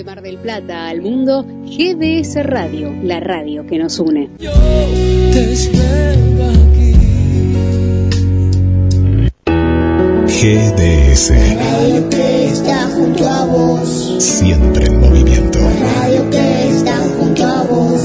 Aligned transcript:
De 0.00 0.04
Mar 0.04 0.22
del 0.22 0.38
Plata 0.38 0.88
al 0.88 1.02
mundo, 1.02 1.44
GDS 1.44 2.42
Radio, 2.42 2.90
la 3.02 3.20
radio 3.20 3.66
que 3.66 3.76
nos 3.76 3.98
une. 3.98 4.30
Yo 4.38 4.50
te 5.30 5.52
espero 5.52 6.46
aquí. 6.48 6.94
GDS, 10.24 11.32
Radio 11.54 12.08
que 12.08 12.46
está 12.46 12.88
junto 12.88 13.28
a 13.28 13.44
vos. 13.44 14.16
siempre 14.18 14.86
en 14.86 15.00
movimiento. 15.00 15.58
Radio 15.58 16.30
que 16.30 16.68
está 16.70 16.96
junto 17.18 17.44
a 17.44 17.62
vos. 17.64 18.00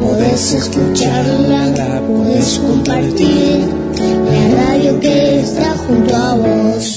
Podés 0.00 0.52
escucharla, 0.54 2.00
podés 2.06 2.60
compartir. 2.60 3.58
La 3.98 4.62
radio 4.66 5.00
que 5.00 5.40
está 5.40 5.74
junto 5.78 6.14
a 6.14 6.34
vos. 6.36 6.91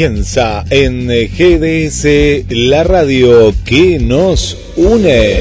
Comienza 0.00 0.64
en 0.70 1.08
GDS 1.08 2.46
la 2.48 2.84
radio 2.84 3.54
que 3.66 3.98
nos 3.98 4.56
une. 4.74 5.34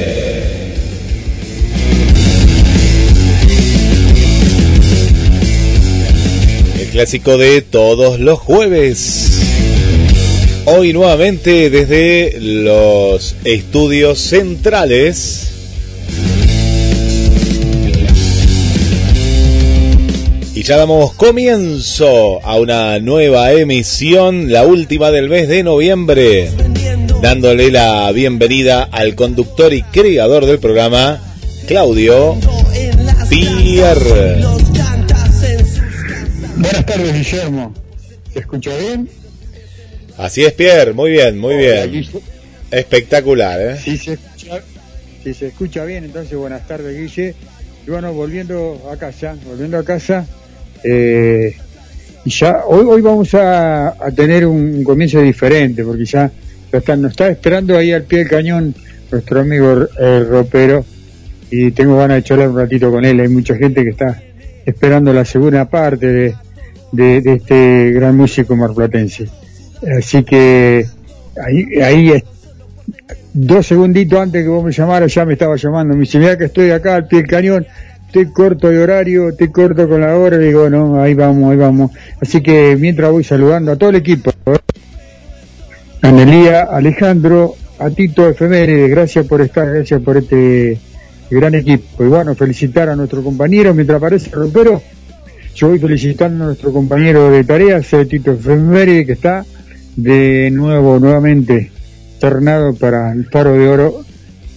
El 6.78 6.88
clásico 6.92 7.38
de 7.38 7.62
todos 7.62 8.20
los 8.20 8.38
jueves. 8.40 9.40
Hoy 10.66 10.92
nuevamente 10.92 11.70
desde 11.70 12.38
los 12.42 13.38
estudios 13.46 14.20
centrales. 14.20 15.49
Ya 20.70 20.78
damos 20.78 21.16
comienzo 21.16 22.46
a 22.46 22.60
una 22.60 23.00
nueva 23.00 23.52
emisión, 23.54 24.52
la 24.52 24.68
última 24.68 25.10
del 25.10 25.28
mes 25.28 25.48
de 25.48 25.64
noviembre, 25.64 26.52
dándole 27.24 27.72
la 27.72 28.12
bienvenida 28.12 28.84
al 28.84 29.16
conductor 29.16 29.74
y 29.74 29.82
creador 29.82 30.46
del 30.46 30.60
programa, 30.60 31.20
Claudio 31.66 32.38
Pierre. 33.32 34.44
Buenas 36.58 36.86
tardes, 36.86 37.14
Guillermo. 37.16 37.74
¿Se 38.32 38.40
escucha 38.40 38.78
bien? 38.78 39.10
Así 40.20 40.46
es, 40.46 40.54
Pierre, 40.54 40.94
muy 40.94 41.10
bien, 41.10 41.40
muy 41.40 41.56
bien. 41.56 42.06
Espectacular, 42.70 43.60
¿eh? 43.60 43.80
Si 43.84 43.98
se 43.98 44.14
escucha, 44.14 44.62
si 45.24 45.34
se 45.34 45.48
escucha 45.48 45.84
bien, 45.86 46.04
entonces 46.04 46.38
buenas 46.38 46.68
tardes, 46.68 46.96
Guille. 46.96 47.34
Y 47.88 47.90
bueno, 47.90 48.14
volviendo 48.14 48.88
a 48.94 48.98
casa, 48.98 49.36
volviendo 49.48 49.80
a 49.80 49.84
casa, 49.84 50.28
eh, 50.84 51.54
y 52.26 52.30
ya 52.30 52.64
hoy, 52.68 52.86
hoy 52.88 53.02
vamos 53.02 53.34
a, 53.34 53.90
a 53.90 54.12
tener 54.12 54.46
un 54.46 54.84
comienzo 54.84 55.22
diferente, 55.22 55.84
porque 55.84 56.06
ya 56.06 56.30
lo 56.72 56.80
están- 56.80 57.02
nos 57.02 57.12
está 57.12 57.30
esperando 57.30 57.78
ahí 57.78 57.92
al 57.92 58.04
pie 58.04 58.20
del 58.20 58.28
cañón 58.30 58.76
nuestro 59.12 59.40
amigo 59.42 59.88
eh, 60.00 60.26
Ropero, 60.30 60.86
y 61.52 61.72
tengo 61.72 61.98
ganas 61.98 62.18
de 62.18 62.24
charlar 62.24 62.50
un 62.50 62.58
ratito 62.58 62.92
con 62.92 63.04
él. 63.06 63.20
Hay 63.20 63.28
mucha 63.30 63.56
gente 63.56 63.84
que 63.84 63.90
está 63.92 64.22
esperando 64.66 65.12
la 65.14 65.26
segunda 65.26 65.66
parte 65.68 66.06
de, 66.06 66.36
de, 66.92 67.34
este 67.34 67.92
gran 67.92 68.16
músico 68.16 68.56
marplatense. 68.56 69.28
Así 69.98 70.24
que 70.24 70.86
ahí, 71.44 71.82
ahí 71.82 72.10
es- 72.12 72.24
dos 73.34 73.66
segunditos 73.66 74.20
antes 74.20 74.44
que 74.44 74.50
vos 74.50 74.64
me 74.64 74.72
llamaras 74.72 75.14
ya 75.14 75.26
me 75.26 75.34
estaba 75.34 75.56
llamando. 75.56 75.96
Me 75.96 76.02
dice, 76.02 76.20
mira 76.20 76.38
que 76.38 76.46
estoy 76.46 76.70
acá 76.72 76.96
al 76.96 77.08
pie 77.08 77.20
del 77.20 77.28
cañón, 77.28 77.66
estoy 78.10 78.26
corto 78.32 78.70
de 78.70 78.82
horario, 78.82 79.30
estoy 79.30 79.50
corto 79.50 79.88
con 79.88 80.02
la 80.02 80.16
hora. 80.18 80.38
Digo, 80.38 80.70
no, 80.70 81.00
ahí 81.02 81.14
vamos, 81.14 81.52
ahí 81.52 81.58
vamos. 81.58 81.92
Así 82.20 82.42
que 82.42 82.76
mientras 82.78 83.12
voy 83.12 83.24
saludando 83.24 83.72
a 83.72 83.76
todo 83.76 83.92
el 83.92 83.98
equipo, 83.98 84.32
¿eh? 84.48 84.58
a 86.02 86.12
Nelía, 86.12 86.64
Alejandro, 86.64 87.56
a 87.78 87.90
Tito 87.92 88.28
Efemérides, 88.28 88.90
gracias 88.90 89.28
por 89.28 89.42
estar, 89.42 89.70
gracias 89.72 90.02
por 90.02 90.18
este 90.18 90.80
gran 91.30 91.54
equipo. 91.54 92.04
Y 92.04 92.08
bueno, 92.08 92.34
felicitar 92.34 92.90
a 92.90 92.96
nuestro 92.96 93.24
compañero 93.24 93.76
mientras 93.76 93.98
aparece 93.98 94.32
Ropero. 94.32 94.82
Yo 95.54 95.70
voy 95.70 95.78
felicitando 95.78 96.46
a 96.46 96.48
nuestro 96.48 96.74
compañero 96.74 97.30
de 97.30 97.44
tareas, 97.44 97.94
eh, 97.94 98.06
Tito 98.06 98.32
Efemérides, 98.32 99.06
que 99.06 99.14
está 99.14 99.46
de 99.96 100.50
nuevo, 100.52 101.00
nuevamente, 101.00 101.72
ternado 102.20 102.74
para 102.74 103.12
el 103.12 103.26
Faro 103.26 103.54
de 103.54 103.68
Oro 103.68 104.09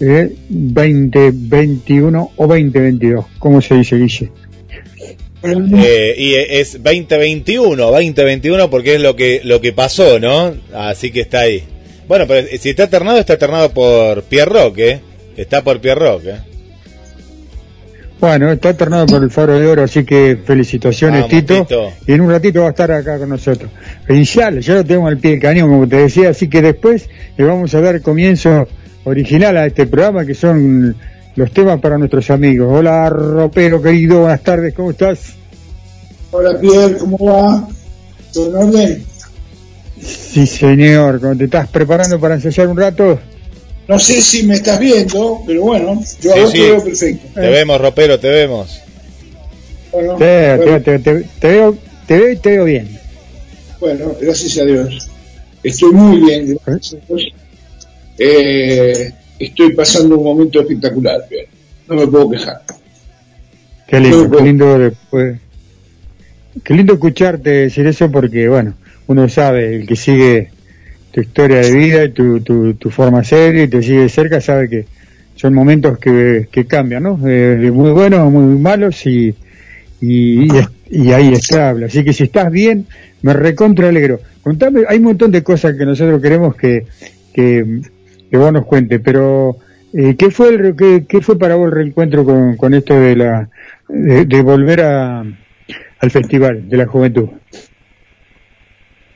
eh, 0.03 0.35
2021 0.49 2.33
o 2.37 2.47
2022, 2.47 3.25
¿cómo 3.39 3.63
se 3.63 3.77
dice, 3.77 3.97
Guille? 3.97 4.33
Eh, 5.45 6.15
y 6.19 6.35
es 6.35 6.83
2021, 6.83 7.91
2021 7.91 8.71
porque 8.71 8.97
es 8.97 9.01
lo 9.01 9.17
que 9.17 9.41
lo 9.45 9.61
que 9.61 9.73
pasó, 9.73 10.19
¿no? 10.19 10.55
Así 10.75 11.11
que 11.11 11.21
está 11.21 11.41
ahí. 11.41 11.65
Bueno, 12.09 12.27
pero 12.27 12.47
si 12.59 12.71
está 12.71 12.89
ternado, 12.89 13.19
está 13.19 13.37
ternado 13.39 13.71
por 13.71 14.23
Pierre 14.25 14.53
Roque, 14.53 14.91
¿eh? 14.91 15.01
Está 15.37 15.63
por 15.63 15.81
Pierre 15.81 16.01
Roque. 16.01 16.31
¿eh? 16.31 16.41
Bueno, 18.21 18.53
está 18.53 18.77
ternado 18.77 19.07
por 19.07 19.23
el 19.23 19.31
Faro 19.31 19.59
de 19.59 19.67
Oro, 19.67 19.83
así 19.83 20.05
que 20.05 20.39
felicitaciones, 20.45 21.23
Vamos, 21.23 21.31
Tito. 21.31 21.63
Tito. 21.65 21.93
Y 22.07 22.13
en 22.13 22.21
un 22.21 22.31
ratito 22.31 22.61
va 22.61 22.69
a 22.69 22.71
estar 22.71 22.91
acá 22.93 23.19
con 23.19 23.29
nosotros. 23.29 23.71
Inicial, 24.09 24.61
ya 24.61 24.75
lo 24.75 24.85
tenemos 24.85 25.11
al 25.11 25.19
pie 25.19 25.33
del 25.33 25.41
cañón, 25.41 25.71
como 25.71 25.89
te 25.89 25.97
decía, 25.97 26.31
así 26.31 26.49
que 26.49 26.63
después 26.63 27.09
le 27.37 27.45
vamos 27.45 27.75
a 27.75 27.81
dar 27.81 28.01
comienzo 28.01 28.69
original 29.05 29.57
a 29.57 29.67
este 29.67 29.87
programa, 29.87 30.25
que 30.25 30.35
son 30.35 30.97
los 31.37 31.51
temas 31.53 31.81
para 31.81 31.99
nuestros 31.99 32.31
amigos. 32.31 32.69
Hola, 32.71 33.09
Ropero, 33.09 33.81
querido, 33.83 34.21
buenas 34.23 34.43
tardes, 34.43 34.75
¿cómo 34.75 34.91
estás? 34.91 35.35
Hola 36.31 36.59
Pierre, 36.61 36.97
¿cómo 36.99 37.19
va? 37.19 37.69
¿Todo 38.33 38.49
en 38.63 38.69
orden? 38.69 39.05
Sí, 40.01 40.47
señor, 40.47 41.21
¿cómo 41.21 41.37
te 41.37 41.45
estás 41.45 41.69
preparando 41.69 42.19
para 42.19 42.35
ensayar 42.35 42.69
un 42.69 42.77
rato? 42.77 43.21
No 43.89 43.99
sé 43.99 44.21
si 44.23 44.45
me 44.45 44.55
estás 44.55 44.79
viendo, 44.79 45.43
pero 45.47 45.63
bueno, 45.63 46.01
yo 46.21 46.33
a 46.33 46.37
Sí, 46.37 46.41
vos 46.43 46.51
sí. 46.53 46.59
te 46.59 46.63
veo 46.71 46.85
perfecto. 46.85 47.27
Te 47.35 47.49
vemos, 47.49 47.81
Ropero, 47.81 48.19
te 48.21 48.29
vemos. 48.31 48.81
Bueno, 49.91 50.17
Te, 50.17 50.57
bueno, 50.57 50.81
te- 50.81 50.99
te- 51.01 51.25
te 51.41 51.49
veo, 51.49 51.77
te 52.07 52.17
veo 52.19 52.33
y 52.33 52.37
te 52.37 52.51
veo 52.51 52.65
bien. 52.65 52.99
bueno, 53.81 54.15
gracias 54.21 54.57
a 54.59 54.65
Dios. 54.65 55.09
Estoy 55.63 55.93
muy 55.93 56.21
bien, 56.21 56.59
gracias 56.65 56.95
a 57.03 57.07
Dios. 57.15 57.33
Eh, 58.19 59.13
estoy 59.39 59.73
pasando 59.73 60.19
un 60.19 60.25
momento 60.25 60.61
espectacular. 60.61 61.21
No 61.89 61.97
me 61.97 62.07
puedo 62.07 62.31
quejar. 62.31 62.63
Qué 63.87 64.01
lindo, 64.01 64.31
qué 64.31 64.43
lindo 64.43 64.79
después. 64.79 65.39
Qué 66.63 66.75
lindo 66.75 66.95
escucharte 66.95 67.51
decir 67.51 67.87
eso 67.87 68.11
porque, 68.11 68.49
bueno, 68.49 68.75
uno 69.07 69.29
sabe, 69.29 69.77
el 69.77 69.87
que 69.87 69.97
sigue 69.97 70.51
tu 71.11 71.21
historia 71.21 71.59
de 71.59 71.73
vida 71.73 72.05
y 72.05 72.11
tu, 72.11 72.41
tu, 72.41 72.75
tu 72.75 72.91
forma 72.91 73.19
de 73.21 73.25
ser 73.25 73.57
y 73.57 73.69
te 73.69 73.83
sigue 73.83 74.01
de 74.01 74.09
cerca 74.09 74.41
sabe 74.41 74.69
que 74.69 74.87
son 75.35 75.55
momentos 75.55 75.99
que, 75.99 76.49
que 76.51 76.67
cambian, 76.67 77.03
¿no? 77.03 77.19
Eh, 77.27 77.57
de 77.57 77.71
muy 77.71 77.91
buenos 77.91 78.21
a 78.21 78.25
muy 78.25 78.59
malos 78.59 79.07
y, 79.07 79.35
y, 80.01 80.49
y 80.91 81.13
ahí 81.13 81.33
estable. 81.33 81.87
Así 81.87 82.05
que 82.05 82.13
si 82.13 82.25
estás 82.25 82.51
bien, 82.51 82.87
me 83.23 83.33
recontra 83.33 83.89
alegro. 83.89 84.21
Contame, 84.43 84.83
hay 84.89 84.99
un 84.99 85.05
montón 85.05 85.31
de 85.31 85.43
cosas 85.43 85.75
que 85.77 85.85
nosotros 85.85 86.21
queremos 86.21 86.55
que, 86.55 86.87
que, 87.33 87.81
que 88.33 88.39
vos 88.39 88.51
nos 88.51 88.65
cuentes, 88.65 88.99
pero 89.05 89.59
eh, 89.93 90.17
¿qué 90.17 90.31
fue 90.31 90.49
el, 90.49 90.75
qué, 90.75 91.05
qué 91.07 91.21
fue 91.21 91.39
para 91.39 91.55
vos 91.55 91.67
el 91.67 91.73
reencuentro 91.73 92.25
con, 92.25 92.57
con 92.57 92.73
esto 92.73 92.99
de 92.99 93.15
la 93.15 93.51
de, 93.91 94.25
de 94.25 94.41
volver 94.41 94.81
a, 94.81 95.21
al 95.21 96.11
festival 96.11 96.67
de 96.67 96.77
la 96.79 96.87
juventud? 96.87 97.29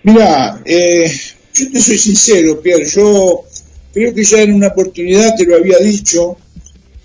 Mira, 0.03 0.61
eh, 0.67 1.11
yo 1.55 1.71
te 1.73 1.81
soy 1.81 1.97
sincero, 1.97 2.61
Pierre, 2.61 2.85
yo 2.85 3.47
creo 3.95 4.13
que 4.15 4.23
ya 4.23 4.43
en 4.43 4.53
una 4.53 4.67
oportunidad 4.67 5.35
te 5.35 5.47
lo 5.47 5.57
había 5.57 5.79
dicho, 5.79 6.37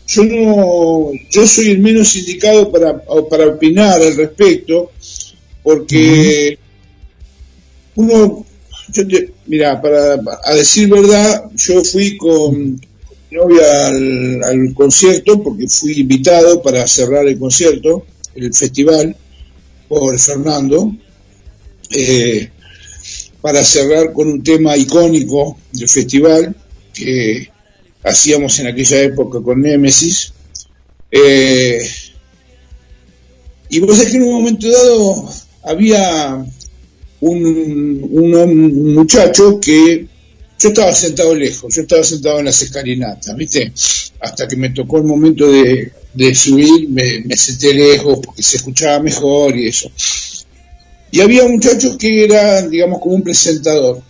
yo 0.05 0.23
no, 0.25 1.11
yo 1.29 1.47
soy 1.47 1.69
el 1.69 1.79
menos 1.79 2.14
indicado 2.17 2.69
para, 2.69 3.02
para 3.29 3.47
opinar 3.47 4.02
al 4.02 4.17
respecto, 4.17 4.91
porque 5.64 6.59
uno, 7.96 8.46
yo 8.91 9.08
te, 9.08 9.34
mira, 9.47 9.82
para, 9.82 10.20
a 10.43 10.53
decir 10.53 10.90
verdad, 10.90 11.49
yo 11.55 11.84
fui 11.84 12.17
con 12.17 12.73
mi 12.73 13.38
novia 13.38 13.88
al, 13.88 14.73
concierto, 14.73 15.41
porque 15.41 15.67
fui 15.67 15.99
invitado 15.99 16.61
para 16.61 16.85
cerrar 16.88 17.28
el 17.28 17.40
concierto, 17.40 18.05
el 18.35 18.53
festival, 18.53 19.16
por 19.88 20.17
Fernando, 20.20 20.96
eh, 21.90 22.49
para 23.41 23.64
cerrar 23.64 24.14
con 24.14 24.29
un 24.29 24.43
tema 24.43 24.78
icónico 24.78 25.58
del 25.73 25.90
festival 25.90 26.55
que 26.93 27.49
hacíamos 28.03 28.59
en 28.59 28.67
aquella 28.67 29.02
época 29.02 29.41
con 29.41 29.61
Nemesis. 29.61 30.34
Eh, 31.09 31.90
y 33.70 33.79
vos 33.79 33.97
sabés 33.97 34.11
que 34.11 34.17
en 34.17 34.23
un 34.23 34.34
momento 34.34 34.70
dado 34.70 35.29
había 35.64 36.46
un, 37.22 38.09
un- 38.12 38.94
muchacho 38.94 39.59
que 39.59 40.08
yo 40.59 40.70
estaba 40.70 40.94
sentado 40.94 41.34
lejos, 41.34 41.73
yo 41.76 41.82
estaba 41.82 42.03
sentado 42.03 42.40
en 42.40 42.46
las 42.46 42.62
escalinatas, 42.62 43.35
¿viste? 43.35 43.72
Hasta 44.20 44.47
que 44.47 44.56
me 44.56 44.70
tocó 44.70 44.97
el 44.97 45.06
momento 45.06 45.52
de, 45.52 45.91
subir, 46.35 46.88
me, 46.90 47.35
senté 47.35 47.73
lejos 47.73 48.20
porque 48.23 48.44
se 48.44 48.58
escuchaba 48.58 49.00
mejor 49.02 49.58
y 49.58 49.68
eso. 49.68 49.91
Y 51.12 51.20
había 51.20 51.47
muchachos 51.47 51.97
que 51.97 52.23
eran, 52.26 52.70
digamos, 52.70 53.00
como 53.02 53.16
un 53.16 53.24
presentador 53.24 54.02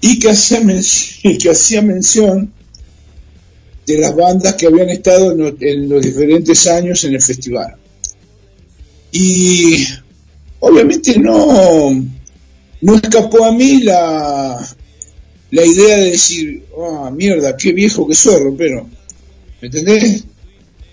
y 0.00 0.18
que 0.18 0.30
hacía, 0.30 0.60
que 1.40 1.50
hacía 1.50 1.82
mención 1.82 2.52
de 3.86 3.98
las 3.98 4.14
bandas 4.14 4.54
que 4.54 4.66
habían 4.66 4.90
estado 4.90 5.32
en 5.60 5.88
los 5.88 6.02
diferentes 6.02 6.66
años 6.66 7.02
en 7.04 7.14
el 7.14 7.22
festival. 7.22 7.74
Y 9.12 9.86
obviamente 10.60 11.18
no, 11.18 11.90
no 12.80 12.94
escapó 12.94 13.44
a 13.44 13.52
mí 13.52 13.82
la, 13.82 14.68
la 15.50 15.64
idea 15.64 15.96
de 15.98 16.10
decir, 16.10 16.64
ah, 16.78 17.10
mierda, 17.10 17.56
qué 17.56 17.72
viejo 17.72 18.06
que 18.06 18.14
soy, 18.14 18.54
pero 18.56 18.88
¿me 19.60 19.66
entendés? 19.68 20.24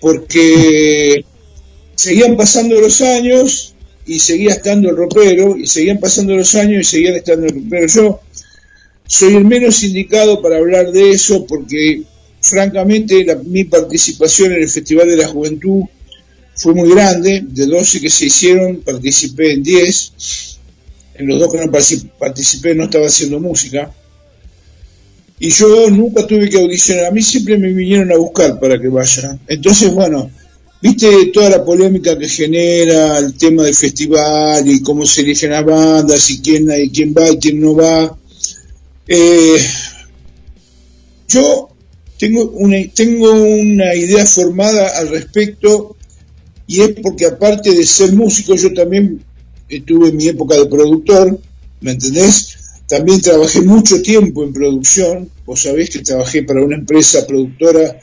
Porque 0.00 1.24
seguían 1.94 2.36
pasando 2.36 2.80
los 2.80 3.00
años 3.00 3.74
y 4.06 4.20
seguía 4.20 4.52
estando 4.52 4.90
el 4.90 4.96
ropero, 4.96 5.56
y 5.56 5.66
seguían 5.66 5.98
pasando 5.98 6.36
los 6.36 6.54
años 6.54 6.80
y 6.82 6.84
seguían 6.84 7.14
estando 7.14 7.46
el 7.46 7.54
ropero. 7.54 7.86
Yo 7.86 8.20
soy 9.06 9.34
el 9.34 9.44
menos 9.44 9.82
indicado 9.82 10.40
para 10.42 10.56
hablar 10.56 10.92
de 10.92 11.10
eso 11.10 11.46
porque, 11.46 12.02
francamente, 12.40 13.26
mi 13.44 13.64
participación 13.64 14.52
en 14.52 14.62
el 14.62 14.68
Festival 14.68 15.08
de 15.08 15.16
la 15.16 15.28
Juventud 15.28 15.84
fue 16.56 16.74
muy 16.74 16.90
grande. 16.90 17.44
De 17.46 17.66
12 17.66 18.00
que 18.00 18.10
se 18.10 18.26
hicieron, 18.26 18.82
participé 18.82 19.52
en 19.52 19.62
10. 19.62 20.12
En 21.14 21.28
los 21.28 21.40
dos 21.40 21.52
que 21.52 21.64
no 21.64 21.72
participé 22.18 22.74
no 22.74 22.84
estaba 22.84 23.06
haciendo 23.06 23.40
música 23.40 23.90
y 25.38 25.50
yo 25.50 25.90
nunca 25.90 26.26
tuve 26.26 26.48
que 26.48 26.58
audicionar, 26.58 27.06
a 27.06 27.10
mí 27.10 27.22
siempre 27.22 27.58
me 27.58 27.72
vinieron 27.72 28.10
a 28.10 28.16
buscar 28.16 28.58
para 28.58 28.80
que 28.80 28.88
vaya. 28.88 29.38
Entonces, 29.46 29.92
bueno, 29.92 30.30
viste 30.80 31.26
toda 31.26 31.50
la 31.50 31.64
polémica 31.64 32.18
que 32.18 32.28
genera 32.28 33.18
el 33.18 33.34
tema 33.34 33.64
del 33.64 33.74
festival 33.74 34.66
y 34.66 34.80
cómo 34.82 35.04
se 35.04 35.20
eligen 35.20 35.50
las 35.50 35.64
bandas 35.64 36.30
y 36.30 36.40
quién, 36.40 36.68
y 36.78 36.90
quién 36.90 37.14
va 37.14 37.28
y 37.28 37.38
quién 37.38 37.60
no 37.60 37.74
va. 37.74 38.16
Eh, 39.06 39.58
yo 41.28 41.68
tengo 42.18 42.50
una, 42.52 42.78
tengo 42.94 43.30
una 43.32 43.94
idea 43.94 44.24
formada 44.24 44.98
al 44.98 45.08
respecto 45.10 45.95
y 46.66 46.80
es 46.80 46.90
porque 47.02 47.26
aparte 47.26 47.72
de 47.72 47.84
ser 47.86 48.12
músico 48.12 48.54
yo 48.54 48.72
también 48.72 49.22
tuve 49.84 50.12
mi 50.12 50.28
época 50.28 50.56
de 50.56 50.66
productor, 50.66 51.38
¿me 51.80 51.92
entendés? 51.92 52.56
También 52.88 53.20
trabajé 53.20 53.62
mucho 53.62 54.00
tiempo 54.00 54.44
en 54.44 54.52
producción, 54.52 55.30
vos 55.44 55.62
sabés 55.62 55.90
que 55.90 56.00
trabajé 56.00 56.42
para 56.42 56.64
una 56.64 56.76
empresa 56.76 57.26
productora, 57.26 57.98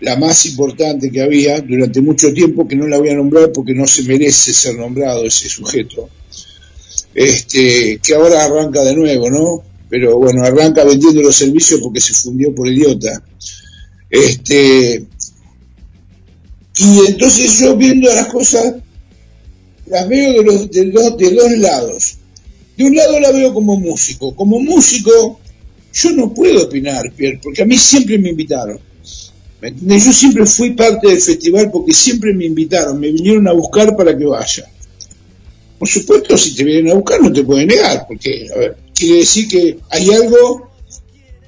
la 0.00 0.16
más 0.16 0.46
importante 0.46 1.10
que 1.10 1.20
había 1.20 1.60
durante 1.60 2.00
mucho 2.00 2.32
tiempo, 2.32 2.66
que 2.66 2.76
no 2.76 2.86
la 2.86 2.98
voy 2.98 3.10
a 3.10 3.14
nombrar 3.14 3.52
porque 3.52 3.74
no 3.74 3.86
se 3.86 4.02
merece 4.04 4.52
ser 4.52 4.76
nombrado 4.76 5.24
ese 5.24 5.48
sujeto, 5.48 6.08
este, 7.14 7.98
que 8.02 8.14
ahora 8.14 8.44
arranca 8.44 8.82
de 8.82 8.94
nuevo, 8.94 9.30
¿no? 9.30 9.62
Pero 9.88 10.16
bueno, 10.16 10.44
arranca 10.44 10.84
vendiendo 10.84 11.20
los 11.22 11.34
servicios 11.34 11.80
porque 11.80 12.00
se 12.00 12.14
fundió 12.14 12.54
por 12.54 12.68
idiota. 12.68 13.22
Este, 14.08 15.04
y 16.80 17.06
entonces 17.08 17.60
yo 17.60 17.76
viendo 17.76 18.08
las 18.12 18.26
cosas, 18.26 18.74
las 19.86 20.08
veo 20.08 20.32
de 20.32 20.44
los, 20.44 20.70
de 20.70 20.86
de 20.86 21.34
dos 21.34 21.58
lados 21.58 22.16
de 22.80 22.86
un 22.86 22.96
lado 22.96 23.20
la 23.20 23.30
veo 23.30 23.52
como 23.52 23.76
músico. 23.76 24.34
Como 24.34 24.58
músico, 24.58 25.38
yo 25.92 26.10
no 26.12 26.32
puedo 26.32 26.64
opinar, 26.64 27.12
Pierre, 27.14 27.38
porque 27.42 27.60
a 27.60 27.66
mí 27.66 27.76
siempre 27.76 28.18
me 28.18 28.30
invitaron. 28.30 28.80
Yo 29.60 30.12
siempre 30.14 30.46
fui 30.46 30.70
parte 30.70 31.08
del 31.08 31.20
festival 31.20 31.70
porque 31.70 31.92
siempre 31.92 32.32
me 32.32 32.46
invitaron, 32.46 32.98
me 32.98 33.12
vinieron 33.12 33.46
a 33.48 33.52
buscar 33.52 33.94
para 33.94 34.16
que 34.16 34.24
vaya. 34.24 34.64
Por 35.78 35.88
supuesto, 35.88 36.38
si 36.38 36.54
te 36.54 36.64
vienen 36.64 36.92
a 36.92 36.94
buscar 36.94 37.20
no 37.20 37.30
te 37.30 37.44
pueden 37.44 37.68
negar, 37.68 38.06
porque 38.08 38.48
quiere 38.94 39.18
decir 39.18 39.46
que 39.46 39.78
hay 39.90 40.10
algo 40.10 40.70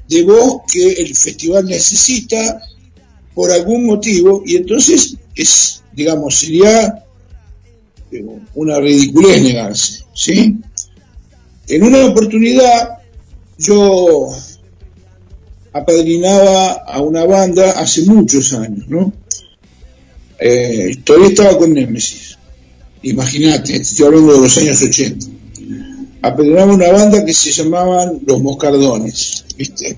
de 0.07 0.23
vos 0.25 0.63
que 0.71 0.93
el 0.93 1.17
festival 1.17 1.65
necesita 1.65 2.61
por 3.35 3.51
algún 3.51 3.87
motivo 3.87 4.43
y 4.45 4.57
entonces 4.57 5.17
es, 5.35 5.83
digamos, 5.93 6.39
sería 6.39 7.05
una 8.55 8.79
ridiculez 8.79 9.43
negarse, 9.43 10.05
¿sí? 10.15 10.59
En 11.69 11.83
una 11.83 12.07
oportunidad 12.07 12.99
yo 13.59 14.29
apadrinaba 15.73 16.73
a 16.73 17.01
una 17.01 17.25
banda 17.25 17.73
hace 17.73 18.03
muchos 18.03 18.53
años, 18.53 18.87
¿no? 18.89 19.13
Eh, 20.39 20.97
todavía 21.05 21.29
estaba 21.29 21.57
con 21.57 21.73
Nemesis. 21.73 22.37
Imagínate, 23.03 23.77
estoy 23.77 24.07
hablando 24.07 24.35
de 24.35 24.41
los 24.41 24.59
años 24.59 24.83
80. 24.83 25.27
Apadrinaba 26.23 26.75
una 26.75 26.93
banda 26.93 27.25
que 27.25 27.33
se 27.33 27.51
llamaban 27.51 28.21
Los 28.27 28.41
Moscardones, 28.43 29.45
¿viste? 29.57 29.97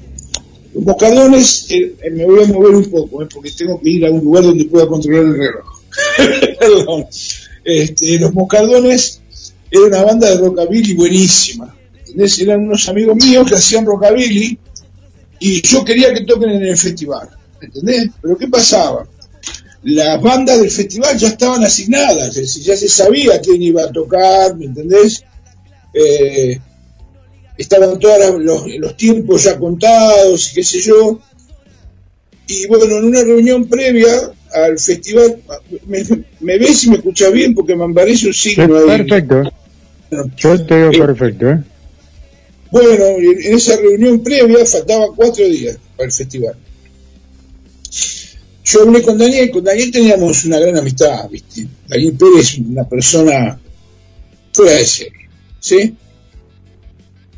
Los 0.74 0.84
Moscardones, 0.84 1.66
eh, 1.70 1.94
eh, 2.02 2.10
me 2.10 2.24
voy 2.24 2.42
a 2.42 2.46
mover 2.48 2.74
un 2.74 2.90
poco, 2.90 3.26
porque 3.32 3.50
tengo 3.52 3.80
que 3.80 3.90
ir 3.90 4.06
a 4.06 4.10
un 4.10 4.24
lugar 4.24 4.42
donde 4.42 4.64
pueda 4.64 4.86
controlar 4.86 5.24
el 5.24 5.38
reloj. 5.38 5.64
Perdón. 6.58 7.06
Este, 7.64 8.18
los 8.18 8.34
Moscardones 8.34 9.20
era 9.70 9.86
una 9.86 10.02
banda 10.02 10.30
de 10.30 10.36
rockabilly 10.38 10.94
buenísima. 10.94 11.74
¿entendés? 11.98 12.38
Eran 12.40 12.60
unos 12.62 12.88
amigos 12.88 13.16
míos 13.16 13.48
que 13.48 13.56
hacían 13.56 13.86
rockabilly 13.86 14.58
y 15.38 15.62
yo 15.62 15.84
quería 15.84 16.12
que 16.12 16.24
toquen 16.24 16.50
en 16.50 16.64
el 16.64 16.76
festival. 16.76 17.28
¿Entendés? 17.60 18.10
Pero 18.20 18.36
¿qué 18.36 18.48
pasaba? 18.48 19.06
Las 19.84 20.20
bandas 20.20 20.60
del 20.60 20.70
festival 20.70 21.16
ya 21.18 21.28
estaban 21.28 21.62
asignadas, 21.62 22.34
ya 22.34 22.76
se 22.76 22.88
sabía 22.88 23.40
quién 23.40 23.62
iba 23.62 23.84
a 23.84 23.92
tocar, 23.92 24.56
¿me 24.56 24.66
entendés? 24.66 25.22
Eh, 25.92 26.58
estaban 27.56 27.98
todos 27.98 28.42
los, 28.42 28.66
los, 28.78 28.96
tiempos 28.96 29.44
ya 29.44 29.58
contados 29.58 30.50
y 30.50 30.54
qué 30.54 30.64
sé 30.64 30.80
yo. 30.80 31.20
Y 32.46 32.66
bueno, 32.66 32.98
en 32.98 33.04
una 33.04 33.22
reunión 33.22 33.66
previa 33.68 34.32
al 34.52 34.78
festival, 34.78 35.40
me, 35.86 36.58
ves 36.58 36.84
y 36.84 36.90
me 36.90 36.96
escuchas 36.96 37.32
bien 37.32 37.54
porque 37.54 37.74
me 37.74 37.92
parece 37.92 38.28
un 38.28 38.34
signo 38.34 38.76
ahí. 38.76 38.98
Perfecto. 38.98 39.52
Yo 40.36 40.64
te 40.64 40.76
digo 40.76 40.92
eh, 40.92 41.06
perfecto, 41.06 41.50
¿eh? 41.50 41.62
Bueno, 42.70 43.04
en 43.18 43.54
esa 43.54 43.76
reunión 43.76 44.22
previa 44.22 44.66
faltaban 44.66 45.10
cuatro 45.14 45.44
días 45.44 45.78
para 45.96 46.06
el 46.06 46.12
festival. 46.12 46.56
Yo 48.64 48.82
hablé 48.82 49.02
con 49.02 49.18
Daniel, 49.18 49.50
con 49.50 49.62
Daniel 49.62 49.90
teníamos 49.90 50.44
una 50.44 50.58
gran 50.58 50.76
amistad, 50.78 51.28
¿viste? 51.30 51.66
Daniel 51.86 52.14
Pérez 52.14 52.58
una 52.58 52.88
persona 52.88 53.60
fuera 54.52 54.72
de 54.72 54.86
serie, 54.86 55.28
¿sí? 55.60 55.94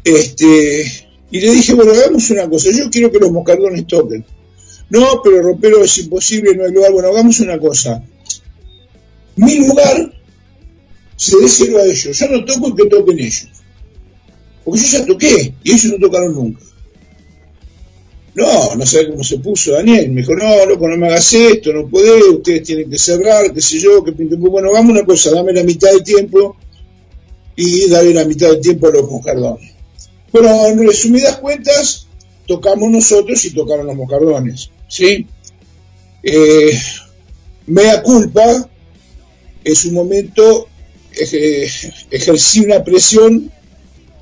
Este, 0.07 1.09
y 1.33 1.41
le 1.41 1.51
dije, 1.51 1.75
bueno, 1.75 1.91
hagamos 1.91 2.31
una 2.31 2.49
cosa, 2.49 2.71
yo 2.71 2.89
quiero 2.91 3.11
que 3.11 3.19
los 3.19 3.33
moscardones 3.33 3.89
toquen. 3.89 4.25
No, 4.89 5.21
pero 5.21 5.43
rompero 5.43 5.83
es 5.83 5.99
imposible, 5.99 6.55
no 6.55 6.65
hay 6.65 6.71
lugar. 6.71 6.93
Bueno, 6.93 7.09
hagamos 7.09 7.41
una 7.41 7.59
cosa. 7.59 8.05
Mi 9.35 9.67
lugar 9.67 10.13
se 11.17 11.37
déselo 11.39 11.79
a 11.79 11.87
ellos. 11.87 12.17
Yo 12.17 12.29
no 12.29 12.45
toco 12.45 12.69
y 12.69 12.77
que 12.77 12.89
toquen 12.89 13.19
ellos. 13.19 13.49
Porque 14.65 14.81
yo 14.81 14.99
ya 14.99 15.07
toqué 15.07 15.55
y 15.65 15.73
ellos 15.73 15.93
no 15.93 15.99
tocaron 15.99 16.35
nunca. 16.35 16.61
No, 18.37 18.77
no 18.77 18.87
sé 18.87 19.11
cómo 19.11 19.25
se 19.25 19.41
puso 19.41 19.73
Daniel. 19.73 20.13
Me 20.13 20.21
dijo, 20.21 20.37
no, 20.37 20.67
loco, 20.67 20.87
no 20.87 20.97
me 20.97 21.09
hagas 21.09 21.33
esto, 21.33 21.73
no 21.73 21.89
podés, 21.89 22.23
ustedes 22.23 22.63
tienen 22.63 22.89
que 22.89 22.99
cerrar, 22.99 23.53
qué 23.53 23.61
sé 23.61 23.81
yo, 23.81 24.05
que 24.05 24.13
Bueno, 24.13 24.71
vamos 24.71 24.93
una 24.93 25.05
cosa, 25.05 25.33
dame 25.33 25.53
la 25.53 25.65
mitad 25.65 25.91
del 25.91 26.05
tiempo 26.05 26.57
y 27.57 27.89
dale 27.89 28.15
la 28.15 28.25
mitad 28.25 28.51
del 28.51 28.61
tiempo 28.61 28.87
a 28.87 28.93
los 28.93 29.11
moscardones. 29.11 29.76
Bueno, 30.39 30.67
en 30.67 30.87
resumidas 30.87 31.39
cuentas, 31.39 32.07
tocamos 32.47 32.91
nosotros 32.91 33.43
y 33.47 33.55
tocaron 33.55 33.87
los 33.87 33.97
moscardones. 33.97 34.71
¿sí? 34.87 35.27
Eh, 36.23 36.79
mea 37.67 38.03
culpa, 38.03 38.69
en 39.65 39.75
su 39.75 39.93
momento 39.93 40.69
ejercí 42.11 42.61
una 42.67 42.85
presión 42.85 43.51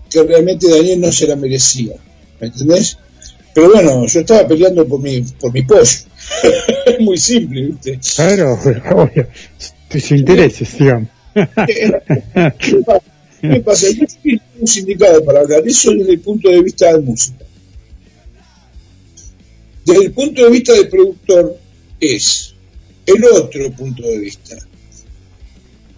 que 0.09 0.23
realmente 0.23 0.69
Daniel 0.69 1.01
no 1.01 1.11
se 1.11 1.27
la 1.27 1.35
merecía, 1.35 1.97
¿me 2.41 2.47
entendés? 2.47 2.97
Pero 3.53 3.73
bueno, 3.73 4.07
yo 4.07 4.21
estaba 4.21 4.47
peleando 4.47 4.87
por 4.87 5.01
mi, 5.01 5.21
por 5.21 5.53
mi 5.53 5.63
pollo. 5.63 5.83
es 5.83 6.07
muy 7.01 7.19
simple, 7.19 7.61
¿viste? 7.63 7.99
Claro, 8.15 8.57
obvio. 8.93 9.27
Tus 9.89 10.13
intereses, 10.13 10.79
digamos. 10.79 11.09
¿Qué 13.53 13.61
pasa? 13.61 13.89
Yo 13.91 14.07
soy 14.09 14.41
un 14.59 14.67
sindicado 14.67 15.23
para 15.23 15.41
hablar 15.41 15.67
eso 15.67 15.91
desde 15.93 16.13
el 16.13 16.21
punto 16.21 16.49
de 16.49 16.63
vista 16.63 16.93
de 16.93 17.01
música. 17.01 17.45
Desde 19.85 20.05
el 20.07 20.13
punto 20.13 20.45
de 20.45 20.51
vista 20.51 20.73
del 20.73 20.89
productor 20.89 21.59
es 22.01 22.55
el 23.05 23.25
otro 23.25 23.71
punto 23.73 24.03
de 24.03 24.19
vista. 24.19 24.57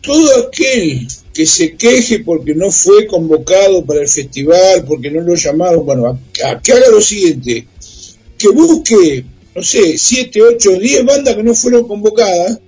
todo 0.00 0.46
aquel 0.46 1.06
que 1.32 1.46
se 1.46 1.76
queje 1.76 2.20
porque 2.20 2.54
no 2.54 2.70
fue 2.70 3.06
convocado 3.06 3.84
para 3.84 4.00
el 4.00 4.08
festival, 4.08 4.84
porque 4.86 5.10
no 5.10 5.20
lo 5.20 5.34
llamaron, 5.34 5.84
bueno, 5.84 6.18
que 6.32 6.72
haga 6.72 6.90
lo 6.90 7.00
siguiente, 7.00 7.66
que 8.38 8.48
busque, 8.48 9.24
no 9.54 9.62
sé, 9.62 9.98
7, 9.98 10.42
8, 10.42 10.70
10 10.80 11.04
bandas 11.04 11.34
que 11.34 11.42
no 11.42 11.54
fueron 11.54 11.86
convocadas 11.86 12.60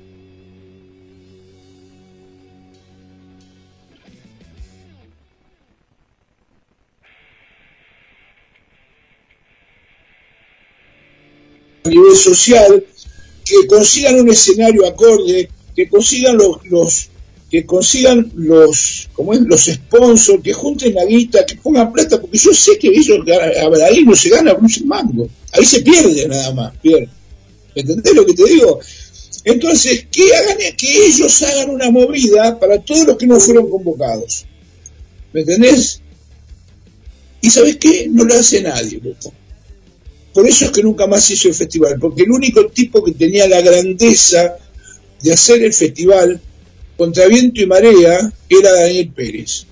a 11.88 11.90
nivel 11.90 12.16
social, 12.16 12.84
que 13.44 13.66
consigan 13.66 14.20
un 14.20 14.28
escenario 14.28 14.86
acorde, 14.86 15.48
que 15.74 15.88
consigan 15.88 16.36
los, 16.36 16.64
los 16.64 17.08
que 17.50 17.64
consigan 17.64 18.30
los 18.34 19.08
como 19.14 19.32
es, 19.32 19.40
los 19.40 19.64
sponsors, 19.64 20.42
que 20.42 20.52
junten 20.52 20.94
la 20.94 21.04
guita, 21.06 21.46
que 21.46 21.56
pongan 21.56 21.92
plata, 21.92 22.20
porque 22.20 22.36
yo 22.36 22.52
sé 22.52 22.78
que 22.78 22.88
ellos 22.88 23.20
ahí 23.90 24.04
no 24.04 24.14
se 24.14 24.28
gana 24.28 24.52
un 24.52 24.68
mango, 24.86 25.28
ahí 25.52 25.64
se 25.64 25.80
pierde 25.80 26.28
nada 26.28 26.52
más, 26.52 26.76
pierde. 26.76 27.08
¿Entendés 27.74 28.14
lo 28.14 28.26
que 28.26 28.34
te 28.34 28.44
digo? 28.44 28.80
Entonces, 29.44 30.06
que 30.10 30.34
hagan 30.34 30.58
que 30.76 31.06
ellos 31.06 31.42
hagan 31.42 31.70
una 31.70 31.90
movida 31.90 32.58
para 32.58 32.78
todos 32.82 33.06
los 33.06 33.16
que 33.16 33.26
no 33.26 33.40
fueron 33.40 33.70
convocados. 33.70 34.44
¿Me 35.32 35.40
entendés? 35.40 36.00
Y 37.40 37.50
sabes 37.50 37.76
qué? 37.76 38.08
No 38.10 38.24
lo 38.24 38.34
hace 38.34 38.60
nadie, 38.60 39.00
loco. 39.02 39.32
Por 40.38 40.46
eso 40.46 40.66
es 40.66 40.70
que 40.70 40.84
nunca 40.84 41.08
más 41.08 41.28
hizo 41.32 41.48
el 41.48 41.54
festival, 41.54 41.98
porque 41.98 42.22
el 42.22 42.30
único 42.30 42.68
tipo 42.68 43.02
que 43.02 43.10
tenía 43.10 43.48
la 43.48 43.60
grandeza 43.60 44.56
de 45.20 45.32
hacer 45.32 45.64
el 45.64 45.74
festival 45.74 46.40
contra 46.96 47.26
viento 47.26 47.60
y 47.60 47.66
marea 47.66 48.32
era 48.48 48.70
Daniel 48.70 49.10
Pérez. 49.10 49.66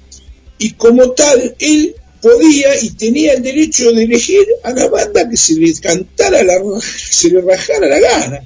Y 0.58 0.73
como 0.73 1.12
tal, 1.12 1.54
él 1.61 1.94
podía 2.20 2.82
y 2.82 2.90
tenía 2.90 3.35
el 3.35 3.44
derecho 3.44 3.92
de 3.92 4.02
elegir 4.02 4.44
a 4.64 4.73
la 4.73 4.88
banda 4.88 5.28
que 5.28 5.37
se 5.37 5.54
le 5.54 5.73
cantara, 5.75 6.42
la, 6.42 6.54
se 7.11 7.30
le 7.30 7.42
rajara 7.42 7.87
la 7.87 8.00
gana. 8.00 8.40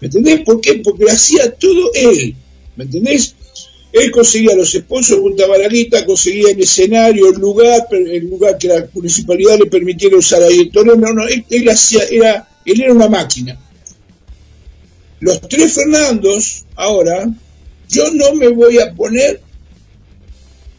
¿Me 0.00 0.06
entendés? 0.06 0.40
¿Por 0.40 0.62
qué? 0.62 0.76
Porque 0.76 1.04
lo 1.04 1.10
hacía 1.10 1.54
todo 1.56 1.90
él. 1.92 2.36
¿Me 2.74 2.84
entendés? 2.84 3.34
Él 3.92 4.10
conseguía 4.12 4.54
los 4.54 4.74
juntaba 5.18 5.58
la 5.58 5.68
guita, 5.68 6.06
conseguía 6.06 6.50
el 6.52 6.60
escenario, 6.60 7.30
el 7.30 7.40
lugar, 7.40 7.86
el 7.90 8.28
lugar 8.28 8.56
que 8.56 8.68
la 8.68 8.88
municipalidad 8.92 9.58
le 9.58 9.66
permitiera 9.66 10.16
usar 10.16 10.42
ahí 10.42 10.60
el. 10.60 10.84
No, 10.84 10.94
no, 11.12 11.26
él, 11.26 11.68
hacía, 11.68 12.04
era, 12.04 12.48
él 12.64 12.80
era 12.80 12.92
una 12.92 13.08
máquina. 13.08 13.58
Los 15.18 15.40
tres 15.42 15.72
Fernandos, 15.72 16.64
ahora, 16.76 17.28
yo 17.88 18.04
no 18.12 18.34
me 18.34 18.48
voy 18.48 18.78
a 18.78 18.94
poner, 18.94 19.40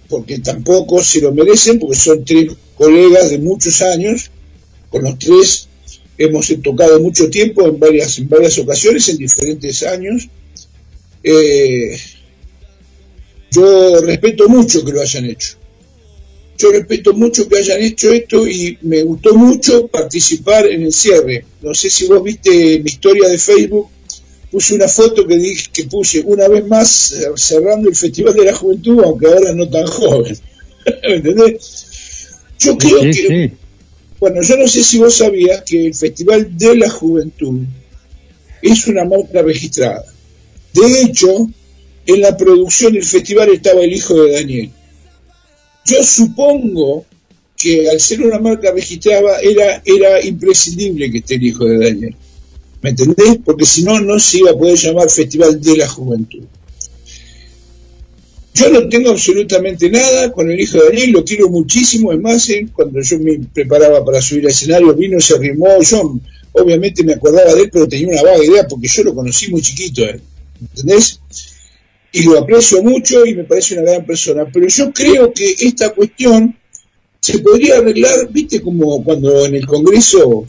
porque 0.08 0.40
tampoco 0.40 1.04
se 1.04 1.20
lo 1.22 1.34
merecen, 1.34 1.80
porque 1.80 1.98
son 1.98 2.24
tres 2.24 2.52
colegas 2.76 3.30
de 3.30 3.40
muchos 3.40 3.82
años, 3.82 4.32
con 4.90 5.04
los 5.04 5.20
tres 5.20 5.68
hemos 6.18 6.54
tocado 6.64 7.00
mucho 7.00 7.30
tiempo 7.30 7.68
en 7.68 7.78
varias, 7.80 8.18
en 8.20 8.30
varias 8.30 8.58
ocasiones, 8.58 9.10
en 9.10 9.18
diferentes 9.18 9.84
años. 9.84 10.30
Eh, 11.24 11.98
yo 13.52 14.02
respeto 14.02 14.48
mucho 14.48 14.84
que 14.84 14.92
lo 14.94 15.02
hayan 15.02 15.26
hecho. 15.26 15.58
Yo 16.58 16.72
respeto 16.72 17.14
mucho 17.14 17.50
que 17.50 17.58
hayan 17.58 17.82
hecho 17.82 18.12
esto 18.12 18.48
y 18.48 18.78
me 18.82 19.04
gustó 19.04 19.36
mucho 19.36 19.88
participar 19.88 20.68
en 20.68 20.84
el 20.84 20.94
cierre. 20.94 21.46
No 21.62 21.74
sé 21.74 21.90
si 21.90 22.06
vos 22.06 22.24
viste 22.24 22.80
mi 22.80 22.90
historia 22.90 23.28
de 23.28 23.38
Facebook, 23.38 23.90
puse 24.52 24.76
una 24.76 24.88
foto 24.88 25.28
que 25.28 25.38
dije 25.38 25.70
que 25.74 25.84
puse 25.86 26.22
una 26.22 26.48
vez 26.48 26.66
más 26.68 27.14
eh, 27.14 27.26
cerrando 27.36 27.90
el 27.90 27.96
Festival 27.96 28.34
de 28.36 28.46
la 28.46 28.56
Juventud, 28.56 29.02
aunque 29.04 29.28
ahora 29.28 29.54
no 29.54 29.68
tan 29.70 29.88
joven. 29.88 30.38
¿Me 31.04 31.16
entendés? 31.16 32.30
Yo 32.60 32.78
creo 32.78 33.02
que, 33.02 33.54
bueno, 34.20 34.42
yo 34.44 34.56
no 34.58 34.68
sé 34.68 34.84
si 34.84 35.00
vos 35.00 35.16
sabías 35.16 35.64
que 35.64 35.88
el 35.88 35.96
Festival 35.96 36.56
de 36.58 36.78
la 36.78 36.90
Juventud 36.90 37.62
es 38.62 38.88
una 38.88 39.04
marca 39.04 39.42
registrada. 39.42 40.06
De 40.74 41.02
hecho, 41.02 41.50
en 42.06 42.22
la 42.22 42.36
producción 42.36 42.94
del 42.94 43.06
festival 43.06 43.50
estaba 43.50 43.82
el 43.82 43.94
hijo 43.94 44.14
de 44.16 44.32
Daniel. 44.32 44.72
Yo 45.86 46.04
supongo 46.04 47.06
que 47.58 47.90
al 47.90 48.00
ser 48.00 48.22
una 48.22 48.40
marca 48.40 48.72
registrada 48.72 49.40
era, 49.42 50.24
imprescindible 50.26 51.12
que 51.12 51.20
esté 51.20 51.36
el 51.36 51.44
hijo 51.44 51.66
de 51.66 51.78
Daniel. 51.78 52.16
¿Me 52.82 52.90
entendés? 52.90 53.38
Porque 53.46 53.66
si 53.66 53.84
no, 53.84 54.00
no 54.00 54.20
se 54.20 54.40
iba 54.40 54.52
a 54.52 54.58
poder 54.58 54.76
llamar 54.76 55.10
Festival 55.10 55.62
de 55.62 55.78
la 55.78 55.88
Juventud. 55.88 56.44
Yo 58.54 58.70
no 58.70 58.90
tengo 58.90 59.12
absolutamente 59.12 59.90
nada 59.90 60.32
con 60.32 60.50
el 60.52 60.60
hijo 60.60 60.78
de 60.78 60.86
Daniel, 60.86 61.12
lo 61.12 61.24
quiero 61.24 61.50
muchísimo. 61.50 62.12
Es 62.12 62.20
más, 62.20 62.50
cuando 62.74 63.00
yo 63.02 63.20
me 63.20 63.40
preparaba 63.54 64.04
para 64.04 64.22
subir 64.22 64.46
al 64.46 64.52
escenario, 64.52 64.94
vino, 64.94 65.22
se 65.22 65.36
arrimó. 65.36 65.82
Yo 65.82 66.20
obviamente 66.54 67.04
me 67.04 67.14
acordaba 67.14 67.54
de 67.54 67.62
él, 67.62 67.70
pero 67.72 67.88
tenía 67.88 68.08
una 68.08 68.24
vaga 68.24 68.44
idea 68.44 68.68
porque 68.68 68.88
yo 68.88 69.04
lo 69.04 69.16
conocí 69.16 69.50
muy 69.52 69.62
chiquito. 69.62 70.04
¿eh? 70.04 70.20
¿Entendés? 70.60 71.20
Y 72.12 72.24
lo 72.24 72.40
aprecio 72.40 72.84
mucho 72.84 73.26
y 73.26 73.36
me 73.36 73.44
parece 73.44 73.76
una 73.76 73.92
gran 73.92 74.06
persona, 74.06 74.46
pero 74.52 74.68
yo 74.68 74.92
creo 74.92 75.34
que 75.34 75.56
esta 75.60 75.90
cuestión 75.90 76.58
se 77.20 77.40
podría 77.40 77.78
arreglar, 77.78 78.30
viste, 78.32 78.62
como 78.62 79.04
cuando 79.04 79.46
en 79.46 79.56
el 79.56 79.66
Congreso 79.66 80.46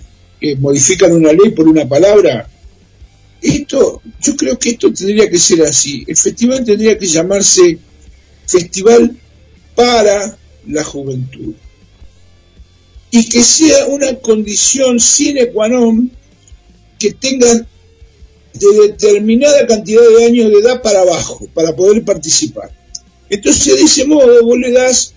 modifican 0.58 1.12
una 1.12 1.32
ley 1.32 1.50
por 1.50 1.68
una 1.68 1.86
palabra. 1.88 2.48
Esto, 3.40 4.00
yo 4.20 4.36
creo 4.36 4.58
que 4.58 4.70
esto 4.70 4.92
tendría 4.92 5.28
que 5.28 5.38
ser 5.38 5.62
así. 5.62 6.04
El 6.06 6.16
festival 6.16 6.64
tendría 6.64 6.98
que 6.98 7.06
llamarse 7.06 7.78
Festival 8.46 9.16
para 9.74 10.36
la 10.66 10.84
Juventud. 10.84 11.54
Y 13.10 13.28
que 13.28 13.42
sea 13.42 13.86
una 13.86 14.14
condición 14.16 14.98
sine 14.98 15.48
qua 15.52 15.68
non 15.68 16.10
que 16.98 17.12
tengan 17.12 17.68
de 18.54 18.88
determinada 18.88 19.66
cantidad 19.66 20.02
de 20.16 20.24
años 20.26 20.50
de 20.50 20.58
edad 20.58 20.82
para 20.82 21.00
abajo, 21.00 21.46
para 21.54 21.74
poder 21.74 22.04
participar. 22.04 22.70
Entonces, 23.30 23.76
de 23.76 23.82
ese 23.82 24.04
modo, 24.04 24.44
vos 24.44 24.58
le 24.58 24.72
das 24.72 25.14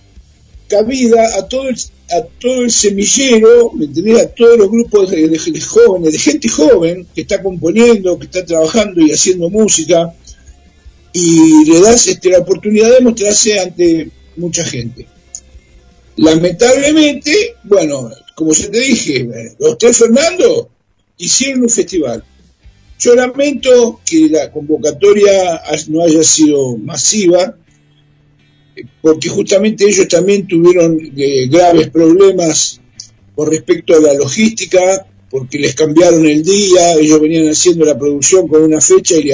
cabida 0.68 1.36
a 1.38 1.46
todo 1.46 1.68
el, 1.68 1.76
a 2.10 2.22
todo 2.40 2.62
el 2.62 2.70
semillero, 2.70 3.72
¿me 3.72 3.84
entendés? 3.84 4.22
A 4.22 4.28
todos 4.28 4.58
los 4.58 4.70
grupos 4.70 5.10
de, 5.10 5.60
jóvenes, 5.60 6.12
de 6.12 6.18
gente 6.18 6.48
joven 6.48 7.06
que 7.14 7.20
está 7.22 7.42
componiendo, 7.42 8.18
que 8.18 8.26
está 8.26 8.44
trabajando 8.44 9.00
y 9.00 9.12
haciendo 9.12 9.50
música, 9.50 10.14
y 11.12 11.64
le 11.66 11.80
das 11.80 12.06
este, 12.08 12.30
la 12.30 12.38
oportunidad 12.38 12.90
de 12.90 13.00
mostrarse 13.00 13.58
ante 13.58 14.10
mucha 14.36 14.64
gente. 14.64 15.06
Lamentablemente, 16.16 17.56
bueno, 17.64 18.10
como 18.34 18.52
ya 18.54 18.70
te 18.70 18.80
dije, 18.80 19.28
los 19.58 19.78
tres 19.78 19.98
Fernando 19.98 20.70
hicieron 21.18 21.62
un 21.62 21.70
festival 21.70 22.24
yo 22.98 23.14
lamento 23.14 24.00
que 24.04 24.28
la 24.28 24.50
convocatoria 24.50 25.60
no 25.88 26.02
haya 26.02 26.22
sido 26.22 26.76
masiva, 26.78 27.56
porque 29.00 29.28
justamente 29.28 29.84
ellos 29.84 30.08
también 30.08 30.46
tuvieron 30.46 30.98
eh, 31.16 31.46
graves 31.48 31.88
problemas 31.90 32.80
con 33.34 33.50
respecto 33.50 33.94
a 33.94 34.00
la 34.00 34.14
logística, 34.14 35.06
porque 35.30 35.58
les 35.58 35.74
cambiaron 35.74 36.26
el 36.26 36.42
día, 36.42 36.94
ellos 36.94 37.20
venían 37.20 37.48
haciendo 37.48 37.84
la 37.84 37.98
producción 37.98 38.48
con 38.48 38.62
una 38.62 38.80
fecha 38.80 39.16
y, 39.16 39.30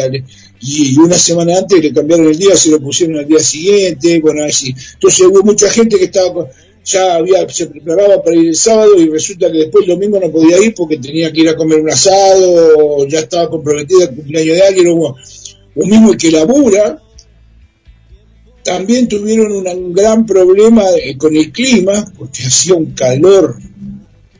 y 0.61 0.99
una 0.99 1.17
semana 1.17 1.59
antes 1.59 1.81
le 1.81 1.93
cambiaron 1.93 2.27
el 2.27 2.39
día, 2.39 2.57
se 2.57 2.71
lo 2.71 2.81
pusieron 2.81 3.19
al 3.19 3.27
día 3.27 3.41
siguiente, 3.41 4.19
bueno, 4.21 4.45
así. 4.45 4.75
Entonces 4.95 5.27
hubo 5.27 5.43
mucha 5.43 5.71
gente 5.71 5.99
que 5.99 6.07
estaba 6.07 6.49
ya 6.85 7.15
había, 7.15 7.49
se 7.49 7.67
preparaba 7.67 8.23
para 8.23 8.37
ir 8.37 8.49
el 8.49 8.57
sábado 8.57 8.99
y 8.99 9.09
resulta 9.09 9.51
que 9.51 9.59
después 9.59 9.85
el 9.85 9.95
domingo 9.95 10.19
no 10.19 10.31
podía 10.31 10.61
ir 10.61 10.75
porque 10.75 10.99
tenía 10.99 11.33
que 11.33 11.43
ir 11.43 11.49
a 11.49 11.57
comer 11.57 11.81
un 11.81 11.91
asado, 11.91 12.77
o 12.79 13.07
ya 13.07 13.21
estaba 13.21 13.49
comprometida 13.49 14.05
el 14.05 14.15
cumpleaños 14.17 14.57
de 14.57 14.63
alguien, 14.63 14.87
o, 14.89 15.17
mismo 15.75 16.13
el 16.13 16.19
que 16.19 16.31
labura, 16.31 17.01
también 18.65 19.09
tuvieron 19.09 19.53
un 19.53 19.93
gran 19.93 20.27
problema 20.27 20.83
con 21.19 21.37
el 21.37 21.53
clima, 21.53 22.13
porque 22.19 22.43
hacía 22.47 22.75
un 22.75 22.93
calor 22.93 23.57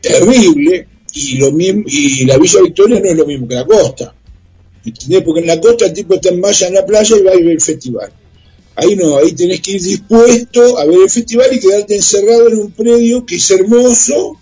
terrible, 0.01 0.87
y 1.13 1.37
lo 1.37 1.51
mismo, 1.51 1.83
y 1.85 2.25
la 2.25 2.37
Villa 2.37 2.61
Victoria 2.63 2.99
no 2.99 3.05
es 3.05 3.17
lo 3.17 3.25
mismo 3.25 3.47
que 3.47 3.55
la 3.55 3.65
costa. 3.65 4.15
Porque 5.23 5.39
en 5.39 5.47
la 5.47 5.61
costa 5.61 5.85
el 5.85 5.93
tipo 5.93 6.15
está 6.15 6.29
en 6.29 6.41
malla 6.41 6.67
en 6.67 6.73
la 6.73 6.85
playa 6.85 7.15
y 7.15 7.21
va 7.21 7.31
a 7.31 7.35
ir 7.35 7.49
al 7.49 7.61
festival. 7.61 8.11
Ahí 8.75 8.95
no, 8.95 9.17
ahí 9.17 9.33
tenés 9.33 9.61
que 9.61 9.73
ir 9.73 9.81
dispuesto 9.81 10.79
a 10.79 10.85
ver 10.85 10.99
el 11.03 11.09
festival 11.09 11.47
y 11.51 11.59
quedarte 11.59 11.95
encerrado 11.95 12.47
en 12.47 12.57
un 12.57 12.71
predio 12.71 13.25
que 13.25 13.35
es 13.35 13.51
hermoso, 13.51 14.39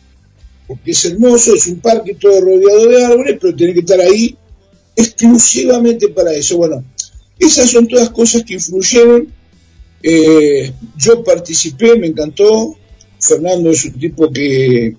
porque 0.67 0.91
es 0.91 1.05
hermoso, 1.05 1.53
es 1.53 1.67
un 1.67 1.79
parque 1.79 2.15
todo 2.15 2.39
rodeado 2.39 2.87
de 2.87 3.05
árboles, 3.05 3.37
pero 3.41 3.55
tenés 3.55 3.73
que 3.73 3.79
estar 3.81 3.99
ahí 3.99 4.37
exclusivamente 4.95 6.07
para 6.09 6.33
eso. 6.33 6.57
Bueno, 6.57 6.83
esas 7.37 7.69
son 7.69 7.87
todas 7.87 8.09
cosas 8.11 8.43
que 8.43 8.53
influyeron. 8.53 9.27
Eh, 10.01 10.71
yo 10.97 11.23
participé, 11.23 11.97
me 11.97 12.07
encantó. 12.07 12.77
Fernando 13.19 13.69
es 13.69 13.85
un 13.85 13.99
tipo 13.99 14.31
que, 14.31 14.95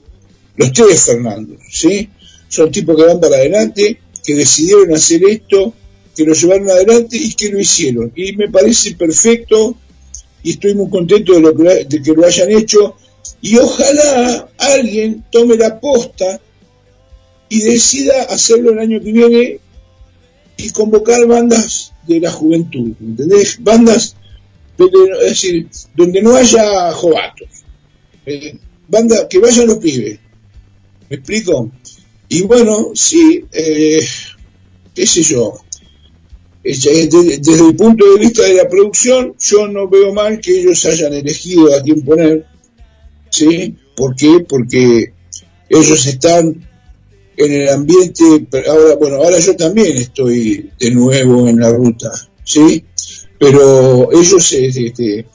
los 0.57 0.73
tres 0.73 1.03
Fernando, 1.03 1.57
¿sí? 1.71 2.09
Son 2.49 2.71
tipos 2.71 2.97
que 2.97 3.05
van 3.05 3.19
para 3.19 3.37
adelante, 3.37 3.99
que 4.23 4.35
decidieron 4.35 4.95
hacer 4.95 5.25
esto 5.25 5.75
que 6.15 6.25
lo 6.25 6.35
llevaron 6.35 6.71
adelante 6.71 7.17
y 7.17 7.33
que 7.35 7.51
lo 7.51 7.61
hicieron. 7.61 8.13
Y 8.15 8.37
me 8.37 8.49
parece 8.49 8.95
perfecto 8.95 9.77
y 10.43 10.53
estoy 10.53 10.75
muy 10.75 10.91
contento 10.91 11.33
de, 11.35 11.41
lo 11.41 11.55
que, 11.55 11.85
de 11.85 12.03
que 12.03 12.13
lo 12.13 12.27
hayan 12.27 12.51
hecho. 12.51 12.97
Y 13.41 13.57
ojalá 13.57 14.49
alguien 14.59 15.25
tome 15.31 15.57
la 15.57 15.81
posta 15.81 16.41
y 17.49 17.61
decida 17.61 18.25
hacerlo 18.25 18.73
el 18.73 18.79
año 18.79 19.01
que 19.01 19.13
viene 19.13 19.61
y 20.57 20.71
convocar 20.71 21.27
bandas 21.27 21.93
de 22.07 22.21
la 22.21 22.31
juventud, 22.31 22.93
¿entendés? 23.01 23.63
Bandas, 23.63 24.17
es 24.79 25.31
decir, 25.31 25.69
donde 25.95 26.23
no 26.23 26.35
haya 26.35 26.93
jovatos, 26.93 27.49
eh, 28.27 28.57
bandas 28.89 29.27
que 29.29 29.39
vayan 29.39 29.67
los 29.67 29.79
pibes, 29.79 30.19
¿me 31.09 31.17
explico? 31.17 31.71
Y 32.29 32.43
bueno, 32.43 32.93
sí, 32.95 33.45
eh, 33.53 34.01
qué 34.95 35.07
sé 35.07 35.23
yo, 35.23 35.62
desde, 36.63 37.09
desde, 37.39 37.69
el 37.69 37.77
punto 37.77 38.05
de 38.13 38.21
vista 38.21 38.43
de 38.45 38.55
la 38.55 38.69
producción, 38.69 39.35
yo 39.39 39.67
no 39.69 39.89
veo 39.89 40.13
mal 40.13 40.41
que 40.41 40.61
ellos 40.61 40.85
hayan 40.85 41.13
elegido 41.13 41.75
a 41.75 41.83
quién 41.83 42.03
poner, 42.03 42.47
¿sí? 43.31 43.75
¿Por 43.97 44.15
qué? 44.15 44.45
Porque 44.49 45.13
ellos 45.69 46.07
están 46.07 46.69
en 47.37 47.53
el 47.53 47.69
ambiente, 47.69 48.47
ahora, 48.69 48.95
bueno, 48.97 49.17
ahora 49.17 49.39
yo 49.39 49.57
también 49.57 49.97
estoy 49.97 50.71
de 50.79 50.91
nuevo 50.91 51.49
en 51.49 51.59
la 51.59 51.73
ruta, 51.73 52.13
¿sí? 52.45 52.85
Pero 53.39 54.13
ellos 54.13 54.53
este, 54.53 55.27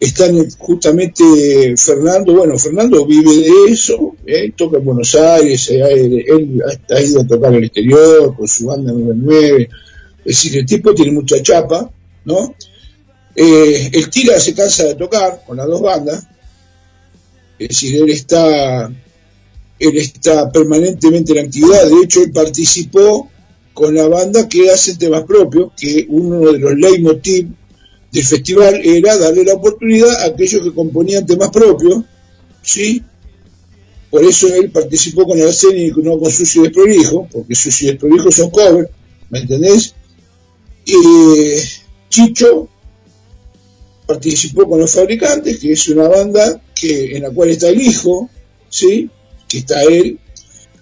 están 0.00 0.50
justamente, 0.58 1.76
Fernando, 1.76 2.34
bueno, 2.34 2.58
Fernando 2.58 3.06
vive 3.06 3.36
de 3.36 3.72
eso, 3.72 4.16
¿eh? 4.26 4.50
toca 4.56 4.78
en 4.78 4.84
Buenos 4.84 5.14
Aires, 5.14 5.70
él, 5.70 6.62
ha 6.88 7.00
ido 7.00 7.20
a 7.20 7.26
tocar 7.26 7.54
el 7.54 7.64
exterior 7.64 8.34
con 8.34 8.48
su 8.48 8.66
banda 8.66 8.92
99, 8.92 9.68
es 10.24 10.36
decir, 10.36 10.58
el 10.58 10.66
tipo 10.66 10.94
tiene 10.94 11.12
mucha 11.12 11.42
chapa, 11.42 11.90
¿no? 12.24 12.54
Eh, 13.34 13.90
el 13.92 14.10
Tira 14.10 14.38
se 14.38 14.54
cansa 14.54 14.84
de 14.84 14.94
tocar 14.94 15.42
con 15.46 15.56
las 15.56 15.66
dos 15.66 15.80
bandas, 15.80 16.26
es 17.58 17.68
decir, 17.68 18.02
él 18.02 18.10
está 18.10 18.90
él 19.78 19.96
está 19.96 20.52
permanentemente 20.52 21.32
en 21.32 21.46
actividad, 21.46 21.88
de 21.88 22.04
hecho 22.04 22.22
él 22.22 22.32
participó 22.32 23.30
con 23.72 23.94
la 23.94 24.08
banda 24.08 24.46
que 24.48 24.70
hace 24.70 24.96
temas 24.96 25.24
propios, 25.24 25.72
que 25.74 26.06
uno 26.08 26.52
de 26.52 26.58
los 26.58 26.74
leitmotiv 26.74 27.48
del 28.12 28.24
festival 28.24 28.80
era 28.84 29.16
darle 29.16 29.44
la 29.44 29.54
oportunidad 29.54 30.10
a 30.22 30.26
aquellos 30.26 30.62
que 30.62 30.74
componían 30.74 31.24
temas 31.24 31.48
propios, 31.50 32.04
¿sí? 32.62 33.02
Por 34.10 34.24
eso 34.24 34.52
él 34.52 34.70
participó 34.70 35.24
con 35.24 35.38
el 35.38 35.48
y 35.48 35.92
no 36.02 36.18
con 36.18 36.30
Sucio 36.30 36.62
Desprolijo, 36.62 37.28
porque 37.32 37.54
Sucio 37.54 37.92
Desprolijo 37.92 38.30
son 38.30 38.50
covers, 38.50 38.90
¿me 39.30 39.38
entendés? 39.38 39.94
Y 40.84 40.96
Chicho 42.08 42.68
participó 44.06 44.68
con 44.68 44.80
los 44.80 44.92
fabricantes, 44.92 45.58
que 45.58 45.72
es 45.72 45.88
una 45.88 46.08
banda 46.08 46.60
que 46.74 47.16
en 47.16 47.22
la 47.22 47.30
cual 47.30 47.50
está 47.50 47.68
el 47.68 47.80
hijo, 47.80 48.28
¿sí? 48.68 49.08
que 49.48 49.58
está 49.58 49.82
él. 49.84 50.18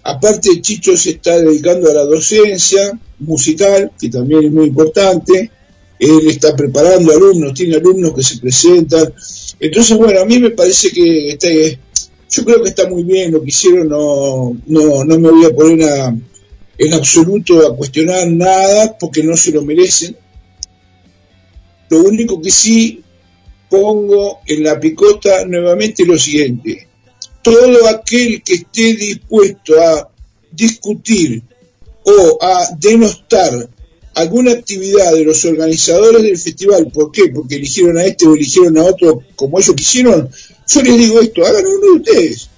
Aparte, 0.03 0.61
Chicho 0.61 0.95
se 0.97 1.11
está 1.11 1.39
dedicando 1.39 1.91
a 1.91 1.93
la 1.93 2.05
docencia 2.05 2.97
musical, 3.19 3.91
que 3.99 4.09
también 4.09 4.45
es 4.45 4.51
muy 4.51 4.67
importante. 4.67 5.51
Él 5.99 6.27
está 6.27 6.55
preparando 6.55 7.11
alumnos, 7.11 7.53
tiene 7.53 7.75
alumnos 7.75 8.13
que 8.15 8.23
se 8.23 8.37
presentan. 8.37 9.13
Entonces, 9.59 9.97
bueno, 9.97 10.21
a 10.21 10.25
mí 10.25 10.39
me 10.39 10.51
parece 10.51 10.89
que 10.91 11.31
está, 11.31 11.49
yo 11.51 12.45
creo 12.45 12.63
que 12.63 12.69
está 12.69 12.87
muy 12.87 13.03
bien 13.03 13.31
lo 13.31 13.41
que 13.41 13.49
hicieron, 13.49 13.89
no, 13.89 14.55
no, 14.67 15.03
no 15.03 15.19
me 15.19 15.29
voy 15.29 15.45
a 15.45 15.53
poner 15.53 16.13
en 16.79 16.93
absoluto 16.95 17.67
a 17.67 17.75
cuestionar 17.75 18.27
nada 18.27 18.97
porque 18.97 19.21
no 19.21 19.37
se 19.37 19.51
lo 19.51 19.61
merecen. 19.61 20.17
Lo 21.89 21.99
único 21.99 22.41
que 22.41 22.49
sí 22.49 23.03
pongo 23.69 24.39
en 24.47 24.63
la 24.63 24.79
picota 24.79 25.45
nuevamente 25.45 26.03
lo 26.05 26.17
siguiente 26.17 26.89
todo 27.41 27.87
aquel 27.87 28.43
que 28.43 28.55
esté 28.55 28.95
dispuesto 28.95 29.79
a 29.81 30.09
discutir 30.51 31.43
o 32.03 32.37
a 32.41 32.69
denostar 32.77 33.69
alguna 34.15 34.51
actividad 34.51 35.13
de 35.13 35.23
los 35.23 35.45
organizadores 35.45 36.23
del 36.23 36.37
festival, 36.37 36.91
¿por 36.91 37.11
qué? 37.11 37.27
Porque 37.33 37.55
eligieron 37.55 37.97
a 37.97 38.03
este 38.03 38.27
o 38.27 38.35
eligieron 38.35 38.77
a 38.77 38.83
otro 38.83 39.23
como 39.35 39.59
ellos 39.59 39.75
quisieron, 39.75 40.29
yo 40.67 40.81
les 40.81 40.97
digo 40.97 41.19
esto, 41.21 41.45
hagan 41.45 41.65
uno 41.65 41.93
de 41.93 41.99
ustedes, 41.99 42.49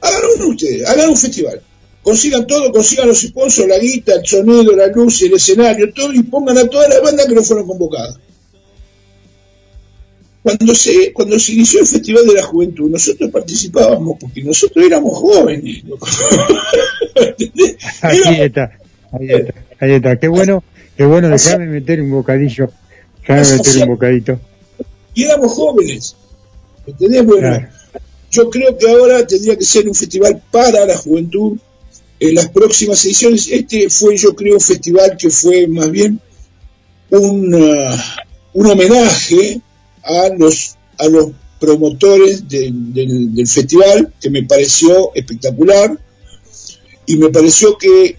hagan 0.00 0.22
uno 0.36 0.44
de 0.44 0.50
ustedes, 0.50 0.88
hagan 0.88 1.10
un 1.10 1.16
festival, 1.16 1.62
consigan 2.02 2.46
todo, 2.46 2.72
consigan 2.72 3.08
los 3.08 3.20
sponsors, 3.20 3.68
la 3.68 3.78
guita, 3.78 4.14
el 4.14 4.26
sonido, 4.26 4.74
la 4.74 4.88
luz, 4.88 5.22
el 5.22 5.34
escenario, 5.34 5.92
todo, 5.92 6.12
y 6.12 6.22
pongan 6.22 6.58
a 6.58 6.66
todas 6.68 6.88
las 6.88 7.02
bandas 7.02 7.26
que 7.26 7.34
no 7.34 7.42
fueron 7.42 7.66
convocadas 7.66 8.18
cuando 10.42 10.74
se, 10.74 11.12
cuando 11.12 11.38
se 11.38 11.52
inició 11.52 11.80
el 11.80 11.86
Festival 11.86 12.26
de 12.26 12.34
la 12.34 12.42
Juventud, 12.42 12.90
nosotros 12.90 13.30
participábamos 13.30 14.16
porque 14.18 14.42
nosotros 14.42 14.84
éramos 14.84 15.18
jóvenes. 15.18 15.82
ahí 18.02 18.20
está, 18.40 18.72
ahí 19.12 19.28
está, 19.28 19.54
ahí 19.78 19.92
está. 19.92 20.16
Qué 20.16 20.28
bueno, 20.28 20.64
qué 20.96 21.04
bueno, 21.04 21.28
déjame 21.28 21.66
meter 21.66 22.00
un 22.00 22.10
bocadillo, 22.10 22.70
déjame 23.20 23.58
meter 23.58 23.82
un 23.82 23.88
bocadito. 23.88 24.40
Y 25.14 25.24
éramos 25.24 25.52
jóvenes, 25.52 26.16
¿entendés? 26.86 27.24
Bueno, 27.24 27.68
yo 28.30 28.48
creo 28.48 28.78
que 28.78 28.88
ahora 28.88 29.26
tendría 29.26 29.58
que 29.58 29.64
ser 29.64 29.88
un 29.88 29.94
festival 29.94 30.40
para 30.50 30.86
la 30.86 30.96
juventud. 30.96 31.58
En 32.20 32.34
las 32.34 32.50
próximas 32.50 33.02
ediciones, 33.06 33.48
este 33.50 33.88
fue, 33.88 34.14
yo 34.18 34.36
creo, 34.36 34.54
un 34.54 34.60
festival 34.60 35.16
que 35.16 35.30
fue 35.30 35.66
más 35.66 35.90
bien 35.90 36.20
un, 37.08 37.54
uh, 37.54 37.96
un 38.52 38.66
homenaje 38.66 39.60
a 40.02 40.28
los, 40.36 40.76
a 40.98 41.08
los 41.08 41.30
promotores 41.58 42.46
del, 42.46 43.46
festival, 43.46 44.12
que 44.20 44.28
me 44.28 44.42
pareció 44.42 45.14
espectacular, 45.14 45.98
y 47.06 47.16
me 47.16 47.30
pareció 47.30 47.76
que 47.78 48.16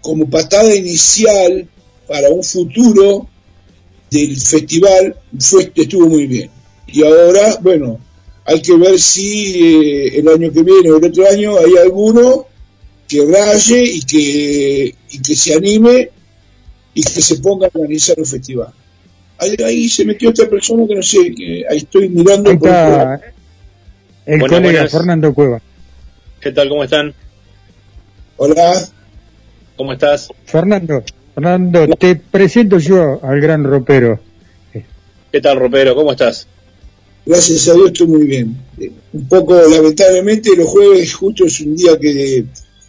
como 0.00 0.28
patada 0.28 0.74
inicial 0.74 1.68
para 2.08 2.30
un 2.30 2.42
futuro 2.42 3.28
del 4.10 4.40
festival 4.40 5.16
fue, 5.38 5.70
estuvo 5.74 6.08
muy 6.08 6.26
bien. 6.26 6.50
Y 6.86 7.02
ahora, 7.02 7.58
bueno, 7.60 7.98
hay 8.44 8.60
que 8.62 8.76
ver 8.76 8.98
si 8.98 9.54
eh, 9.54 10.18
el 10.18 10.28
año 10.28 10.50
que 10.52 10.62
viene 10.62 10.90
o 10.90 10.96
el 10.96 11.04
otro 11.04 11.28
año 11.28 11.58
hay 11.58 11.76
alguno 11.76 12.46
que 13.08 13.24
raye 13.26 13.82
y 13.82 14.02
que, 14.02 14.94
y 15.10 15.22
que 15.22 15.34
se 15.36 15.54
anime 15.54 16.10
y 16.94 17.02
que 17.02 17.20
se 17.20 17.36
ponga 17.36 17.66
a 17.66 17.70
organizar 17.74 18.18
un 18.18 18.26
festival 18.26 18.72
ahí, 19.64 19.88
se 19.88 20.04
metió 20.04 20.30
otra 20.30 20.48
persona 20.48 20.86
que 20.86 20.94
no 20.94 21.02
sé, 21.02 21.34
que 21.34 21.64
ahí 21.68 21.78
estoy 21.78 22.08
mirando. 22.08 22.50
Ahí 22.50 22.56
está 22.56 23.20
el 24.26 24.40
colega 24.40 24.88
Fernando 24.88 25.34
Cueva. 25.34 25.60
¿Qué 26.40 26.52
tal? 26.52 26.68
¿Cómo 26.68 26.84
están? 26.84 27.14
Hola. 28.36 28.88
¿Cómo 29.76 29.92
estás? 29.92 30.28
Fernando, 30.44 31.02
Fernando, 31.34 31.86
te 31.98 32.16
presento 32.16 32.78
yo 32.78 33.18
al 33.22 33.40
gran 33.40 33.64
ropero. 33.64 34.20
¿Qué 35.32 35.40
tal, 35.40 35.58
ropero? 35.58 35.94
¿Cómo 35.96 36.12
estás? 36.12 36.46
Gracias 37.26 37.68
a 37.68 37.74
Dios 37.74 37.86
estoy 37.86 38.06
muy 38.06 38.26
bien. 38.26 38.56
Un 39.12 39.28
poco, 39.28 39.60
lamentablemente, 39.68 40.50
los 40.56 40.68
jueves 40.68 41.12
justo 41.14 41.44
es 41.46 41.60
un 41.60 41.74
día 41.74 41.98
que 41.98 42.44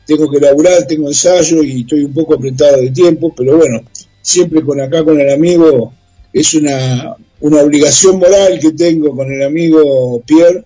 tengo 0.05 0.29
que 0.29 0.39
laburar, 0.39 0.85
tengo 0.87 1.07
ensayo 1.07 1.63
y 1.63 1.81
estoy 1.81 2.03
un 2.03 2.13
poco 2.13 2.35
apretado 2.35 2.81
de 2.81 2.91
tiempo, 2.91 3.33
pero 3.35 3.57
bueno, 3.57 3.83
siempre 4.21 4.61
con 4.61 4.79
acá 4.79 5.03
con 5.03 5.19
el 5.19 5.29
amigo 5.31 5.93
es 6.31 6.53
una, 6.53 7.15
una 7.39 7.61
obligación 7.61 8.19
moral 8.19 8.59
que 8.59 8.71
tengo 8.71 9.15
con 9.15 9.31
el 9.31 9.43
amigo 9.43 10.21
Pierre 10.25 10.63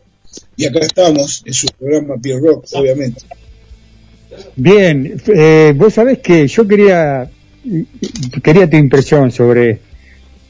y 0.56 0.66
acá 0.66 0.80
estamos 0.80 1.44
en 1.46 1.54
su 1.54 1.68
programa 1.78 2.16
Pierre 2.22 2.42
Rock, 2.42 2.66
obviamente. 2.74 3.22
Bien, 4.56 5.20
eh, 5.28 5.74
vos 5.76 5.94
sabés 5.94 6.20
que 6.20 6.48
yo 6.48 6.68
quería 6.68 7.30
quería 8.42 8.70
tu 8.70 8.78
impresión 8.78 9.32
sobre 9.32 9.80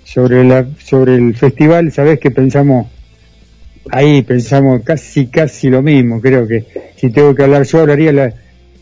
sobre 0.04 0.44
la 0.44 0.68
sobre 0.84 1.16
el 1.16 1.36
festival, 1.36 1.92
sabés 1.92 2.20
que 2.20 2.32
pensamos 2.32 2.88
ahí 3.92 4.22
pensamos 4.22 4.82
casi 4.84 5.28
casi 5.28 5.70
lo 5.70 5.82
mismo, 5.82 6.22
creo 6.22 6.48
que 6.48 6.66
si 6.98 7.10
tengo 7.10 7.34
que 7.34 7.44
hablar 7.44 7.64
yo 7.64 7.80
hablaría 7.80 8.12
la 8.12 8.34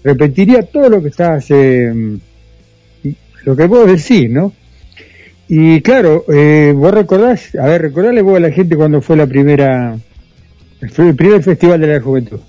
repetiría 0.04 0.64
todo 0.64 0.90
lo 0.90 1.02
que 1.02 1.10
estás 1.10 1.46
eh, 1.50 2.20
lo 3.48 3.56
que 3.56 3.66
vos 3.66 3.88
decís, 3.88 4.30
¿no? 4.30 4.54
Y 5.48 5.80
claro, 5.82 6.26
eh, 6.28 6.74
vos 6.76 6.94
recordás, 6.94 7.56
a 7.56 7.66
ver, 7.68 7.82
recordale 7.82 8.22
vos 8.22 8.36
a 8.36 8.42
la 8.42 8.52
gente 8.52 8.76
cuando 8.76 9.02
fue 9.02 9.16
la 9.16 9.26
primera, 9.26 9.98
el 10.82 11.16
primer 11.16 11.42
festival 11.42 11.80
de 11.80 11.88
la 11.88 12.02
juventud. 12.02 12.40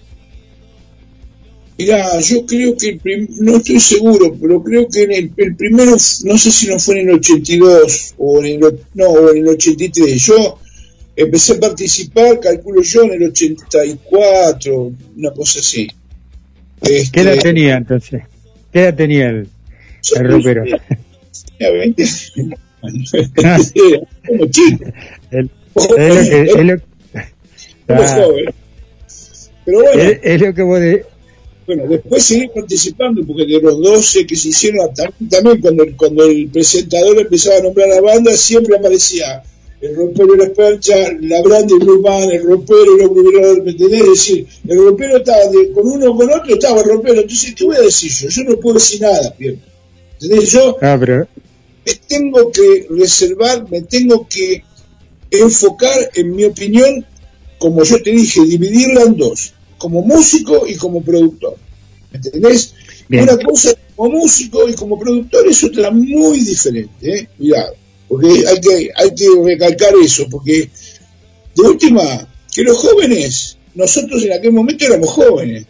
Mirá, 1.79 2.19
yo 2.19 2.45
creo 2.45 2.77
que 2.77 2.99
el 3.05 3.29
no 3.39 3.59
estoy 3.59 3.79
seguro, 3.79 4.35
pero 4.41 4.61
creo 4.65 4.89
que 4.89 5.05
en 5.05 5.13
el, 5.13 5.55
primero, 5.55 5.93
no 5.93 6.39
sé 6.39 6.51
si 6.51 6.67
no 6.67 6.81
fue 6.81 7.01
en 7.01 7.11
el 7.11 7.15
82 7.15 8.15
o 8.19 8.41
en 8.41 8.47
el, 8.47 8.81
no, 8.95 9.05
o 9.05 9.31
en 9.31 9.39
el 9.39 9.49
83. 9.51 10.21
Yo 10.21 10.59
empecé 11.15 11.53
a 11.53 11.61
participar, 11.61 12.41
calculo 12.41 12.83
yo, 12.83 13.05
en 13.05 13.23
el 13.23 13.29
84, 13.29 14.93
una 15.17 15.31
cosa 15.31 15.61
así. 15.61 15.87
¿Qué 16.83 17.21
edad 17.21 17.35
este, 17.35 17.49
tenía 17.49 17.77
entonces? 17.77 18.23
¿Qué 18.73 18.81
edad 18.81 18.95
tenía 18.95 19.29
el, 19.29 19.49
el 20.17 20.43
tenía 21.59 21.73
20 21.73 22.05
como 24.27 24.47
chico. 24.47 24.85
El, 25.31 25.51
es 25.75 26.14
lo 26.14 26.31
que, 26.31 26.43
es 26.43 26.64
lo, 26.64 26.75
ah, 27.88 28.27
Pero 29.64 29.83
bueno, 29.83 30.03
es, 30.03 30.21
es, 30.23 30.41
lo 30.41 30.55
que 30.55 30.62
vos 30.62 30.81
de, 30.81 31.05
bueno, 31.67 31.87
después 31.87 32.25
seguí 32.25 32.49
participando 32.49 33.23
porque 33.27 33.45
de 33.45 33.61
los 33.61 33.81
12 33.81 34.27
que 34.27 34.37
se 34.37 34.49
hicieron 34.49 34.88
también 35.29 35.61
cuando, 35.61 35.85
cuando 35.97 36.25
el 36.25 36.49
presentador 36.49 37.19
empezaba 37.19 37.59
a 37.59 37.62
nombrar 37.62 37.91
a 37.91 37.97
la 37.97 38.01
banda 38.01 38.33
siempre 38.33 38.77
aparecía 38.77 39.43
el 39.81 39.95
rompero 39.95 40.35
y 40.35 40.38
la 40.38 40.53
percha, 40.53 40.95
la 41.21 41.41
grande 41.43 41.75
y 41.75 41.79
Blue 41.79 42.03
el 42.07 42.43
rompero 42.43 42.97
y 42.97 43.01
los 43.01 43.11
Blue 43.11 43.62
¿me 43.64 43.71
entendés? 43.71 44.01
Es 44.01 44.09
decir, 44.09 44.47
el 44.67 44.79
rompero 44.79 45.19
estaba 45.19 45.47
de, 45.47 45.73
con 45.73 45.87
uno 45.87 46.11
o 46.11 46.17
con 46.17 46.31
otro, 46.31 46.55
estaba 46.55 46.81
el 46.81 46.88
rompero. 46.88 47.21
Entonces, 47.21 47.55
¿qué 47.55 47.64
voy 47.64 47.77
a 47.77 47.83
decir 47.83 48.11
yo? 48.11 48.29
Yo 48.29 48.45
no 48.45 48.57
puedo 48.59 48.75
decir 48.75 49.01
nada, 49.01 49.35
¿bien? 49.38 49.61
¿entendés? 50.21 50.53
Yo 50.53 50.77
ah, 50.83 50.97
pero... 50.99 51.29
me 51.87 51.95
tengo 51.95 52.51
que 52.51 52.87
reservar, 52.91 53.71
me 53.71 53.83
tengo 53.83 54.27
que 54.29 54.64
enfocar, 55.31 56.11
en 56.14 56.35
mi 56.35 56.45
opinión, 56.45 57.07
como 57.59 57.85
yo 57.85 58.03
te 58.03 58.11
dije, 58.11 58.45
dividirla 58.45 59.03
en 59.03 59.17
dos, 59.17 59.55
como 59.79 60.03
músico 60.03 60.67
y 60.67 60.75
como 60.75 61.03
productor. 61.03 61.57
¿Me 62.11 62.17
entendés? 62.17 62.75
Bien. 63.09 63.25
Una 63.25 63.38
cosa 63.38 63.75
como 63.95 64.11
músico 64.11 64.69
y 64.69 64.75
como 64.75 64.99
productor 64.99 65.47
es 65.47 65.62
otra 65.62 65.91
muy 65.91 66.41
diferente, 66.41 67.14
¿eh? 67.14 67.29
Cuidado 67.37 67.75
porque 68.09 68.44
hay 68.47 68.61
que, 68.61 68.90
hay 68.94 69.14
que 69.14 69.27
recalcar 69.44 69.92
eso, 70.03 70.27
porque 70.31 70.71
de 71.55 71.62
última, 71.62 72.29
que 72.53 72.62
los 72.62 72.79
jóvenes, 72.79 73.59
nosotros 73.75 74.23
en 74.25 74.33
aquel 74.33 74.53
momento 74.53 74.87
éramos 74.87 75.11
jóvenes, 75.11 75.66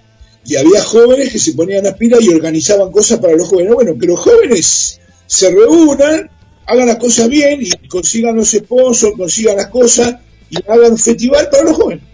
y 0.48 0.57
había 0.57 0.83
jóvenes 0.83 1.31
que 1.31 1.38
se 1.38 1.53
ponían 1.53 1.87
a 1.87 1.94
pila 1.94 2.16
y 2.20 2.29
organizaban 2.29 2.90
cosas 2.90 3.18
para 3.18 3.37
los 3.37 3.48
jóvenes. 3.48 3.74
Bueno, 3.74 3.98
que 3.98 4.07
los 4.07 4.18
jóvenes 4.18 4.98
se 5.27 5.51
reúnan, 5.51 6.31
hagan 6.66 6.87
las 6.87 6.96
cosas 6.96 7.29
bien 7.29 7.61
y 7.61 7.70
consigan 7.87 8.37
los 8.37 8.51
sponsors, 8.53 9.14
consigan 9.14 9.57
las 9.57 9.68
cosas 9.68 10.16
y 10.48 10.57
hagan 10.66 10.96
festival 10.96 11.51
para 11.51 11.64
los 11.64 11.77
jóvenes. 11.77 12.05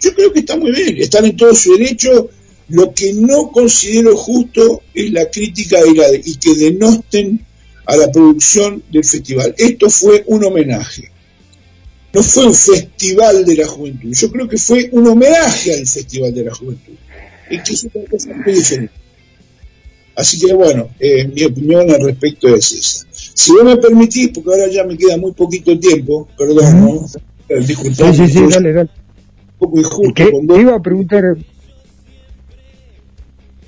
Yo 0.00 0.14
creo 0.14 0.32
que 0.34 0.40
está 0.40 0.58
muy 0.58 0.70
bien, 0.72 0.98
están 0.98 1.24
en 1.24 1.36
todo 1.36 1.54
su 1.54 1.72
derecho. 1.72 2.28
Lo 2.68 2.92
que 2.92 3.14
no 3.14 3.50
considero 3.50 4.16
justo 4.16 4.82
es 4.92 5.10
la 5.10 5.30
crítica 5.30 5.78
y, 5.86 5.94
la, 5.94 6.06
y 6.12 6.36
que 6.36 6.54
denosten 6.54 7.44
a 7.86 7.96
la 7.96 8.10
producción 8.10 8.82
del 8.90 9.04
festival. 9.04 9.54
Esto 9.58 9.90
fue 9.90 10.24
un 10.26 10.44
homenaje. 10.44 11.10
No 12.12 12.22
fue 12.22 12.46
un 12.46 12.54
festival 12.54 13.44
de 13.44 13.56
la 13.56 13.66
juventud. 13.66 14.12
Yo 14.12 14.30
creo 14.30 14.48
que 14.48 14.56
fue 14.56 14.88
un 14.92 15.06
homenaje 15.08 15.74
al 15.74 15.86
festival 15.86 16.32
de 16.32 16.44
la 16.44 16.54
juventud. 16.54 16.94
Es 17.50 17.62
que 17.62 17.74
es 17.74 17.84
una 17.92 18.04
cosa 18.08 18.32
muy 18.32 18.54
diferente. 18.54 18.94
Así 20.16 20.38
que 20.38 20.54
bueno, 20.54 20.90
eh, 21.00 21.26
mi 21.26 21.42
opinión 21.42 21.90
al 21.90 22.00
respecto 22.00 22.54
es 22.54 22.72
esa. 22.72 23.06
Si 23.10 23.50
vos 23.52 23.64
me 23.64 23.76
permitís, 23.76 24.28
porque 24.28 24.50
ahora 24.50 24.68
ya 24.70 24.84
me 24.84 24.96
queda 24.96 25.16
muy 25.16 25.32
poquito 25.32 25.76
tiempo, 25.78 26.28
perdón, 26.38 26.80
¿no? 26.80 27.06
Disculpame. 27.60 28.14
Sí, 28.14 28.26
sí, 28.26 28.32
sí, 28.32 28.46
dale, 28.48 28.72
dale. 28.72 28.90
Un 28.90 29.58
poco 29.58 29.80
injusto 29.80 30.14
¿Qué? 30.14 30.30
Te 30.46 30.60
iba 30.60 30.76
a 30.76 30.80
preguntar. 30.80 31.36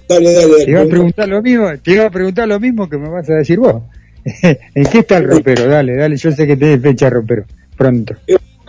Dale, 0.09 0.33
dale, 0.33 0.53
dale. 0.53 0.65
Te 0.65 0.71
iba 0.71 0.83
a 0.83 0.87
preguntar 0.87 1.29
lo 1.29 1.43
mismo, 1.43 1.79
te 1.83 1.93
iba 1.93 2.07
a 2.07 2.11
preguntar 2.11 2.49
lo 2.49 2.61
mismo 2.61 2.89
que 2.89 2.97
me 2.97 3.09
vas 3.09 3.29
a 3.29 3.35
decir 3.35 3.59
vos. 3.59 3.83
¿En 4.75 4.85
qué 4.87 4.99
está 4.99 5.19
el 5.19 5.29
ropero? 5.29 5.69
Dale, 5.69 5.95
dale, 5.95 6.17
yo 6.17 6.33
sé 6.33 6.47
que 6.47 6.57
tenés 6.57 6.83
fecha 6.83 7.09
ropero, 7.09 7.45
pronto. 7.77 8.15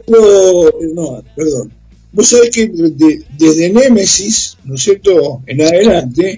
No, 0.07 0.69
no, 0.93 1.23
perdón. 1.35 1.71
Vos 2.11 2.27
sabés 2.27 2.51
que 2.51 2.67
de, 2.67 3.23
desde 3.37 3.69
Némesis, 3.69 4.57
¿no 4.63 4.75
es 4.75 4.81
cierto?, 4.81 5.41
en 5.45 5.61
adelante, 5.61 6.37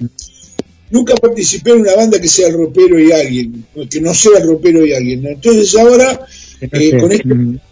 nunca 0.90 1.16
participé 1.16 1.72
en 1.72 1.82
una 1.82 1.96
banda 1.96 2.20
que 2.20 2.28
sea 2.28 2.48
el 2.48 2.56
ropero 2.56 2.98
y 3.00 3.12
alguien, 3.12 3.66
que 3.90 4.02
no 4.02 4.14
sea 4.14 4.40
el 4.40 4.48
ropero 4.48 4.86
y 4.86 4.94
alguien. 4.94 5.28
Entonces 5.28 5.76
ahora, 5.76 6.26
eh, 6.62 6.98
con 6.98 7.12
este, 7.12 7.30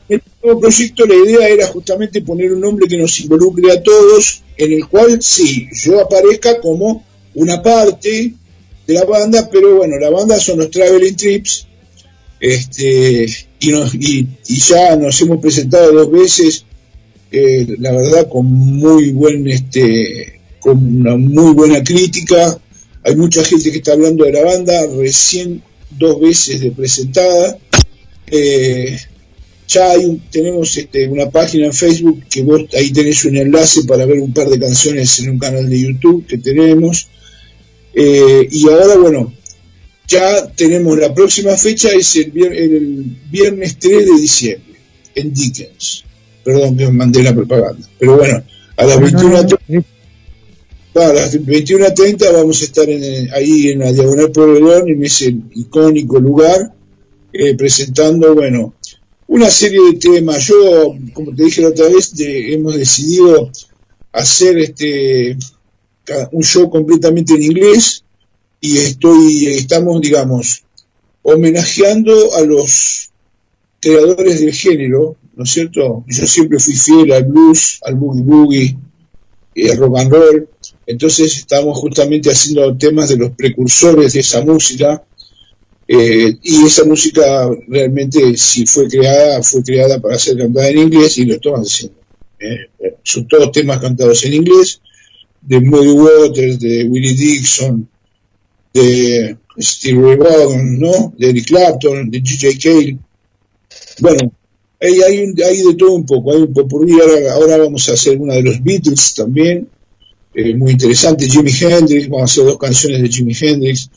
este, 0.10 0.30
nuevo 0.44 0.60
proyecto, 0.60 1.06
la 1.06 1.16
idea 1.16 1.48
era 1.48 1.68
justamente 1.68 2.22
poner 2.22 2.54
un 2.54 2.62
nombre 2.62 2.88
que 2.88 2.98
nos 2.98 3.20
involucre 3.22 3.72
a 3.72 3.82
todos, 3.82 4.44
en 4.58 4.74
el 4.74 4.88
cual 4.88 5.22
sí, 5.22 5.68
yo 5.74 6.02
aparezca 6.02 6.60
como 6.60 7.06
una 7.36 7.62
parte 7.62 8.34
de 8.88 8.94
la 8.94 9.04
banda, 9.06 9.50
pero 9.52 9.76
bueno, 9.76 10.00
la 10.00 10.10
banda 10.10 10.40
son 10.40 10.60
los 10.60 10.72
Traveling 10.72 11.16
Trips, 11.16 11.68
este, 12.40 13.26
y, 13.60 13.70
nos, 13.70 13.94
y, 13.94 14.28
y 14.48 14.60
ya 14.60 14.96
nos 14.96 15.20
hemos 15.22 15.40
presentado 15.40 15.92
dos 15.92 16.12
veces, 16.12 16.66
eh, 17.32 17.68
la 17.80 17.92
verdad 17.92 18.30
con 18.30 18.46
muy 18.46 19.12
buen, 19.12 19.46
este, 19.48 20.40
con 20.60 21.02
una 21.02 21.18
muy 21.18 21.54
buena 21.54 21.84
crítica, 21.84 22.60
hay 23.04 23.16
mucha 23.16 23.44
gente 23.44 23.72
que 23.72 23.78
está 23.78 23.94
hablando 23.94 24.24
de 24.24 24.32
la 24.32 24.44
banda, 24.44 24.88
recién 24.98 25.62
dos 25.92 26.22
veces 26.22 26.62
de 26.62 26.72
presentada, 26.72 27.58
eh, 28.28 28.98
ya 29.68 29.92
hay 29.92 30.06
un, 30.06 30.20
tenemos 30.32 30.78
este, 30.78 31.08
una 31.08 31.30
página 31.30 31.66
en 31.66 31.74
Facebook 31.74 32.24
que 32.30 32.42
vos 32.42 32.62
ahí 32.74 32.92
tenés 32.92 33.26
un 33.26 33.36
enlace 33.36 33.84
para 33.84 34.06
ver 34.06 34.20
un 34.20 34.34
par 34.34 34.48
de 34.48 34.60
canciones 34.60 35.20
en 35.20 35.32
un 35.32 35.40
canal 35.40 35.70
de 35.70 35.80
YouTube 35.80 36.26
que 36.26 36.38
tenemos. 36.38 37.10
Eh, 38.00 38.48
y 38.52 38.70
ahora, 38.70 38.96
bueno, 38.98 39.34
ya 40.08 40.54
tenemos 40.54 41.00
la 41.00 41.12
próxima 41.16 41.58
fecha, 41.58 41.90
es 41.90 42.16
el, 42.16 42.32
el, 42.38 43.18
viernes 43.32 43.80
3 43.80 44.06
de 44.06 44.22
diciembre, 44.22 44.80
en 45.16 45.34
Dickens. 45.34 46.04
Perdón 46.44 46.78
que 46.78 46.86
me 46.86 46.92
mandé 46.92 47.24
la 47.24 47.34
propaganda. 47.34 47.90
Pero 47.98 48.18
bueno, 48.18 48.44
a 48.76 48.86
las 48.86 49.00
21.30 49.00 49.84
a 50.94 51.14
las 51.14 51.40
21.30 51.40 52.34
vamos 52.34 52.62
a 52.62 52.66
estar 52.66 52.88
en, 52.88 53.34
ahí 53.34 53.70
en 53.70 53.80
la 53.80 53.92
Diagonal 53.92 54.32
Pueblo 54.32 54.88
en 54.88 55.04
ese 55.04 55.36
icónico 55.56 56.20
lugar, 56.20 56.74
eh, 57.34 57.56
presentando, 57.56 58.36
bueno, 58.36 58.76
una 59.26 59.50
serie 59.50 59.80
de 59.92 59.98
temas. 59.98 60.46
Yo, 60.46 60.96
como 61.14 61.36
te 61.36 61.46
dije 61.46 61.64
la 61.64 61.70
otra 61.70 61.90
vez, 61.90 62.16
de, 62.16 62.54
hemos 62.54 62.76
decidido 62.76 63.52
hacer 64.12 64.60
este 64.60 65.36
un 66.32 66.44
show 66.44 66.70
completamente 66.70 67.34
en 67.34 67.44
inglés 67.44 68.04
y 68.62 68.78
estoy, 68.78 69.48
estamos, 69.48 70.02
digamos, 70.02 70.64
homenajeando 71.22 72.36
a 72.36 72.42
los 72.42 73.10
creadores 73.80 74.40
del 74.40 74.54
género, 74.54 75.16
¿no 75.36 75.44
es 75.44 75.52
cierto? 75.52 76.04
Yo 76.08 76.28
siempre 76.28 76.60
fui 76.60 76.74
fiel 76.74 77.12
al 77.12 77.26
blues, 77.26 77.80
al 77.84 77.96
boogie 77.96 78.24
boogie, 78.24 78.78
al 79.72 79.78
rock 79.78 79.98
and 80.00 80.12
roll, 80.12 80.50
entonces 80.86 81.38
estamos 81.38 81.78
justamente 81.78 82.32
haciendo 82.32 82.76
temas 82.78 83.10
de 83.10 83.18
los 83.18 83.32
precursores 83.32 84.14
de 84.14 84.20
esa 84.22 84.44
música, 84.44 85.04
eh, 85.88 86.38
y 86.42 86.66
esa 86.66 86.84
música 86.84 87.50
realmente 87.68 88.36
si 88.36 88.66
fue 88.66 88.88
creada, 88.88 89.42
fue 89.42 89.64
creada 89.64 90.02
para 90.02 90.20
ser 90.20 90.38
cantada 90.38 90.68
en 90.70 90.80
inglés 90.80 91.18
y 91.18 91.26
lo 91.26 91.36
estamos 91.36 91.62
haciendo. 91.62 91.98
Eh, 92.40 92.96
son 93.04 93.28
todos 93.28 93.52
temas 93.52 93.80
cantados 93.80 94.24
en 94.26 94.34
inglés, 94.34 94.82
de 95.42 95.60
Muddy 95.60 95.92
Waters, 95.92 96.60
de 96.60 96.86
Willie 96.86 97.14
Dixon, 97.14 97.88
de 98.74 99.38
Steve 99.60 100.02
Ray 100.02 100.18
Vaughan, 100.18 100.80
¿no? 100.80 101.14
De 101.18 101.30
Eric 101.30 101.48
Clapton, 101.48 102.10
de 102.12 102.22
G.J. 102.22 102.60
Cale. 102.62 102.98
Bueno, 104.00 104.32
hay, 104.80 105.02
hay, 105.02 105.64
de 105.64 105.76
todo 105.76 105.94
un 105.94 106.06
poco, 106.06 106.32
hay 106.32 106.42
un 106.44 106.54
poco 106.54 106.82
ahora, 106.82 107.34
ahora 107.34 107.58
vamos 107.58 107.90
a 107.90 107.94
hacer 107.94 108.20
una 108.20 108.36
de 108.36 108.44
los 108.44 108.64
Beatles 108.64 109.14
también, 109.16 109.68
eh, 110.34 110.54
muy 110.56 110.74
interesante, 110.74 111.28
Jimi 111.28 111.52
Hendrix, 111.60 112.08
vamos 112.10 112.22
a 112.22 112.26
hacer 112.26 112.46
dos 112.46 112.60
canciones 112.60 113.02
de 113.02 113.10
Jimi 113.10 113.34
Hendrix. 113.40 113.90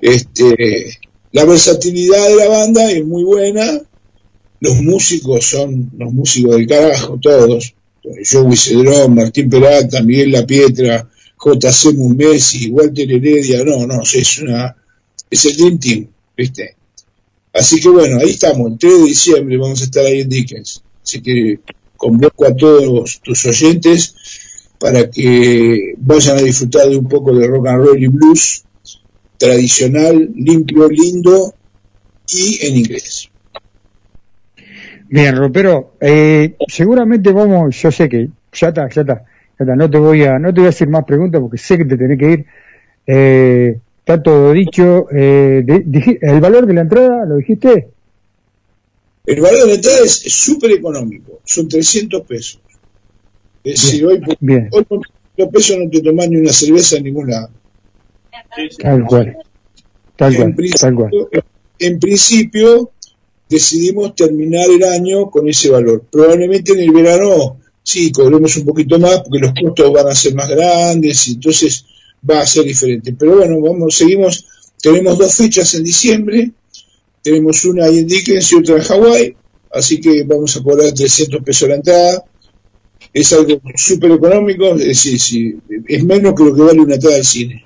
Este, 0.00 0.98
la 1.30 1.44
versatilidad 1.44 2.28
de 2.28 2.36
la 2.36 2.48
banda 2.48 2.90
es 2.90 3.06
muy 3.06 3.22
buena, 3.22 3.80
los 4.60 4.82
músicos 4.82 5.44
son 5.44 5.92
los 5.96 6.12
músicos 6.12 6.56
del 6.56 6.66
carajo, 6.66 7.18
todos. 7.20 7.74
Joey 8.02 8.56
Cedrón, 8.56 9.14
Martín 9.14 9.50
Peralta, 9.50 10.02
Miguel 10.02 10.32
La 10.32 10.46
Pietra, 10.46 11.08
J.C. 11.36 11.92
Messi, 11.94 12.70
Walter 12.70 13.10
Heredia, 13.10 13.64
no, 13.64 13.86
no, 13.86 14.02
es 14.02 14.38
una, 14.38 14.76
es 15.30 15.44
el 15.46 15.56
Dream 15.56 15.78
Team, 15.78 16.08
¿viste? 16.36 16.76
Así 17.52 17.80
que 17.80 17.88
bueno, 17.88 18.18
ahí 18.20 18.30
estamos, 18.30 18.72
el 18.72 18.78
3 18.78 18.98
de 18.98 19.04
diciembre 19.04 19.56
vamos 19.56 19.80
a 19.80 19.84
estar 19.84 20.04
ahí 20.04 20.20
en 20.20 20.28
Dickens. 20.28 20.82
Así 21.02 21.20
que 21.20 21.60
convoco 21.96 22.46
a 22.46 22.54
todos 22.54 23.20
tus 23.22 23.44
oyentes 23.46 24.14
para 24.78 25.10
que 25.10 25.94
vayan 25.98 26.38
a 26.38 26.42
disfrutar 26.42 26.88
de 26.88 26.96
un 26.96 27.08
poco 27.08 27.34
de 27.34 27.46
rock 27.46 27.66
and 27.68 27.84
roll 27.84 28.02
y 28.02 28.06
blues 28.06 28.64
tradicional, 29.36 30.30
limpio, 30.34 30.88
lindo 30.88 31.54
y 32.28 32.66
en 32.66 32.76
inglés. 32.76 33.30
Bien, 35.12 35.36
Ropero, 35.36 35.94
eh, 36.00 36.54
seguramente 36.68 37.32
vamos, 37.32 37.74
yo 37.82 37.90
sé 37.90 38.08
que 38.08 38.28
ya 38.52 38.68
está, 38.68 38.88
ya 38.88 39.00
está, 39.00 39.24
ya 39.24 39.64
está, 39.64 39.74
no 39.74 39.90
te 39.90 39.98
voy 39.98 40.22
a, 40.22 40.38
no 40.38 40.54
te 40.54 40.60
voy 40.60 40.66
a 40.66 40.70
hacer 40.70 40.86
más 40.86 41.04
preguntas 41.04 41.40
porque 41.40 41.58
sé 41.58 41.78
que 41.78 41.84
te 41.84 41.96
tenés 41.96 42.16
que 42.16 42.30
ir. 42.30 42.46
Eh, 43.08 43.78
está 43.98 44.22
todo 44.22 44.52
dicho. 44.52 45.08
Eh, 45.12 45.64
¿El 46.20 46.40
valor 46.40 46.64
de 46.64 46.74
la 46.74 46.82
entrada 46.82 47.24
lo 47.26 47.38
dijiste? 47.38 47.88
El 49.26 49.40
valor 49.40 49.62
de 49.62 49.66
la 49.66 49.74
entrada 49.74 49.98
es 50.04 50.12
súper 50.32 50.70
económico, 50.70 51.40
son 51.44 51.66
300 51.66 52.22
pesos. 52.22 52.60
Es 53.64 53.82
decir, 53.82 54.06
hoy, 54.06 54.22
Bien. 54.38 54.68
hoy 54.70 54.84
por 54.84 55.50
pesos 55.50 55.76
no 55.76 55.90
te 55.90 56.02
tomas 56.02 56.28
ni 56.28 56.36
una 56.36 56.52
cerveza 56.52 56.98
en 56.98 57.04
ningún 57.04 57.30
lado. 57.30 57.50
Tal 58.78 59.04
cual. 59.06 59.36
en, 60.20 60.54
principio, 60.54 61.10
en 61.80 61.98
principio 61.98 62.92
decidimos 63.50 64.14
terminar 64.14 64.70
el 64.70 64.84
año 64.84 65.28
con 65.28 65.48
ese 65.48 65.70
valor. 65.70 66.04
Probablemente 66.10 66.72
en 66.72 66.80
el 66.80 66.92
verano 66.92 67.58
sí 67.82 68.12
cobremos 68.12 68.56
un 68.56 68.64
poquito 68.64 68.98
más 68.98 69.22
porque 69.22 69.40
los 69.40 69.52
costos 69.60 69.92
van 69.92 70.06
a 70.06 70.14
ser 70.14 70.34
más 70.34 70.48
grandes 70.48 71.26
y 71.26 71.32
entonces 71.32 71.84
va 72.28 72.40
a 72.40 72.46
ser 72.46 72.64
diferente. 72.64 73.12
Pero 73.18 73.38
bueno, 73.38 73.60
vamos, 73.60 73.96
seguimos, 73.96 74.46
tenemos 74.80 75.18
dos 75.18 75.34
fechas 75.34 75.74
en 75.74 75.82
diciembre, 75.82 76.52
tenemos 77.22 77.64
una 77.64 77.86
ahí 77.86 77.98
en 77.98 78.06
Dickens 78.06 78.52
y 78.52 78.56
otra 78.56 78.76
en 78.76 78.82
Hawái, 78.82 79.36
así 79.72 80.00
que 80.00 80.22
vamos 80.22 80.56
a 80.56 80.62
cobrar 80.62 80.92
300 80.92 81.42
pesos 81.42 81.68
la 81.68 81.74
entrada. 81.74 82.24
Es 83.12 83.32
algo 83.32 83.60
súper 83.74 84.12
económico, 84.12 84.76
es 84.76 85.04
decir, 85.04 85.58
es 85.88 86.04
menos 86.04 86.34
que 86.36 86.44
lo 86.44 86.54
que 86.54 86.62
vale 86.62 86.80
una 86.80 86.94
entrada 86.94 87.16
al 87.16 87.24
cine. 87.24 87.64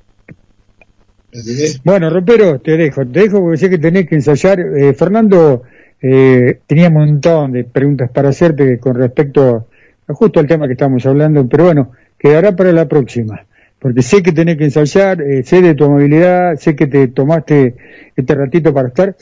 Bueno, 1.84 2.10
Ropero, 2.10 2.60
te 2.60 2.76
dejo, 2.76 3.06
te 3.06 3.20
dejo 3.20 3.40
porque 3.40 3.58
sé 3.58 3.70
que 3.70 3.78
tenés 3.78 4.08
que 4.08 4.14
ensayar. 4.14 4.60
Eh, 4.60 4.94
Fernando, 4.94 5.62
eh, 6.00 6.60
tenía 6.66 6.88
un 6.88 6.94
montón 6.94 7.52
de 7.52 7.64
preguntas 7.64 8.10
para 8.10 8.28
hacerte 8.28 8.78
con 8.78 8.94
respecto 8.94 9.68
a 10.06 10.14
justo 10.14 10.40
al 10.40 10.46
tema 10.46 10.66
que 10.66 10.74
estamos 10.74 11.04
hablando, 11.06 11.48
pero 11.48 11.64
bueno, 11.64 11.92
quedará 12.18 12.54
para 12.54 12.72
la 12.72 12.86
próxima 12.86 13.44
porque 13.84 14.00
sé 14.00 14.22
que 14.22 14.32
tenés 14.32 14.56
que 14.56 14.64
ensayar, 14.64 15.20
eh, 15.20 15.42
sé 15.44 15.60
de 15.60 15.74
tu 15.74 15.84
amabilidad, 15.84 16.56
sé 16.56 16.74
que 16.74 16.86
te 16.86 17.08
tomaste 17.08 17.74
este 18.16 18.34
ratito 18.34 18.72
para 18.72 18.88
estar, 18.88 19.14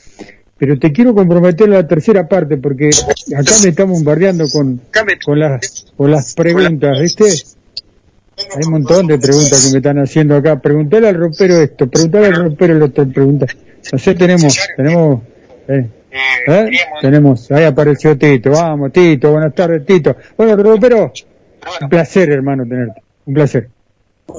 pero 0.56 0.78
te 0.78 0.92
quiero 0.92 1.16
comprometer 1.16 1.68
a 1.68 1.72
la 1.72 1.88
tercera 1.88 2.28
parte, 2.28 2.58
porque 2.58 2.90
acá 3.36 3.54
me 3.60 3.70
estamos 3.70 3.98
bombardeando 3.98 4.44
con, 4.48 4.80
con, 5.24 5.40
las, 5.40 5.86
con 5.96 6.12
las 6.12 6.34
preguntas, 6.34 7.00
¿viste? 7.00 7.24
Hay 8.38 8.64
un 8.66 8.72
montón 8.72 9.06
de 9.06 9.18
preguntas 9.18 9.64
que 9.64 9.72
me 9.72 9.78
están 9.78 9.98
haciendo 9.98 10.36
acá. 10.36 10.60
Preguntale 10.60 11.08
al 11.08 11.16
ropero 11.16 11.60
esto, 11.60 11.88
preguntale 11.88 12.26
al 12.26 12.34
ropero 12.34 12.76
el 12.76 12.82
otro 12.82 13.08
pregunta. 13.08 13.46
sé, 13.82 14.14
tenemos, 14.14 14.58
tenemos, 14.76 15.22
eh, 15.68 15.88
¿eh? 16.48 16.70
tenemos, 17.00 17.50
ahí 17.52 17.64
apareció 17.64 18.16
Tito. 18.16 18.50
Vamos, 18.50 18.92
Tito, 18.92 19.30
buenas 19.32 19.54
tardes, 19.54 19.84
Tito. 19.84 20.16
Bueno, 20.36 20.56
ropero, 20.56 21.12
un 21.80 21.88
placer, 21.88 22.30
hermano, 22.30 22.64
tenerte. 22.64 23.02
Un 23.26 23.34
placer 23.34 23.68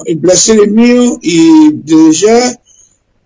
el 0.05 0.17
placer 0.19 0.59
es 0.61 0.71
mío 0.71 1.19
y 1.21 1.71
desde 1.73 2.11
ya 2.13 2.59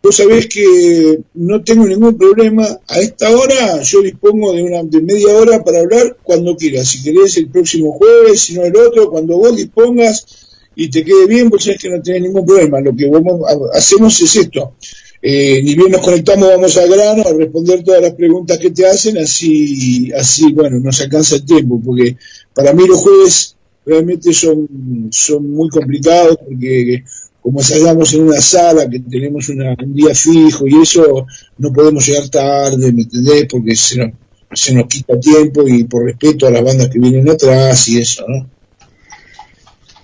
vos 0.02 0.16
sabés 0.16 0.48
que 0.48 1.20
no 1.34 1.64
tengo 1.64 1.86
ningún 1.86 2.18
problema. 2.18 2.66
A 2.88 3.00
esta 3.00 3.36
hora 3.36 3.82
yo 3.82 4.02
dispongo 4.02 4.54
de 4.54 4.64
una 4.64 4.84
de 4.84 5.02
media 5.02 5.34
hora 5.36 5.64
para 5.64 5.80
hablar 5.80 6.18
cuando 6.24 6.56
quieras. 6.56 6.88
Si 6.88 7.04
querés 7.04 7.38
el 7.38 7.50
próximo 7.50 7.94
jueves, 7.94 8.42
si 8.42 8.56
no 8.56 8.64
el 8.64 8.76
otro, 8.76 9.10
cuando 9.10 9.38
vos 9.38 9.56
dispongas 9.56 10.47
y 10.80 10.90
te 10.92 11.04
quede 11.04 11.26
bien, 11.26 11.50
vos 11.50 11.64
sabés 11.64 11.82
que 11.82 11.90
no 11.90 12.00
tenés 12.04 12.22
ningún 12.22 12.46
problema. 12.46 12.80
Lo 12.80 12.96
que 12.96 13.10
vamos, 13.10 13.42
hacemos 13.74 14.22
es 14.22 14.36
esto. 14.36 14.76
Eh, 15.20 15.60
ni 15.64 15.74
bien 15.74 15.90
nos 15.90 16.02
conectamos, 16.02 16.50
vamos 16.50 16.78
al 16.78 16.88
grano 16.88 17.24
a 17.26 17.34
responder 17.34 17.84
todas 17.84 18.04
las 18.04 18.14
preguntas 18.14 18.60
que 18.60 18.70
te 18.70 18.86
hacen, 18.86 19.18
así, 19.18 20.12
así, 20.14 20.54
bueno, 20.54 20.80
nos 20.80 21.02
alcanza 21.02 21.38
el 21.38 21.46
tiempo, 21.46 21.82
porque 21.84 22.16
para 22.54 22.74
mí 22.74 22.86
los 22.86 23.00
jueves 23.00 23.56
realmente 23.88 24.32
son, 24.34 24.68
son 25.10 25.50
muy 25.50 25.70
complicados 25.70 26.38
porque 26.46 27.04
como 27.42 27.60
ensayamos 27.60 28.14
en 28.14 28.22
una 28.22 28.40
sala 28.40 28.88
que 28.88 29.00
tenemos 29.00 29.50
un 29.50 29.96
día 29.96 30.14
fijo 30.14 30.68
y 30.68 30.80
eso 30.80 31.26
no 31.58 31.74
podemos 31.74 32.06
llegar 32.06 32.30
tarde, 32.30 32.92
¿me 32.92 33.02
entendés? 33.02 33.48
Porque 33.50 33.76
se 33.76 33.98
nos, 33.98 34.12
se 34.54 34.76
nos 34.76 34.86
quita 34.86 35.20
tiempo 35.20 35.68
y 35.68 35.86
por 35.86 36.04
respeto 36.06 36.46
a 36.46 36.52
las 36.52 36.64
bandas 36.64 36.90
que 36.90 37.00
vienen 37.00 37.28
atrás 37.28 37.88
y 37.88 37.98
eso, 37.98 38.26
¿no? 38.28 38.57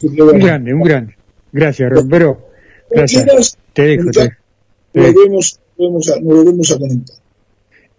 Un 0.04 0.40
grande, 0.40 0.74
un 0.74 0.82
grande. 0.82 1.16
Gracias, 1.52 1.90
Rompero. 1.90 2.50
Gracias. 2.90 3.58
te 3.74 3.82
dejo. 3.84 4.12
Te, 4.12 4.22
a, 4.22 4.30
nos 5.00 5.60
volvemos 6.22 6.72
a 6.72 6.78
conectar. 6.78 7.16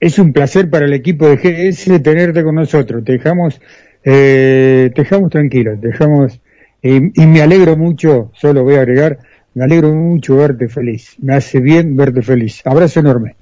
Es 0.01 0.19
un 0.19 0.33
placer 0.33 0.71
para 0.71 0.85
el 0.85 0.93
equipo 0.93 1.27
de 1.29 1.37
GS 1.37 2.03
tenerte 2.03 2.43
con 2.45 2.55
nosotros. 2.55 3.05
Te 3.05 3.13
dejamos 3.13 3.61
eh, 4.05 4.91
te 4.95 5.03
dejamos 5.03 5.31
tranquilo, 5.31 5.79
te 5.81 5.89
dejamos, 5.89 6.39
y 6.83 7.27
me 7.27 7.41
alegro 7.41 7.77
mucho, 7.77 8.31
solo 8.39 8.63
voy 8.63 8.75
a 8.75 8.83
agregar, 8.83 9.19
me 9.55 9.65
alegro 9.65 9.95
mucho 9.95 10.37
verte 10.37 10.69
feliz, 10.69 11.15
me 11.23 11.35
hace 11.35 11.61
bien 11.61 11.97
verte 11.97 12.21
feliz. 12.21 12.61
Abrazo 12.65 13.01
enorme. 13.01 13.37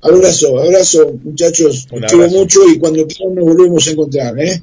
Abrazo, 0.00 0.58
abrazo, 0.58 1.14
muchachos, 1.22 1.86
te 1.86 2.00
quiero 2.00 2.28
mucho 2.30 2.60
y 2.66 2.78
cuando 2.78 3.06
quieran 3.06 3.34
nos 3.34 3.44
volvemos 3.44 3.86
a 3.86 3.90
encontrar, 3.90 4.38
¿eh? 4.38 4.62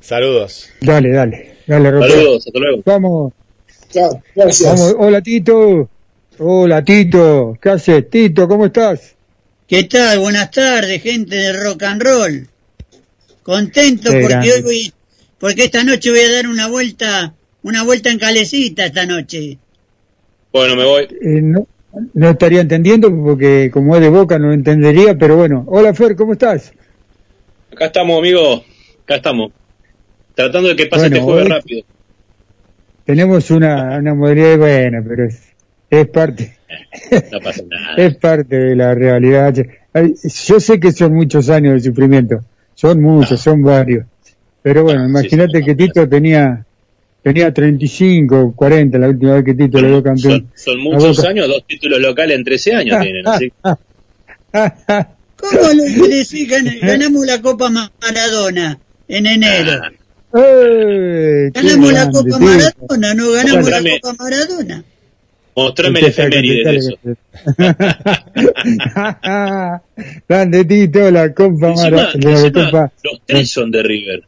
Saludos. 0.00 0.68
Dale, 0.82 1.10
dale, 1.10 1.53
dale, 1.66 1.90
Saludos, 1.90 2.46
hasta 2.46 2.58
luego. 2.58 2.82
Vamos. 2.84 3.32
Chao, 3.90 4.22
gracias. 4.34 4.94
Hola, 4.98 5.20
Tito. 5.22 5.88
Hola, 6.38 6.84
Tito. 6.84 7.56
¿Qué 7.60 7.70
haces, 7.70 8.10
Tito? 8.10 8.48
¿Cómo 8.48 8.66
estás? 8.66 9.14
¿Qué 9.66 9.84
tal? 9.84 10.18
Buenas 10.18 10.50
tardes, 10.50 11.02
gente 11.02 11.36
de 11.36 11.52
rock 11.52 11.82
and 11.84 12.02
roll. 12.02 12.48
Contento 13.42 14.10
porque 14.10 14.52
hoy 14.52 14.62
voy, 14.62 14.92
porque 15.38 15.64
esta 15.64 15.84
noche 15.84 16.10
voy 16.10 16.20
a 16.20 16.32
dar 16.32 16.46
una 16.48 16.68
vuelta, 16.68 17.34
una 17.62 17.82
vuelta 17.82 18.10
en 18.10 18.18
calecita 18.18 18.86
esta 18.86 19.06
noche. 19.06 19.58
Bueno, 20.52 20.76
me 20.76 20.84
voy. 20.84 21.04
Eh, 21.04 21.40
no, 21.42 21.66
no, 22.14 22.30
estaría 22.30 22.60
entendiendo 22.60 23.10
porque 23.10 23.70
como 23.72 23.94
es 23.94 24.02
de 24.02 24.08
boca 24.08 24.38
no 24.38 24.48
lo 24.48 24.54
entendería, 24.54 25.16
pero 25.16 25.36
bueno. 25.36 25.64
Hola 25.66 25.94
Fer, 25.94 26.16
¿cómo 26.16 26.32
estás? 26.32 26.72
Acá 27.72 27.86
estamos, 27.86 28.18
amigo. 28.18 28.64
Acá 29.02 29.16
estamos. 29.16 29.52
Tratando 30.34 30.68
de 30.68 30.76
que 30.76 30.86
pase 30.86 31.06
este 31.06 31.20
jueves 31.20 31.48
rápido. 31.48 31.84
Tenemos 33.04 33.50
una, 33.50 33.98
una 33.98 34.14
modalidad 34.14 34.58
buena, 34.58 35.04
pero 35.06 35.26
es, 35.26 35.42
es 35.90 36.08
parte. 36.08 36.56
No 37.30 37.38
pasa 37.40 37.62
nada. 37.68 37.94
es 37.96 38.16
parte 38.16 38.56
de 38.56 38.74
la 38.74 38.94
realidad. 38.94 39.54
Yo 40.46 40.58
sé 40.58 40.80
que 40.80 40.90
son 40.90 41.14
muchos 41.14 41.48
años 41.48 41.74
de 41.74 41.88
sufrimiento 41.88 42.44
son 42.74 43.00
muchos, 43.00 43.40
son 43.40 43.62
varios. 43.62 44.06
Pero 44.62 44.82
bueno, 44.82 45.02
ah, 45.02 45.06
imagínate 45.06 45.62
que 45.62 45.74
Tito 45.74 46.08
tenía 46.08 46.64
tenía 47.22 47.52
35, 47.52 48.52
40 48.54 48.98
la 48.98 49.08
última 49.08 49.34
vez 49.34 49.44
que 49.44 49.54
Tito 49.54 49.80
le 49.80 49.88
dio 49.88 50.02
campeón. 50.02 50.50
Son, 50.54 50.78
muchos 50.80 51.24
años, 51.24 51.48
dos 51.48 51.64
títulos 51.66 52.00
locales 52.00 52.36
en 52.36 52.44
13 52.44 52.74
años 52.74 53.00
tienen, 53.00 53.26
así. 53.26 53.52
¿Cómo 55.36 55.72
lo 55.74 56.08
decís? 56.08 56.48
ganamos 56.80 57.26
la 57.26 57.40
Copa 57.40 57.70
Maradona 57.70 58.78
en 59.08 59.26
enero. 59.26 59.72
Ah. 59.82 59.92
Eh, 60.36 61.48
ganamos 61.52 61.92
la 61.92 62.10
Copa 62.10 62.38
Maradona, 62.38 63.14
no 63.14 63.30
ganamos 63.30 63.70
la 63.70 63.80
Copa 64.00 64.24
Maradona. 64.24 64.82
Mostrame 65.54 66.00
el 66.00 66.06
efeméride 66.06 66.68
de 66.70 66.76
eso. 66.76 66.98
Grande 70.28 70.64
Tito, 70.64 71.10
la 71.12 71.32
Copa 71.32 71.72
Maradona. 71.74 72.92
Los 73.02 73.20
tres 73.24 73.48
son 73.50 73.70
de 73.70 73.82
River. 73.84 74.24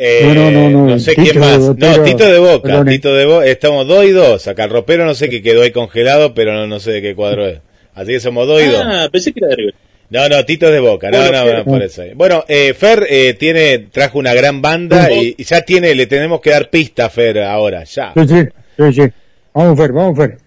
Eh, 0.00 0.32
no, 0.34 0.50
no, 0.50 0.70
no, 0.70 0.86
no. 0.86 0.98
sé 0.98 1.14
quién 1.14 1.38
más. 1.38 1.60
no, 1.60 2.02
Tito 2.02 2.24
de 2.24 2.38
Boca. 2.38 2.84
Tito 2.84 3.14
de 3.14 3.24
Boca. 3.24 3.46
Estamos 3.46 3.86
dos 3.86 4.04
y 4.04 4.10
dos. 4.10 4.48
Acá 4.48 4.64
el 4.64 4.70
ropero 4.70 5.04
no 5.04 5.14
sé 5.14 5.28
qué 5.28 5.42
quedó 5.42 5.62
ahí 5.62 5.70
congelado, 5.70 6.34
pero 6.34 6.54
no, 6.54 6.66
no 6.66 6.80
sé 6.80 6.90
de 6.90 7.02
qué 7.02 7.14
cuadro 7.14 7.46
es. 7.46 7.60
Así 7.94 8.10
que 8.12 8.20
somos 8.20 8.48
dos 8.48 8.60
y 8.62 8.66
dos. 8.66 8.82
Ah, 8.84 9.08
pensé 9.12 9.32
que 9.32 9.38
era 9.40 9.48
de 9.48 9.56
River. 9.56 9.74
No, 10.10 10.28
no, 10.28 10.44
Tito 10.44 10.66
es 10.66 10.72
de 10.72 10.80
Boca. 10.80 11.10
No, 11.10 11.30
no, 11.30 11.52
no, 11.52 11.64
por 11.64 11.82
eso. 11.82 12.02
Bueno, 12.14 12.44
eh, 12.48 12.72
Fer 12.74 13.06
eh, 13.08 13.34
tiene, 13.34 13.78
trajo 13.90 14.18
una 14.18 14.32
gran 14.32 14.62
banda 14.62 15.12
y, 15.12 15.34
y, 15.36 15.44
ya 15.44 15.60
tiene, 15.62 15.94
le 15.94 16.06
tenemos 16.06 16.40
que 16.40 16.50
dar 16.50 16.70
pista, 16.70 17.10
Fer, 17.10 17.40
ahora, 17.40 17.84
ya. 17.84 18.14
Sí, 18.14 18.26
sí, 18.26 18.34
sí. 18.76 18.92
sí. 18.92 19.12
Vamos, 19.52 19.78
Fer, 19.78 19.92
vamos, 19.92 20.18
Fer. 20.18 20.38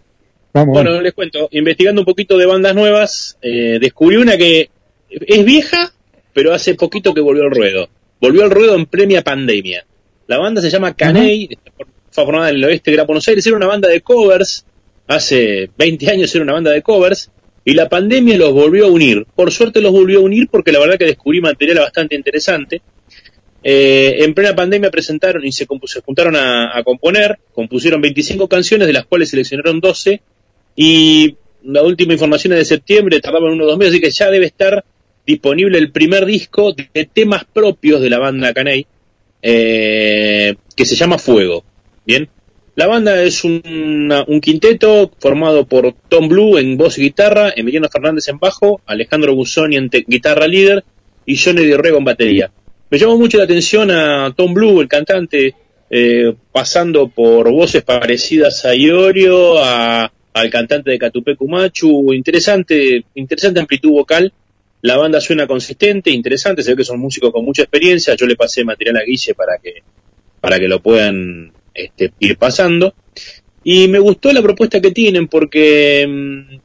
Vamos, 0.54 0.74
bueno, 0.74 1.00
les 1.00 1.14
cuento, 1.14 1.48
investigando 1.52 2.02
un 2.02 2.06
poquito 2.06 2.38
de 2.38 2.46
bandas 2.46 2.76
nuevas, 2.76 3.38
eh, 3.42 3.78
descubrí 3.80 4.18
una 4.18 4.36
que 4.36 4.70
es 5.10 5.46
vieja, 5.46 5.94
pero 6.34 6.54
hace 6.54 6.76
poquito 6.76 7.14
que 7.14 7.22
volvió 7.22 7.44
al 7.44 7.52
ruedo. 7.52 7.90
Volvió 8.20 8.44
al 8.44 8.52
ruedo 8.52 8.76
en 8.76 8.86
premia 8.86 9.22
pandemia. 9.22 9.86
La 10.28 10.38
banda 10.38 10.62
se 10.62 10.70
llama 10.70 10.96
Caney, 10.96 11.50
fue 12.10 12.26
formada 12.26 12.50
en 12.50 12.56
el 12.56 12.66
oeste 12.66 12.92
de 12.92 12.98
Gran 12.98 13.08
Buenos 13.08 13.28
Aires, 13.28 13.46
era 13.46 13.56
una 13.56 13.68
banda 13.68 13.88
de 13.88 14.02
covers, 14.02 14.66
hace 15.08 15.70
20 15.78 16.10
años 16.10 16.34
era 16.36 16.44
una 16.44 16.54
banda 16.54 16.72
de 16.72 16.82
covers, 16.82 17.32
y 17.64 17.74
la 17.74 17.90
pandemia 17.90 18.38
los 18.38 18.54
volvió 18.54 18.86
a 18.86 18.90
unir. 18.90 19.26
Por 19.36 19.52
suerte 19.52 19.82
los 19.82 19.92
volvió 19.92 20.20
a 20.20 20.24
unir 20.24 20.48
porque 20.50 20.72
la 20.72 20.80
verdad 20.80 20.98
que 20.98 21.06
descubrí 21.06 21.42
material 21.42 21.80
bastante 21.80 22.16
interesante. 22.16 22.82
Eh, 23.64 24.24
en 24.24 24.34
plena 24.34 24.56
pandemia 24.56 24.90
presentaron 24.90 25.46
y 25.46 25.52
se, 25.52 25.68
juntaron 25.68 26.36
a, 26.36 26.82
componer, 26.84 27.38
compusieron 27.54 28.02
25 28.02 28.48
canciones, 28.48 28.88
de 28.88 28.94
las 28.94 29.06
cuales 29.06 29.30
seleccionaron 29.30 29.80
12, 29.80 30.22
y 30.76 31.36
la 31.64 31.84
última 31.84 32.14
información 32.14 32.54
es 32.54 32.60
de 32.60 32.66
septiembre, 32.66 33.20
tardaban 33.20 33.54
unos 33.54 33.68
dos 33.68 33.78
meses, 33.78 33.94
así 33.94 34.02
que 34.02 34.10
ya 34.10 34.32
debe 34.32 34.48
estar 34.48 34.84
disponible 35.28 35.78
el 35.78 35.92
primer 35.92 36.26
disco 36.26 36.74
de 36.74 37.06
temas 37.06 37.46
propios 37.46 38.02
de 38.02 38.10
la 38.10 38.18
banda 38.18 38.52
Caney, 38.54 38.88
eh, 39.44 40.56
que 40.76 40.86
se 40.86 40.96
llama 40.96 41.20
Fuego. 41.20 41.64
Bien, 42.04 42.28
la 42.76 42.88
banda 42.88 43.22
es 43.22 43.44
un, 43.44 44.40
quinteto 44.42 45.12
formado 45.20 45.66
por 45.66 45.94
Tom 46.08 46.30
Blue 46.30 46.58
en 46.58 46.78
voz 46.78 46.98
y 46.98 47.02
guitarra, 47.02 47.52
Emiliano 47.56 47.90
Fernández 47.90 48.30
en 48.30 48.40
bajo, 48.40 48.82
Alejandro 48.86 49.36
Busoni 49.36 49.76
en 49.76 49.90
guitarra 49.90 50.48
líder 50.48 50.84
y 51.26 51.38
Johnny 51.38 51.66
Diorrego 51.66 51.98
en 51.98 52.06
batería. 52.06 52.52
Me 52.90 52.98
llamó 52.98 53.18
mucho 53.18 53.38
la 53.38 53.44
atención 53.44 53.92
a 53.92 54.34
Tom 54.36 54.54
Blue, 54.54 54.80
el 54.80 54.88
cantante, 54.88 55.54
eh, 55.90 56.34
pasando 56.52 57.10
por 57.10 57.52
voces 57.52 57.84
parecidas 57.84 58.64
a 58.64 58.74
Iorio, 58.74 59.62
al 59.62 60.50
cantante 60.50 60.92
de 60.92 60.98
Catupecu 60.98 61.48
Machu, 61.50 62.14
interesante, 62.14 63.04
interesante 63.16 63.60
amplitud 63.60 63.92
vocal. 63.92 64.32
La 64.82 64.98
banda 64.98 65.20
suena 65.20 65.46
consistente, 65.46 66.10
interesante, 66.10 66.64
se 66.64 66.72
ve 66.72 66.78
que 66.78 66.84
son 66.86 67.00
músicos 67.00 67.32
con 67.32 67.44
mucha 67.44 67.64
experiencia. 67.64 68.16
Yo 68.16 68.26
le 68.26 68.36
pasé 68.36 68.64
material 68.64 68.98
a 68.98 69.04
Guille 69.04 69.36
para 69.36 69.58
que, 69.58 69.84
para 70.40 70.58
que 70.58 70.68
lo 70.68 70.82
puedan 70.82 71.52
este, 71.74 72.14
ir 72.20 72.38
pasando. 72.38 72.94
Y 73.64 73.88
me 73.88 74.00
gustó 74.00 74.32
la 74.34 74.42
propuesta 74.42 74.82
que 74.82 74.92
tienen 74.92 75.28
porque 75.28 76.06
mm, 76.08 76.56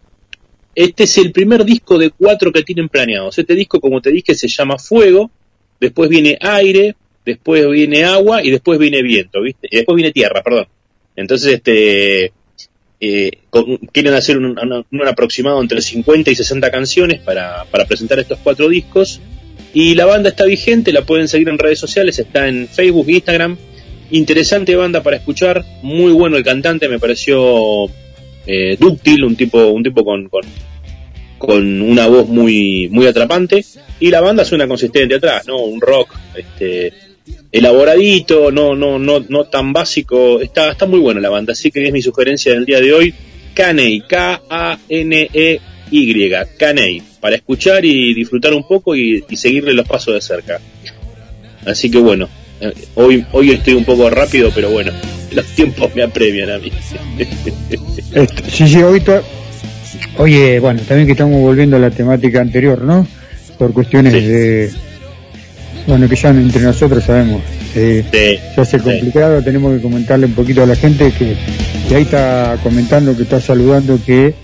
este 0.75 1.05
es 1.05 1.19
el 1.19 1.33
primer 1.33 1.65
disco 1.65 1.99
de 1.99 2.11
cuatro 2.11 2.53
que 2.53 2.63
tienen 2.63 2.89
planeados. 2.89 3.39
Este 3.39 3.55
disco, 3.55 3.81
como 3.81 4.01
te 4.01 4.11
dije, 4.11 4.35
se 4.35 4.49
llama 4.49 4.79
Fuego, 4.79 5.31
después 5.81 6.09
viene 6.09 6.39
Aire, 6.41 6.97
después 7.25 7.69
viene 7.69 8.05
Agua 8.05 8.43
y 8.43 8.51
después 8.51 8.79
viene 8.79 9.03
Viento, 9.03 9.41
¿viste? 9.43 9.69
Y 9.71 9.77
después 9.77 9.97
viene 9.97 10.13
Tierra, 10.13 10.43
perdón. 10.43 10.67
Entonces, 11.17 11.55
este, 11.55 12.33
eh, 13.01 13.31
quieren 13.93 14.15
hacer 14.15 14.39
un, 14.39 14.59
aproximado 15.07 15.61
entre 15.61 15.81
50 15.81 16.31
y 16.31 16.35
60 16.35 16.71
canciones 16.71 17.21
para, 17.21 17.65
para 17.71 17.87
presentar 17.87 18.19
estos 18.19 18.39
cuatro 18.43 18.69
discos. 18.69 19.21
Y 19.73 19.95
la 19.95 20.07
banda 20.07 20.31
está 20.31 20.45
vigente, 20.45 20.93
la 20.93 21.03
pueden 21.05 21.29
seguir 21.29 21.49
en 21.49 21.59
redes 21.59 21.79
sociales, 21.79 22.19
está 22.19 22.49
en 22.49 22.69
Facebook, 22.69 23.09
Instagram, 23.09 23.57
Interesante 24.11 24.77
banda 24.77 25.03
para 25.03 25.17
escuchar, 25.17 25.65
muy 25.83 26.13
bueno 26.13 26.37
el 26.37 26.45
cantante, 26.45 26.89
me 26.89 27.01
pareció 27.01 27.87
eh, 28.47 28.77
dúctil, 28.79 29.25
un 29.25 29.35
tipo, 29.35 29.67
un 29.67 29.83
tipo 29.83 30.05
con, 30.05 30.31
con, 31.39 31.83
una 31.83 32.07
voz 32.07 32.29
muy, 32.29 32.89
muy 32.91 33.07
atrapante, 33.07 33.65
y 33.99 34.11
la 34.11 34.21
banda 34.21 34.45
suena 34.45 34.69
consistente 34.69 35.17
atrás, 35.17 35.45
¿no? 35.49 35.59
Un 35.59 35.81
rock 35.81 36.15
este, 36.37 36.93
elaboradito, 37.51 38.53
no, 38.53 38.77
no, 38.77 39.01
no, 39.01 39.25
no 39.29 39.45
tan 39.45 39.73
básico, 39.73 40.41
está, 40.41 40.71
está 40.71 40.87
muy 40.87 41.01
buena 41.01 41.21
la 41.21 41.31
banda, 41.31 41.53
así 41.53 41.73
que 41.73 41.85
es 41.85 41.93
mi 41.93 42.01
sugerencia 42.01 42.53
del 42.53 42.65
día 42.65 42.81
de 42.81 42.93
hoy, 42.93 43.13
Caney, 43.55 44.03
K-A-N-E-Y, 44.03 45.61
Caney, 46.57 47.03
para 47.21 47.35
escuchar 47.35 47.85
y 47.85 48.15
disfrutar 48.15 48.55
un 48.55 48.69
poco 48.69 48.95
y 48.95 49.25
seguirle 49.35 49.73
los 49.73 49.89
pasos 49.89 50.15
de 50.15 50.21
cerca. 50.21 50.61
Así 51.65 51.91
que 51.91 51.99
bueno, 51.99 52.29
hoy, 52.95 53.27
hoy 53.33 53.51
estoy 53.53 53.75
un 53.75 53.85
poco 53.85 54.09
rápido, 54.11 54.51
pero 54.55 54.71
bueno, 54.71 54.93
los 55.33 55.47
tiempos 55.47 55.95
me 55.95 56.03
apremian 56.03 56.51
a 56.51 56.59
mí. 56.59 56.73
sí, 58.49 58.69
sí, 58.69 58.83
hoy 58.83 59.03
Oye, 60.19 60.59
bueno, 60.61 60.81
también 60.87 61.07
que 61.07 61.13
estamos 61.13 61.41
volviendo 61.41 61.77
a 61.77 61.81
la 61.81 61.91
temática 61.91 62.41
anterior, 62.41 62.83
¿no? 62.83 63.07
Por 63.59 63.73
cuestiones 63.73 64.13
de... 64.13 64.71
Bueno, 65.87 66.09
que 66.09 66.17
ya 66.17 66.31
entre 66.31 66.63
nosotros 66.63 67.05
sabemos. 67.05 67.43
Eh, 67.75 68.05
se 68.55 68.61
hace 68.61 68.79
complicado, 68.79 69.43
tenemos 69.43 69.77
que 69.77 69.83
comentarle 69.83 70.27
un 70.27 70.33
poquito 70.33 70.63
a 70.63 70.67
la 70.67 70.75
gente 70.75 71.13
que, 71.13 71.37
que 71.89 71.95
ahí 71.95 72.03
está 72.03 72.59
comentando, 72.63 73.15
que 73.15 73.25
está 73.25 73.41
saludando 73.41 73.99
que 74.05 74.35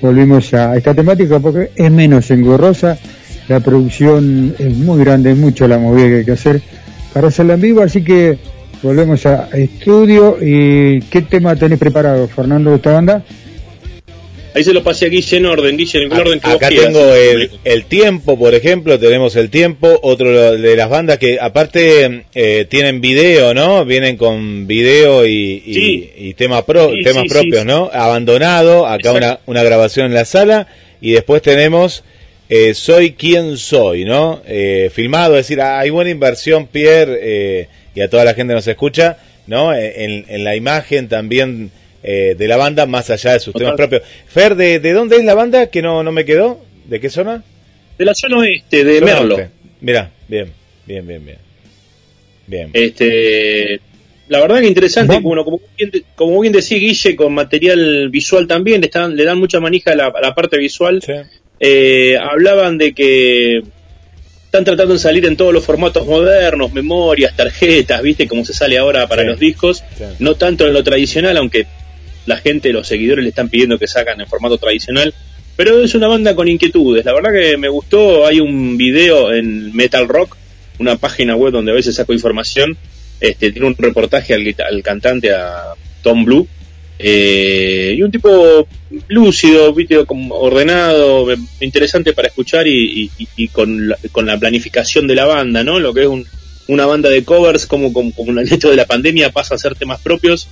volvimos 0.00 0.54
a 0.54 0.76
esta 0.76 0.94
temática 0.94 1.38
porque 1.38 1.70
es 1.76 1.90
menos 1.90 2.30
engorrosa, 2.30 2.98
la 3.48 3.60
producción 3.60 4.54
es 4.58 4.74
muy 4.74 5.04
grande, 5.04 5.32
es 5.32 5.36
mucho 5.36 5.68
la 5.68 5.78
movida 5.78 6.08
que 6.08 6.16
hay 6.16 6.24
que 6.24 6.32
hacer 6.32 6.62
para 7.18 7.28
hacerla 7.30 7.54
en 7.54 7.60
vivo, 7.60 7.82
así 7.82 8.04
que 8.04 8.38
volvemos 8.80 9.26
a 9.26 9.48
estudio. 9.52 10.38
¿Y 10.40 11.00
qué 11.10 11.22
tema 11.22 11.56
tenés 11.56 11.76
preparado, 11.76 12.28
Fernando, 12.28 12.70
de 12.70 12.76
esta 12.76 12.92
banda? 12.92 13.24
Ahí 14.54 14.62
se 14.62 14.72
lo 14.72 14.84
pasé 14.84 15.06
a 15.06 15.08
Guille 15.08 15.36
en 15.36 15.46
orden, 15.46 15.76
Guille, 15.76 16.04
en 16.04 16.12
orden 16.12 16.38
que 16.38 16.48
Acá 16.48 16.68
tengo 16.68 17.00
el, 17.64 17.84
tiempo, 17.86 18.38
por 18.38 18.54
ejemplo, 18.54 19.00
tenemos 19.00 19.34
el 19.34 19.50
tiempo, 19.50 19.98
otro 20.00 20.56
de 20.56 20.76
las 20.76 20.88
bandas 20.88 21.18
que 21.18 21.38
aparte 21.40 22.22
eh, 22.36 22.66
tienen 22.68 23.00
video, 23.00 23.52
¿no? 23.52 23.84
Vienen 23.84 24.16
con 24.16 24.68
video 24.68 25.26
y, 25.26 26.34
temas, 26.38 26.62
pro, 26.62 26.92
temas 27.02 27.24
propios, 27.28 27.64
¿no? 27.64 27.90
Abandonado, 27.92 28.86
acá 28.86 29.10
una, 29.10 29.40
una 29.46 29.64
grabación 29.64 30.06
en 30.06 30.14
la 30.14 30.24
sala 30.24 30.68
y 31.00 31.10
después 31.10 31.42
tenemos 31.42 32.04
eh, 32.48 32.72
soy 32.72 33.12
quien 33.12 33.58
soy, 33.58 34.04
¿no? 34.04 34.40
Eh, 34.46 34.90
filmado, 34.92 35.36
es 35.36 35.46
decir, 35.46 35.60
hay 35.60 35.90
buena 35.90 36.10
inversión, 36.10 36.66
Pierre, 36.66 37.18
eh, 37.20 37.68
y 37.94 38.00
a 38.00 38.08
toda 38.08 38.24
la 38.24 38.32
gente 38.32 38.52
que 38.52 38.56
nos 38.56 38.66
escucha, 38.66 39.18
¿no? 39.46 39.74
En, 39.74 40.44
la 40.44 40.56
imagen 40.56 41.08
también 41.08 41.70
de 42.02 42.48
la 42.48 42.56
banda, 42.56 42.86
más 42.86 43.10
allá 43.10 43.34
de 43.34 43.40
sus 43.40 43.52
temas 43.52 43.74
propios. 43.74 44.02
Fer, 44.28 44.54
¿de, 44.54 44.92
dónde 44.92 45.16
es 45.16 45.24
la 45.24 45.34
banda? 45.34 45.66
Que 45.66 45.82
no, 45.82 46.02
no 46.02 46.10
me 46.10 46.24
quedó. 46.24 46.64
¿De 46.86 47.00
qué 47.00 47.10
zona? 47.10 47.42
De 47.98 48.04
la 48.04 48.14
zona 48.14 48.38
oeste, 48.38 48.82
de 48.82 49.00
Merlo. 49.02 49.36
Mira, 49.82 50.10
bien, 50.26 50.50
bien, 50.86 51.06
bien, 51.06 51.26
bien. 51.26 51.38
Bien. 52.46 52.70
Este, 52.72 53.78
la 54.28 54.40
verdad 54.40 54.60
que 54.60 54.68
interesante, 54.68 55.18
bueno, 55.18 55.44
como 55.44 55.60
bien, 55.76 55.90
como 56.14 56.40
bien 56.40 56.52
decía 56.52 56.78
Guille, 56.78 57.14
con 57.14 57.34
material 57.34 58.08
visual 58.08 58.46
también, 58.46 58.80
le, 58.80 58.86
están, 58.86 59.14
le 59.14 59.24
dan 59.24 59.38
mucha 59.38 59.60
manija 59.60 59.92
a 59.92 59.96
la, 59.96 60.06
a 60.06 60.20
la 60.22 60.34
parte 60.34 60.56
visual. 60.56 61.02
Sí 61.02 61.12
eh, 61.60 62.16
hablaban 62.18 62.78
de 62.78 62.92
que 62.92 63.62
están 64.44 64.64
tratando 64.64 64.94
de 64.94 65.00
salir 65.00 65.26
en 65.26 65.36
todos 65.36 65.52
los 65.52 65.64
formatos 65.64 66.06
modernos, 66.06 66.72
memorias, 66.72 67.36
tarjetas, 67.36 68.00
viste, 68.00 68.26
como 68.26 68.44
se 68.44 68.54
sale 68.54 68.78
ahora 68.78 69.06
para 69.06 69.22
los 69.22 69.38
discos, 69.38 69.84
no 70.20 70.36
tanto 70.36 70.66
en 70.66 70.72
lo 70.72 70.82
tradicional, 70.82 71.36
aunque 71.36 71.66
la 72.24 72.38
gente, 72.38 72.72
los 72.72 72.88
seguidores 72.88 73.24
le 73.24 73.30
están 73.30 73.50
pidiendo 73.50 73.78
que 73.78 73.86
sacan 73.86 74.20
en 74.20 74.26
formato 74.26 74.56
tradicional, 74.56 75.12
pero 75.56 75.82
es 75.82 75.94
una 75.94 76.08
banda 76.08 76.34
con 76.34 76.48
inquietudes, 76.48 77.04
la 77.04 77.12
verdad 77.12 77.32
que 77.32 77.56
me 77.58 77.68
gustó, 77.68 78.26
hay 78.26 78.40
un 78.40 78.78
video 78.78 79.34
en 79.34 79.74
Metal 79.74 80.08
Rock, 80.08 80.36
una 80.78 80.96
página 80.96 81.36
web 81.36 81.52
donde 81.52 81.72
a 81.72 81.74
veces 81.74 81.96
saco 81.96 82.14
información, 82.14 82.76
este, 83.20 83.52
tiene 83.52 83.66
un 83.66 83.76
reportaje 83.76 84.32
al, 84.32 84.54
al 84.66 84.82
cantante, 84.82 85.32
a 85.32 85.74
Tom 86.02 86.24
Blue, 86.24 86.48
eh, 86.98 87.94
y 87.96 88.02
un 88.02 88.10
tipo 88.10 88.66
lúcido, 89.08 89.74
como 90.06 90.34
ordenado, 90.34 91.26
interesante 91.60 92.12
para 92.12 92.28
escuchar 92.28 92.66
y, 92.66 93.10
con, 93.52 93.88
la, 93.88 94.38
planificación 94.38 95.06
de 95.06 95.14
la 95.14 95.26
banda, 95.26 95.62
¿no? 95.62 95.78
Lo 95.78 95.94
que 95.94 96.02
es 96.02 96.08
una 96.66 96.86
banda 96.86 97.08
de 97.08 97.24
covers, 97.24 97.66
como, 97.66 97.92
como, 97.92 98.12
como 98.12 98.32
el 98.32 98.52
hecho 98.52 98.70
de 98.70 98.76
la 98.76 98.86
pandemia 98.86 99.30
pasa 99.30 99.54
a 99.54 99.58
ser 99.58 99.74
temas 99.74 100.00
propios, 100.00 100.48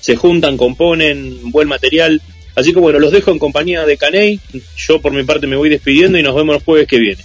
se 0.00 0.16
juntan, 0.16 0.56
componen, 0.56 1.50
buen 1.50 1.68
material. 1.68 2.20
Así 2.54 2.72
que 2.72 2.80
bueno, 2.80 2.98
los 2.98 3.12
dejo 3.12 3.30
en 3.30 3.38
compañía 3.38 3.84
de 3.86 3.96
Caney. 3.96 4.40
Yo 4.76 5.00
por 5.00 5.12
mi 5.12 5.22
parte 5.24 5.46
me 5.46 5.56
voy 5.56 5.68
despidiendo 5.68 6.18
y 6.18 6.22
nos 6.22 6.34
vemos 6.34 6.56
el 6.56 6.62
jueves 6.62 6.86
que 6.86 6.98
viene. 6.98 7.22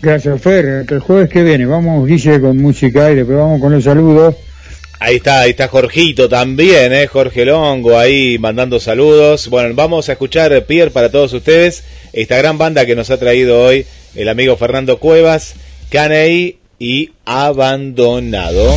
Gracias, 0.00 0.40
Fer. 0.40 0.86
El 0.88 1.00
jueves 1.00 1.28
que 1.28 1.42
viene 1.42 1.66
vamos, 1.66 2.06
Guille, 2.06 2.40
con 2.40 2.58
música 2.58 3.10
y 3.10 3.16
después 3.16 3.36
vamos 3.38 3.60
con 3.60 3.72
los 3.72 3.84
saludos. 3.84 4.34
Ahí 4.98 5.16
está, 5.16 5.42
ahí 5.42 5.50
está 5.50 5.68
Jorgito 5.68 6.28
también, 6.28 6.92
¿eh? 6.94 7.06
Jorge 7.06 7.44
Longo 7.44 7.98
ahí 7.98 8.38
mandando 8.38 8.80
saludos. 8.80 9.48
Bueno, 9.48 9.74
vamos 9.74 10.08
a 10.08 10.12
escuchar 10.12 10.64
Pierre 10.64 10.90
para 10.90 11.10
todos 11.10 11.34
ustedes, 11.34 11.84
esta 12.14 12.38
gran 12.38 12.56
banda 12.56 12.86
que 12.86 12.96
nos 12.96 13.10
ha 13.10 13.18
traído 13.18 13.62
hoy 13.62 13.84
el 14.14 14.28
amigo 14.28 14.56
Fernando 14.56 14.98
Cuevas, 14.98 15.54
Caney 15.90 16.58
y 16.78 17.10
Abandonado. 17.26 18.74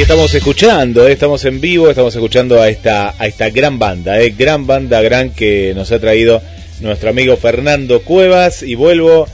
Estamos 0.00 0.34
escuchando, 0.34 1.08
eh, 1.08 1.12
estamos 1.12 1.44
en 1.44 1.60
vivo, 1.60 1.88
estamos 1.88 2.14
escuchando 2.14 2.60
a 2.60 2.68
esta, 2.68 3.14
a 3.16 3.26
esta 3.26 3.48
gran 3.48 3.78
banda, 3.78 4.20
eh, 4.20 4.34
gran 4.36 4.66
banda, 4.66 5.00
gran 5.00 5.30
que 5.30 5.72
nos 5.74 5.92
ha 5.92 5.98
traído 5.98 6.42
nuestro 6.80 7.10
amigo 7.10 7.36
Fernando 7.36 8.02
Cuevas 8.02 8.62
y 8.62 8.74
vuelvo 8.74 9.26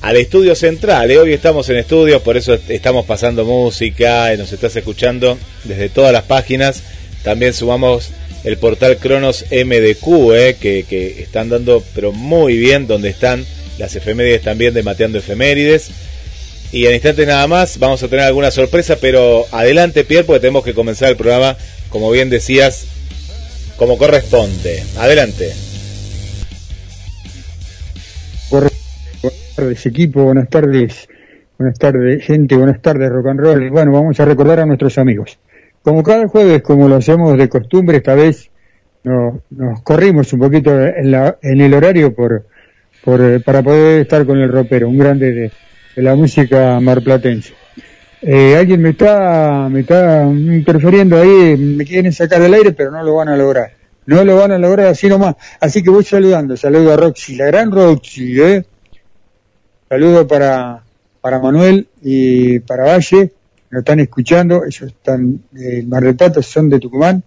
al 0.00 0.16
estudio 0.16 0.54
central. 0.54 1.10
Eh. 1.10 1.18
Hoy 1.18 1.32
estamos 1.32 1.68
en 1.70 1.78
estudios, 1.78 2.22
por 2.22 2.36
eso 2.36 2.56
estamos 2.68 3.04
pasando 3.04 3.44
música, 3.44 4.34
nos 4.36 4.52
estás 4.52 4.76
escuchando 4.76 5.38
desde 5.64 5.88
todas 5.88 6.12
las 6.12 6.22
páginas. 6.24 6.82
También 7.24 7.52
sumamos 7.52 8.10
el 8.44 8.58
portal 8.58 8.98
Cronos 8.98 9.46
MDQ, 9.50 10.58
que, 10.60 10.84
que 10.88 11.22
están 11.22 11.48
dando 11.48 11.82
pero 11.94 12.12
muy 12.12 12.58
bien, 12.58 12.86
donde 12.86 13.08
están 13.08 13.44
las 13.78 13.96
efemérides 13.96 14.42
también 14.42 14.72
de 14.72 14.82
Mateando 14.82 15.18
Efemérides 15.18 15.90
y 16.72 16.86
en 16.86 16.94
instantes 16.94 17.26
nada 17.26 17.46
más 17.46 17.78
vamos 17.78 18.02
a 18.02 18.08
tener 18.08 18.24
alguna 18.24 18.50
sorpresa, 18.50 18.96
pero 18.98 19.44
adelante 19.52 20.04
Pierre, 20.04 20.24
porque 20.24 20.40
tenemos 20.40 20.64
que 20.64 20.72
comenzar 20.72 21.10
el 21.10 21.16
programa, 21.16 21.54
como 21.90 22.10
bien 22.10 22.30
decías, 22.30 22.86
como 23.76 23.98
corresponde. 23.98 24.82
Adelante. 24.98 25.52
Buenas 28.50 28.72
tardes 29.54 29.86
equipo, 29.86 30.24
buenas 30.24 30.48
tardes, 30.48 31.08
buenas 31.58 31.78
tardes 31.78 32.24
gente, 32.24 32.56
buenas 32.56 32.80
tardes 32.80 33.10
rock 33.10 33.26
and 33.26 33.40
roll. 33.40 33.70
Bueno, 33.70 33.92
vamos 33.92 34.18
a 34.18 34.24
recordar 34.24 34.60
a 34.60 34.66
nuestros 34.66 34.96
amigos. 34.96 35.38
Como 35.82 36.02
cada 36.02 36.26
jueves, 36.26 36.62
como 36.62 36.88
lo 36.88 36.96
hacemos 36.96 37.36
de 37.36 37.50
costumbre, 37.50 37.98
esta 37.98 38.14
vez 38.14 38.50
nos, 39.04 39.40
nos 39.50 39.82
corrimos 39.82 40.32
un 40.32 40.40
poquito 40.40 40.70
en, 40.80 41.10
la, 41.10 41.36
en 41.42 41.60
el 41.60 41.74
horario 41.74 42.14
por, 42.14 42.46
por, 43.04 43.20
eh, 43.20 43.40
para 43.40 43.62
poder 43.62 44.00
estar 44.02 44.24
con 44.24 44.38
el 44.38 44.50
ropero, 44.50 44.88
un 44.88 44.96
grande 44.96 45.32
de 45.32 45.52
de 45.94 46.02
la 46.02 46.14
música 46.14 46.80
marplatense. 46.80 47.54
Eh, 48.20 48.56
alguien 48.56 48.80
me 48.80 48.90
está, 48.90 49.68
me 49.68 49.80
está 49.80 50.24
interfiriendo 50.24 51.20
ahí, 51.20 51.56
me 51.56 51.84
quieren 51.84 52.12
sacar 52.12 52.40
del 52.40 52.54
aire, 52.54 52.72
pero 52.72 52.90
no 52.90 53.02
lo 53.02 53.16
van 53.16 53.28
a 53.28 53.36
lograr. 53.36 53.72
No 54.06 54.24
lo 54.24 54.36
van 54.36 54.52
a 54.52 54.58
lograr 54.58 54.86
así 54.86 55.08
nomás. 55.08 55.36
Así 55.60 55.82
que 55.82 55.90
voy 55.90 56.04
saludando. 56.04 56.56
Saludo 56.56 56.92
a 56.92 56.96
Roxy, 56.96 57.36
la 57.36 57.46
gran 57.46 57.70
Roxy, 57.70 58.40
¿eh? 58.40 58.64
Saludo 59.88 60.26
para, 60.26 60.82
para 61.20 61.38
Manuel 61.38 61.88
y 62.00 62.60
para 62.60 62.84
Valle. 62.84 63.32
Lo 63.70 63.80
están 63.80 64.00
escuchando. 64.00 64.64
Ellos 64.64 64.82
están 64.82 65.40
en 65.54 65.88
Mar 65.88 66.02
del 66.02 66.44
son 66.44 66.68
de 66.68 66.80
Tucumán. 66.80 67.22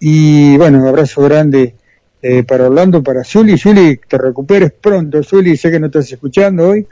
Y 0.00 0.56
bueno, 0.56 0.80
un 0.80 0.86
abrazo 0.86 1.22
grande 1.22 1.74
eh, 2.22 2.42
para 2.44 2.66
Orlando, 2.66 3.02
para 3.02 3.24
Zuli. 3.24 3.58
Zuli, 3.58 4.00
te 4.08 4.18
recuperes 4.18 4.72
pronto. 4.72 5.22
Zuli, 5.22 5.56
sé 5.56 5.70
que 5.70 5.80
no 5.80 5.86
estás 5.86 6.10
escuchando 6.12 6.68
hoy. 6.68 6.86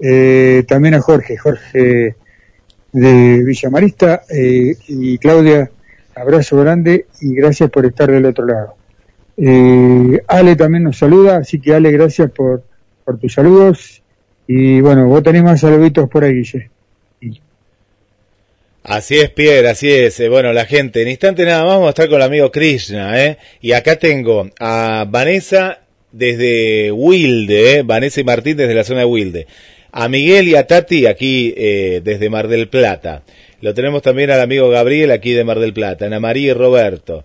Eh, 0.00 0.64
también 0.66 0.94
a 0.94 1.00
Jorge, 1.00 1.36
Jorge 1.36 2.14
de 2.92 3.44
Villamarista 3.44 4.22
eh, 4.30 4.76
y 4.88 5.18
Claudia 5.18 5.70
abrazo 6.14 6.56
grande 6.56 7.06
y 7.20 7.34
gracias 7.34 7.70
por 7.70 7.86
estar 7.86 8.10
del 8.10 8.26
otro 8.26 8.46
lado. 8.46 8.74
Eh, 9.36 10.20
Ale 10.26 10.56
también 10.56 10.84
nos 10.84 10.98
saluda, 10.98 11.38
así 11.38 11.60
que 11.60 11.74
Ale, 11.74 11.90
gracias 11.92 12.30
por, 12.30 12.64
por 13.04 13.18
tus 13.18 13.32
saludos. 13.32 14.02
Y 14.46 14.80
bueno, 14.80 15.06
vos 15.06 15.22
tenés 15.22 15.42
más 15.42 15.60
saluditos 15.60 16.08
por 16.08 16.24
ahí, 16.24 16.42
Guille. 16.42 16.70
Así 18.82 19.18
es, 19.18 19.30
Pierre, 19.30 19.68
así 19.68 19.92
es. 19.92 20.18
Eh, 20.18 20.28
bueno, 20.30 20.52
la 20.52 20.64
gente, 20.64 21.02
en 21.02 21.08
instante 21.08 21.44
nada 21.44 21.60
más 21.64 21.74
vamos 21.74 21.86
a 21.88 21.90
estar 21.90 22.08
con 22.08 22.16
el 22.16 22.22
amigo 22.22 22.50
Krishna, 22.50 23.22
¿eh? 23.22 23.36
Y 23.60 23.72
acá 23.72 23.96
tengo 23.96 24.48
a 24.58 25.04
Vanessa 25.06 25.80
desde 26.10 26.90
Wilde, 26.90 27.76
¿eh? 27.76 27.82
Vanessa 27.82 28.20
y 28.20 28.24
Martín 28.24 28.56
desde 28.56 28.74
la 28.74 28.84
zona 28.84 29.00
de 29.00 29.06
Wilde. 29.06 29.46
A 29.90 30.08
Miguel 30.08 30.48
y 30.48 30.54
a 30.54 30.66
Tati 30.66 31.06
aquí 31.06 31.54
eh, 31.56 32.00
desde 32.04 32.30
Mar 32.30 32.48
del 32.48 32.68
Plata. 32.68 33.22
Lo 33.60 33.74
tenemos 33.74 34.02
también 34.02 34.30
al 34.30 34.40
amigo 34.40 34.68
Gabriel 34.68 35.10
aquí 35.10 35.32
de 35.32 35.44
Mar 35.44 35.58
del 35.58 35.72
Plata, 35.72 36.06
Ana 36.06 36.20
María 36.20 36.50
y 36.50 36.54
Roberto. 36.54 37.24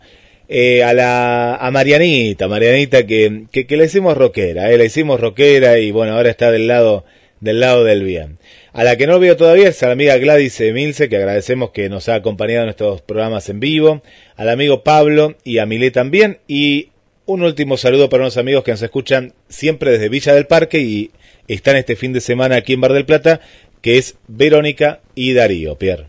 Eh, 0.49 0.83
a 0.83 0.93
la 0.93 1.55
a 1.55 1.71
Marianita, 1.71 2.47
Marianita 2.47 3.05
que, 3.05 3.45
que, 3.51 3.65
que 3.65 3.77
le 3.77 3.85
hicimos 3.85 4.17
rockera, 4.17 4.71
eh, 4.71 4.77
le 4.77 4.85
hicimos 4.85 5.19
rockera 5.19 5.79
y 5.79 5.91
bueno, 5.91 6.13
ahora 6.13 6.29
está 6.29 6.51
del 6.51 6.67
lado 6.67 7.05
del 7.39 7.59
lado 7.59 7.83
del 7.83 8.03
bien. 8.03 8.37
A 8.71 8.83
la 8.83 8.97
que 8.97 9.05
no 9.05 9.19
veo 9.19 9.37
todavía 9.37 9.69
es 9.69 9.83
a 9.83 9.87
la 9.87 9.93
amiga 9.93 10.17
Gladys 10.17 10.59
Milce, 10.73 11.09
que 11.09 11.17
agradecemos 11.17 11.71
que 11.71 11.89
nos 11.89 12.09
ha 12.09 12.15
acompañado 12.15 12.63
en 12.63 12.69
estos 12.69 13.01
programas 13.01 13.49
en 13.49 13.59
vivo, 13.59 14.01
al 14.35 14.49
amigo 14.49 14.83
Pablo 14.83 15.35
y 15.43 15.59
a 15.59 15.65
Milé 15.65 15.91
también, 15.91 16.39
y 16.47 16.89
un 17.25 17.43
último 17.43 17.77
saludo 17.77 18.09
para 18.09 18.23
unos 18.23 18.37
amigos 18.37 18.63
que 18.63 18.71
nos 18.71 18.81
escuchan 18.81 19.33
siempre 19.49 19.91
desde 19.91 20.09
Villa 20.09 20.33
del 20.33 20.47
Parque 20.47 20.79
y 20.79 21.11
están 21.47 21.75
este 21.75 21.95
fin 21.95 22.13
de 22.13 22.21
semana 22.21 22.55
aquí 22.55 22.73
en 22.73 22.81
Bar 22.81 22.93
del 22.93 23.05
Plata, 23.05 23.41
que 23.81 23.97
es 23.97 24.15
Verónica 24.27 25.01
y 25.15 25.33
Darío, 25.33 25.77
Pierre. 25.77 26.07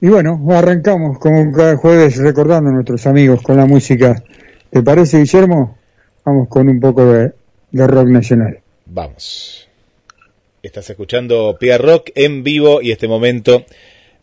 Y 0.00 0.08
bueno, 0.08 0.38
arrancamos 0.50 1.18
como 1.18 1.52
cada 1.52 1.76
jueves 1.76 2.16
recordando 2.18 2.70
a 2.70 2.74
nuestros 2.74 3.06
amigos 3.06 3.42
con 3.42 3.56
la 3.56 3.66
música. 3.66 4.22
¿Te 4.70 4.82
parece, 4.82 5.18
Guillermo? 5.18 5.78
Vamos 6.24 6.48
con 6.48 6.68
un 6.68 6.80
poco 6.80 7.06
de, 7.06 7.32
de 7.70 7.86
rock 7.86 8.08
nacional. 8.08 8.60
Vamos. 8.86 9.68
Estás 10.62 10.88
escuchando 10.90 11.56
Pierre 11.58 11.84
Rock 11.84 12.10
en 12.14 12.42
vivo 12.42 12.82
y 12.82 12.90
este 12.90 13.08
momento 13.08 13.64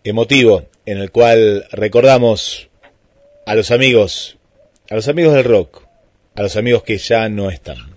emotivo 0.04 0.64
en 0.86 0.98
el 0.98 1.12
cual 1.12 1.66
recordamos 1.72 2.70
a 3.46 3.56
los 3.56 3.72
amigos, 3.72 4.38
a 4.90 4.96
los 4.96 5.08
amigos 5.08 5.34
del 5.34 5.44
rock, 5.44 5.84
a 6.36 6.42
los 6.42 6.58
amigos 6.58 6.84
que 6.84 6.98
ya 6.98 7.30
no 7.30 7.50
están. 7.50 7.91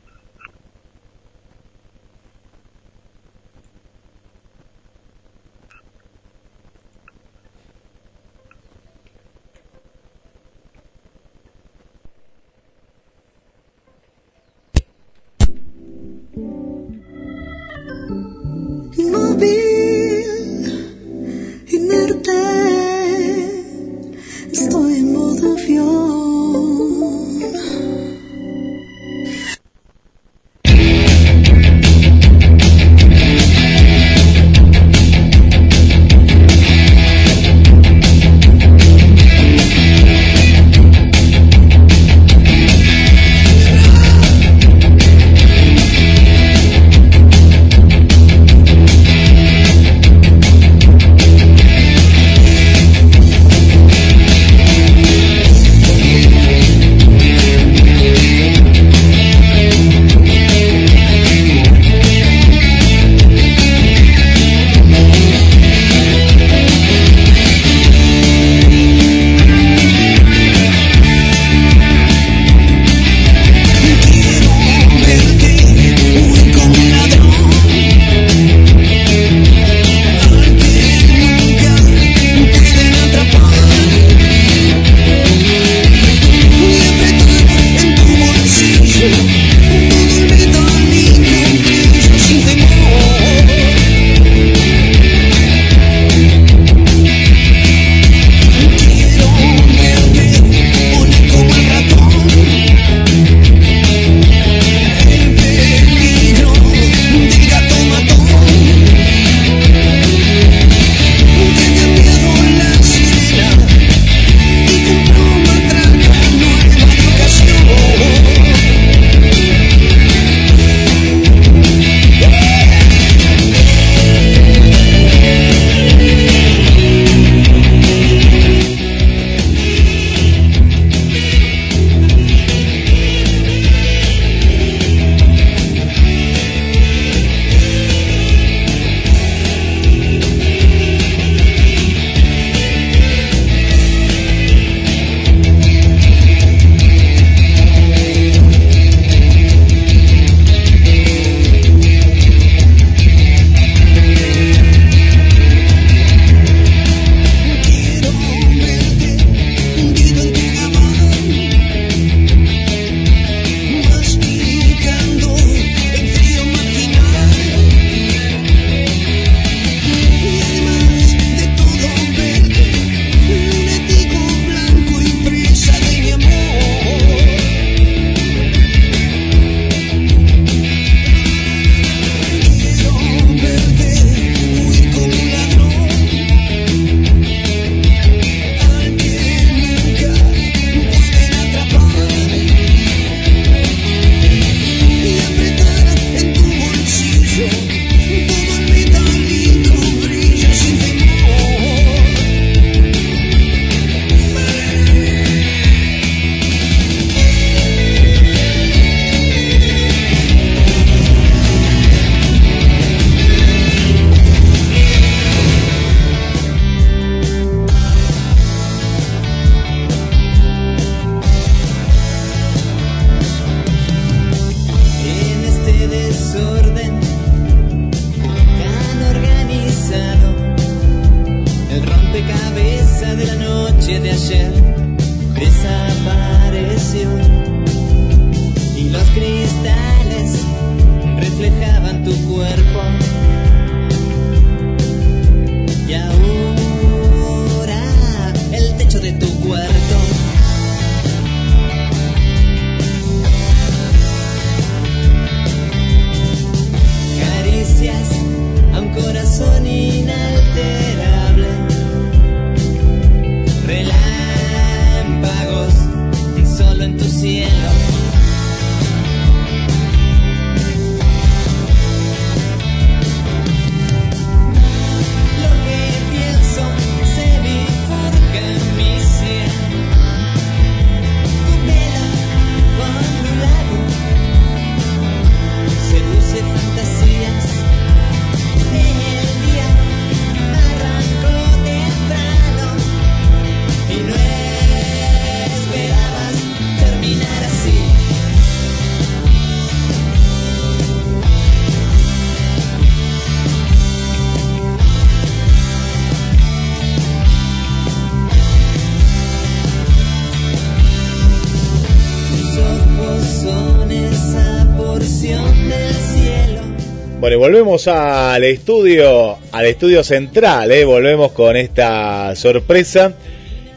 Volvemos 317.45 317.88
al 317.88 318.42
estudio, 318.42 319.36
al 319.53 319.66
estudio 319.66 320.03
central, 320.03 320.72
¿eh? 320.72 320.82
volvemos 320.86 321.32
con 321.32 321.57
esta 321.57 322.34
sorpresa. 322.36 323.18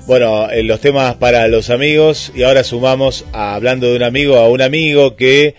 Bueno, 0.05 0.49
en 0.49 0.67
los 0.67 0.79
temas 0.79 1.15
para 1.15 1.49
los 1.49 1.69
amigos 1.69 2.31
y 2.33 2.43
ahora 2.43 2.63
sumamos, 2.63 3.25
hablando 3.33 3.89
de 3.89 3.97
un 3.97 4.03
amigo, 4.03 4.37
a 4.37 4.47
un 4.47 4.61
amigo 4.61 5.17
que 5.17 5.55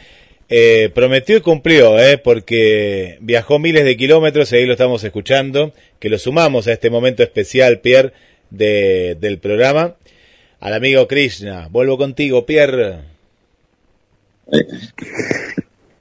eh, 0.48 0.90
prometió 0.94 1.36
y 1.36 1.42
cumplió, 1.42 1.98
¿eh? 1.98 2.16
porque 2.16 3.18
viajó 3.20 3.58
miles 3.58 3.84
de 3.84 3.98
kilómetros 3.98 4.50
y 4.52 4.56
ahí 4.56 4.64
lo 4.64 4.72
estamos 4.72 5.04
escuchando, 5.04 5.74
que 5.98 6.08
lo 6.08 6.18
sumamos 6.18 6.66
a 6.66 6.72
este 6.72 6.88
momento 6.88 7.22
especial, 7.22 7.80
Pierre, 7.80 8.14
de, 8.48 9.18
del 9.20 9.36
programa. 9.36 9.96
Al 10.60 10.72
amigo 10.72 11.06
Krishna, 11.08 11.68
vuelvo 11.70 11.98
contigo, 11.98 12.46
Pierre. 12.46 13.00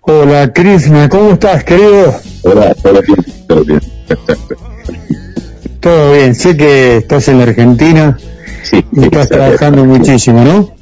Hola, 0.10 0.53
Krishna, 0.53 1.10
¿cómo 1.10 1.32
estás, 1.32 1.66
querido? 1.66 2.16
Hola, 2.43 2.74
todo 2.76 3.01
bien, 3.01 3.26
todo 3.45 3.66
bien. 3.66 3.82
Todo 5.82 6.14
bien, 6.14 6.34
sé 6.34 6.55
que 6.55 6.95
estás 6.97 7.28
en 7.28 7.39
la 7.39 7.43
Argentina 7.43 8.18
Sí, 8.64 8.86
y 8.93 9.03
estás 9.03 9.28
trabajando 9.28 9.84
muchísimo, 9.84 10.45
¿no? 10.45 10.74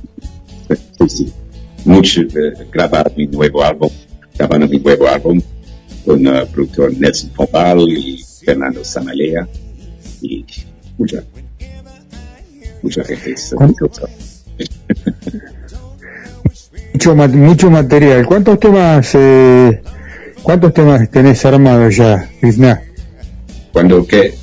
Sí, 1.00 1.10
sí. 1.10 1.34
Mucho 1.86 2.22
eh, 2.22 2.68
grabar 2.72 3.12
mi 3.18 3.26
nuevo 3.26 3.64
álbum, 3.64 3.90
grabando 4.38 4.68
mi 4.68 4.78
nuevo 4.78 5.08
álbum 5.08 5.42
con 6.06 6.28
el 6.28 6.48
productor 6.48 6.94
Nelson 6.96 7.32
Pompal 7.32 7.80
y 7.80 8.24
Fernando 8.46 8.84
Samalea 8.86 9.48
y 10.22 10.46
mucha, 11.00 11.24
mucha 12.84 13.04
gente. 13.04 13.34
Mucho, 16.96 17.14
mucho 17.14 17.70
material. 17.70 18.26
¿Cuántos 18.26 18.58
temas, 18.58 19.10
eh, 19.16 19.82
cuántos 20.42 20.74
temas 20.74 21.10
tenés 21.12 21.44
armados 21.44 21.94
ya, 21.98 22.30
Krishna? 22.40 22.82
Cuando 23.74 24.08
que 24.08 24.34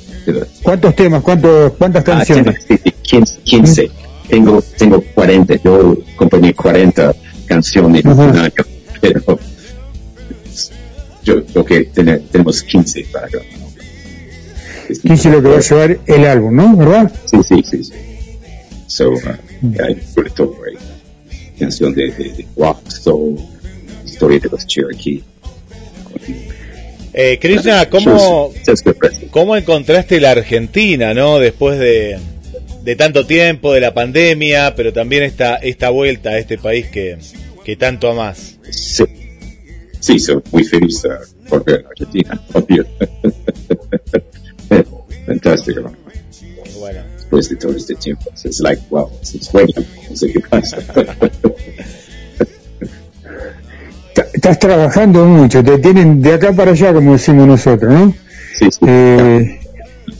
¿Cuántos 0.61 0.95
temas, 0.95 1.23
cuántos, 1.23 1.73
cuántas 1.79 2.03
Ah, 2.03 2.05
canciones? 2.05 2.63
sí, 2.67 2.77
sí, 2.83 2.91
15, 3.01 3.39
15. 3.43 3.91
Tengo, 4.29 4.61
tengo 4.77 5.03
40, 5.15 5.55
yo 5.63 5.97
componí 6.15 6.53
40 6.53 7.15
canciones 7.47 8.05
en 8.05 8.11
un 8.11 8.19
Ajá. 8.29 8.43
año, 8.43 8.51
pero 9.01 9.39
yo 11.23 11.43
creo 11.47 11.65
que 11.65 11.83
ten- 11.85 12.21
tenemos 12.31 12.61
15 12.61 13.03
para 13.11 13.27
grabar. 13.29 13.49
15 15.01 15.29
lo 15.31 15.41
que 15.41 15.47
va 15.49 15.57
a 15.57 15.59
llevar 15.59 15.99
el 16.05 16.25
álbum, 16.27 16.55
¿no? 16.55 16.77
¿Verdad? 16.77 17.11
Sí, 17.25 17.37
sí, 17.49 17.63
sí. 17.67 17.83
sí. 17.83 17.93
So, 18.85 19.09
uh, 19.09 19.19
sobre 20.13 20.29
todo 20.29 20.55
ahí. 20.67 20.77
Canción 21.63 21.93
de, 21.95 22.11
de, 22.11 22.23
de 22.33 22.45
rock, 22.57 22.89
soul, 22.89 23.39
historia 24.05 24.37
de 24.37 24.49
los 24.49 24.67
Cherokee. 24.67 25.23
Eh, 27.13 27.39
Krishna, 27.39 27.89
¿cómo. 27.89 28.51
¿cómo 29.31 29.55
encontraste 29.55 30.19
la 30.19 30.31
Argentina, 30.31 31.13
no? 31.13 31.39
Después 31.39 31.79
de, 31.79 32.19
de 32.83 32.95
tanto 32.97 33.25
tiempo, 33.25 33.71
de 33.71 33.79
la 33.79 33.93
pandemia, 33.93 34.75
pero 34.75 34.91
también 34.91 35.23
esta, 35.23 35.55
esta 35.55 35.89
vuelta 35.89 36.31
a 36.31 36.37
este 36.37 36.57
país 36.57 36.87
que, 36.87 37.17
que 37.63 37.77
tanto 37.77 38.09
amás. 38.09 38.59
Sí, 38.69 39.05
sí, 40.01 40.19
soy 40.19 40.41
muy 40.51 40.65
feliz 40.65 41.01
uh, 41.05 41.47
por 41.47 41.63
ver 41.63 41.85
Argentina. 41.89 42.41
obvio. 42.51 42.85
Fantástico. 45.25 45.93
Después 47.23 47.49
de 47.49 47.55
todo 47.55 47.71
este 47.73 47.95
tiempo. 47.95 48.29
Es 48.43 48.59
like, 48.59 48.81
wow, 48.89 49.09
es 49.21 49.45
sueño. 49.45 49.73
No 50.09 50.15
sé 50.15 50.33
qué 50.33 50.41
pasa. 50.41 50.77
Estás 54.33 54.59
trabajando 54.59 55.25
mucho, 55.25 55.63
te 55.63 55.77
tienen 55.77 56.21
de 56.21 56.33
acá 56.33 56.51
para 56.51 56.71
allá, 56.71 56.93
como 56.93 57.13
decimos 57.13 57.47
nosotros, 57.47 57.93
¿no? 57.93 58.13
Sí, 58.57 58.65
sí. 58.69 58.79
Eh, 58.85 59.59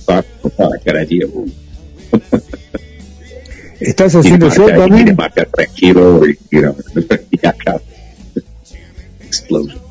Para, 0.05 0.23
para 0.57 0.77
cada 0.83 1.03
día. 1.03 1.25
¿Estás 3.81 4.15
haciendo 4.15 4.49
show 4.49 4.67
también? 4.69 5.15
tranquilo 5.51 6.21
y, 6.25 6.39
y 7.31 7.45
acá. 7.45 7.81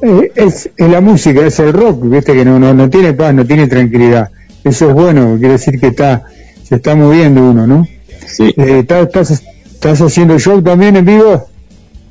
Eh, 0.02 0.32
es, 0.34 0.70
es 0.76 0.88
la 0.88 1.00
música, 1.02 1.46
es 1.46 1.58
el 1.58 1.74
rock, 1.74 2.08
viste 2.08 2.32
que 2.32 2.44
no, 2.44 2.58
no, 2.58 2.72
no 2.72 2.88
tiene 2.88 3.12
paz, 3.12 3.34
no 3.34 3.44
tiene 3.44 3.66
tranquilidad. 3.66 4.30
Eso 4.64 4.88
es 4.88 4.94
bueno, 4.94 5.36
quiere 5.38 5.54
decir 5.54 5.78
que 5.78 5.88
está, 5.88 6.24
se 6.72 6.76
está 6.76 6.94
moviendo 6.94 7.42
uno, 7.42 7.66
¿no? 7.66 7.86
Sí. 8.26 8.44
Eh, 8.56 8.78
¿estás, 8.78 10.00
haciendo 10.00 10.38
show 10.38 10.62
también 10.62 10.96
en 10.96 11.04
vivo? 11.04 11.46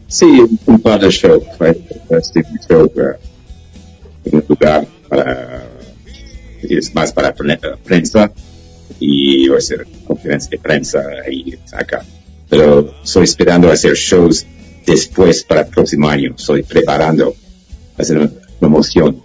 Sí, 0.07 0.39
un, 0.67 0.79
par 0.79 0.99
de 0.99 1.09
shows? 1.09 1.41
Este 2.11 2.43
show 2.69 2.85
uh, 2.85 2.99
en 4.25 4.35
un 4.35 4.45
lugar 4.47 4.85
para, 5.09 5.63
es 6.61 6.93
más 6.93 7.11
para 7.11 7.33
pre- 7.33 7.59
prensa 7.83 8.31
y 8.99 9.47
voy 9.47 9.55
a 9.55 9.57
hacer 9.57 9.87
conferencia 10.05 10.51
de 10.51 10.59
prensa 10.59 11.01
ahí 11.25 11.57
acá. 11.71 12.05
Pero 12.47 12.93
estoy 13.03 13.23
esperando 13.23 13.71
hacer 13.71 13.95
shows 13.95 14.45
después 14.85 15.43
para 15.43 15.61
el 15.61 15.69
próximo 15.69 16.07
año. 16.07 16.35
Estoy 16.37 16.61
preparando 16.61 17.33
hacer 17.97 18.19
una 18.19 18.31
promoción. 18.59 19.23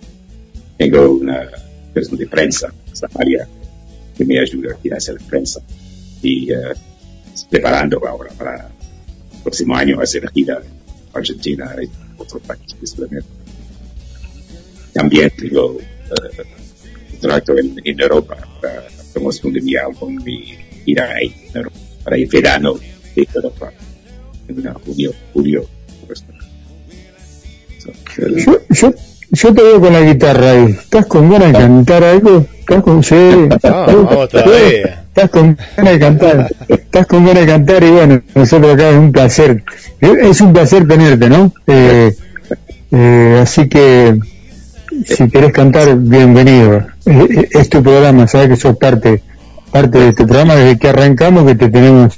Tengo 0.79 1.11
una 1.11 1.47
persona 1.93 2.19
de 2.21 2.27
prensa, 2.27 2.73
María, 3.13 3.47
que 4.17 4.25
me 4.25 4.39
ayuda 4.39 4.75
aquí 4.75 4.91
a 4.91 4.97
hacer 4.97 5.17
prensa. 5.29 5.61
Y 6.23 6.53
uh, 6.53 6.75
preparando 7.51 8.01
ahora 8.07 8.31
para 8.33 8.71
el 9.35 9.43
próximo 9.43 9.77
año 9.77 10.01
hacer 10.01 10.29
gira 10.31 10.57
en 10.57 10.73
Argentina 11.13 11.75
y 11.83 11.89
otros 12.19 12.43
países 12.43 12.95
también. 12.95 13.25
También 14.93 15.31
tengo 15.37 15.79
eh, 15.79 16.45
contrato 17.11 17.57
en, 17.59 18.01
Europa 18.01 18.37
para 18.61 18.87
promoción 19.13 19.53
de 19.53 19.61
mi 19.61 19.77
álbum 19.77 20.19
y 20.27 20.57
ir 20.87 21.01
ahí 21.01 21.35
para 22.03 22.17
el 22.17 22.27
verano 22.27 22.75
de 23.15 23.29
Europa 23.35 23.73
en 24.49 24.75
junio, 24.75 25.13
julio. 25.33 25.69
Yo 29.31 29.55
te 29.55 29.63
veo 29.63 29.81
con 29.81 29.93
la 29.93 30.01
guitarra 30.03 30.51
ahí. 30.53 30.65
¿Estás 30.79 31.07
con 31.07 31.31
ganas 31.31 31.49
de 31.53 31.59
cantar 31.59 32.05
algo? 32.05 32.47
¿Estás 32.59 32.83
con 32.83 33.03
sí? 33.03 33.15
Vamos 33.63 34.29
todavía. 34.29 35.05
Estás 35.09 35.31
con 35.31 35.59
ganas 35.77 35.93
de 35.93 35.99
cantar. 35.99 36.49
Estás 36.69 37.07
con 37.07 37.25
ganas 37.27 37.41
de 37.47 37.53
cantar 37.53 37.83
y 37.85 37.91
bueno, 37.91 38.23
nosotros 38.35 38.75
acá 38.75 38.91
es 38.91 38.97
un 38.97 39.13
placer. 39.13 39.63
Es 40.01 40.41
un 40.41 40.53
placer 40.53 40.87
tenerte, 40.87 41.29
¿no? 41.29 41.53
Eh, 41.67 42.15
eh, 42.93 43.39
así 43.43 43.69
que 43.69 44.19
si 45.05 45.29
querés 45.29 45.53
cantar, 45.53 45.97
bienvenido. 45.97 46.79
Eh, 47.07 47.27
eh, 47.31 47.49
Es 47.53 47.69
tu 47.69 47.83
programa, 47.83 48.27
sabes 48.27 48.49
que 48.51 48.57
sos 48.57 48.77
parte 48.77 49.23
parte 49.71 49.99
de 49.99 50.13
tu 50.15 50.27
programa 50.27 50.55
desde 50.55 50.79
que 50.79 50.89
arrancamos 50.89 51.45
que 51.45 51.55
te 51.55 51.69
tenemos 51.69 52.15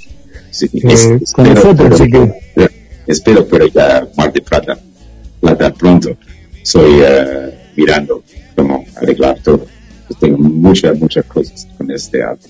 sí, 0.51 0.67
eh, 0.75 1.19
es- 1.21 1.33
con 1.33 1.47
espero- 1.47 1.55
nosotros, 1.55 2.01
así 2.01 2.11
que 2.11 2.33
eh, 2.57 2.69
espero 3.07 3.45
poder 3.49 3.69
ir 3.69 3.81
a 3.81 4.07
Mar 4.17 4.33
de 4.33 4.41
Plata, 4.43 4.79
Plata 5.41 5.73
pronto. 5.75 6.11
Estoy 6.69 7.01
eh, 7.03 7.59
mirando 7.77 8.23
cómo 8.55 8.85
arreglar 9.01 9.39
todo. 9.43 9.65
Tengo 10.21 10.37
muchas, 10.37 10.99
muchas 10.99 11.25
cosas 11.25 11.67
con 11.79 11.91
este 11.91 12.23
álbum. 12.23 12.45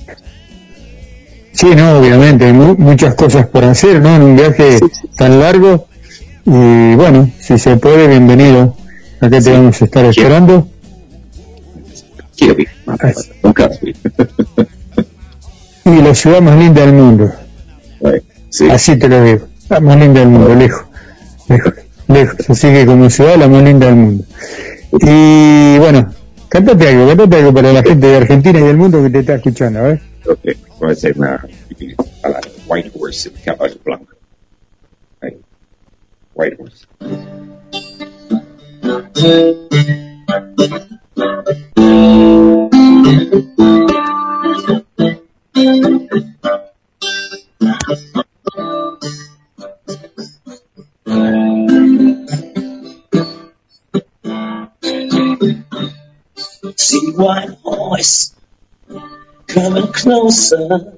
Sí, 1.53 1.69
no, 1.77 2.01
obviamente, 2.01 2.47
hay 2.47 2.53
mu- 2.53 2.75
muchas 2.77 3.15
cosas 3.15 3.47
por 3.47 3.63
hacer, 3.65 4.01
¿no? 4.03 4.17
En 4.17 4.23
un 4.23 4.35
viaje 4.37 4.81
tan 5.17 5.39
largo. 5.39 5.87
Y 6.45 6.97
bueno, 6.97 7.31
si 7.39 7.59
se 7.61 7.77
puede, 7.77 8.09
bienvenido. 8.09 8.77
Acá 9.21 9.41
te 9.41 9.53
vamos 9.53 9.81
a 9.81 9.85
estar 9.85 10.05
esperando. 10.07 10.67
Quiero 12.37 12.61
ir. 12.61 12.69
Y 15.85 16.03
la 16.03 16.15
ciudad 16.15 16.41
más 16.43 16.59
linda 16.59 16.85
del 16.85 16.93
mundo. 16.93 17.33
Sí. 18.51 18.69
Así 18.69 18.99
te 18.99 19.09
lo 19.09 19.23
digo. 19.23 19.47
La 19.71 19.79
más 19.81 19.97
linda 19.97 20.21
del 20.21 20.29
mundo, 20.29 20.55
lejos. 20.57 20.85
Lejos. 21.49 21.73
Lejos. 22.09 22.51
Así 22.51 22.69
que 22.69 22.87
como 22.87 23.11
ciudad, 23.11 23.37
la 23.37 23.49
más 23.49 23.63
linda 23.63 23.87
del 23.87 23.97
mundo. 23.97 24.25
Y 25.01 25.79
bueno, 25.79 26.13
cántate 26.49 26.89
algo, 26.89 27.07
cántate 27.07 27.37
algo 27.37 27.55
para 27.55 27.73
la 27.73 27.83
gente 27.83 28.07
de 28.07 28.17
Argentina 28.17 28.59
y 28.59 28.63
del 28.63 28.77
mundo 28.77 29.03
que 29.03 29.11
te 29.11 29.19
está 29.21 29.35
escuchando, 29.35 29.87
¿eh? 29.91 30.01
Ok, 30.27 30.41
voy 30.81 30.91
a 30.91 30.93
hacer 30.93 31.19
una 31.19 31.47
a 32.23 32.29
la 32.29 32.41
White 32.67 32.93
Horse, 32.95 33.31
caballo 33.45 33.77
blanco. 33.85 34.15
White 36.35 36.57
Horse. 36.59 36.87
See 56.81 57.11
white 57.11 57.59
voice 57.65 58.33
coming 59.49 59.93
closer. 59.93 60.95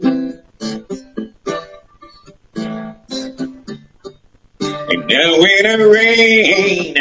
And 4.62 5.07
now 5.09 5.41
when 5.41 5.62
the 5.64 5.89
rain 5.91 6.97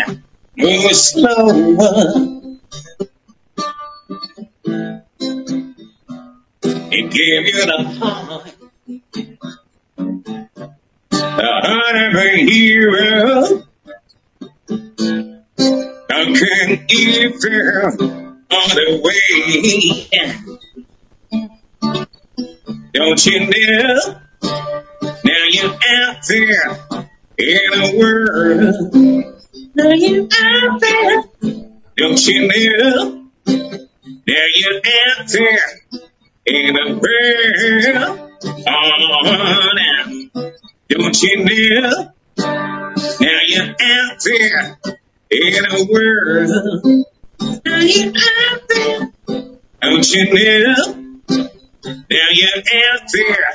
moving 0.55 0.93
slower, 0.93 2.30
and 6.63 7.11
give 7.11 7.47
you 7.47 7.65
the 7.65 7.84
heart, 7.99 8.55
the 11.11 11.51
heart 11.65 11.95
of 11.95 12.15
a 12.15 12.38
hero. 12.38 13.65
How 16.09 16.23
can 16.34 16.86
you 16.89 17.39
feel? 17.39 18.28
All 18.52 18.68
the 18.70 19.02
way. 19.04 20.39
Don't 22.93 23.26
you 23.26 23.39
know? 23.41 24.20
Now 25.24 25.45
you're 25.50 25.74
out 25.74 26.26
there 26.28 26.72
in 27.38 27.72
the 27.72 27.93
world. 27.97 28.93
Now 29.76 29.93
you're 29.93 30.24
out 30.24 30.82
there. 30.82 31.24
Don't 31.97 32.28
you 32.28 32.47
know? 32.47 33.30
Now 33.45 34.45
you're 34.56 34.78
out 34.78 35.28
there 35.28 35.70
in 36.45 36.74
the 36.74 36.86
world. 37.02 38.32
Oh, 38.68 38.91
now. 39.76 40.04
Don't 40.89 41.22
you 41.22 41.36
know? 41.45 42.12
Now 42.38 43.39
you're 43.47 43.76
out 43.80 44.24
there 44.24 44.78
in 45.30 45.54
the 45.54 45.88
world. 45.91 47.06
Now 47.41 47.79
you're 47.79 48.13
out 48.51 48.61
there. 48.69 49.11
Don't 49.81 50.07
you 50.13 50.23
know? 50.33 50.85
Now 51.85 52.27
you're 52.31 52.57
out 52.57 53.05
there 53.13 53.51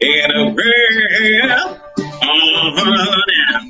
in 0.00 0.28
the 0.28 0.44
world. 0.56 1.80
Oh, 2.24 3.22
now. 3.28 3.60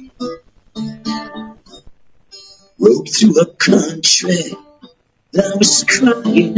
Rode 2.79 3.09
through 3.09 3.41
a 3.41 3.47
country 3.55 4.57
that 5.33 5.57
was 5.59 5.85
crying. 5.89 6.55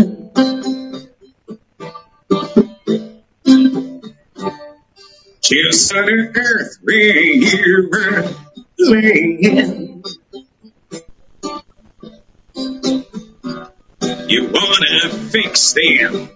Just 5.43 5.95
on 5.95 6.07
the 6.07 6.33
earth 6.37 6.79
where 6.83 7.17
you 7.17 7.89
were 7.91 8.25
laying. 8.79 9.94
You 14.35 14.51
wanna 14.53 15.11
fix 15.31 15.75
them. 15.75 16.29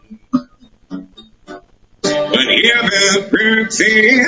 Whenever 2.01 3.28
birthday, 3.28 4.22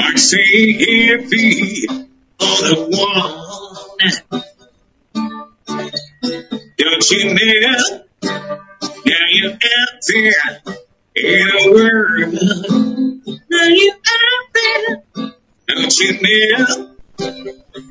I 0.00 0.14
say 0.16 0.72
heavy 0.72 1.86
on 2.40 2.58
the 2.70 2.76
wall. 2.88 3.98
Don't 6.78 7.10
you 7.10 7.34
know? 7.34 8.00
Now 9.04 9.24
you're 9.28 9.52
out 9.52 10.00
there 10.08 10.42
in 11.16 11.46
the 11.48 11.60
world. 11.70 12.32
Now 13.50 13.66
you're 13.68 13.94
out 13.94 14.46
there. 14.54 15.04
Don't 15.68 15.98
you 15.98 16.12
know? 16.22 16.96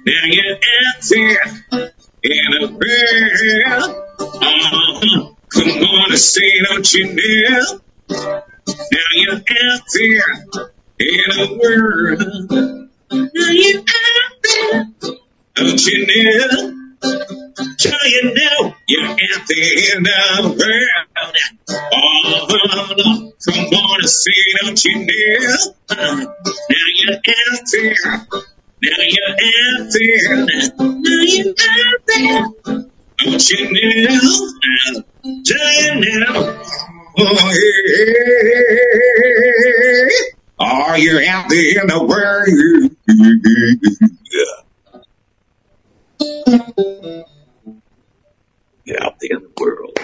Now 0.03 0.23
you're 0.25 0.55
out 0.55 1.01
there 1.11 1.92
in 2.23 2.53
a 2.53 2.67
world. 2.67 3.89
Uh-huh. 4.19 5.29
Come 5.49 5.69
on 5.69 6.11
and 6.11 6.19
say, 6.19 6.51
don't 6.69 6.93
you 6.93 7.13
know? 7.13 7.79
Now 8.09 9.09
you're 9.13 9.35
out 9.35 9.83
there 9.93 10.29
in 10.99 11.29
the 11.37 11.47
world. 11.61 12.19
Now 13.11 13.49
you're 13.51 13.79
out 13.79 13.85
there. 14.43 14.85
Don't 15.55 15.85
you 15.85 15.97
know? 16.07 16.79
Do 17.77 17.89
you 18.05 18.23
know 18.33 18.73
you're 18.87 19.09
out 19.09 19.47
there 19.47 19.97
in 19.97 20.03
the 20.03 20.17
world? 20.57 21.07
Oh. 21.93 23.31
Come 23.45 23.65
on 23.65 23.99
and 23.99 24.09
say, 24.09 24.39
don't 24.61 24.83
you 24.85 24.95
know? 24.99 25.75
Now 25.91 26.25
you're 26.69 27.15
out 27.15 27.65
there. 27.71 28.03
Now 28.83 28.91
you're 28.99 29.31
out 29.31 29.87
there. 29.93 30.35
Now 30.35 31.21
you're 31.23 31.55
out 31.57 32.01
there. 32.05 32.43
Don't 33.17 33.49
you 33.49 33.61
know? 33.71 34.19
Do 35.41 35.55
you 35.57 36.19
know? 36.19 36.61
Oh, 40.59 40.95
you're 40.95 41.25
out 41.25 41.47
there 41.49 41.81
in 41.81 41.87
the 41.87 42.03
world. 42.03 42.47
You're 48.83 49.01
out 49.01 49.15
there 49.21 49.37
in 49.37 49.43
the 49.43 49.51
world. 49.61 49.97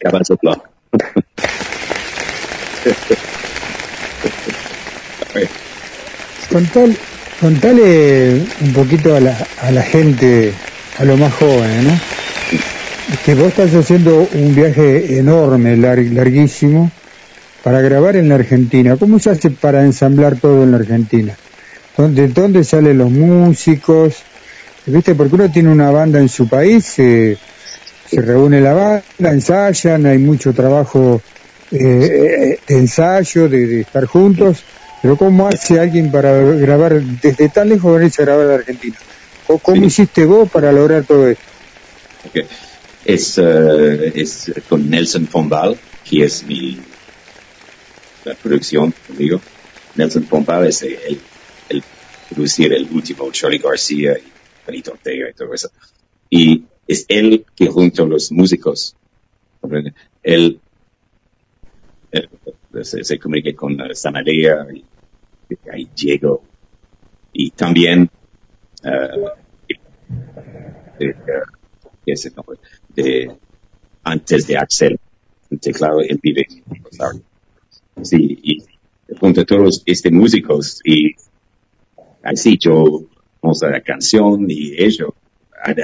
Caballo 0.00 0.22
Block. 5.40 6.50
Contal, 6.50 6.96
contale 7.40 8.42
un 8.60 8.72
poquito 8.72 9.14
a 9.14 9.20
la, 9.20 9.36
a 9.62 9.70
la 9.70 9.82
gente, 9.82 10.52
a 10.98 11.04
los 11.04 11.18
más 11.18 11.32
jóvenes, 11.34 11.84
¿no? 11.84 11.98
Que 13.24 13.34
vos 13.34 13.48
estás 13.48 13.74
haciendo 13.74 14.28
un 14.34 14.54
viaje 14.54 15.18
enorme, 15.18 15.76
lar- 15.76 16.10
larguísimo, 16.12 16.90
para 17.62 17.80
grabar 17.80 18.16
en 18.16 18.28
la 18.28 18.36
Argentina. 18.36 18.96
¿Cómo 18.96 19.18
se 19.18 19.30
hace 19.30 19.50
para 19.50 19.82
ensamblar 19.84 20.36
todo 20.36 20.62
en 20.64 20.70
la 20.72 20.78
Argentina? 20.78 21.34
¿Dónde, 21.96 22.28
dónde 22.28 22.64
salen 22.64 22.98
los 22.98 23.10
músicos? 23.10 24.16
¿Viste? 24.86 25.14
Porque 25.14 25.34
uno 25.34 25.50
tiene 25.50 25.68
una 25.70 25.90
banda 25.90 26.18
en 26.20 26.28
su 26.28 26.48
país, 26.48 26.84
se 26.84 27.36
se 28.08 28.22
reúne 28.22 28.62
la 28.62 28.72
banda, 28.72 29.02
ensayan, 29.32 30.06
hay 30.06 30.16
mucho 30.16 30.54
trabajo 30.54 31.20
eh, 31.70 31.78
eh, 31.78 32.58
de 32.66 32.78
ensayo, 32.78 33.50
de, 33.50 33.66
de 33.66 33.80
estar 33.82 34.06
juntos, 34.06 34.64
pero 35.02 35.16
¿cómo 35.16 35.48
hace 35.48 35.78
alguien 35.78 36.10
para 36.10 36.32
grabar 36.32 37.00
desde 37.00 37.48
tan 37.48 37.68
lejos 37.68 37.94
venirse 37.94 38.22
a 38.22 38.24
grabar 38.26 38.44
a 38.44 38.48
la 38.48 38.54
Argentina? 38.56 38.96
¿O 39.46 39.58
cómo 39.58 39.84
hiciste 39.84 40.24
vos 40.24 40.50
para 40.50 40.72
lograr 40.72 41.04
todo 41.04 41.28
esto? 41.28 41.44
Es, 43.04 43.38
eh, 43.38 44.12
es 44.14 44.52
con 44.68 44.90
Nelson 44.90 45.26
Pombal, 45.26 45.78
que 46.04 46.24
es 46.24 46.44
mi 46.44 46.78
la 48.24 48.34
producción 48.34 48.92
conmigo. 49.06 49.40
Nelson 49.94 50.24
Pombal 50.24 50.66
es 50.66 50.82
el, 50.82 51.20
el 51.68 51.82
producir 52.28 52.72
el 52.72 52.88
último 52.90 53.30
Charlie 53.32 53.58
García 53.58 54.18
y 54.18 54.32
Benito 54.66 54.92
Ortega 54.92 55.30
y 55.30 55.34
todo 55.34 55.54
eso. 55.54 55.70
Y 56.28 56.64
es 56.86 57.06
él 57.08 57.46
que 57.54 57.68
junto 57.68 58.02
a 58.02 58.06
los 58.06 58.30
músicos, 58.32 58.96
él, 60.22 60.60
él 62.12 62.28
se, 62.82 63.04
se 63.04 63.18
comunica 63.18 63.54
con 63.54 63.80
uh, 63.80 63.94
Sanadea 63.94 64.66
y, 64.74 64.84
ahí 65.72 65.88
Diego 65.94 66.42
y 67.32 67.50
también 67.50 68.10
eh, 68.84 69.08
de, 70.98 71.06
eh, 72.06 72.32
de 72.94 73.36
antes 74.04 74.46
de 74.46 74.56
Axel 74.56 74.98
el 75.50 75.60
teclado 75.60 76.00
él 76.00 76.18
vive 76.22 76.46
sí 78.02 78.38
y 78.42 78.64
junto 79.18 79.42
a 79.42 79.44
todos 79.44 79.82
estos 79.86 80.12
músicos 80.12 80.80
y 80.84 81.14
así 82.22 82.58
yo 82.58 83.06
a 83.62 83.70
la 83.70 83.80
canción 83.80 84.46
y 84.50 84.74
ellos 84.82 85.10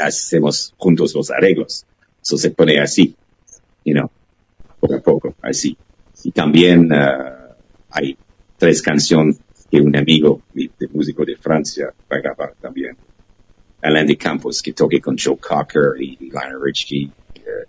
hacemos 0.01 0.75
juntos 0.77 1.15
los 1.15 1.31
arreglos. 1.31 1.87
Eso 2.23 2.37
se 2.37 2.51
pone 2.51 2.79
así 2.79 3.17
you 3.85 3.95
know 3.95 4.11
poco 4.81 4.95
a 4.95 5.01
poco 5.01 5.35
así. 5.43 5.77
Y 6.23 6.31
también 6.31 6.93
uh, 6.93 7.55
hay 7.91 8.17
tres 8.59 8.83
canciones 8.83 9.39
que 9.75 9.81
un 9.81 9.97
amigo 9.97 10.43
de, 10.53 10.71
músico 10.93 11.25
de 11.25 11.37
Francia 11.37 11.93
va 12.11 12.17
a 12.17 12.21
grabar 12.21 12.55
también. 12.61 12.97
Alain 13.83 14.07
de 14.07 14.17
Campos 14.17 14.63
que 14.63 14.73
toque 14.73 15.01
con 15.01 15.17
Joe 15.19 15.37
Cocker 15.37 16.01
y 16.01 16.17
Lionel 16.17 16.63
Richie 16.63 17.11
eh, 17.35 17.67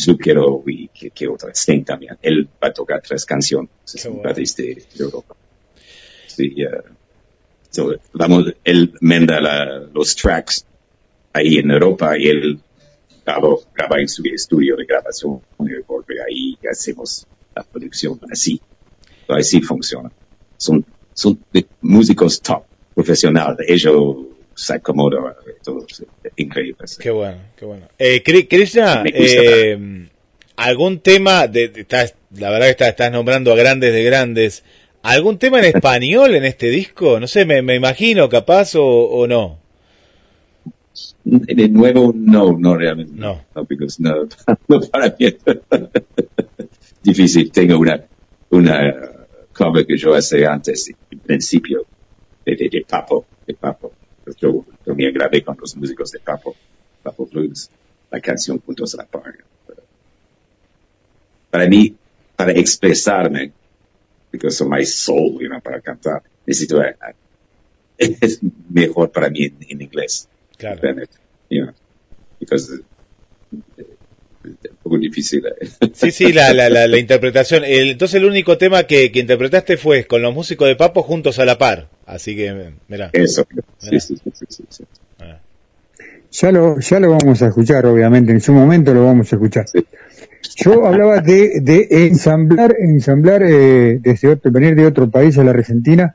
Zucchero 0.00 0.62
y 0.68 0.86
que, 0.88 1.10
que 1.10 1.26
otra 1.26 1.50
Sting 1.50 1.82
también. 1.82 2.16
Él 2.22 2.48
va 2.62 2.68
a 2.68 2.72
tocar 2.72 3.02
tres 3.02 3.24
canciones 3.24 3.70
es 3.92 4.04
un 4.06 4.22
de, 4.22 4.34
de 4.36 4.86
Europa. 5.00 5.34
Sí 6.28 6.54
uh, 6.64 6.94
so, 7.70 7.96
vamos 8.12 8.54
él 8.62 8.94
manda 9.00 9.40
la, 9.40 9.80
los 9.92 10.14
tracks 10.14 10.64
ahí 11.32 11.56
en 11.56 11.72
Europa 11.72 12.16
y 12.16 12.28
él 12.28 12.60
grabó, 13.24 13.64
graba 13.74 13.98
en 13.98 14.08
su 14.08 14.22
estudio 14.32 14.76
de 14.76 14.84
grabación 14.84 15.40
y 15.58 15.82
vuelve 15.88 16.22
ahí 16.22 16.56
y 16.62 16.66
hacemos 16.68 17.26
la 17.52 17.64
producción 17.64 18.20
así. 18.30 18.60
Así 19.28 19.60
funciona. 19.60 20.12
Son 20.56 20.86
son 21.16 21.40
de 21.52 21.66
músicos 21.80 22.40
top 22.40 22.62
profesionales 22.94 23.66
ellos 23.68 24.16
se 24.54 24.74
acomodan 24.74 25.34
todos 25.64 26.04
increíbles 26.36 26.98
Qué 27.00 27.10
bueno, 27.10 27.38
qué 27.56 27.64
bueno. 27.64 27.88
Eh, 27.98 28.22
Krishna, 28.22 29.02
eh, 29.06 30.08
algún 30.56 31.00
tema, 31.00 31.46
de, 31.46 31.72
estás, 31.74 32.14
la 32.36 32.50
verdad 32.50 32.66
que 32.66 32.70
estás, 32.72 32.88
estás 32.88 33.12
nombrando 33.12 33.52
a 33.52 33.56
grandes 33.56 33.92
de 33.92 34.04
grandes, 34.04 34.64
¿algún 35.02 35.38
tema 35.38 35.58
en 35.58 35.64
español 35.76 36.34
en 36.34 36.44
este 36.44 36.68
disco? 36.68 37.20
No 37.20 37.26
sé, 37.26 37.44
me, 37.44 37.62
me 37.62 37.74
imagino, 37.74 38.28
capaz 38.28 38.74
o, 38.76 38.84
o 38.84 39.26
no. 39.26 39.58
De 41.24 41.68
nuevo, 41.68 42.14
no, 42.16 42.56
no 42.56 42.76
realmente. 42.76 43.12
No. 43.16 43.44
No, 43.54 43.64
porque 43.64 43.86
no, 43.98 44.28
no 44.68 44.80
para 44.80 45.14
mí 45.18 45.26
es 45.26 45.36
difícil. 47.02 47.50
Tengo 47.50 47.78
una, 47.78 48.04
una 48.50 48.94
cover 49.56 49.86
que 49.86 49.96
yo 49.96 50.16
hice 50.16 50.46
antes, 50.46 50.92
en 51.10 51.18
principio, 51.18 51.86
de, 52.44 52.56
de, 52.56 52.68
de 52.68 52.84
Papo, 52.84 53.26
de 53.46 53.54
Papo. 53.54 53.92
Yo 54.40 54.64
también 54.84 55.14
grabé 55.14 55.42
con 55.42 55.56
los 55.58 55.76
músicos 55.76 56.10
de 56.10 56.20
Papo, 56.20 56.54
Papo 57.02 57.26
Blues, 57.26 57.70
la 58.10 58.20
canción 58.20 58.60
Juntos 58.60 58.94
a 58.94 58.98
la 58.98 59.06
Par. 59.06 59.34
Para 61.50 61.66
mí, 61.68 61.96
para 62.36 62.52
expresarme, 62.52 63.52
because 64.30 64.62
of 64.62 64.68
my 64.68 64.84
soul, 64.84 65.38
you 65.40 65.48
know, 65.48 65.60
para 65.60 65.80
cantar, 65.80 66.22
necesito, 66.44 66.82
eh, 66.82 66.96
es 67.98 68.40
mejor 68.68 69.10
para 69.10 69.30
mí 69.30 69.44
en, 69.44 69.56
en 69.68 69.80
inglés. 69.80 70.28
Claro. 70.58 70.80
You 71.48 71.66
know, 71.66 71.74
because 72.38 72.82
eh, 73.78 73.95
un 74.46 74.76
poco 74.82 74.98
difícil. 74.98 75.42
eh. 75.46 75.68
Sí, 75.92 76.10
sí, 76.10 76.32
la, 76.32 76.52
la, 76.52 76.68
la, 76.70 76.86
la 76.86 76.98
interpretación. 77.06 77.64
El- 77.64 77.90
entonces 77.90 78.16
el 78.20 78.24
único 78.26 78.56
tema 78.58 78.84
que, 78.84 79.10
que 79.12 79.20
interpretaste 79.20 79.76
fue 79.76 80.06
con 80.06 80.22
los 80.22 80.32
músicos 80.34 80.68
de 80.68 80.76
Papo 80.76 81.02
juntos 81.02 81.38
a 81.38 81.44
la 81.44 81.58
par. 81.58 81.88
Así 82.06 82.36
que, 82.36 82.72
mira. 82.88 83.10
Eso, 83.12 83.46
sí, 83.78 84.00
sí, 84.00 84.16
sí, 84.16 84.30
sí, 84.34 84.44
sí, 84.48 84.64
sí. 84.68 84.84
Ya 86.32 86.52
lo, 86.52 86.78
ya 86.80 87.00
lo 87.00 87.10
vamos 87.12 87.40
a 87.42 87.46
escuchar, 87.48 87.86
obviamente, 87.86 88.30
en 88.32 88.40
su 88.40 88.52
momento 88.52 88.92
lo 88.92 89.04
vamos 89.04 89.32
a 89.32 89.36
escuchar. 89.36 89.64
Yo 90.56 90.84
hablaba 90.86 91.20
de, 91.20 91.60
de 91.62 91.88
ensamblar, 92.06 92.74
ensamblar 92.78 93.42
eh, 93.42 93.98
desde 94.02 94.28
otro, 94.28 94.50
venir 94.50 94.74
de 94.74 94.86
otro 94.86 95.08
país 95.08 95.38
a 95.38 95.44
la 95.44 95.50
Argentina. 95.52 96.14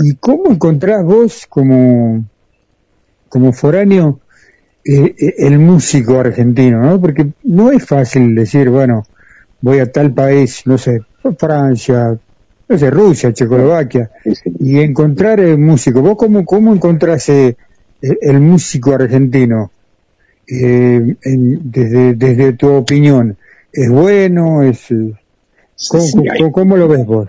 ¿Y 0.00 0.16
cómo 0.16 0.50
encontrás 0.50 1.04
vos 1.04 1.46
como, 1.48 2.24
como 3.28 3.52
foráneo 3.52 4.20
el 4.84 5.58
músico 5.58 6.18
argentino, 6.18 6.80
¿no? 6.82 7.00
Porque 7.00 7.26
no 7.44 7.70
es 7.72 7.84
fácil 7.86 8.34
decir, 8.34 8.68
bueno, 8.68 9.06
voy 9.60 9.78
a 9.78 9.90
tal 9.90 10.12
país, 10.12 10.62
no 10.66 10.76
sé, 10.78 11.00
Francia, 11.38 12.18
no 12.68 12.78
sé, 12.78 12.90
Rusia, 12.90 13.32
Checoslovaquia, 13.32 14.10
y 14.60 14.78
encontrar 14.80 15.40
el 15.40 15.58
músico. 15.58 16.02
¿Vos 16.02 16.16
cómo, 16.16 16.44
cómo 16.44 16.74
encontrás 16.74 17.28
eh, 17.30 17.56
el, 18.02 18.18
el 18.20 18.40
músico 18.40 18.92
argentino? 18.94 19.70
Eh, 20.46 21.16
en- 21.22 21.70
desde, 21.70 22.12
desde 22.14 22.52
tu 22.52 22.68
opinión, 22.70 23.36
¿es 23.72 23.88
bueno? 23.88 24.62
Es, 24.62 24.90
eh, 24.90 25.12
¿cómo, 25.88 26.02
Sí, 26.02 26.18
hay- 26.30 26.50
cómo- 26.52 26.76
lo 26.76 26.86
ves 26.88 27.06
vos? 27.06 27.28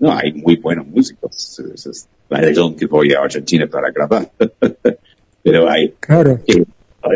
No, 0.00 0.12
hay 0.12 0.32
muy 0.32 0.56
buenos 0.56 0.86
músicos. 0.88 1.60
Esa 1.72 1.90
es 1.90 2.08
la 2.28 2.40
razón 2.40 2.74
que 2.74 2.86
voy 2.86 3.12
a 3.12 3.20
Argentina 3.20 3.66
para 3.68 3.90
grabar. 3.92 4.28
Pero 5.44 5.68
hay, 5.70 5.94
Claro, 6.00 6.40
que- 6.44 6.64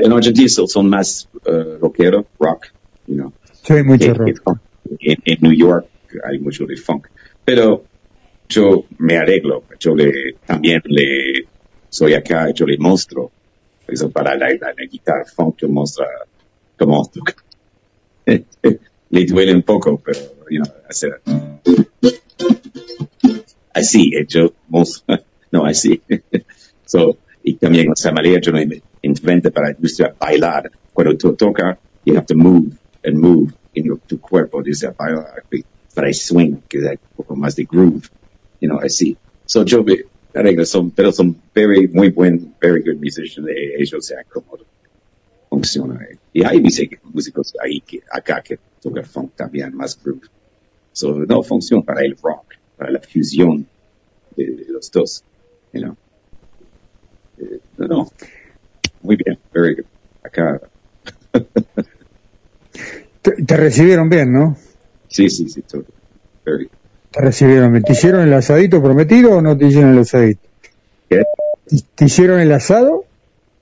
en 0.04 0.12
Argentina 0.12 0.48
son, 0.48 0.88
más 0.90 1.28
uh, 1.46 1.78
rockero, 1.80 2.26
rock, 2.38 2.66
you 3.06 3.14
know. 3.16 3.32
soy 3.62 3.82
mucho 3.82 4.12
que- 4.12 4.34
rock. 4.34 4.58
que 5.00 5.12
En, 5.12 5.18
en 5.24 5.38
New 5.40 5.52
York 5.54 5.86
hay 6.24 6.38
mucho 6.38 6.66
de 6.66 6.76
funk. 6.76 7.08
Pero 7.44 7.84
yo 8.48 8.84
me 8.98 9.16
arreglo, 9.16 9.64
yo 9.80 9.94
le, 9.94 10.34
también 10.46 10.82
le, 10.84 11.46
soy 11.88 12.12
acá, 12.14 12.50
yo 12.50 12.66
le 12.66 12.76
muestro. 12.78 13.30
Eso 13.86 14.10
para 14.10 14.36
la, 14.36 14.48
la, 14.50 14.74
la 14.76 14.84
guitarra 14.90 15.24
funk, 15.24 15.56
yo 15.62 15.68
muestro 15.68 16.04
cómo 16.78 17.10
le 18.26 19.24
duele 19.24 19.54
un 19.54 19.62
poco, 19.62 19.98
pero, 20.04 20.18
you 20.50 20.60
know, 20.62 20.70
hacer, 20.88 21.20
así, 23.72 24.10
eh, 24.14 24.26
yo 24.28 24.52
muestro, 24.68 25.18
no, 25.50 25.64
así. 25.64 26.00
so, 26.84 27.16
y 27.48 27.54
también, 27.54 27.90
o 27.90 27.96
sea, 27.96 28.12
yo 28.40 28.52
no 28.52 28.58
me 28.58 28.82
enfrente 29.00 29.50
para 29.50 29.68
la 29.68 29.74
industria 29.74 30.14
bailar. 30.20 30.70
Cuando 30.92 31.16
tú 31.16 31.34
tocas, 31.34 31.78
you 32.04 32.14
have 32.14 32.26
to 32.26 32.34
move 32.34 32.76
and 33.02 33.16
move 33.16 33.54
in 33.72 33.86
your, 33.86 33.98
tu 34.06 34.20
cuerpo, 34.20 34.62
desde 34.62 34.90
bailar, 34.90 35.44
para 35.94 36.08
el 36.08 36.14
swing, 36.14 36.56
que 36.68 36.78
es 36.78 36.84
un 36.84 36.98
poco 37.16 37.34
más 37.36 37.56
de 37.56 37.64
groove, 37.64 38.06
you 38.60 38.68
know, 38.68 38.78
así. 38.80 39.16
So, 39.46 39.64
yo 39.64 39.82
me 39.82 40.04
arreglo, 40.34 40.66
son, 40.66 40.90
pero 40.90 41.10
son 41.10 41.40
very, 41.54 41.88
muy 41.88 42.10
buen, 42.10 42.54
very 42.60 42.82
good 42.82 43.00
musicians, 43.00 43.48
ellos 43.78 44.04
se 44.04 44.14
acomodan. 44.18 44.66
Funciona. 45.48 46.06
Y 46.34 46.44
hay 46.44 46.60
músicos 46.60 47.54
ahí 47.64 47.80
que, 47.80 48.02
acá 48.12 48.42
que 48.42 48.58
tocan 48.82 49.06
funk 49.06 49.32
también, 49.36 49.74
más 49.74 49.98
groove. 50.02 50.28
So, 50.92 51.14
no 51.26 51.42
funciona 51.42 51.82
para 51.82 52.02
el 52.02 52.14
rock, 52.22 52.56
para 52.76 52.90
la 52.90 53.00
fusión 53.00 53.66
de, 54.36 54.44
de 54.44 54.66
los 54.68 54.90
dos, 54.90 55.24
you 55.72 55.80
know. 55.80 55.96
Eh, 57.40 57.60
no. 57.78 58.08
Muy 59.02 59.16
bien, 59.16 59.38
very 59.52 59.74
good. 59.76 59.84
Acá, 60.22 60.60
Te, 63.22 63.32
te 63.44 63.56
recibieron 63.56 64.08
bien, 64.08 64.32
¿no? 64.32 64.56
sí, 65.08 65.28
sí, 65.30 65.48
sí, 65.48 65.62
todo. 65.62 65.84
Very 66.44 66.64
good. 66.64 66.72
Te 67.10 67.20
recibieron 67.22 67.72
bien. 67.72 67.82
¿Te 67.84 67.92
hicieron 67.92 68.20
el 68.22 68.32
asadito 68.34 68.82
prometido 68.82 69.36
o 69.36 69.42
no 69.42 69.56
te 69.56 69.66
hicieron 69.66 69.92
el 69.92 69.98
asadito? 70.00 70.48
¿Qué? 71.08 71.22
¿Te, 71.66 71.76
te 71.94 72.04
hicieron 72.04 72.40
el 72.40 72.52
asado? 72.52 73.04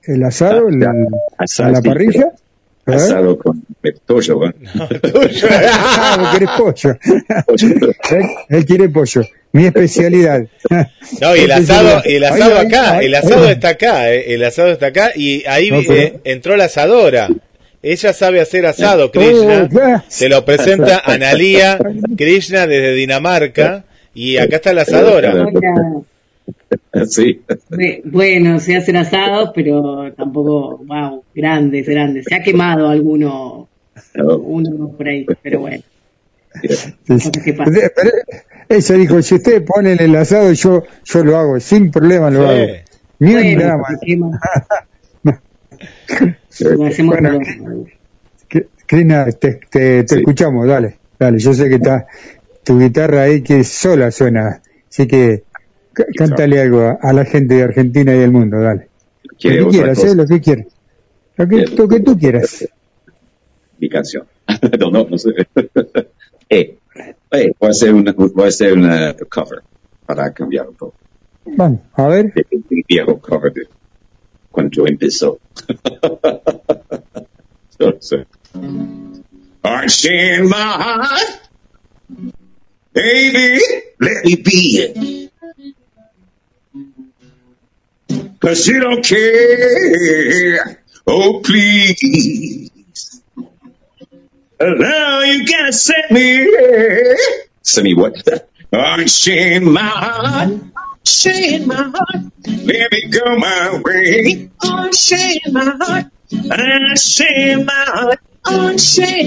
¿El 0.03 0.23
asado? 0.23 0.67
el- 0.69 0.83
Asado, 1.37 1.69
¿A 1.69 1.71
la 1.73 1.81
sí, 1.81 1.89
parrilla? 2.91 3.03
¿Eh? 3.03 3.07
Asado 3.07 3.37
con 3.37 3.63
pollo, 4.05 4.45
¿eh? 4.47 4.53
Ah, 5.69 6.17
vos 6.19 6.29
querés 6.33 6.49
pollo. 6.57 6.97
él, 8.11 8.23
él 8.49 8.65
quiere 8.65 8.89
pollo. 8.89 9.21
Mi 9.51 9.65
especialidad. 9.65 10.43
No, 11.21 11.35
y 11.35 11.39
el 11.39 11.51
asado, 11.51 12.01
el 12.03 12.23
asado 12.25 12.59
ahí, 12.59 12.65
acá, 12.67 12.91
ahí, 12.97 13.05
el 13.05 13.15
asado 13.15 13.45
ahí. 13.45 13.51
está 13.51 13.69
acá, 13.69 14.13
eh, 14.13 14.33
el 14.33 14.43
asado 14.43 14.71
está 14.71 14.87
acá 14.87 15.11
y 15.15 15.43
ahí 15.47 15.71
No, 15.71 15.79
pero- 15.87 15.93
eh, 15.93 16.19
entró 16.25 16.57
la 16.57 16.65
asadora. 16.65 17.29
Ella 17.81 18.11
sabe 18.11 18.41
hacer 18.41 18.65
asado, 18.65 19.05
Oh, 19.07 19.11
Krishna. 19.11 20.03
Se 20.09 20.27
lo 20.27 20.43
presenta 20.43 20.99
Analia 21.05 21.79
Krishna 22.17 22.67
desde 22.67 22.93
Dinamarca 22.93 23.85
y 24.13 24.35
acá 24.37 24.57
está 24.57 24.73
la 24.73 24.81
asadora. 24.81 25.33
Sí. 27.07 27.41
Bu- 27.69 28.01
Bueno, 28.05 28.59
se 28.59 28.75
hacen 28.75 28.97
asados, 28.97 29.51
pero 29.53 30.11
tampoco, 30.13 30.77
wow, 30.85 31.23
grandes, 31.33 31.87
grandes. 31.87 32.25
Se 32.27 32.35
ha 32.35 32.41
quemado 32.41 32.89
alguno, 32.89 33.67
uno 34.15 34.89
por 34.89 35.07
ahí, 35.07 35.25
pero 35.41 35.59
bueno. 35.61 35.83
Ella 38.69 38.95
dijo, 38.95 39.21
si 39.21 39.35
ustedes 39.35 39.61
ponen 39.61 39.97
el 40.01 40.15
asado, 40.15 40.51
yo 40.53 40.83
yo 41.05 41.23
lo 41.23 41.37
hago, 41.37 41.59
sin 41.59 41.91
problema 41.91 42.29
lo 42.29 42.41
Sí. 42.41 42.45
hago. 42.47 42.65
Ni 43.19 43.29
un 43.35 43.41
Bueno, 43.41 43.61
drama. 43.61 43.87
Lo 46.59 46.85
hacemos 46.87 47.17
Bueno, 47.19 47.39
Krina, 48.87 49.25
te, 49.31 49.59
te, 49.69 50.03
te 50.03 50.15
escuchamos, 50.15 50.65
dale, 50.67 50.97
dale. 51.19 51.37
Yo 51.39 51.53
sé 51.53 51.69
que 51.69 51.75
está 51.75 52.07
tu 52.63 52.79
guitarra 52.79 53.23
ahí 53.23 53.41
que 53.43 53.63
sola 53.63 54.09
suena, 54.11 54.61
así 54.89 55.07
que 55.07 55.43
cántale 56.15 56.61
algo 56.61 56.97
a, 56.99 57.13
la 57.13 57.25
gente 57.25 57.55
de 57.55 57.63
Argentina 57.63 58.13
y 58.13 58.19
del 58.19 58.31
mundo, 58.31 58.59
dale. 58.59 58.89
¿Quiere 59.39 59.61
Lo 59.61 59.69
que 59.69 59.77
quieras? 59.77 60.03
¿eh? 60.03 60.15
Lo 60.15 60.25
que 60.25 60.41
quieras. 60.41 60.67
Lo 61.35 61.47
que, 61.47 61.65
lo 61.67 61.87
que 61.87 61.99
tú 61.99 62.17
quieras. 62.17 62.67
Mi 63.79 63.89
canción. 63.89 64.25
no, 64.79 64.89
no, 64.89 65.07
no 65.09 65.17
sé. 65.17 65.29
eh, 66.49 66.77
eh, 67.31 67.53
voy 67.59 67.67
a 67.67 67.69
hacer 67.69 67.93
una, 67.93 68.11
voy 68.13 68.45
a 68.45 68.47
hacer 68.47 68.73
una 68.73 69.13
cover 69.29 69.61
para 70.05 70.33
cambiar 70.33 70.67
un 70.67 70.75
poco. 70.75 70.95
Vamos, 71.45 71.81
a 71.93 72.07
ver. 72.07 72.33
El, 72.35 72.63
viejo 72.87 73.19
cover 73.19 73.53
de 73.53 73.67
cuando 74.51 74.71
yo 74.71 74.87
empezó. 74.87 75.39
so. 77.99 78.25
Aren't 79.63 80.03
you 80.03 80.11
in 80.11 80.49
my 80.49 80.55
heart? 80.55 81.49
Baby, 82.93 83.59
let 83.99 84.25
me 84.25 84.35
be 84.37 84.81
it. 84.81 85.26
Cause 88.39 88.67
you 88.67 88.79
don't 88.79 89.03
care. 89.03 90.83
Oh, 91.05 91.41
please. 91.43 93.21
Now 94.59 95.21
you 95.21 95.45
gotta 95.45 95.71
set 95.71 96.11
me. 96.11 96.47
Set 97.61 97.83
me 97.83 97.93
what? 97.93 98.27
You 98.71 99.05
in 99.55 99.71
my 99.71 99.81
heart? 99.81 100.49
In 101.53 101.67
my 101.67 101.75
heart. 101.75 102.31
Let 102.45 102.91
me 102.91 103.07
go 103.09 103.37
my 103.37 103.81
way. 103.83 104.49
Oh, 104.63 104.91
in 105.45 105.53
my 105.53 105.77
heart. 105.79 106.05
I 106.51 106.95
stay 106.95 107.51
in 107.51 107.65
my 107.65 107.73
heart. 107.73 108.19
Oh, 108.45 108.75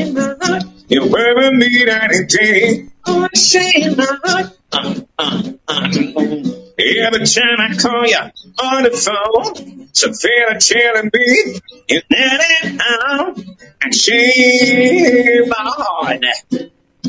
in 0.00 0.14
my 0.14 0.36
heart. 0.40 0.64
You 0.88 1.04
ever 1.04 1.52
need 1.56 1.88
anything? 1.88 2.92
Oh, 3.06 3.28
stay 3.34 3.82
in 3.82 3.96
my 3.96 4.18
heart. 4.24 4.58
Uh, 4.72 5.00
uh, 5.18 5.52
uh. 5.68 6.69
Every 6.80 7.26
time 7.26 7.58
I 7.58 7.76
call 7.76 8.06
you 8.06 8.16
on 8.16 8.82
the 8.84 8.90
phone, 8.90 9.88
feel 9.94 10.58
telling 10.58 11.10
me 11.12 11.60
you're 11.88 12.02
not 12.10 12.40
at 12.40 12.80
home. 12.80 13.56
Share 13.92 15.46
my 15.46 15.56
heart. 15.58 16.24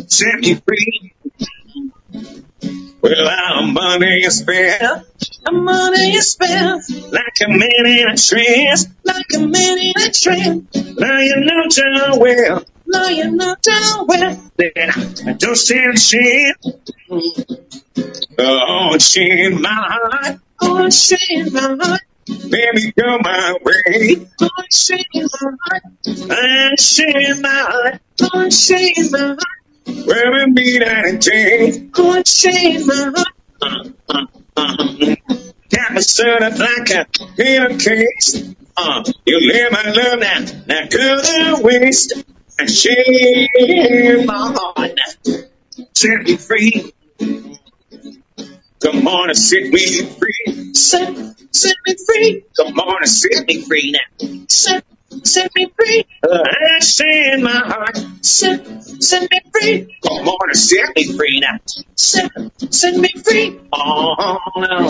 Set 0.08 0.40
me 0.40 0.56
free. 0.56 1.14
Well, 3.02 3.30
I'm 3.30 3.78
under 3.78 4.18
your 4.18 4.32
I'm 5.46 5.68
under 5.68 6.04
your 6.04 6.22
spell, 6.22 6.82
like 7.12 7.38
a 7.44 7.50
man 7.50 7.86
in 7.86 8.10
a 8.10 8.16
trance, 8.16 8.88
like 9.04 9.26
a 9.36 9.39
man 9.39 9.78
in 9.80 9.94
a 9.98 10.12
trance. 10.12 10.76
Now 11.00 11.20
you 11.20 11.36
know 11.38 11.68
too 11.68 12.20
well, 12.20 12.64
now 12.86 13.08
you 13.08 13.32
know 13.32 13.56
too 13.62 14.06
well 14.08 14.52
that 14.58 15.24
I 15.26 15.34
don't 15.34 15.56
stand 15.56 15.96
a 15.96 16.00
chance. 16.00 16.58
Oh, 18.38 18.98
shame 19.00 19.62
my 19.62 19.70
heart, 19.70 20.39
oh, 20.62 20.89
shame 20.92 21.52
my 21.54 21.76
heart. 21.82 22.02
Baby, 22.28 22.94
go 22.98 23.18
my 23.20 23.58
way. 23.64 24.28
Oh, 24.42 24.50
shame 24.72 25.04
my 25.14 25.52
heart, 25.66 25.84
oh, 26.08 26.70
shame 26.80 27.42
my 27.42 27.50
heart, 27.50 28.02
oh, 28.22 28.50
shame 28.50 29.12
my 29.12 29.20
heart. 29.20 30.06
Where 30.06 30.32
we 30.34 30.46
meet 30.52 30.82
at 30.84 31.06
a 31.06 31.18
day, 31.18 31.89
oh, 31.98 32.22
shame 32.26 32.86
my 32.86 33.12
heart. 33.16 33.28
Uh, 33.64 33.89
uh, 34.10 34.26
me 34.58 36.02
set 36.02 36.41
up 36.41 36.58
like 36.58 36.89
a 36.91 37.06
pillowcase. 37.36 38.54
Uh, 38.78 39.04
you 39.26 39.52
lay 39.52 39.70
my 39.70 39.84
love 39.84 40.20
now, 40.20 40.39
now 40.68 40.86
the 40.88 41.62
waste. 41.64 42.14
And 42.60 42.70
shame 42.70 44.26
my 44.26 44.54
heart, 44.56 44.99
set 45.93 46.22
me 46.24 46.38
free. 46.38 46.93
Come 48.82 49.08
on 49.08 49.30
and 49.30 49.38
set 49.38 49.64
me 49.64 50.02
free. 50.04 50.74
Set, 50.74 51.16
set 51.52 51.76
me 51.86 51.95
free. 52.06 52.45
Come 52.58 52.80
on 52.80 52.97
and 53.02 53.10
set 53.10 53.47
me 53.47 53.62
free 53.62 53.91
now. 53.91 54.45
Set, 54.47 54.84
set 55.24 55.51
me 55.55 55.72
free. 55.78 56.05
Uh, 56.24 56.43
I 56.43 56.80
send 56.80 57.43
my 57.43 57.51
heart. 57.51 57.97
Set, 58.22 58.84
set 59.03 59.30
me 59.30 59.39
free. 59.53 59.97
Come 60.05 60.28
on 60.28 60.49
and 60.49 60.57
set 60.57 60.95
me 60.95 61.14
free 61.14 61.39
now. 61.39 61.57
Set, 61.95 62.32
set 62.70 62.95
me 62.95 63.09
free. 63.24 63.59
Oh 63.74 64.39
no. 64.57 64.89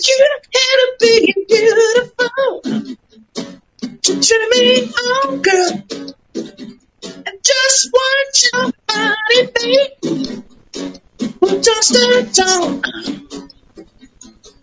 You 0.00 0.26
had 0.54 0.78
a 0.80 0.96
big 1.00 1.36
and 1.36 1.46
beautiful 1.48 2.60
to 4.02 4.48
me 4.50 4.92
on, 4.92 5.42
girl. 5.42 6.17
I 7.26 7.32
just 7.44 7.90
want 7.92 8.42
your 8.52 8.72
body, 8.88 9.52
babe. 9.56 9.90
Well, 11.40 11.60
just 11.60 11.94
a 11.96 12.30
tone. 12.32 12.82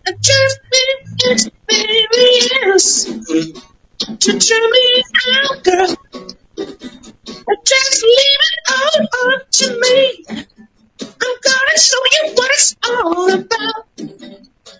I 0.06 0.12
just 0.20 0.60
need 0.72 1.32
experience 1.32 3.04
to 4.20 4.38
turn 4.38 4.70
me 4.72 5.02
on, 5.28 5.62
girl. 5.62 5.96
Just 7.66 8.02
leave 8.04 8.42
it 8.52 8.72
all 8.72 9.34
up 9.34 9.42
to 9.52 9.80
me. 9.80 10.24
I'm 11.06 11.36
gonna 11.44 11.78
show 11.78 11.98
you 12.12 12.32
what 12.34 12.50
it's 12.52 12.76
all 12.88 13.32
about. 13.34 13.84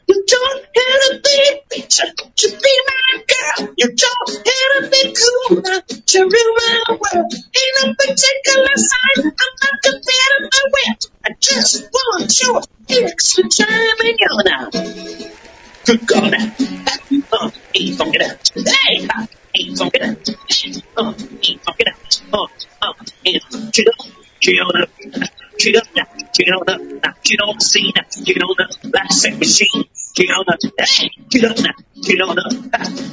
You 0.08 0.24
don't 0.26 0.66
have 0.76 1.00
to 1.10 1.20
be 1.22 1.36
a 1.50 1.80
bitch 1.80 1.96
to 2.36 2.48
be 2.48 2.74
my 2.88 3.22
girl. 3.32 3.74
You 3.78 3.88
don't 3.94 4.30
have 4.36 4.82
to 4.82 4.90
be 4.90 5.14
cool 5.14 5.62
to 5.62 6.18
rule 6.20 6.54
my 6.56 6.82
world. 6.90 7.32
Ain't 7.32 7.76
no 7.82 7.94
particular 7.94 8.76
sign 8.76 9.18
I'm 9.18 9.54
not 9.62 9.82
compatible 9.82 10.66
with. 10.74 10.98
I 11.24 11.30
just 11.40 11.84
want 11.92 12.42
your 12.42 12.62
extra 12.90 13.44
time 13.44 13.98
and 14.00 14.18
you 14.20 14.28
now. 14.44 14.70
Good 15.86 16.06
God 16.06 16.32
now. 16.32 16.46
Uh, 17.32 17.50
ain't 17.74 17.98
funky 17.98 18.18
out. 18.24 18.38
Hey, 18.56 19.06
uh, 19.06 19.26
ain't 19.56 19.78
funky 19.78 20.02
out. 20.02 20.16
Uh, 20.96 21.14
ain't 21.44 21.62
funky 21.64 21.84
out. 21.88 22.32
Uh, 22.32 22.46
uh, 22.82 22.92
ain't 23.26 23.74
chill, 23.74 23.84
chill 24.42 24.66
up. 24.82 24.90
Get 25.58 25.74
on 25.76 26.00
up, 26.00 26.08
get 26.34 26.48
on 26.48 26.68
up, 26.68 27.22
get 27.22 27.40
on 27.40 27.54
the 27.56 27.64
scene, 27.64 27.92
get 28.24 28.42
on 28.42 28.54
like 28.92 29.08
a 29.08 29.12
sex 29.12 29.38
machine. 29.38 29.84
Get 30.16 30.30
on 30.30 30.46
hey, 30.78 31.10
get 31.28 31.44
on 31.44 31.66
up, 31.66 31.76
get 32.02 32.20
on 32.22 32.38
up, 32.38 32.52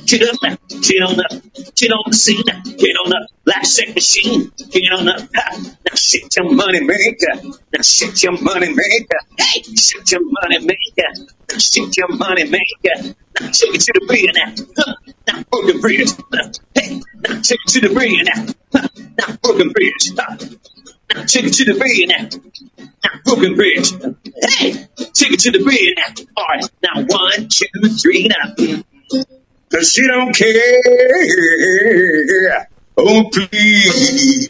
get 0.05 0.21
on 0.23 0.51
up, 0.51 0.59
get 0.81 1.01
on 1.03 1.19
up, 1.19 1.31
get 1.75 1.91
on 1.91 2.03
the 2.07 2.13
scene, 2.13 2.43
get 2.43 2.95
on 2.95 3.11
like 3.45 3.61
a 3.61 3.65
sex 3.65 3.93
machine. 3.93 4.51
Get 4.71 4.91
on 4.91 5.09
up, 5.09 5.19
now 5.33 5.95
shit 5.95 6.35
your 6.35 6.53
money 6.53 6.79
maker, 6.79 7.43
now 7.43 7.81
shit 7.81 8.23
your 8.23 8.39
money 8.41 8.69
maker, 8.73 9.19
hey, 9.37 9.63
shit 9.75 10.11
your 10.11 10.21
money 10.23 10.59
maker, 10.59 11.27
now 11.49 11.57
shit 11.57 11.97
your 11.97 12.15
money 12.15 12.43
maker, 12.45 13.15
now 13.39 13.51
take 13.51 13.75
it 13.75 13.81
to 13.81 13.93
the 13.99 14.05
bridge 14.07 14.31
now, 14.33 14.53
now 15.27 15.43
broken 15.51 15.81
bridge, 15.81 16.11
hey, 16.73 17.01
now 17.27 17.41
take 17.41 17.59
it 17.65 17.71
to 17.73 17.79
the 17.81 17.93
bridge 17.93 18.23
now, 18.23 18.45
now 19.19 19.35
broken 19.43 19.69
bridge. 19.71 20.72
Take 21.27 21.45
it 21.45 21.53
to 21.53 21.65
the 21.65 21.75
bed 21.77 22.07
now. 22.09 22.27
Now 23.03 23.11
broken 23.23 23.55
bridge. 23.55 23.91
Hey, 23.91 24.87
take 25.13 25.31
it 25.31 25.39
to 25.41 25.51
the 25.51 25.63
bed 25.63 25.93
now. 25.97 26.13
All 26.35 26.47
right, 26.47 26.65
now 26.81 27.03
one, 27.05 27.47
two, 27.49 27.67
three, 28.01 28.27
now. 28.27 28.55
Cause 29.71 29.91
she 29.91 30.07
don't 30.07 30.33
care. 30.35 32.67
Oh 32.97 33.29
please. 33.31 34.49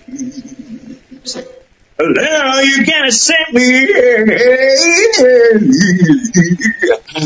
Now 1.99 2.59
you 2.59 2.85
gotta 2.85 3.11
set 3.11 3.53
me. 3.53 3.87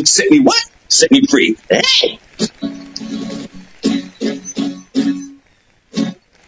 Set 0.05 0.29
me 0.29 0.39
what? 0.41 0.63
Set 0.89 1.11
me 1.11 1.25
free. 1.25 1.57
Hey. 1.69 2.19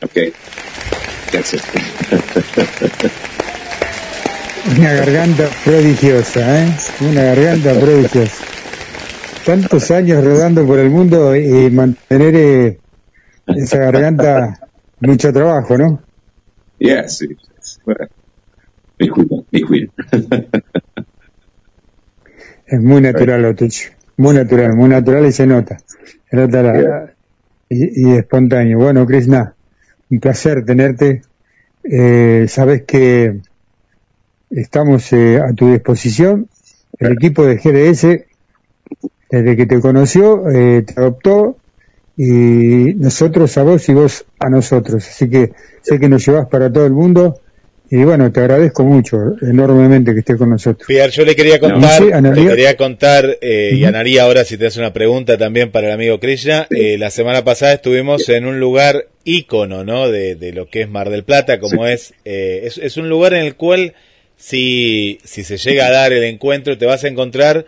Okay. 0.03 0.33
It. 1.31 1.61
Una 4.77 4.93
garganta 4.93 5.47
prodigiosa, 5.63 6.63
¿eh? 6.63 6.75
Una 7.01 7.23
garganta 7.23 7.79
prodigiosa. 7.79 8.43
Tantos 9.45 9.91
años 9.91 10.23
rodando 10.23 10.65
por 10.65 10.79
el 10.79 10.89
mundo 10.89 11.35
y 11.35 11.69
mantener 11.69 12.35
eh, 12.35 12.79
esa 13.47 13.77
garganta, 13.77 14.59
mucho 15.01 15.31
trabajo, 15.31 15.77
¿no? 15.77 16.01
Yeah, 16.79 17.07
sí. 17.07 17.27
Bueno, 17.85 18.07
me. 19.51 19.89
Es 22.65 22.79
muy 22.79 23.01
natural 23.01 23.41
lo 23.41 23.55
tuyo. 23.55 23.89
Muy 24.17 24.35
natural, 24.35 24.75
muy 24.75 24.89
natural 24.89 25.25
y 25.25 25.31
se 25.31 25.47
nota. 25.47 25.77
Se 26.29 26.35
nota 26.35 26.61
la, 26.61 27.13
y, 27.69 28.07
y 28.07 28.15
espontáneo. 28.15 28.77
Bueno, 28.77 29.05
Krishna, 29.07 29.55
un 30.09 30.19
placer 30.19 30.65
tenerte. 30.65 31.21
Eh, 31.83 32.45
sabes 32.47 32.83
que 32.83 33.39
estamos 34.49 35.11
eh, 35.13 35.39
a 35.39 35.53
tu 35.53 35.71
disposición. 35.71 36.47
El 36.97 37.13
equipo 37.13 37.45
de 37.45 37.57
GDS, 37.57 38.25
desde 39.29 39.55
que 39.55 39.65
te 39.65 39.79
conoció, 39.79 40.49
eh, 40.49 40.83
te 40.83 40.99
adoptó 40.99 41.57
y 42.17 42.93
nosotros 42.95 43.57
a 43.57 43.63
vos 43.63 43.87
y 43.87 43.93
vos 43.93 44.25
a 44.39 44.49
nosotros. 44.49 45.07
Así 45.07 45.29
que 45.29 45.53
sé 45.81 45.99
que 45.99 46.09
nos 46.09 46.25
llevas 46.25 46.47
para 46.47 46.71
todo 46.71 46.85
el 46.85 46.93
mundo. 46.93 47.39
Y 47.91 48.03
bueno, 48.03 48.31
te 48.31 48.41
agradezco 48.41 48.83
mucho, 48.83 49.17
enormemente 49.41 50.13
que 50.13 50.19
estés 50.19 50.37
con 50.37 50.51
nosotros. 50.51 50.85
Pierre, 50.87 51.11
yo 51.11 51.25
le 51.25 51.35
quería 51.35 51.59
contar, 51.59 52.03
le 52.03 52.47
quería 52.47 52.77
contar, 52.77 53.37
eh, 53.41 53.71
y 53.73 53.83
Anaría 53.83 54.23
ahora 54.23 54.45
si 54.45 54.57
te 54.57 54.67
hace 54.67 54.79
una 54.79 54.93
pregunta 54.93 55.37
también 55.39 55.71
para 55.71 55.87
el 55.87 55.93
amigo 55.93 56.19
Krishna, 56.19 56.67
eh, 56.69 56.99
la 56.99 57.09
semana 57.09 57.43
pasada 57.43 57.73
estuvimos 57.73 58.29
en 58.29 58.45
un 58.45 58.59
lugar 58.59 59.07
ícono, 59.23 59.83
¿no? 59.83 60.09
De, 60.09 60.35
de 60.35 60.53
lo 60.53 60.69
que 60.69 60.81
es 60.81 60.89
Mar 60.89 61.09
del 61.09 61.23
Plata, 61.23 61.59
como 61.59 61.87
es, 61.87 62.13
eh, 62.25 62.61
es, 62.65 62.77
es 62.77 62.97
un 62.97 63.09
lugar 63.09 63.33
en 63.33 63.43
el 63.43 63.55
cual 63.55 63.95
si, 64.37 65.17
si 65.23 65.43
se 65.43 65.57
llega 65.57 65.87
a 65.87 65.91
dar 65.91 66.13
el 66.13 66.23
encuentro 66.25 66.77
te 66.77 66.85
vas 66.85 67.03
a 67.03 67.07
encontrar, 67.07 67.65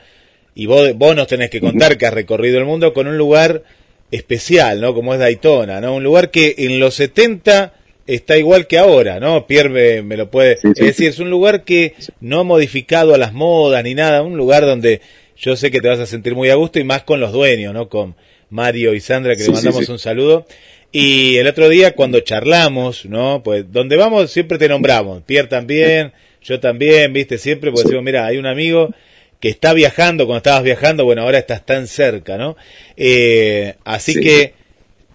y 0.53 0.67
vos, 0.67 0.93
vos 0.95 1.15
nos 1.15 1.27
tenés 1.27 1.49
que 1.49 1.61
contar 1.61 1.97
que 1.97 2.05
has 2.05 2.13
recorrido 2.13 2.59
el 2.59 2.65
mundo 2.65 2.93
con 2.93 3.07
un 3.07 3.17
lugar 3.17 3.63
especial, 4.11 4.81
¿no? 4.81 4.93
Como 4.93 5.13
es 5.13 5.19
Daytona, 5.19 5.81
¿no? 5.81 5.95
Un 5.95 6.03
lugar 6.03 6.29
que 6.29 6.53
en 6.59 6.79
los 6.79 6.93
70 6.95 7.73
está 8.15 8.37
igual 8.37 8.67
que 8.67 8.77
ahora, 8.77 9.19
¿no? 9.19 9.47
Pierre 9.47 10.01
me, 10.03 10.17
lo 10.17 10.29
puede... 10.29 10.53
es 10.63 10.73
decir, 10.75 11.09
es 11.09 11.19
un 11.19 11.29
lugar 11.29 11.63
que 11.63 11.93
no 12.19 12.39
ha 12.39 12.43
modificado 12.43 13.13
a 13.13 13.17
las 13.17 13.33
modas 13.33 13.83
ni 13.83 13.93
nada, 13.95 14.21
un 14.21 14.37
lugar 14.37 14.65
donde 14.65 15.01
yo 15.37 15.55
sé 15.55 15.71
que 15.71 15.81
te 15.81 15.87
vas 15.87 15.99
a 15.99 16.05
sentir 16.05 16.35
muy 16.35 16.49
a 16.49 16.55
gusto 16.55 16.79
y 16.79 16.83
más 16.83 17.03
con 17.03 17.19
los 17.19 17.31
dueños, 17.31 17.73
¿no? 17.73 17.89
Con 17.89 18.15
Mario 18.49 18.93
y 18.93 18.99
Sandra, 18.99 19.35
que 19.35 19.43
le 19.43 19.51
mandamos 19.51 19.89
un 19.89 19.99
saludo. 19.99 20.45
Y 20.91 21.37
el 21.37 21.47
otro 21.47 21.69
día 21.69 21.95
cuando 21.95 22.19
charlamos, 22.19 23.05
¿no? 23.05 23.41
Pues 23.43 23.71
donde 23.71 23.95
vamos 23.95 24.31
siempre 24.31 24.57
te 24.57 24.67
nombramos, 24.67 25.23
Pierre 25.23 25.47
también, 25.47 26.11
yo 26.43 26.59
también, 26.59 27.13
viste, 27.13 27.37
siempre, 27.37 27.71
pues 27.71 27.85
decimos, 27.85 28.03
mira, 28.03 28.25
hay 28.25 28.37
un 28.37 28.45
amigo 28.45 28.93
que 29.39 29.49
está 29.49 29.73
viajando, 29.73 30.25
cuando 30.25 30.37
estabas 30.37 30.63
viajando, 30.63 31.05
bueno, 31.05 31.23
ahora 31.23 31.39
estás 31.39 31.65
tan 31.65 31.87
cerca, 31.87 32.37
¿no? 32.37 32.57
Eh, 32.97 33.75
así 33.85 34.13
que 34.15 34.53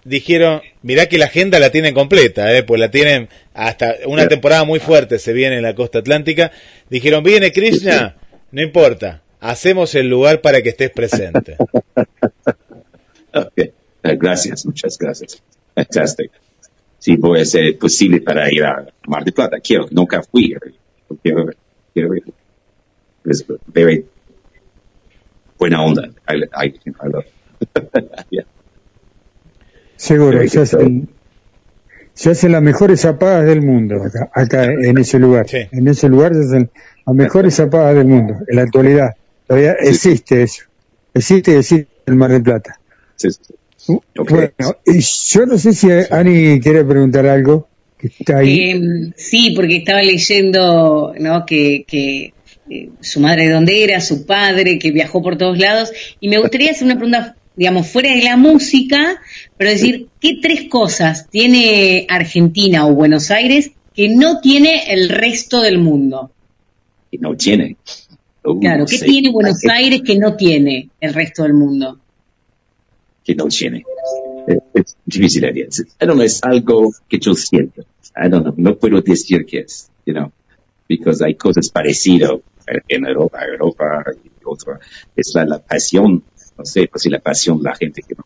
dijeron, 0.07 0.61
mirá 0.81 1.07
que 1.07 1.17
la 1.17 1.25
agenda 1.25 1.59
la 1.59 1.69
tienen 1.69 1.93
completa, 1.93 2.55
¿eh? 2.55 2.63
pues 2.63 2.79
la 2.79 2.89
tienen 2.89 3.29
hasta 3.53 3.95
una 4.05 4.27
temporada 4.27 4.63
muy 4.63 4.79
fuerte, 4.79 5.19
se 5.19 5.33
viene 5.33 5.57
en 5.57 5.63
la 5.63 5.75
costa 5.75 5.99
atlántica. 5.99 6.51
Dijeron, 6.89 7.23
viene 7.23 7.51
Krishna, 7.51 8.15
no 8.51 8.61
importa, 8.61 9.21
hacemos 9.39 9.93
el 9.95 10.07
lugar 10.07 10.41
para 10.41 10.61
que 10.61 10.69
estés 10.69 10.91
presente. 10.91 11.57
gracias, 14.01 14.65
muchas 14.65 14.97
gracias. 14.97 15.43
Fantástico. 15.75 16.33
Si 16.99 17.17
puede 17.17 17.45
ser 17.45 17.77
posible 17.77 18.21
para 18.21 18.51
ir 18.51 18.63
a 18.63 18.87
Mar 19.05 19.23
de 19.23 19.31
Plata, 19.31 19.59
quiero, 19.59 19.87
nunca 19.91 20.23
fui. 20.23 20.55
Quiero, 21.21 21.51
quiero 21.93 22.15
ir. 22.15 22.23
Es 23.25 23.45
very 23.67 24.05
buena 25.59 25.83
onda. 25.83 26.09
I, 26.27 26.43
I, 26.53 26.73
I 26.85 27.07
love 27.09 27.25
yeah. 28.29 28.45
Seguro, 29.97 30.47
se 30.47 30.61
hacen, 30.61 31.09
se 32.13 32.31
hacen 32.31 32.51
las 32.51 32.61
mejores 32.61 33.01
zapadas 33.01 33.45
del 33.45 33.61
mundo 33.61 34.03
acá, 34.03 34.29
acá 34.33 34.63
en 34.65 34.97
ese 34.97 35.19
lugar. 35.19 35.47
Sí. 35.49 35.57
En 35.71 35.87
ese 35.87 36.07
lugar 36.07 36.33
se 36.33 36.41
hacen 36.41 36.69
las 37.05 37.15
mejores 37.15 37.55
zapadas 37.55 37.95
del 37.95 38.05
mundo, 38.05 38.35
en 38.47 38.55
la 38.55 38.61
actualidad. 38.63 39.15
Todavía 39.47 39.73
existe 39.73 40.43
eso. 40.43 40.63
Existe, 41.13 41.57
existe 41.57 41.87
el 42.05 42.15
Mar 42.15 42.31
del 42.31 42.43
Plata. 42.43 42.79
Sí, 43.15 43.29
sí. 43.31 43.53
Bueno, 44.15 44.51
y 44.85 44.99
yo 44.99 45.45
no 45.45 45.57
sé 45.57 45.73
si 45.73 45.87
Ani 46.11 46.59
quiere 46.59 46.83
preguntar 46.83 47.25
algo, 47.25 47.67
que 47.97 48.07
está 48.07 48.39
ahí. 48.39 48.71
Eh, 48.71 49.13
sí, 49.15 49.53
porque 49.55 49.77
estaba 49.77 50.01
leyendo 50.01 51.13
¿no? 51.17 51.45
que, 51.45 51.85
que 51.87 52.33
eh, 52.69 52.89
su 52.99 53.21
madre 53.21 53.47
de 53.47 53.53
dónde 53.53 53.83
era, 53.83 54.01
su 54.01 54.25
padre, 54.25 54.77
que 54.77 54.91
viajó 54.91 55.21
por 55.21 55.37
todos 55.37 55.57
lados, 55.57 55.91
y 56.19 56.27
me 56.27 56.37
gustaría 56.37 56.71
hacer 56.71 56.85
una 56.85 56.95
pregunta, 56.95 57.36
digamos, 57.57 57.87
fuera 57.87 58.13
de 58.13 58.23
la 58.23 58.37
música, 58.37 59.19
pero 59.57 59.71
decir, 59.71 60.07
¿qué 60.21 60.39
tres 60.41 60.69
cosas 60.69 61.27
tiene 61.29 62.05
Argentina 62.07 62.85
o 62.87 62.93
Buenos 62.93 63.31
Aires 63.31 63.71
que 63.93 64.07
no 64.09 64.39
tiene 64.39 64.93
el 64.93 65.09
resto 65.09 65.61
del 65.61 65.79
mundo? 65.79 66.31
Y 67.11 67.17
no 67.17 67.35
tiene. 67.35 67.75
Uh, 68.45 68.59
Claro, 68.61 68.85
¿qué 68.85 68.99
sí. 68.99 69.05
tiene 69.05 69.31
Buenos 69.31 69.59
Aires 69.65 70.01
que 70.05 70.15
no 70.17 70.35
tiene 70.37 70.89
el 71.01 71.13
resto 71.13 71.43
del 71.43 71.53
mundo? 71.53 71.99
que 73.25 73.35
no 73.35 73.47
tiene. 73.47 73.83
Eh, 74.47 74.57
Es 74.73 74.95
difícil 75.05 75.41
de 75.41 75.51
decir. 75.51 75.87
I 75.99 76.05
don't 76.05 76.13
know, 76.13 76.21
es 76.23 76.41
algo 76.43 76.93
que 77.09 77.19
yo 77.19 77.33
siento. 77.33 77.81
I 78.15 78.29
don't 78.29 78.43
know, 78.43 78.53
no 78.55 78.77
puedo 78.77 79.01
decir 79.01 79.45
qué 79.45 79.59
es, 79.59 79.89
you 80.05 80.13
know, 80.13 80.31
because 80.87 81.21
hay 81.25 81.35
cosas 81.35 81.69
parecidas 81.69 82.31
en 82.87 83.05
Europa, 83.05 83.39
Europa 83.45 84.05
y 84.23 84.29
otra. 84.45 84.79
Es 85.15 85.33
la, 85.35 85.43
la 85.43 85.59
pasión, 85.59 86.23
no 86.57 86.65
sé, 86.65 86.87
pues 86.91 87.03
sí, 87.03 87.09
la 87.09 87.19
pasión 87.19 87.57
de 87.59 87.63
la 87.69 87.75
gente 87.75 88.01
que 88.01 88.15
no, 88.15 88.23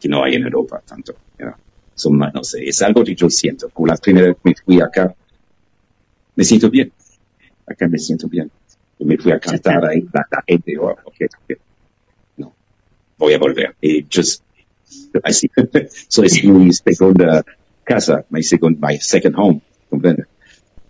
que 0.00 0.08
no 0.08 0.24
hay 0.24 0.34
en 0.34 0.44
Europa 0.44 0.82
tanto, 0.86 1.14
know. 1.36 1.54
Son 1.94 2.16
más, 2.16 2.32
no 2.32 2.44
sé, 2.44 2.64
es 2.68 2.80
algo 2.82 3.02
que 3.02 3.16
yo 3.16 3.28
siento. 3.28 3.68
Como 3.70 3.88
la 3.88 3.96
primera 3.96 4.28
vez 4.28 4.36
que 4.36 4.50
me 4.50 4.54
fui 4.54 4.80
acá, 4.80 5.12
me 6.36 6.44
siento 6.44 6.70
bien. 6.70 6.92
Acá 7.66 7.88
me 7.88 7.98
siento 7.98 8.28
bien. 8.28 8.50
Y 9.00 9.04
me 9.04 9.18
fui 9.18 9.32
a 9.32 9.40
cantar 9.40 9.84
ahí, 9.84 10.06
la, 10.12 10.24
la 10.30 10.44
gente, 10.46 10.78
oh, 10.78 10.90
ok, 10.90 11.16
ok. 11.40 11.58
No, 12.36 12.54
voy 13.18 13.34
a 13.34 13.38
volver. 13.38 13.74
Y 13.80 14.06
just, 14.08 14.42
así, 15.24 15.50
so 16.08 16.22
es 16.22 16.44
mi 16.44 16.72
segunda 16.72 17.44
casa, 17.82 18.24
my 18.30 18.42
second, 18.44 18.78
my 18.80 18.96
second 19.00 19.34
home, 19.36 19.60
¿comprende? 19.90 20.26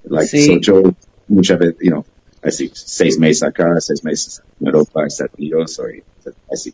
Like, 0.05 0.29
Sí. 0.29 0.47
so 0.47 0.61
yo, 0.61 0.95
muchas 1.29 1.59
veces, 1.59 1.77
you 1.81 1.91
know, 1.91 2.05
así, 2.43 2.71
seis 2.75 3.19
meses 3.19 3.43
acá, 3.43 3.67
seis 3.81 4.03
meses 4.05 4.41
en 4.61 4.67
Europa, 4.67 5.07
Estados 5.07 5.33
Unidos, 5.39 5.75
soy, 5.75 6.03
así. 6.51 6.73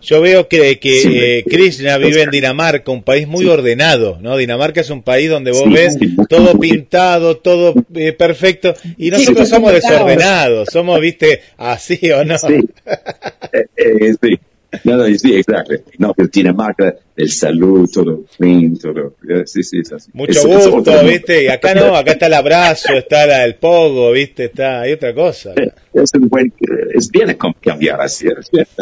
Yo 0.00 0.20
veo 0.20 0.48
que, 0.48 0.80
que 0.80 0.98
Sí. 1.00 1.16
eh, 1.16 1.44
Krishna 1.48 1.96
vive 1.96 2.22
en 2.22 2.30
Dinamarca, 2.30 2.90
un 2.90 3.04
país 3.04 3.28
muy 3.28 3.46
ordenado, 3.46 4.18
¿no? 4.20 4.36
Dinamarca 4.36 4.80
es 4.80 4.90
un 4.90 5.02
país 5.02 5.30
donde 5.30 5.52
vos 5.52 5.62
Sí, 5.62 5.70
ves 5.72 5.96
todo 6.28 6.58
pintado, 6.58 7.36
todo 7.36 7.72
eh, 7.94 8.12
perfecto, 8.12 8.74
y 8.98 9.10
nosotros 9.12 9.48
somos 9.48 9.72
desordenados, 9.72 10.68
somos, 10.72 11.00
viste, 11.00 11.42
así 11.56 12.10
o 12.10 12.24
no. 12.24 12.36
Sí. 12.38 12.60
Eh, 13.54 13.66
eh, 13.76 14.14
sí. 14.22 14.38
No, 14.84 14.96
no, 14.96 15.04
sí, 15.18 15.36
exacto. 15.36 15.74
No, 15.98 16.14
pero 16.14 16.28
Dinamarca, 16.32 16.94
el 17.16 17.30
salud, 17.30 17.88
todo 17.92 18.24
clean, 18.38 18.76
todo. 18.78 19.14
eh, 19.28 19.42
Sí, 19.46 19.62
sí, 19.62 19.80
es 19.80 19.92
así. 19.92 20.10
Mucho 20.14 20.32
Es- 20.32 20.44
es 20.44 20.68
gusto, 20.70 21.04
viste, 21.04 21.44
y 21.44 21.48
acá 21.48 21.74
no, 21.74 21.94
acá 21.94 22.12
está 22.12 22.26
el 22.26 22.34
abrazo, 22.34 22.92
está 22.94 23.26
la- 23.26 23.44
el 23.44 23.56
pogo, 23.56 24.12
viste, 24.12 24.46
está, 24.46 24.80
hay 24.82 24.92
otra 24.92 25.14
cosa. 25.14 25.54
Es 25.92 26.10
un 26.14 26.28
buen, 26.28 26.52
es 26.94 27.10
bien 27.10 27.36
cambiar 27.60 28.00
así. 28.00 28.28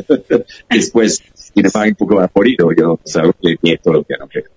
Después, 0.70 1.22
Dinamarca 1.54 1.88
un 1.88 1.94
poco 1.96 2.20
aburrido, 2.20 2.68
yo, 2.76 3.00
sabes 3.04 3.32
que 3.42 3.56
tiene 3.56 3.78
todo 3.82 3.94
lo 3.94 4.04
que 4.04 4.14
no 4.18 4.28
quiero. 4.28 4.48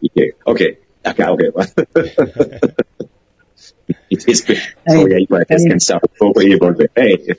Y 0.00 0.08
que, 0.08 0.30
ok, 0.44 0.60
acá, 1.04 1.32
ok. 1.32 1.42
y 4.08 4.16
después, 4.16 4.58
voy 4.86 5.12
a 5.12 5.18
ir 5.20 5.28
para 5.28 5.44
descansar 5.48 6.00
un 6.02 6.16
poco 6.18 6.42
y 6.42 6.54
volver. 6.56 6.90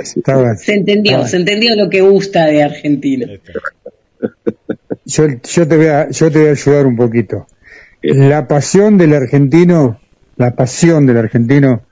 Así. 0.00 0.20
Se 0.58 0.74
entendió, 0.74 1.26
se 1.26 1.36
entendió 1.36 1.76
lo 1.76 1.88
que 1.90 2.00
gusta 2.00 2.46
de 2.46 2.62
Argentina. 2.62 3.26
Yo, 5.04 5.26
yo, 5.42 5.68
te 5.68 5.76
voy 5.76 5.86
a, 5.86 6.08
yo 6.10 6.30
te 6.30 6.38
voy 6.38 6.48
a 6.48 6.50
ayudar 6.52 6.86
un 6.86 6.96
poquito. 6.96 7.46
La 8.02 8.46
pasión 8.48 8.98
del 8.98 9.14
argentino, 9.14 10.00
la 10.36 10.52
pasión 10.54 11.06
del 11.06 11.18
argentino 11.18 11.82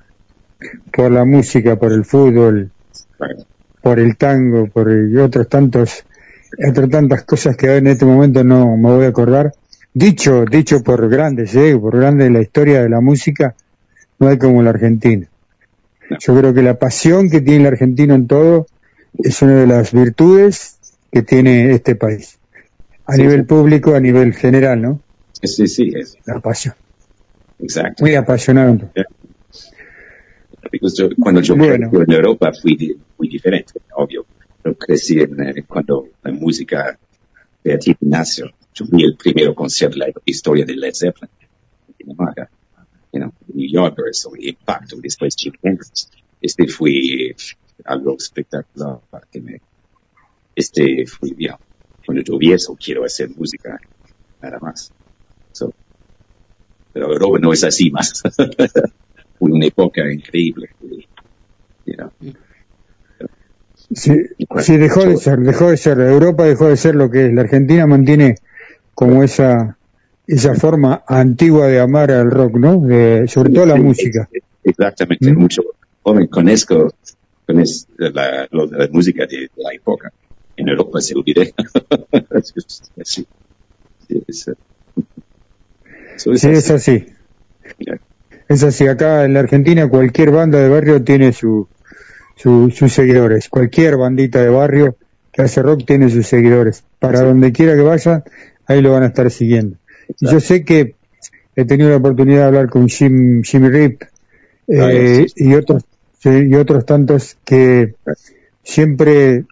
por 0.93 1.11
la 1.11 1.25
música, 1.25 1.77
por 1.77 1.93
el 1.93 2.05
fútbol, 2.05 2.71
por 3.83 3.99
el 3.99 4.17
tango, 4.17 4.67
por 4.69 4.91
el- 4.91 5.13
y 5.13 5.17
otros 5.19 5.49
tantos, 5.49 6.05
otras 6.69 6.89
tantas 6.91 7.25
cosas 7.25 7.57
que 7.57 7.77
en 7.77 7.87
este 7.87 8.05
momento 8.05 8.43
no 8.45 8.77
me 8.77 8.91
voy 8.91 9.05
a 9.05 9.09
acordar. 9.09 9.53
Dicho, 9.93 10.45
dicho 10.45 10.83
por 10.83 11.09
grandes, 11.09 11.55
¿eh? 11.57 11.77
por 11.81 11.97
grandes 11.99 12.29
de 12.29 12.33
la 12.33 12.43
historia 12.43 12.83
de 12.83 12.89
la 12.89 13.01
música, 13.01 13.55
no 14.19 14.29
hay 14.29 14.39
como 14.39 14.61
el 14.61 14.69
argentino. 14.69 15.27
Yo 16.19 16.37
creo 16.39 16.53
que 16.55 16.63
la 16.63 16.79
pasión 16.79 17.31
que 17.31 17.41
tiene 17.41 17.61
el 17.61 17.67
argentino 17.67 18.15
en 18.15 18.27
todo 18.27 18.67
es 19.19 19.43
una 19.43 19.57
de 19.61 19.67
las 19.67 19.93
virtudes 19.93 20.79
que 21.13 21.23
tiene 21.23 21.73
este 21.73 21.95
país. 21.95 22.39
A 23.07 23.15
Sí, 23.15 23.23
nivel 23.23 23.41
sí. 23.41 23.47
público, 23.47 23.95
a 23.95 24.01
nivel 24.01 24.35
general, 24.35 24.81
¿no? 24.83 25.01
Sí, 25.43 25.67
sí, 25.67 25.91
es, 25.95 26.17
La 26.27 26.41
pasión. 26.41 26.75
exacto. 27.59 28.05
Muy 28.05 28.15
apasionado. 28.15 28.91
Yo- 28.95 29.03
cuando 31.21 31.41
yo 31.41 31.57
Bueno. 31.57 31.91
crecí 31.91 32.05
en 32.09 32.13
Europa 32.13 32.53
fui 32.61 33.01
muy 33.19 33.29
diferente, 33.29 33.73
obvio. 33.95 34.27
Yo 34.65 34.75
crecí 34.75 35.19
en, 35.21 35.41
eh, 35.41 35.65
cuando 35.67 36.07
la 36.23 36.33
música 36.33 36.99
de 37.65 37.75
aquí 37.75 37.97
Ignacio. 38.01 38.51
Yo 38.75 38.85
fui 38.87 39.03
el 39.03 39.17
primero 39.17 39.55
concierto 39.55 39.99
de 39.99 40.07
la 40.07 40.13
historia 40.25 40.65
de 40.65 40.75
Led 40.77 40.93
Zeppelin 40.95 41.31
en 41.89 41.95
Dinamarca. 41.99 42.49
You 43.13 43.21
know, 43.21 43.33
New 43.53 43.69
Yorker, 43.69 44.05
eso, 44.11 44.31
impacto. 44.37 44.97
Después 45.01 45.35
Jimi 45.37 45.59
Hendrix. 45.63 46.09
Este 46.41 46.67
fue 46.69 47.35
algo 47.85 48.17
espectacular 48.17 49.01
para 49.11 49.27
que 49.31 49.41
me, 49.41 49.61
este 50.55 51.07
fue, 51.07 51.31
know, 51.31 51.59
cuando 52.05 52.23
yo 52.23 52.39
vi 52.39 52.55
quiero 52.83 53.05
hacer 53.05 53.31
música, 53.31 53.79
nada 54.41 54.59
más. 54.61 54.93
So, 55.53 55.73
pero 56.93 57.13
Europa 57.13 57.39
no 57.41 57.53
es 57.53 57.65
así 57.65 57.91
más. 57.91 58.23
fue 58.23 58.51
una 59.51 59.67
época 59.67 60.11
increíble. 60.11 60.71
You 61.87 61.97
know. 61.97 62.11
Sí, 63.93 64.15
sí, 64.61 64.77
dejó 64.77 65.05
de 65.05 65.17
ser, 65.17 65.41
dejó 65.41 65.71
de 65.71 65.77
ser. 65.77 65.99
Europa 65.99 66.45
dejó 66.45 66.69
de 66.69 66.77
ser 66.77 66.95
lo 66.95 67.11
que 67.11 67.27
es. 67.27 67.33
La 67.33 67.43
Argentina 67.43 67.87
mantiene 67.87 68.37
como 68.95 69.23
esa 69.23 69.79
esa 70.35 70.55
forma 70.55 71.03
antigua 71.07 71.67
de 71.67 71.81
amar 71.81 72.11
al 72.11 72.31
rock, 72.31 72.57
¿no? 72.57 72.81
De, 72.81 73.27
sobre 73.29 73.53
todo 73.53 73.67
la 73.67 73.77
música. 73.77 74.29
Exactamente, 74.63 75.33
¿Mm? 75.33 75.39
mucho. 75.39 75.63
Joven, 76.03 76.27
conozco, 76.29 76.93
conozco 77.47 77.93
la, 77.99 78.49
música 78.91 79.27
de, 79.27 79.37
de 79.39 79.51
la 79.57 79.73
época. 79.75 80.11
En 80.57 80.69
Europa 80.69 81.01
se 81.01 81.15
olvidé. 81.15 81.55
Sí. 83.05 83.27
Es, 84.27 84.49
eh, 84.49 84.55
so 86.17 86.33
es 86.33 86.41
Sí, 86.41 86.49
es 86.49 86.71
así. 86.71 87.07
Es 88.49 88.63
así. 88.65 88.87
Acá 88.87 89.25
en 89.25 89.35
la 89.35 89.41
Argentina 89.41 89.89
cualquier 89.89 90.31
banda 90.31 90.59
de 90.59 90.69
barrio 90.69 91.03
tiene 91.03 91.33
su, 91.33 91.69
su- 92.37 92.71
sus 92.71 92.93
seguidores. 92.93 93.49
Cualquier 93.49 93.97
bandita 93.97 94.43
de 94.43 94.49
barrio 94.49 94.97
que 95.33 95.43
hace 95.43 95.63
rock 95.63 95.85
tiene 95.87 96.11
sus 96.11 96.27
seguidores. 96.27 96.85
Para 96.99 97.23
donde 97.23 97.53
quiera 97.53 97.75
que 97.75 97.83
vayan, 97.83 98.25
ahí 98.67 98.81
lo 98.83 98.93
van 98.93 99.05
a 99.05 99.07
estar 99.07 99.31
siguiendo. 99.31 99.77
Yo 100.21 100.41
sé 100.41 100.65
que 100.65 100.95
he 101.57 101.65
tenido 101.65 101.91
la 101.91 101.97
oportunidad 101.97 102.39
de 102.41 102.45
hablar 102.47 102.69
con 102.71 102.89
Jim, 102.89 103.43
Jimmy 103.43 103.69
Rip 103.69 104.03
eh, 104.69 104.81
Ah, 104.81 104.91
sí, 104.93 105.29
sí. 105.37 105.45
y 105.49 105.55
otros 105.55 105.85
y 106.25 106.55
otros 106.55 106.85
tantos 106.87 107.37
que 107.45 107.95
siempre 108.63 109.45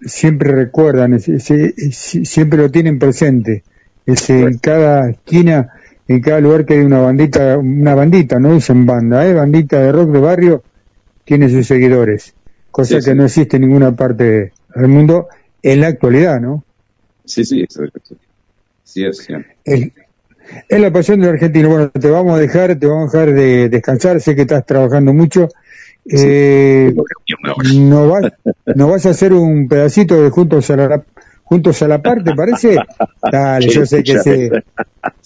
siempre 0.00 0.52
recuerdan, 0.52 1.14
ese- 1.14 1.36
ese- 1.36 1.74
ese- 1.76 2.24
siempre 2.24 2.58
lo 2.58 2.70
tienen 2.70 2.98
presente. 2.98 3.64
Ese, 4.04 4.40
en 4.42 4.58
cada 4.58 5.10
esquina, 5.10 5.70
en 6.06 6.20
cada 6.20 6.40
lugar 6.40 6.64
que 6.64 6.74
hay 6.74 6.80
una 6.80 7.00
bandita, 7.00 7.58
una 7.58 7.94
bandita, 7.94 8.38
no 8.38 8.54
dicen 8.54 8.86
banda, 8.86 9.26
¿eh? 9.26 9.34
bandita 9.34 9.80
de 9.80 9.90
rock 9.92 10.10
de 10.12 10.20
barrio, 10.20 10.62
tiene 11.24 11.48
sus 11.50 11.66
seguidores. 11.66 12.34
Cosa 12.70 12.88
Sí, 13.00 13.06
que 13.06 13.12
sí. 13.12 13.14
no 13.14 13.24
existe 13.24 13.56
en 13.56 13.62
ninguna 13.62 13.96
parte 13.96 14.52
del 14.74 14.88
mundo 14.88 15.28
en 15.62 15.80
la 15.80 15.88
actualidad, 15.88 16.40
¿no? 16.40 16.64
Sí, 17.24 17.44
sí, 17.44 17.62
es- 17.68 17.78
sí, 18.86 19.04
es, 19.04 19.18
sí. 19.18 19.34
Es, 19.64 19.90
es 20.68 20.80
la 20.80 20.92
pasión 20.92 21.20
del 21.20 21.30
argentino. 21.30 21.68
Bueno, 21.68 21.90
te 21.90 22.10
vamos 22.10 22.36
a 22.36 22.40
dejar, 22.40 22.78
te 22.78 22.86
vamos 22.86 23.14
a 23.14 23.18
dejar 23.18 23.34
de 23.34 23.68
descansar. 23.68 24.20
Sé 24.20 24.34
que 24.34 24.42
estás 24.42 24.64
trabajando 24.64 25.12
mucho. 25.12 25.48
Eh, 26.08 26.94
¿No 27.74 28.08
vas, 28.08 28.32
¿No 28.74 28.88
vas 28.88 29.06
a 29.06 29.10
hacer 29.10 29.32
un 29.32 29.68
pedacito 29.68 30.22
de 30.22 30.30
Juntos 30.30 30.70
a 30.70 30.76
la, 30.76 31.04
juntos 31.42 31.82
a 31.82 31.88
la 31.88 32.00
par, 32.00 32.22
te 32.22 32.34
parece? 32.34 32.76
Dale, 33.32 33.68
yo 33.68 33.84
sé 33.86 34.02
que 34.02 34.18
sí. 34.20 34.48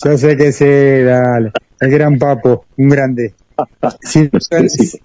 Yo 0.02 0.16
sé 0.16 0.36
que 0.36 0.52
sí, 0.52 0.64
dale. 1.04 1.52
El 1.80 1.90
gran 1.90 2.18
papo, 2.18 2.66
un 2.76 2.88
grande. 2.88 3.34
Sí, 4.02 4.30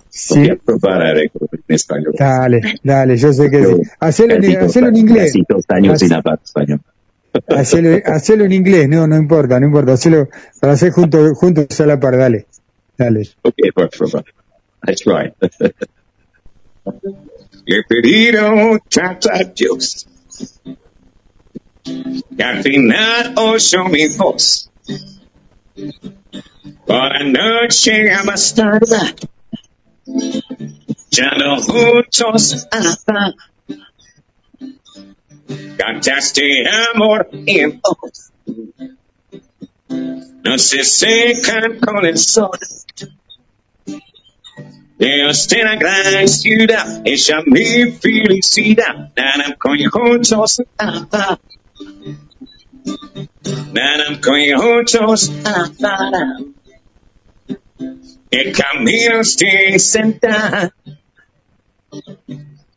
sí. 0.09 0.39
Voy 0.39 0.49
a 0.49 0.55
probar 0.55 1.01
a 1.01 1.11
en 1.21 1.29
español. 1.67 2.13
Dale, 2.17 2.61
dale, 2.83 3.17
yo 3.17 3.33
sé 3.33 3.49
que 3.49 3.65
sí. 3.65 3.81
Hacelo, 3.99 4.35
en, 4.35 4.57
hacelo 4.57 4.87
en 4.87 4.95
inglés. 4.95 5.33
Hacelo, 7.47 8.01
hacelo 8.05 8.45
en 8.45 8.51
inglés, 8.51 8.87
no, 8.89 9.07
no 9.07 9.17
importa, 9.17 9.59
no 9.59 9.67
importa. 9.67 9.93
Hacelo 9.93 10.29
para 10.59 10.73
hacer 10.73 10.91
juntos, 10.91 11.37
juntos 11.37 11.79
a 11.79 11.85
la 11.85 11.99
par, 11.99 12.17
dale. 12.17 12.47
Dale. 12.97 13.29
Ok, 13.41 13.55
voy 13.75 13.85
a 13.85 13.87
probar. 13.89 14.25
I 14.87 14.95
try. 14.95 15.33
Le 17.65 17.79
he 17.79 17.83
pedido 17.83 18.79
tanto 18.89 19.29
a 19.31 19.43
Dios 19.43 20.07
que 21.83 22.43
al 22.43 22.61
final 22.63 23.33
oye 23.37 23.77
mi 23.89 24.07
voz. 24.15 24.69
Por 26.85 26.97
la 26.97 27.23
noche 27.23 28.11
a 28.13 28.23
más 28.23 28.53
tarde, 28.53 29.15
ya 31.11 31.31
no 31.37 31.61
juntos 31.61 32.67
a 32.71 32.79
la 32.79 32.95
paz. 33.05 33.33
Cantaste 35.77 36.63
amor 36.93 37.29
en 37.31 37.81
voz. 37.81 38.31
No 40.43 40.57
se 40.57 40.83
secan 40.83 41.79
con 41.79 42.05
el 42.05 42.17
sol. 42.17 42.57
De 44.97 45.63
la 45.63 45.75
gran 45.75 46.27
ciudad, 46.27 47.01
ella 47.03 47.37
mi 47.45 47.91
felicidad. 47.91 49.11
Nada 49.15 49.55
con 49.57 49.77
juntos 49.85 50.61
a 50.77 51.07
la. 51.11 51.39
Nada 53.73 54.21
con 54.21 54.39
juntos 54.57 55.31
a 55.43 55.71
la. 55.79 56.37
El 58.31 58.51
camino 58.53 59.23
se 59.23 59.77
senta. 59.79 60.73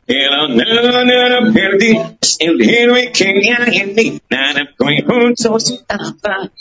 El 0.09 0.33
honor 0.33 1.05
no 1.05 1.29
lo 1.29 1.53
perdí, 1.53 1.95
es 2.19 2.37
el 2.39 2.59
héroe 2.67 3.11
que 3.11 3.25
hay 3.27 3.77
en 3.77 3.93
mí. 3.93 4.19
Nada 4.27 4.67
con 4.75 4.97
juntos 5.05 5.83
a 5.87 5.97
la. 5.97 6.51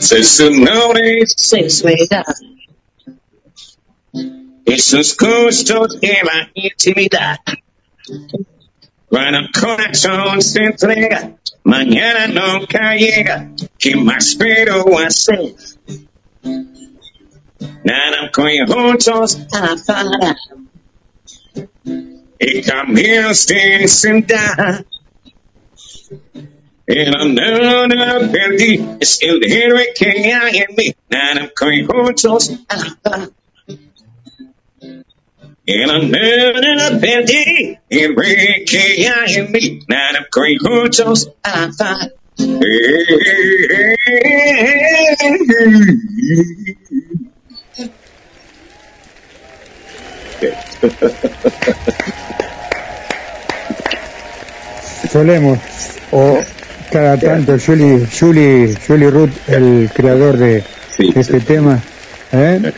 Se 0.00 0.24
su 0.24 0.50
nombre 0.50 1.18
es 1.20 1.32
sensualidad. 1.36 2.24
Y 4.66 4.78
sus 4.78 5.16
gustos 5.16 5.98
llevan 6.00 6.50
intimidad. 6.54 7.38
Cuando 9.08 9.38
el 9.38 9.50
corazón 9.52 10.42
se 10.42 10.64
entrega, 10.64 11.36
mañana 11.62 12.26
nunca 12.26 12.96
llega. 12.96 13.50
¿Qué 13.78 13.94
más 13.96 14.34
puedo 14.34 14.98
hacer? 14.98 15.54
Nada 17.84 18.30
con 18.32 18.50
juntos 18.66 19.38
a 19.52 19.76
parar. 19.86 20.36
El 22.38 22.64
camino 22.64 23.34
se 23.34 23.86
senta. 23.86 24.84
El 26.86 27.14
honor 27.14 27.88
no 27.94 28.32
perdí, 28.32 28.84
es 29.00 29.18
el 29.22 29.42
héroe 29.44 29.88
que 29.96 30.32
hay 30.32 30.58
en 30.58 30.74
mí. 30.76 30.94
Nada 31.08 31.50
con 31.54 31.86
juntos 31.86 32.52
a 32.68 33.28
Nada 39.88 40.26
con 40.30 40.44
juntos 40.58 41.32
a 41.42 41.70
parar. 41.78 42.12
Solemos, 55.10 55.58
o 56.10 56.38
cada 56.90 57.16
tanto, 57.16 57.56
Julie, 57.58 58.06
Julie, 58.06 58.74
Julie 58.86 59.10
Ruth, 59.10 59.30
el 59.46 59.88
creador 59.94 60.36
de 60.36 60.62
este 60.98 61.40
tema, 61.40 61.80
¿eh? 62.32 62.72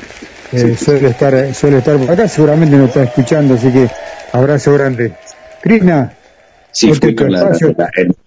Eh, 0.56 0.76
suele 0.76 1.08
estar 1.08 1.54
suele 1.54 1.78
estar 1.78 1.96
por 1.98 2.10
acá, 2.10 2.28
seguramente 2.28 2.76
nos 2.76 2.88
está 2.88 3.02
escuchando, 3.04 3.54
así 3.54 3.70
que 3.70 3.88
abrazo 4.32 4.72
grande. 4.74 5.12
Krishna, 5.62 6.12
Sí, 6.76 6.92
fui 6.92 7.14
con, 7.14 7.32
la, 7.32 7.48
la, 7.48 7.54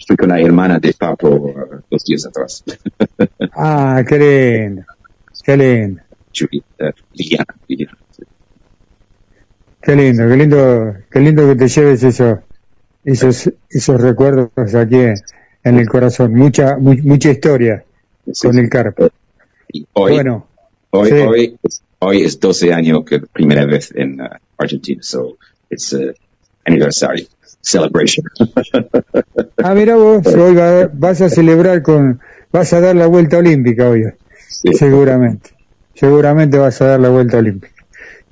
fui 0.07 0.18
con 0.18 0.30
la 0.30 0.39
hermana 0.41 0.80
de 0.80 0.91
Papo 0.93 1.53
dos 1.88 2.03
días 2.03 2.26
atrás. 2.26 2.64
ah, 3.56 4.01
qué 4.07 4.18
lindo, 4.18 4.84
qué 5.43 5.56
lindo. 5.56 6.01
Liliana, 7.14 7.45
Liliana. 7.68 7.97
Qué 9.81 9.95
lindo, 9.95 10.27
qué 10.27 10.35
lindo, 10.35 10.95
qué 11.11 11.19
lindo 11.19 11.47
que 11.47 11.56
te 11.57 11.68
lleves 11.68 12.03
eso, 12.03 12.39
esos, 13.06 13.51
esos 13.69 14.01
recuerdos 14.01 14.49
aquí 14.73 14.97
en 14.97 15.77
el 15.77 15.88
corazón. 15.88 16.34
Mucha, 16.34 16.76
mu 16.77 16.95
mucha 17.03 17.30
historia 17.30 17.84
Sí, 18.31 18.47
con 18.47 18.57
el 18.57 18.68
carpo. 18.68 19.10
Y 19.72 19.88
hoy, 19.93 20.14
Bueno, 20.14 20.47
hoy, 20.89 21.10
sí. 21.10 21.15
hoy, 21.15 21.60
hoy 21.99 22.21
es 22.23 22.39
12 22.39 22.73
años 22.73 23.03
que 23.05 23.19
primera 23.19 23.65
vez 23.65 23.91
en 23.95 24.21
uh, 24.21 24.26
Argentina, 24.57 25.01
so 25.03 25.38
it's 25.69 25.93
uh, 25.93 26.11
anniversary 26.65 27.27
celebration. 27.61 28.26
Ah, 29.61 29.73
mira 29.76 29.95
vos, 29.95 30.26
hoy 30.27 30.55
va- 30.55 30.89
vas 30.93 31.19
a 31.21 31.30
celebrar 31.30 31.81
con, 31.81 32.21
vas 32.51 32.71
a 32.71 32.80
dar 32.80 32.95
la 32.95 33.07
vuelta 33.07 33.38
olímpica 33.39 33.89
hoy, 33.89 34.05
seguramente, 34.73 35.49
seguramente 35.95 36.57
vas 36.57 36.81
a 36.81 36.85
dar 36.88 36.99
la 37.01 37.09
vuelta 37.09 37.38
olímpica. 37.39 37.73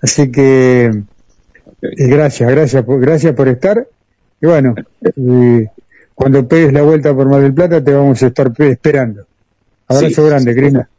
Así 0.02 0.32
que, 0.32 0.86
eh, 0.86 2.08
gracias, 2.08 2.50
gracias 2.50 2.84
por, 2.86 3.02
gracias 3.02 3.36
por 3.36 3.50
estar. 3.50 3.86
Y 4.42 4.46
bueno, 4.46 4.74
cuando 6.16 6.48
pegues 6.48 6.72
la 6.72 6.84
vuelta 6.84 7.14
por 7.14 7.28
Mar 7.28 7.42
del 7.42 7.54
Plata 7.54 7.84
te 7.84 7.92
vamos 7.92 8.24
a 8.24 8.28
estar 8.28 8.54
pe- 8.54 8.72
esperando. 8.72 9.26
Abrazo 9.88 10.24
Sí. 10.24 10.30
grande, 10.30 10.56
Crina. 10.56 10.90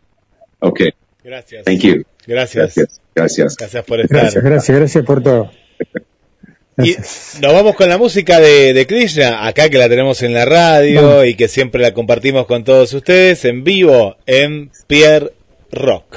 Okay. 0.61 0.91
Gracias. 1.25 1.65
Thank 1.65 1.81
you. 1.81 2.03
Gracias. 2.29 2.75
Gracias. 2.75 3.01
Gracias. 3.15 3.57
Gracias 3.57 3.85
por 3.85 4.01
estar. 4.01 4.21
Gracias, 4.21 4.45
gracias, 4.45 4.79
gracias 4.79 5.05
por 5.05 5.23
todo. 5.23 5.51
Y 6.77 6.95
nos 7.41 7.53
vamos 7.53 7.75
con 7.75 7.89
la 7.89 7.97
música 7.97 8.39
de, 8.39 8.75
de 8.75 8.87
Krishna, 8.87 9.47
acá 9.47 9.71
que 9.71 9.79
la 9.79 9.89
tenemos 9.89 10.23
en 10.23 10.35
la 10.35 10.45
radio 10.45 11.25
y 11.25 11.35
que 11.35 11.49
siempre 11.49 11.81
la 11.81 11.95
compartimos 11.95 12.47
con 12.47 12.65
todos 12.65 12.93
ustedes 12.93 13.47
en 13.47 13.65
vivo 13.65 14.17
en 14.27 14.71
Pierre 14.87 15.33
Rock. 15.73 16.17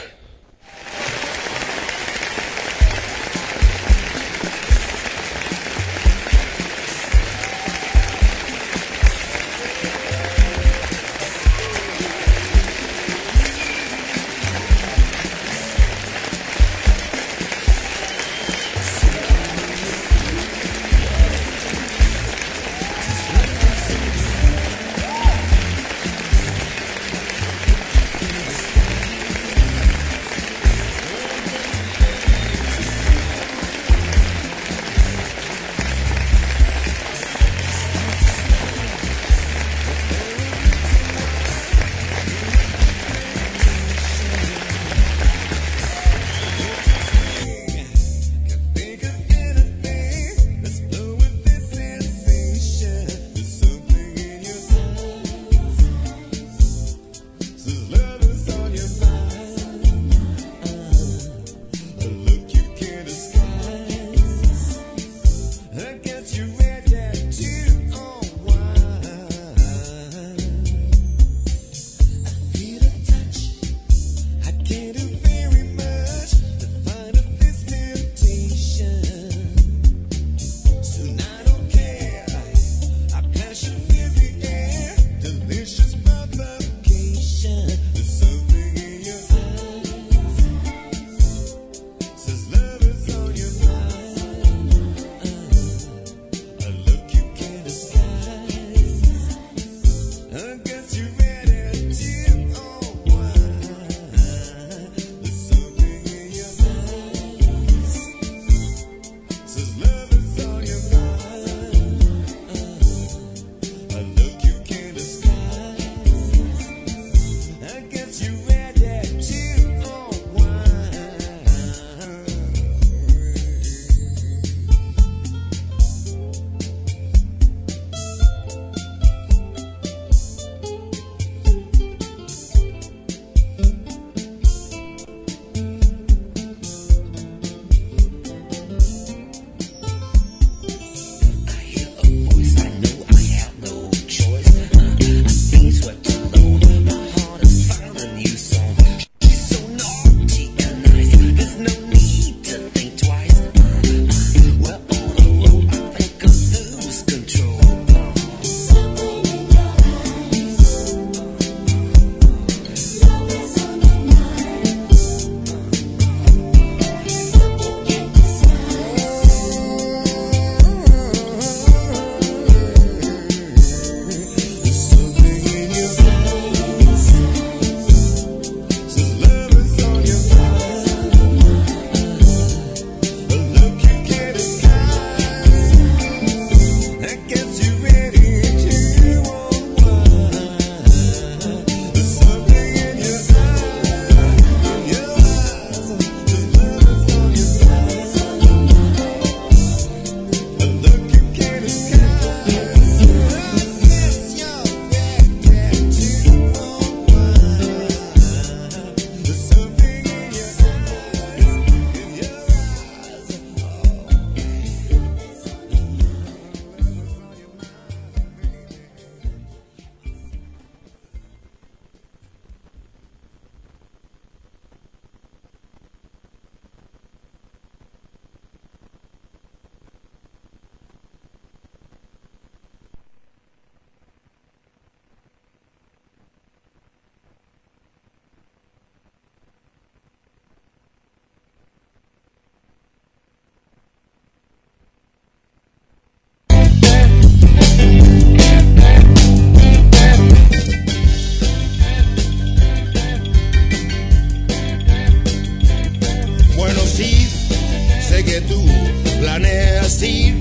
Planeas 259.19 260.01
ir 260.01 260.39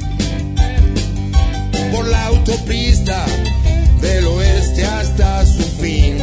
por 1.93 2.07
la 2.07 2.27
autopista 2.27 3.25
del 4.01 4.27
oeste 4.27 4.85
hasta 4.85 5.45
su 5.45 5.63
fin. 5.81 6.19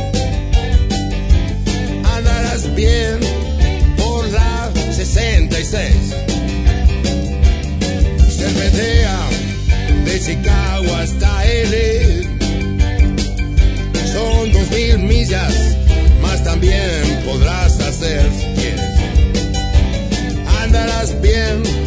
Andarás 2.16 2.74
bien 2.76 3.20
por 3.98 4.28
la 4.32 4.72
66. 4.92 5.94
Cervetea 8.30 9.20
de 10.06 10.20
Chicago 10.20 10.96
hasta 10.96 11.46
L. 11.46 12.24
Son 14.12 14.52
dos 14.52 14.70
mil 14.72 15.00
millas, 15.00 15.54
más 16.22 16.44
también 16.44 17.22
podrás 17.26 17.80
hacer 17.80 18.30
si. 18.32 18.68
Andarás 20.64 21.22
bien 21.22 21.87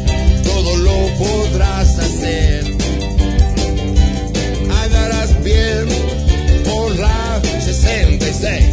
podrás 1.17 1.99
hacer. 1.99 2.65
Andarás 4.83 5.43
bien 5.43 5.87
por 6.65 6.95
la 6.97 7.41
66. 7.59 8.70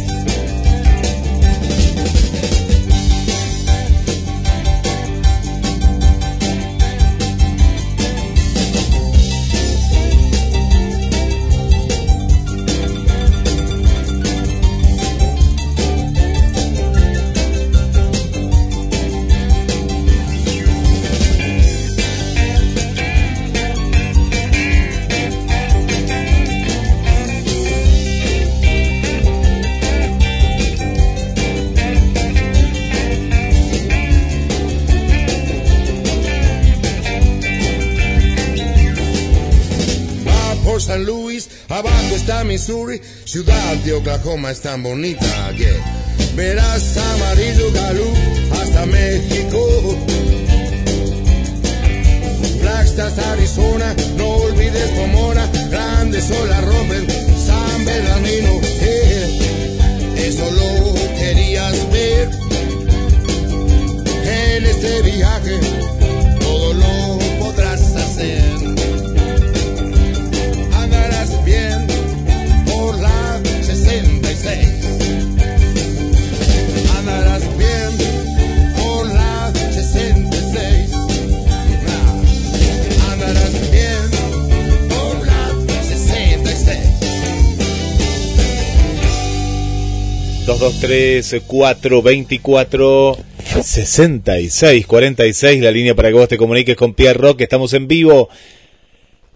Abajo 41.79 42.15
está 42.15 42.43
Missouri, 42.43 43.01
ciudad 43.23 43.75
de 43.85 43.93
Oklahoma 43.93 44.51
es 44.51 44.59
tan 44.59 44.83
bonita 44.83 45.53
que 45.57 45.71
verás 46.35 46.97
amarillo 46.97 47.71
Galú 47.71 48.13
hasta 48.51 48.85
México. 48.85 49.97
Flagstaff, 52.59 53.17
Arizona, 53.31 53.95
no 54.17 54.27
olvides 54.27 54.89
Pomona, 54.91 55.49
grandes 55.71 56.29
olas 56.31 56.65
rompen 56.65 57.07
San 57.47 57.85
Bernardino. 57.85 58.59
Eso 60.17 60.51
lo 60.51 60.93
querías 61.17 61.91
ver 61.91 62.29
en 64.25 64.65
este 64.65 65.01
viaje, 65.03 65.59
223 90.49 91.43
424 91.45 93.17
66 93.61 94.87
46 94.87 95.61
la 95.61 95.69
línea 95.69 95.93
para 95.93 96.09
que 96.09 96.15
vos 96.15 96.27
te 96.27 96.37
comuniques 96.37 96.75
con 96.75 96.95
Pierre 96.95 97.19
Rock. 97.19 97.41
Estamos 97.41 97.71
en 97.73 97.87
vivo. 97.87 98.29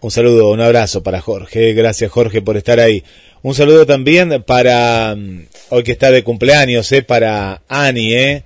Un 0.01 0.09
saludo, 0.09 0.49
un 0.49 0.59
abrazo 0.59 1.03
para 1.03 1.21
Jorge. 1.21 1.73
Gracias 1.73 2.09
Jorge 2.09 2.41
por 2.41 2.57
estar 2.57 2.79
ahí. 2.79 3.03
Un 3.43 3.53
saludo 3.53 3.85
también 3.85 4.41
para 4.41 5.15
mm, 5.15 5.45
hoy 5.69 5.83
que 5.83 5.91
está 5.91 6.09
de 6.09 6.23
cumpleaños, 6.23 6.91
eh, 6.91 7.03
para 7.03 7.61
Ani, 7.67 8.15
eh. 8.15 8.43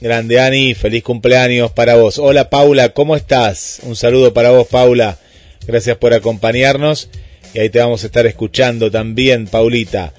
Grande 0.00 0.40
Ani, 0.40 0.74
feliz 0.74 1.02
cumpleaños 1.02 1.72
para 1.72 1.96
vos. 1.96 2.18
Hola 2.18 2.48
Paula, 2.48 2.88
¿cómo 2.94 3.16
estás? 3.16 3.80
Un 3.82 3.96
saludo 3.96 4.32
para 4.32 4.50
vos 4.50 4.66
Paula. 4.66 5.18
Gracias 5.66 5.98
por 5.98 6.14
acompañarnos. 6.14 7.10
Y 7.52 7.58
ahí 7.58 7.68
te 7.68 7.80
vamos 7.80 8.02
a 8.02 8.06
estar 8.06 8.24
escuchando 8.24 8.90
también, 8.90 9.46
Paulita. 9.46 10.14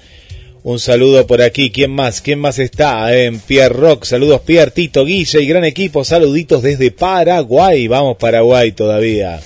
Un 0.62 0.78
saludo 0.78 1.26
por 1.26 1.40
aquí. 1.40 1.70
¿Quién 1.70 1.90
más? 1.90 2.20
¿Quién 2.20 2.38
más 2.38 2.58
está? 2.58 3.16
En 3.16 3.40
Pierre 3.40 3.74
Rock. 3.74 4.04
Saludos 4.04 4.42
Pierre, 4.42 4.70
Tito, 4.70 5.04
Guille 5.04 5.42
y 5.42 5.46
gran 5.46 5.64
equipo. 5.64 6.04
Saluditos 6.04 6.62
desde 6.62 6.90
Paraguay. 6.90 7.88
Vamos 7.88 8.18
Paraguay 8.18 8.72
todavía. 8.72 9.40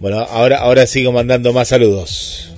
Bueno, 0.00 0.20
ahora, 0.20 0.86
sigo 0.86 1.12
mandando 1.12 1.52
más 1.52 1.68
saludos. 1.68 2.50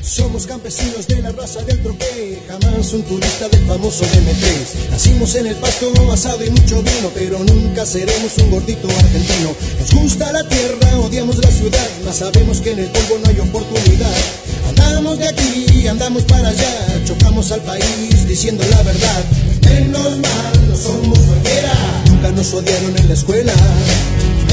Somos 0.00 0.46
campesinos 0.46 1.06
de 1.06 1.22
la 1.22 1.30
raza 1.30 1.62
del 1.62 1.80
troqué, 1.82 2.38
jamás 2.48 2.92
un 2.92 3.02
turista 3.02 3.48
del 3.48 3.60
famoso 3.66 4.04
DM3. 4.04 4.90
Nacimos 4.90 5.34
en 5.36 5.46
el 5.46 5.54
pasto 5.56 5.92
asado 6.12 6.44
y 6.44 6.50
mucho 6.50 6.82
vino, 6.82 7.10
pero 7.14 7.38
nunca 7.38 7.86
seremos 7.86 8.36
un 8.38 8.50
gordito 8.50 8.88
argentino. 8.88 9.54
Nos 9.78 9.94
gusta 9.94 10.32
la 10.32 10.48
tierra, 10.48 10.98
odiamos 10.98 11.36
la 11.38 11.50
ciudad, 11.50 11.88
mas 12.04 12.16
sabemos 12.16 12.60
que 12.60 12.72
en 12.72 12.80
el 12.80 12.90
polvo 12.90 13.18
no 13.22 13.30
hay 13.30 13.38
oportunidad. 13.38 14.39
Andamos 14.70 15.18
de 15.18 15.28
aquí, 15.28 15.88
andamos 15.88 16.22
para 16.24 16.48
allá, 16.48 17.04
chocamos 17.04 17.50
al 17.50 17.60
país 17.62 18.28
diciendo 18.28 18.62
la 18.70 18.82
verdad. 18.84 19.24
Menos 19.64 20.18
mal, 20.18 20.68
no 20.68 20.76
somos 20.76 21.18
cualquiera, 21.18 21.72
nunca 22.06 22.30
nos 22.30 22.54
odiaron 22.54 22.96
en 22.96 23.08
la 23.08 23.14
escuela. 23.14 23.52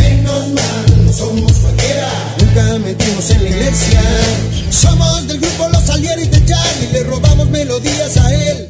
Menos 0.01 0.47
mal, 0.49 1.05
no 1.05 1.13
somos 1.13 1.51
cualquiera, 1.51 2.09
nunca 2.39 2.79
metimos 2.79 3.29
en 3.29 3.43
la 3.43 3.49
iglesia. 3.49 4.01
Somos 4.71 5.27
del 5.27 5.39
grupo 5.39 5.69
Los 5.69 5.87
Alieris 5.89 6.31
de 6.31 6.45
Charlie, 6.45 6.91
le 6.93 7.03
robamos 7.03 7.49
melodías 7.49 8.17
a 8.17 8.33
él. 8.33 8.69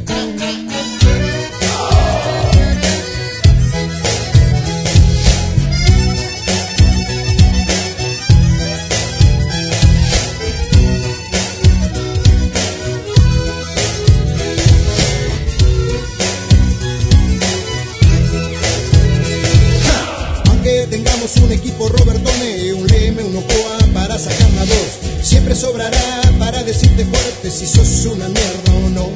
Siempre 25.51 25.67
sobrará 25.67 26.21
para 26.39 26.63
decirte 26.63 27.03
fuerte 27.03 27.51
si 27.51 27.67
sos 27.67 28.05
una 28.05 28.29
mierda 28.29 28.73
o 28.73 28.89
no. 28.91 29.09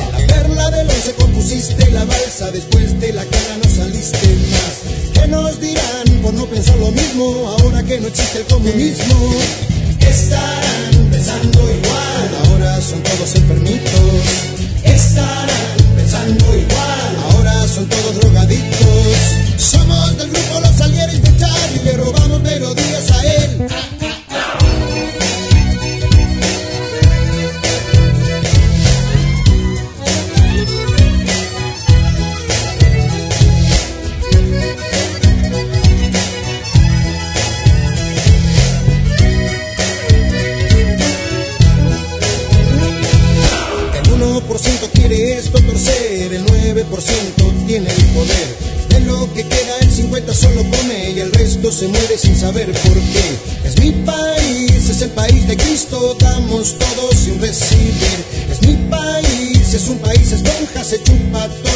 En 0.00 0.10
la 0.10 0.34
perla 0.34 0.70
del 0.70 0.90
once 0.90 1.14
compusiste 1.14 1.88
la 1.92 2.04
balsa, 2.04 2.50
después 2.50 2.98
de 2.98 3.12
la 3.12 3.24
cara 3.24 3.58
no 3.62 3.70
saliste 3.70 4.26
más. 4.50 5.12
¿Qué 5.12 5.28
nos 5.28 5.60
dirán 5.60 6.20
por 6.20 6.34
no 6.34 6.46
pensar 6.46 6.76
lo 6.78 6.90
mismo 6.90 7.54
ahora 7.60 7.80
que 7.84 8.00
no 8.00 8.08
existe 8.08 8.38
el 8.40 8.46
comunismo? 8.46 9.14
Estarán 10.00 11.08
pensando 11.12 11.60
igual, 11.60 12.30
ahora 12.44 12.80
son 12.80 13.00
todos 13.04 13.32
enfermitos. 13.36 14.24
Estarán 14.82 15.94
pensando 15.94 16.44
igual, 16.56 17.16
ahora 17.30 17.68
son 17.68 17.86
todos 17.88 18.16
drogadictos. 18.16 19.16
Somos 19.58 20.18
del 20.18 20.28
grupo 20.28 20.60
Los 20.60 20.76
Salieres 20.76 21.22
de 21.22 21.36
Charlie, 21.36 21.84
le 21.84 21.92
robamos 21.92 22.42
melodías 22.42 23.10
a 23.12 23.26
él. 23.26 24.01
Se 51.72 51.88
muere 51.88 52.18
sin 52.18 52.36
saber 52.36 52.70
por 52.70 52.94
qué. 52.94 53.38
Es 53.64 53.78
mi 53.78 53.92
país, 54.04 54.90
es 54.90 55.00
el 55.00 55.10
país 55.10 55.46
de 55.48 55.56
Cristo, 55.56 56.14
damos 56.20 56.76
todos 56.78 57.14
sin 57.14 57.40
recibir. 57.40 58.24
Es 58.50 58.60
mi 58.66 58.76
país, 58.90 59.72
es 59.72 59.88
un 59.88 59.98
país 59.98 60.32
esponja, 60.32 60.84
se 60.84 61.02
chupa 61.02 61.48
todo 61.48 61.71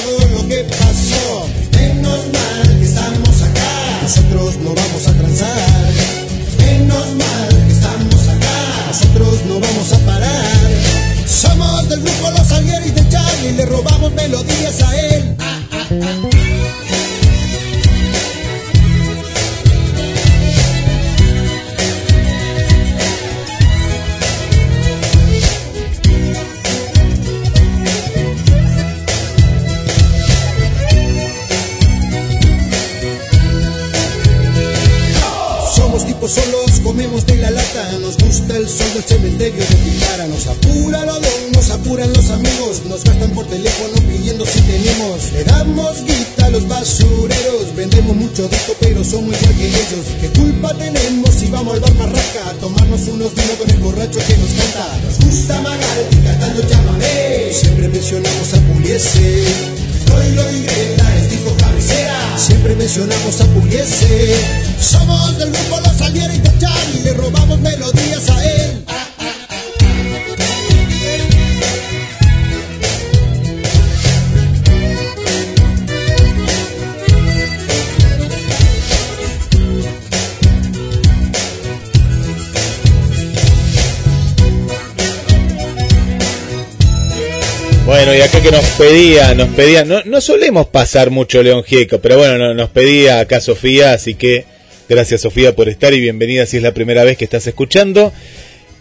pedía, 88.79 89.35
nos 89.35 89.49
pedía, 89.49 89.85
no, 89.85 90.03
no 90.05 90.21
solemos 90.21 90.67
pasar 90.67 91.11
mucho 91.11 91.43
León 91.43 91.63
Gieco, 91.65 91.99
pero 92.01 92.19
bueno, 92.19 92.37
no- 92.39 92.55
nos 92.55 92.71
pedía 92.71 93.21
acá 93.21 93.41
Sofía, 93.41 93.93
así 93.93 94.15
que 94.15 94.45
gracias 94.89 95.23
Sofía 95.23 95.55
por 95.55 95.69
estar 95.69 95.95
y 95.95 96.01
bienvenida 96.01 96.47
si 96.47 96.59
es 96.59 96.63
la 96.63 96.73
primera 96.73 97.05
vez 97.05 97.17
que 97.17 97.25
estás 97.25 97.47
escuchando. 97.47 98.13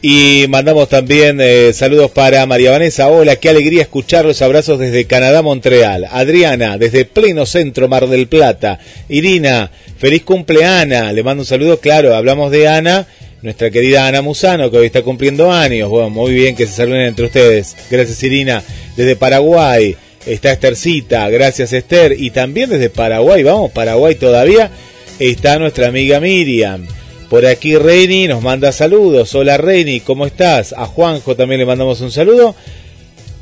Y 0.02 0.46
mandamos 0.50 0.88
también 0.90 1.40
eh, 1.42 1.74
saludos 1.74 2.12
para 2.12 2.46
María 2.46 2.70
Vanessa. 2.70 3.08
Hola, 3.08 3.38
qué 3.38 3.50
alegría 3.50 3.82
escuchar 3.82 4.24
los 4.26 4.40
abrazos 4.44 4.78
desde 4.78 5.06
Canadá, 5.06 5.42
Montreal. 5.42 6.06
Adriana, 6.12 6.78
desde 6.78 7.06
pleno 7.06 7.48
centro, 7.48 7.88
Mar 7.88 8.08
del 8.08 8.28
Plata. 8.28 8.78
Irina, 9.10 9.72
feliz 9.98 10.22
cumpleaños. 10.24 11.12
Le 11.12 11.24
mando 11.24 11.42
un 11.42 11.48
saludo, 11.48 11.80
claro, 11.80 12.14
hablamos 12.14 12.52
de 12.52 12.68
Ana, 12.68 13.08
nuestra 13.46 13.70
querida 13.70 14.08
Ana 14.08 14.24
Musano, 14.24 14.72
que 14.72 14.78
hoy 14.78 14.88
está 14.88 15.04
cumpliendo 15.04 15.52
años. 15.52 15.88
Bueno, 15.88 16.10
muy 16.10 16.34
bien 16.34 16.56
que 16.56 16.66
se 16.66 16.74
saluden 16.74 17.02
entre 17.02 17.28
ustedes. 17.28 17.78
Gracias, 17.92 18.22
Irina. 18.24 18.64
Desde 18.98 19.16
Paraguay 19.16 19.96
está 20.26 20.52
Estercita, 20.52 21.30
gracias 21.30 21.72
Esther. 21.72 22.16
Y 22.20 22.32
también 22.32 22.72
desde 22.72 22.90
Paraguay, 22.90 23.44
vamos, 23.44 23.72
Paraguay 23.72 24.16
todavía, 24.16 24.72
está 25.20 25.60
nuestra 25.60 25.88
amiga 25.88 26.20
Miriam. 26.20 26.88
Por 27.30 27.46
aquí 27.46 27.78
Reni 27.78 28.28
nos 28.28 28.42
manda 28.42 28.72
saludos. 28.72 29.36
Hola 29.36 29.58
Reni, 29.58 30.00
¿cómo 30.00 30.26
estás? 30.26 30.74
A 30.74 30.88
Juanjo 30.88 31.36
también 31.36 31.60
le 31.60 31.68
mandamos 31.68 32.02
un 32.02 32.12
saludo. 32.12 32.56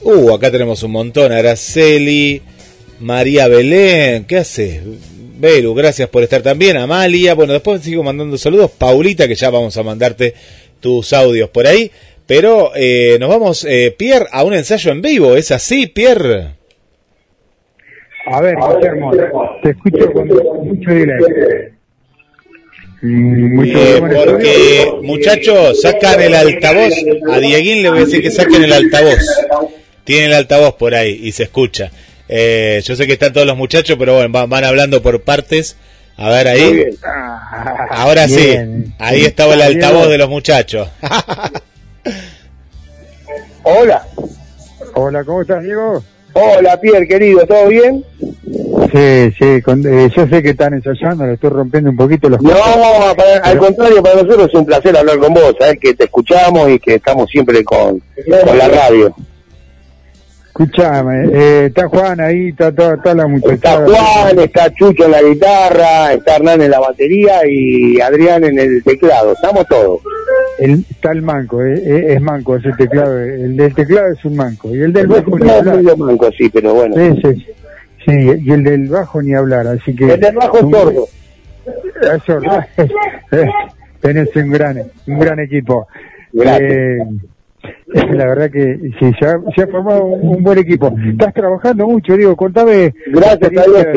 Uh, 0.01 0.33
acá 0.33 0.51
tenemos 0.51 0.83
un 0.83 0.91
montón. 0.91 1.31
Araceli, 1.31 2.41
María 2.99 3.47
Belén, 3.47 4.25
¿qué 4.25 4.37
haces? 4.37 4.81
Belu, 5.35 5.73
gracias 5.73 6.09
por 6.09 6.23
estar 6.23 6.41
también. 6.41 6.77
Amalia, 6.77 7.33
bueno, 7.33 7.53
después 7.53 7.81
sigo 7.81 8.03
mandando 8.03 8.37
saludos. 8.37 8.71
Paulita, 8.71 9.27
que 9.27 9.35
ya 9.35 9.49
vamos 9.49 9.75
a 9.77 9.83
mandarte 9.83 10.33
tus 10.79 11.13
audios 11.13 11.49
por 11.49 11.67
ahí. 11.67 11.91
Pero 12.25 12.71
eh, 12.75 13.17
nos 13.19 13.29
vamos, 13.29 13.65
eh, 13.65 13.93
Pierre, 13.97 14.27
a 14.31 14.43
un 14.43 14.53
ensayo 14.53 14.91
en 14.91 15.01
vivo. 15.01 15.35
¿Es 15.35 15.51
así, 15.51 15.87
Pierre? 15.87 16.51
A 18.25 18.41
ver, 18.41 18.55
Guillermo, 18.55 19.11
te 19.61 19.71
escucho 19.71 20.11
con 20.13 20.27
mucho 20.27 20.89
delay. 20.89 21.17
Mm, 23.01 23.55
Mucho 23.55 23.77
Eh, 23.77 24.01
porque, 24.25 24.91
muchachos, 25.01 25.81
sacan 25.81 26.21
el 26.21 26.33
altavoz. 26.33 26.93
A 27.29 27.39
Dieguín 27.39 27.83
le 27.83 27.89
voy 27.89 27.97
a 27.99 28.05
decir 28.05 28.21
que 28.21 28.31
saquen 28.31 28.63
el 28.63 28.71
altavoz. 28.71 29.19
Tiene 30.05 30.27
el 30.27 30.33
altavoz 30.33 30.75
por 30.75 30.95
ahí 30.95 31.19
y 31.21 31.33
se 31.33 31.43
escucha. 31.43 31.91
Eh, 32.35 32.81
yo 32.83 32.95
sé 32.95 33.05
que 33.05 33.13
están 33.13 33.31
todos 33.31 33.45
los 33.45 33.55
muchachos, 33.55 33.95
pero 33.99 34.15
bueno, 34.15 34.29
van, 34.31 34.49
van 34.49 34.63
hablando 34.63 35.03
por 35.03 35.21
partes. 35.21 35.75
A 36.17 36.29
ver 36.29 36.47
Muy 36.47 36.55
ahí. 36.61 36.73
bien. 36.73 36.97
Ahora 37.91 38.25
Bien. 38.25 38.85
sí. 38.87 38.93
Ahí 38.97 39.21
estaba 39.25 39.53
el 39.53 39.61
altavoz 39.61 40.09
de 40.09 40.17
los 40.17 40.29
muchachos. 40.29 40.89
Hola. 43.63 44.05
Hola, 44.95 45.23
¿cómo 45.23 45.41
estás, 45.41 45.63
Diego? 45.63 46.03
Hola, 46.33 46.79
Pierre, 46.81 47.07
querido, 47.07 47.45
¿todo 47.45 47.67
bien? 47.67 48.03
Sí, 48.91 49.31
sí, 49.39 49.61
con- 49.61 49.85
eh, 49.85 50.09
yo 50.15 50.27
sé 50.27 50.41
que 50.41 50.49
están 50.49 50.73
ensayando, 50.73 51.25
le 51.25 51.33
estoy 51.33 51.49
rompiendo 51.51 51.89
un 51.91 51.95
poquito 51.97 52.29
los 52.29 52.41
No, 52.41 52.51
para- 53.15 53.37
al 53.43 53.57
contrario, 53.59 54.01
para 54.03 54.21
nosotros 54.23 54.47
es 54.49 54.53
un 54.55 54.65
placer 54.65 54.97
hablar 54.97 55.17
con 55.19 55.33
vos, 55.33 55.55
sabes 55.59 55.77
que 55.79 55.93
te 55.93 56.05
escuchamos 56.05 56.69
y 56.69 56.79
que 56.79 56.95
estamos 56.95 57.29
siempre 57.29 57.63
con, 57.63 58.01
con 58.45 58.57
la 58.57 58.67
radio. 58.67 59.15
Escuchame, 60.55 61.29
eh, 61.33 61.65
está 61.65 61.87
Juan 61.87 62.19
ahí, 62.19 62.49
está, 62.49 62.71
toda 62.71 62.93
está 62.93 63.15
la 63.15 63.23
Está 63.23 63.27
muchachada. 63.27 63.87
Juan, 63.87 64.39
está 64.39 64.71
Chucho 64.75 65.05
en 65.05 65.11
la 65.11 65.23
guitarra, 65.23 66.13
está 66.13 66.35
Hernán 66.35 66.61
en 66.61 66.69
la 66.69 66.79
batería 66.79 67.41
y 67.49 67.99
Adrián 67.99 68.43
en 68.43 68.59
el 68.59 68.83
teclado, 68.83 69.33
estamos 69.33 69.67
todos. 69.67 70.01
El, 70.59 70.85
está 70.87 71.11
el 71.11 71.23
manco, 71.23 71.63
eh, 71.63 71.81
eh, 71.83 72.13
es 72.13 72.21
manco 72.21 72.55
ese 72.55 72.71
teclado, 72.73 73.19
eh, 73.19 73.45
el 73.45 73.57
del 73.57 73.73
teclado 73.73 74.13
es 74.13 74.23
un 74.25 74.35
manco, 74.35 74.69
y 74.75 74.79
el 74.79 74.93
del 74.93 75.07
bajo 75.07 75.39
ni 75.39 75.49
hablar. 75.49 75.97
manco, 75.97 76.29
sí, 76.37 76.47
pero 76.49 76.75
bueno. 76.75 76.95
Sí, 76.97 77.21
sí, 77.23 77.45
sí, 78.05 78.41
y 78.45 78.51
el 78.51 78.63
del 78.63 78.89
bajo 78.89 79.23
ni 79.23 79.33
hablar, 79.33 79.65
así 79.65 79.95
que... 79.95 80.13
El 80.13 80.19
del 80.19 80.35
bajo 80.35 80.57
es 80.59 80.69
sordo. 80.69 81.07
Es 82.15 82.23
sordo. 82.27 82.65
Eh, 83.31 83.47
Tenés 84.01 84.35
un 84.35 84.51
gran, 84.51 84.83
un 85.07 85.17
gran 85.17 85.39
equipo. 85.39 85.87
Gracias. 86.31 86.71
Eh, 86.71 86.97
la 87.93 88.25
verdad 88.25 88.51
que 88.51 88.77
sí, 88.99 89.11
se 89.19 89.25
ha, 89.25 89.39
se 89.55 89.63
ha 89.63 89.67
formado 89.67 90.03
un, 90.05 90.37
un 90.37 90.43
buen 90.43 90.57
equipo. 90.59 90.93
Estás 91.11 91.33
trabajando 91.33 91.87
mucho, 91.87 92.15
digo, 92.17 92.35
contame 92.35 92.93
Gracias 93.07 93.51
la. 93.67 93.93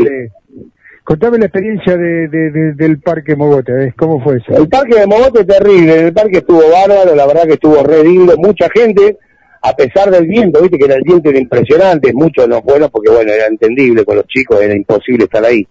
Contame 1.05 1.39
la 1.39 1.45
experiencia 1.47 1.97
de, 1.97 2.27
de- 2.29 2.51
de- 2.51 2.73
del 2.75 2.99
Parque 3.01 3.37
Mogote. 3.37 3.95
¿cómo 3.97 4.21
fue 4.23 4.39
eso? 4.39 4.57
El 4.61 4.69
parque 4.69 4.99
de 4.99 5.07
Mogote 5.07 5.41
es 5.43 5.47
terrible, 5.47 6.01
en 6.01 6.07
el 6.07 6.13
parque 6.13 6.39
estuvo 6.39 6.61
bárbaro, 6.71 7.15
la 7.15 7.27
verdad 7.27 7.45
que 7.45 7.53
estuvo 7.55 7.81
re 7.85 8.03
lindo, 8.03 8.35
mucha 8.39 8.69
gente, 8.75 9.17
a 9.63 9.73
pesar 9.77 10.11
del 10.11 10.27
viento, 10.27 10.61
viste 10.61 10.77
que 10.79 10.93
el 10.93 11.03
viento 11.03 11.31
era 11.31 11.39
impresionante, 11.39 12.13
muchos 12.13 12.49
no 12.49 12.61
fueron 12.63 12.91
porque 12.91 13.13
bueno, 13.13 13.33
era 13.33 13.47
entendible 13.47 14.05
con 14.05 14.17
los 14.17 14.27
chicos, 14.27 14.61
era 14.61 14.75
imposible 14.75 15.25
estar 15.25 15.45
ahí. 15.45 15.65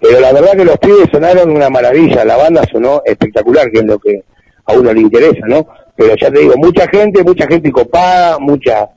Pero 0.00 0.20
la 0.20 0.32
verdad 0.32 0.52
que 0.56 0.64
los 0.64 0.78
pibes 0.78 1.08
sonaron 1.12 1.50
una 1.50 1.68
maravilla, 1.68 2.24
la 2.24 2.36
banda 2.38 2.62
sonó 2.72 3.02
espectacular, 3.04 3.70
que 3.70 3.80
es 3.80 3.84
lo 3.84 3.98
que 3.98 4.22
a 4.64 4.72
uno 4.72 4.90
le 4.92 5.00
interesa, 5.02 5.46
¿no? 5.48 5.66
Pero 6.02 6.16
ya 6.16 6.30
te 6.32 6.40
digo, 6.40 6.54
mucha 6.56 6.88
gente, 6.88 7.22
mucha 7.22 7.46
gente 7.46 7.70
copada, 7.70 8.38
mucha 8.40 8.88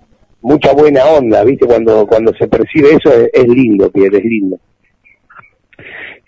mucha 0.41 0.73
buena 0.73 1.05
onda, 1.05 1.43
viste, 1.43 1.65
cuando 1.65 2.05
cuando 2.07 2.33
se 2.33 2.47
percibe 2.47 2.89
eso 2.89 3.11
es, 3.11 3.29
es 3.31 3.47
lindo, 3.47 3.91
Pierre, 3.91 4.17
es 4.17 4.23
lindo. 4.23 4.57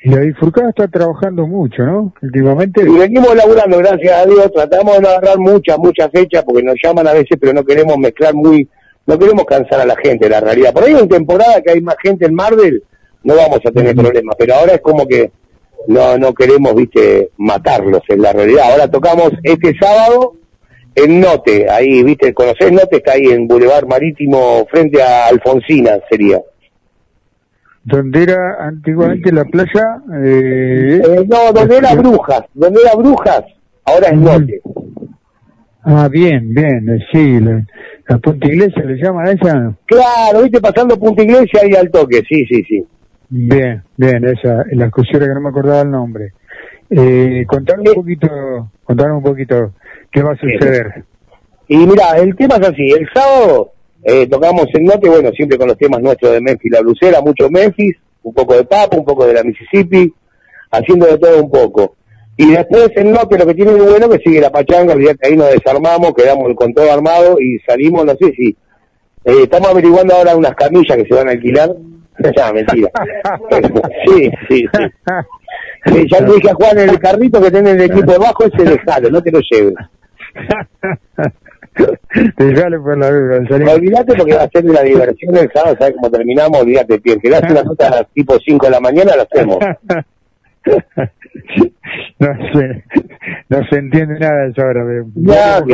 Y 0.04 0.10
la 0.10 0.20
Bifurcada 0.20 0.70
está 0.70 0.88
trabajando 0.88 1.48
mucho, 1.48 1.84
¿no? 1.84 2.14
Últimamente. 2.22 2.82
Y 2.82 2.96
venimos 2.96 3.36
laburando, 3.36 3.80
gracias 3.80 4.14
a 4.14 4.26
Dios, 4.26 4.52
tratamos 4.54 4.96
de 4.96 5.02
no 5.02 5.10
agarrar 5.10 5.40
muchas, 5.40 5.80
muchas 5.80 6.12
fechas, 6.12 6.44
porque 6.44 6.62
nos 6.62 6.76
llaman 6.84 7.08
a 7.08 7.14
veces, 7.14 7.38
pero 7.40 7.54
no 7.54 7.64
queremos 7.64 7.98
mezclar 7.98 8.36
muy, 8.36 8.70
no 9.08 9.18
queremos 9.18 9.46
cansar 9.46 9.82
a 9.82 9.86
la 9.86 9.96
gente, 9.96 10.30
la 10.30 10.42
realidad. 10.42 10.74
Por 10.74 10.84
ahí 10.84 10.94
en 10.94 11.10
temporada 11.10 11.62
que 11.62 11.72
hay 11.72 11.82
más 11.82 11.96
gente 12.04 12.28
en 12.28 12.36
Marvel, 12.36 12.84
no 13.24 13.36
vamos 13.36 13.60
a 13.66 13.72
tener 13.72 13.96
problemas, 13.96 14.36
pero 14.38 14.54
ahora 14.56 14.76
es 14.76 14.82
como 14.82 15.08
que 15.08 15.32
no, 15.88 16.18
no 16.20 16.34
queremos, 16.34 16.76
viste, 16.76 17.32
matarlos 17.38 18.02
en 18.10 18.22
la 18.22 18.34
realidad. 18.34 18.72
Ahora 18.72 18.90
tocamos 18.90 19.32
este 19.44 19.74
sábado 19.80 20.34
en 20.98 21.20
Note, 21.22 21.70
ahí, 21.70 22.04
viste, 22.04 22.34
¿conocés 22.34 22.72
Note? 22.72 22.98
Está 22.98 23.14
ahí 23.14 23.28
en 23.28 23.48
Boulevard 23.48 23.88
Marítimo, 23.88 24.66
frente 24.70 25.02
a 25.02 25.28
Alfonsina, 25.28 25.92
sería. 26.10 26.40
Donde 27.84 28.24
era 28.24 28.58
antiguamente 28.68 29.32
la 29.32 29.46
playa. 29.46 30.02
Eh, 30.24 31.02
Eh, 31.04 31.26
no, 31.28 31.54
donde 31.54 31.78
era 31.78 31.94
Brujas, 31.96 32.42
donde 32.54 32.82
era 32.82 32.96
Brujas, 32.96 33.44
ahora 33.86 34.08
es 34.08 34.18
Note. 34.18 34.62
Ah, 35.84 36.10
bien, 36.12 36.54
bien, 36.54 36.90
eh, 36.90 37.00
sí, 37.12 37.40
la, 37.40 37.66
la 38.10 38.18
Punta 38.18 38.48
Iglesia 38.48 38.84
le 38.84 38.96
llaman 38.96 39.28
a 39.28 39.32
esa. 39.32 39.74
Claro, 39.86 40.44
viste, 40.44 40.60
pasando 40.60 40.98
Punta 41.00 41.24
Iglesia 41.24 41.62
y 41.66 41.76
al 41.76 41.90
toque, 41.90 42.24
sí, 42.28 42.46
sí, 42.46 42.62
sí. 42.68 42.86
Bien, 43.30 43.84
bien, 43.96 44.26
esa, 44.26 44.66
la 44.72 44.86
excursión 44.86 45.22
que 45.22 45.28
no 45.30 45.42
me 45.42 45.50
acordaba 45.50 45.82
el 45.82 45.92
nombre. 45.92 46.34
Eh, 46.90 47.46
contar 47.48 47.80
un 47.80 47.94
poquito, 47.94 48.70
contar 48.84 49.12
un 49.12 49.22
poquito 49.22 49.74
qué 50.12 50.22
va 50.22 50.32
a 50.32 50.38
suceder. 50.38 51.04
Y 51.68 51.78
mira, 51.78 52.18
el 52.18 52.36
tema 52.36 52.56
es 52.56 52.70
así, 52.70 52.92
el 52.92 53.08
sábado 53.14 53.72
eh, 54.04 54.28
tocamos 54.28 54.66
en 54.74 54.86
Note, 54.86 55.10
bueno, 55.10 55.30
siempre 55.32 55.58
con 55.58 55.68
los 55.68 55.78
temas 55.78 56.02
nuestros 56.02 56.32
de 56.32 56.42
Memphis, 56.42 56.72
la 56.72 56.82
blusera, 56.82 57.22
mucho 57.22 57.50
Memphis, 57.50 57.96
un 58.24 58.34
poco 58.34 58.56
de 58.56 58.64
Papa, 58.64 58.98
un 58.98 59.06
poco 59.06 59.26
de 59.26 59.34
la 59.34 59.44
Mississippi, 59.44 60.14
haciendo 60.72 61.08
de 61.08 61.18
todo 61.18 61.44
un 61.44 61.52
poco. 61.52 61.96
Y 62.38 62.52
después 62.52 62.90
en 62.96 63.12
Note 63.12 63.38
lo 63.38 63.48
que 63.48 63.56
tiene 63.56 63.74
de 63.74 63.82
bueno 63.82 64.10
que 64.10 64.20
sigue 64.20 64.40
la 64.40 64.52
pachanga, 64.52 64.94
ahí 65.24 65.36
nos 65.36 65.52
desarmamos, 65.52 66.14
quedamos 66.14 66.54
con 66.56 66.74
todo 66.74 66.92
armado 66.92 67.38
y 67.42 67.58
salimos, 67.68 68.06
no 68.06 68.14
sé 68.14 68.32
si, 68.34 68.56
eh, 69.26 69.44
estamos 69.44 69.70
averiguando 69.70 70.16
ahora 70.16 70.36
unas 70.36 70.56
camillas 70.56 70.98
que 70.98 71.06
se 71.06 71.14
van 71.14 71.28
a 71.28 71.32
alquilar. 71.32 71.70
ya, 72.38 72.54
mentira. 72.54 72.90
sí, 74.06 74.32
sí, 74.48 74.66
sí. 74.74 74.88
Sí, 75.86 76.06
ya 76.12 76.20
le 76.20 76.34
dije 76.34 76.50
a 76.50 76.54
Juan 76.56 76.78
el 76.80 77.00
carrito 77.00 77.42
que 77.42 77.52
tiene 77.52 77.72
el 77.72 77.82
equipo 77.82 78.12
debajo, 78.12 78.44
ese 78.44 78.64
dejalo, 78.64 79.10
no 79.10 79.22
te 79.22 79.32
lo 79.32 79.40
lleves. 79.40 79.76
Dejale 82.38 82.80
por 82.80 82.98
la 82.98 83.12
duda. 83.12 83.48
salimos. 83.48 83.76
Olvídate 83.76 84.16
porque 84.16 84.34
va 84.34 84.44
a 84.44 84.50
ser 84.50 84.66
una 84.66 84.82
diversión 84.82 85.38
el 85.38 85.52
sábado, 85.54 85.76
¿sabes 85.80 85.94
cómo 85.96 86.10
terminamos? 86.10 86.62
Olvídate, 86.62 87.00
Pierre, 87.00 87.22
que 87.22 87.36
hace 87.36 87.52
una 87.52 87.62
nota 87.64 87.88
a 87.88 87.92
las 87.92 88.08
tipo 88.14 88.36
5 88.44 88.66
de 88.66 88.72
la 88.72 88.80
mañana, 88.80 89.12
lo 89.16 89.22
hacemos. 89.24 89.58
no 92.20 92.28
sé, 92.54 92.84
no 93.50 93.64
se 93.70 93.76
entiende 93.78 94.20
nada 94.20 94.44
de 94.44 94.50
eso 94.50 94.62
ahora. 94.64 94.84
Ya, 95.16 95.62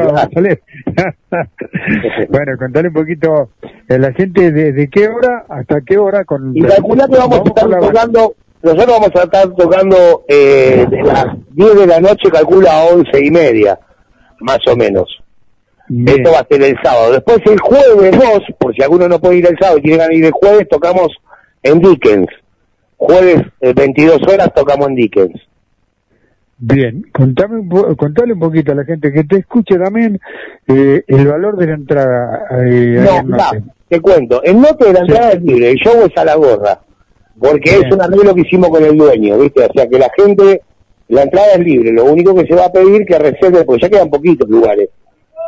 bueno, 2.30 2.58
contale 2.60 2.90
un 2.90 2.94
poquito 2.94 3.50
a 3.90 3.98
la 3.98 4.12
gente 4.14 4.52
de, 4.52 4.72
de 4.74 4.88
qué 4.90 5.08
hora 5.08 5.46
hasta 5.50 5.82
qué 5.82 5.98
hora 5.98 6.24
con... 6.26 6.56
Y 6.56 6.62
calculá 6.64 7.08
que 7.08 7.18
vamos 7.18 7.40
a 7.40 7.44
estar 7.44 7.68
la- 7.70 7.80
tocando, 7.80 8.36
nosotros 8.62 8.88
vamos 8.88 9.12
a 9.16 9.24
estar 9.24 9.50
tocando 9.56 10.26
eh, 10.28 10.86
de 10.90 11.02
las 11.04 11.26
10 11.52 11.76
de 11.76 11.88
la 11.88 12.00
noche, 12.00 12.30
calcula 12.32 12.82
a 12.82 12.86
11 12.94 13.26
y 13.26 13.32
media, 13.32 13.80
más 14.40 14.60
o 14.68 14.76
menos. 14.76 15.22
Bien. 15.88 16.18
Esto 16.18 16.32
va 16.32 16.40
a 16.40 16.48
ser 16.48 16.64
el 16.64 16.78
sábado. 16.84 17.12
Después 17.12 17.40
el 17.46 17.60
jueves 17.60 18.12
2, 18.20 18.40
por 18.58 18.74
si 18.74 18.82
alguno 18.82 19.08
no 19.08 19.20
puede 19.20 19.38
ir 19.38 19.48
el 19.48 19.58
sábado 19.60 19.80
y 19.80 19.82
quieren 19.84 20.12
ir 20.14 20.26
el 20.26 20.32
jueves, 20.32 20.68
tocamos 20.70 21.10
en 21.62 21.80
Dickens. 21.80 22.28
Jueves 22.98 23.42
eh, 23.62 23.74
22 23.76 24.22
horas 24.28 24.54
tocamos 24.56 24.88
en 24.88 24.96
Dickens. 24.96 25.42
Bien, 26.58 27.04
contame 27.12 27.60
un 27.60 27.68
po- 27.70 27.96
contale 27.98 28.32
un 28.34 28.40
poquito 28.40 28.72
a 28.72 28.76
la 28.76 28.86
gente 28.86 29.12
que 29.12 29.24
te 29.26 29.40
escuche 29.40 29.78
también 29.78 30.20
eh, 30.68 31.04
el 31.08 31.28
valor 31.28 31.58
de 31.58 31.68
la 31.68 31.74
entrada. 31.74 32.46
eh, 32.64 33.04
No, 33.04 33.24
Note. 33.24 33.64
te 33.90 34.00
cuento. 34.00 34.42
El 34.44 34.62
note 34.62 34.86
de 34.86 34.94
la 34.94 35.00
entrada 35.00 35.32
es 35.32 35.42
libre, 35.42 35.72
el 35.72 35.78
show 35.78 36.06
es 36.06 36.16
a 36.18 36.24
la 36.24 36.36
gorra. 36.36 36.80
Porque 37.38 37.72
Bien. 37.72 37.86
es 37.86 37.94
un 37.94 38.02
arreglo 38.02 38.34
que 38.36 38.42
hicimos 38.42 38.70
con 38.70 38.84
el 38.86 38.96
dueño, 38.98 39.38
¿viste? 39.40 39.66
O 39.66 39.74
sea 39.74 39.88
que 39.90 40.00
la 40.00 40.10
gente, 40.16 40.62
la 41.10 41.24
entrada 41.24 41.54
es 41.54 41.60
libre. 41.60 41.92
Lo 41.92 42.06
único 42.06 42.34
que 42.36 42.46
se 42.46 42.56
va 42.56 42.66
a 42.66 42.72
pedir 42.72 43.06
que 43.06 43.20
reserve, 43.20 43.64
porque 43.66 43.84
ya 43.84 43.90
quedan 43.90 44.10
poquitos 44.10 44.50
lugares. 44.50 44.90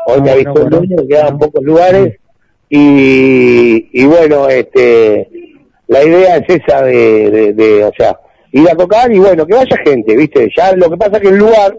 Hoy 0.08 0.22
me 0.22 0.30
Ah, 0.32 0.34
avisó 0.34 0.54
no, 0.54 0.62
el 0.62 0.70
dueño 0.70 0.98
que 0.98 1.08
quedan 1.08 1.38
pocos 1.40 1.64
lugares. 1.64 2.18
Y, 2.70 3.90
y 3.94 4.06
bueno, 4.06 4.50
este 4.50 5.30
la 5.88 6.04
idea 6.04 6.38
es 6.38 6.50
esa 6.50 6.82
de, 6.82 7.30
de, 7.30 7.54
de, 7.54 7.84
o 7.84 7.92
sea, 7.96 8.18
ir 8.52 8.68
a 8.70 8.76
tocar 8.76 9.12
y 9.14 9.20
bueno, 9.20 9.46
que 9.46 9.54
vaya 9.54 9.78
gente, 9.86 10.16
¿viste? 10.16 10.50
Ya 10.58 10.76
lo 10.76 10.90
que 10.90 10.98
pasa 10.98 11.18
es 11.18 11.22
que 11.22 11.28
el 11.30 11.38
lugar, 11.38 11.78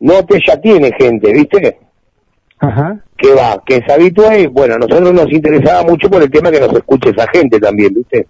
Note 0.00 0.38
ya 0.46 0.60
tiene 0.60 0.92
gente, 0.98 1.32
¿viste? 1.32 1.78
Ajá. 2.60 3.00
que 3.16 3.32
va, 3.34 3.62
que 3.64 3.76
es 3.76 3.88
habitual 3.88 4.38
y 4.38 4.46
bueno, 4.48 4.74
a 4.74 4.78
nosotros 4.78 5.12
nos 5.14 5.32
interesaba 5.32 5.82
mucho 5.84 6.10
por 6.10 6.22
el 6.22 6.30
tema 6.30 6.50
que 6.50 6.60
nos 6.60 6.72
escuche 6.74 7.10
esa 7.10 7.26
gente 7.32 7.58
también, 7.58 7.94
¿viste? 7.94 8.26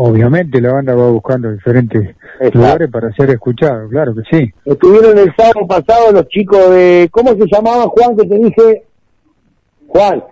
Obviamente 0.00 0.60
la 0.60 0.72
banda 0.74 0.94
va 0.94 1.10
buscando 1.10 1.50
diferentes 1.50 2.14
Exacto. 2.38 2.58
lugares 2.58 2.88
para 2.90 3.12
ser 3.14 3.30
escuchado, 3.30 3.88
claro 3.88 4.14
que 4.14 4.22
sí. 4.30 4.52
Estuvieron 4.64 5.18
el 5.18 5.34
sábado 5.34 5.66
pasado 5.66 6.12
los 6.12 6.28
chicos 6.28 6.70
de, 6.70 7.08
¿cómo 7.10 7.30
se 7.32 7.46
llamaban 7.50 7.88
Juan 7.88 8.16
que 8.16 8.24
te 8.26 8.34
dije? 8.36 8.84
Juan, 9.88 10.22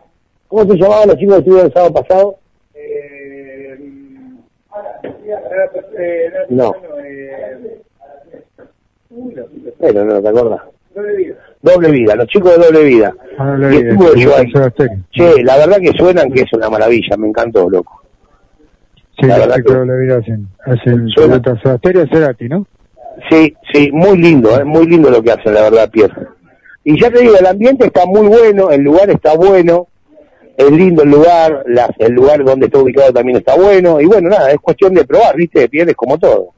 ¿cómo 0.46 0.62
se 0.70 0.78
llamaban 0.78 1.08
los 1.08 1.16
chicos 1.16 1.34
que 1.34 1.38
estuvieron 1.40 1.66
el 1.66 1.72
sábado 1.72 1.94
pasado? 1.94 2.36
No. 6.48 6.72
Pero 9.80 10.04
no, 10.04 10.22
¿te 10.22 10.28
acuerdas? 10.28 10.60
Doble 11.62 11.90
vida, 11.90 12.14
los 12.14 12.26
chicos 12.28 12.56
de 12.56 12.64
doble 12.66 12.84
vida. 12.84 13.12
Ah, 13.38 13.56
no 13.58 13.68
lo 13.68 13.72
Y 13.72 13.82
vi, 13.82 13.88
estuve 13.90 14.12
sí, 14.14 14.20
yo 14.22 14.36
ahí. 14.36 14.44
eso 14.48 14.66
estoy. 14.66 14.88
Che, 15.10 15.42
la 15.42 15.56
verdad 15.58 15.78
que 15.78 15.90
suenan 15.98 16.30
que 16.30 16.42
es 16.42 16.52
una 16.52 16.70
maravilla, 16.70 17.16
me 17.18 17.28
encantó, 17.28 17.68
loco. 17.68 18.02
Sí, 19.18 19.26
La 19.26 19.46
la 19.46 19.54
que 19.56 19.62
vida 19.62 20.18
hacen, 20.18 20.46
hacen 20.64 21.08
Suena- 21.08 21.40
pelotas 21.42 21.66
a 21.66 21.78
Stereo 21.78 22.06
Cerati, 22.12 22.48
¿no? 22.48 22.66
Sí, 23.30 23.54
sí, 23.72 23.90
muy 23.92 24.18
lindo, 24.18 24.50
¿eh? 24.60 24.64
muy 24.64 24.86
lindo 24.86 25.10
lo 25.10 25.22
que 25.22 25.30
hacen, 25.32 25.54
la 25.54 25.62
verdad, 25.62 25.90
Pierre. 25.90 26.14
Y 26.84 27.00
ya 27.00 27.10
te 27.10 27.20
digo, 27.20 27.34
el 27.38 27.46
ambiente 27.46 27.86
está 27.86 28.04
muy 28.04 28.26
bueno, 28.28 28.70
el 28.70 28.82
lugar 28.82 29.08
está 29.10 29.34
bueno, 29.34 29.88
es 30.56 30.70
lindo 30.70 31.02
el 31.02 31.10
lugar, 31.10 31.64
la- 31.66 31.94
el 31.98 32.12
lugar 32.12 32.44
donde 32.44 32.66
está 32.66 32.78
ubicado 32.78 33.12
también 33.12 33.38
está 33.38 33.56
bueno, 33.56 34.00
y 34.02 34.04
bueno, 34.06 34.28
nada, 34.28 34.50
es 34.50 34.58
cuestión 34.58 34.92
de 34.92 35.04
probar, 35.06 35.34
¿viste? 35.34 35.66
Pierre, 35.68 35.92
es 35.92 35.96
como 35.96 36.18
todo. 36.18 36.48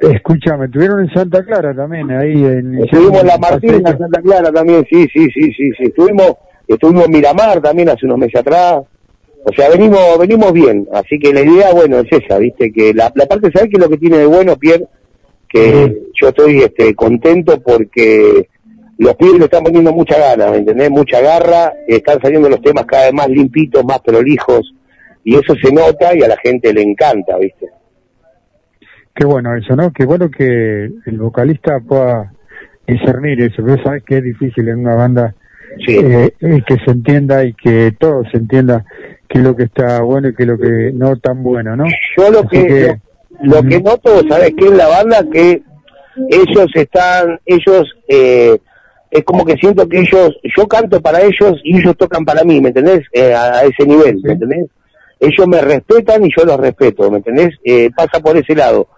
Escúchame, 0.00 0.66
estuvieron 0.66 1.00
en 1.00 1.10
Santa 1.12 1.44
Clara 1.44 1.74
también, 1.74 2.10
ahí 2.10 2.32
en... 2.44 2.82
Estuvimos 2.84 3.20
en 3.20 3.26
La 3.26 3.38
Martina, 3.38 3.90
en 3.90 3.98
Santa 3.98 4.20
Clara 4.20 4.50
también, 4.52 4.84
sí, 4.90 5.06
sí, 5.12 5.28
sí, 5.32 5.52
sí, 5.52 5.70
sí. 5.76 5.84
Estuvimos, 5.84 6.32
estuvimos 6.66 7.04
en 7.06 7.12
Miramar 7.12 7.60
también 7.60 7.88
hace 7.88 8.04
unos 8.06 8.18
meses 8.18 8.40
atrás. 8.40 8.80
O 9.48 9.52
sea, 9.52 9.70
venimos, 9.70 10.18
venimos 10.18 10.52
bien. 10.52 10.88
Así 10.92 11.20
que 11.20 11.32
la 11.32 11.40
idea, 11.40 11.72
bueno, 11.72 12.00
es 12.00 12.08
esa, 12.10 12.36
viste, 12.38 12.72
que 12.72 12.92
la, 12.92 13.12
la 13.14 13.26
parte, 13.26 13.48
¿sabes 13.52 13.70
qué 13.70 13.76
es 13.76 13.80
lo 13.80 13.88
que 13.88 13.96
tiene 13.96 14.18
de 14.18 14.26
bueno, 14.26 14.56
Pierre? 14.56 14.86
Que 15.48 16.02
yo 16.20 16.28
estoy 16.28 16.58
este, 16.62 16.92
contento 16.96 17.60
porque 17.62 18.48
los 18.98 19.14
pibes 19.14 19.38
le 19.38 19.44
están 19.44 19.62
poniendo 19.62 19.92
mucha 19.92 20.18
gana, 20.18 20.50
¿me 20.50 20.58
entendés? 20.58 20.90
Mucha 20.90 21.20
garra, 21.20 21.72
están 21.86 22.20
saliendo 22.20 22.48
los 22.48 22.60
temas 22.60 22.86
cada 22.86 23.04
vez 23.04 23.14
más 23.14 23.28
limpitos, 23.28 23.84
más 23.84 24.00
prolijos, 24.00 24.74
y 25.22 25.36
eso 25.36 25.54
se 25.62 25.72
nota 25.72 26.12
y 26.12 26.22
a 26.24 26.28
la 26.28 26.36
gente 26.38 26.74
le 26.74 26.82
encanta, 26.82 27.38
¿viste? 27.38 27.66
Qué 29.14 29.24
bueno 29.24 29.56
eso, 29.56 29.76
¿no? 29.76 29.92
Qué 29.92 30.04
bueno 30.06 30.28
que 30.28 30.90
el 31.06 31.18
vocalista 31.18 31.78
pueda 31.86 32.32
discernir 32.84 33.40
eso, 33.42 33.62
pero 33.64 33.80
sabes 33.84 34.02
que 34.02 34.18
es 34.18 34.24
difícil 34.24 34.68
en 34.68 34.80
una 34.80 34.96
banda 34.96 35.34
eh, 35.86 36.32
eh, 36.40 36.62
que 36.66 36.78
se 36.84 36.90
entienda 36.90 37.44
y 37.44 37.52
que 37.54 37.92
todo 37.98 38.24
se 38.30 38.38
entienda 38.38 38.84
qué 39.28 39.38
es 39.38 39.44
lo 39.44 39.56
que 39.56 39.64
está 39.64 40.02
bueno 40.02 40.28
y 40.28 40.34
qué 40.34 40.42
es 40.42 40.48
lo 40.48 40.58
que 40.58 40.92
no 40.94 41.16
tan 41.16 41.42
bueno, 41.42 41.76
¿no? 41.76 41.84
Yo 42.16 42.30
lo 42.30 42.40
Así 42.40 42.48
que, 42.48 42.96
lo, 43.42 43.56
lo 43.56 43.68
que 43.68 43.80
noto, 43.80 44.22
¿sabes 44.28 44.52
qué? 44.56 44.66
En 44.66 44.76
la 44.76 44.88
banda 44.88 45.24
que 45.30 45.62
ellos 46.30 46.66
están, 46.74 47.38
ellos, 47.44 47.84
eh, 48.08 48.58
es 49.10 49.24
como 49.24 49.44
que 49.44 49.54
siento 49.54 49.88
que 49.88 50.00
ellos, 50.00 50.36
yo 50.56 50.66
canto 50.66 51.00
para 51.00 51.20
ellos 51.20 51.60
y 51.64 51.78
ellos 51.78 51.96
tocan 51.96 52.24
para 52.24 52.44
mí, 52.44 52.60
¿me 52.60 52.68
entendés? 52.68 53.02
Eh, 53.12 53.34
a, 53.34 53.58
a 53.58 53.62
ese 53.64 53.86
nivel, 53.86 54.20
¿me 54.22 54.32
entendés? 54.32 54.66
ellos 55.20 55.48
me 55.48 55.60
respetan 55.60 56.24
y 56.24 56.30
yo 56.36 56.44
los 56.44 56.58
respeto, 56.58 57.10
¿me 57.10 57.18
entendés? 57.18 57.50
Eh, 57.64 57.90
pasa 57.94 58.20
por 58.20 58.36
ese 58.36 58.54
lado. 58.54 58.88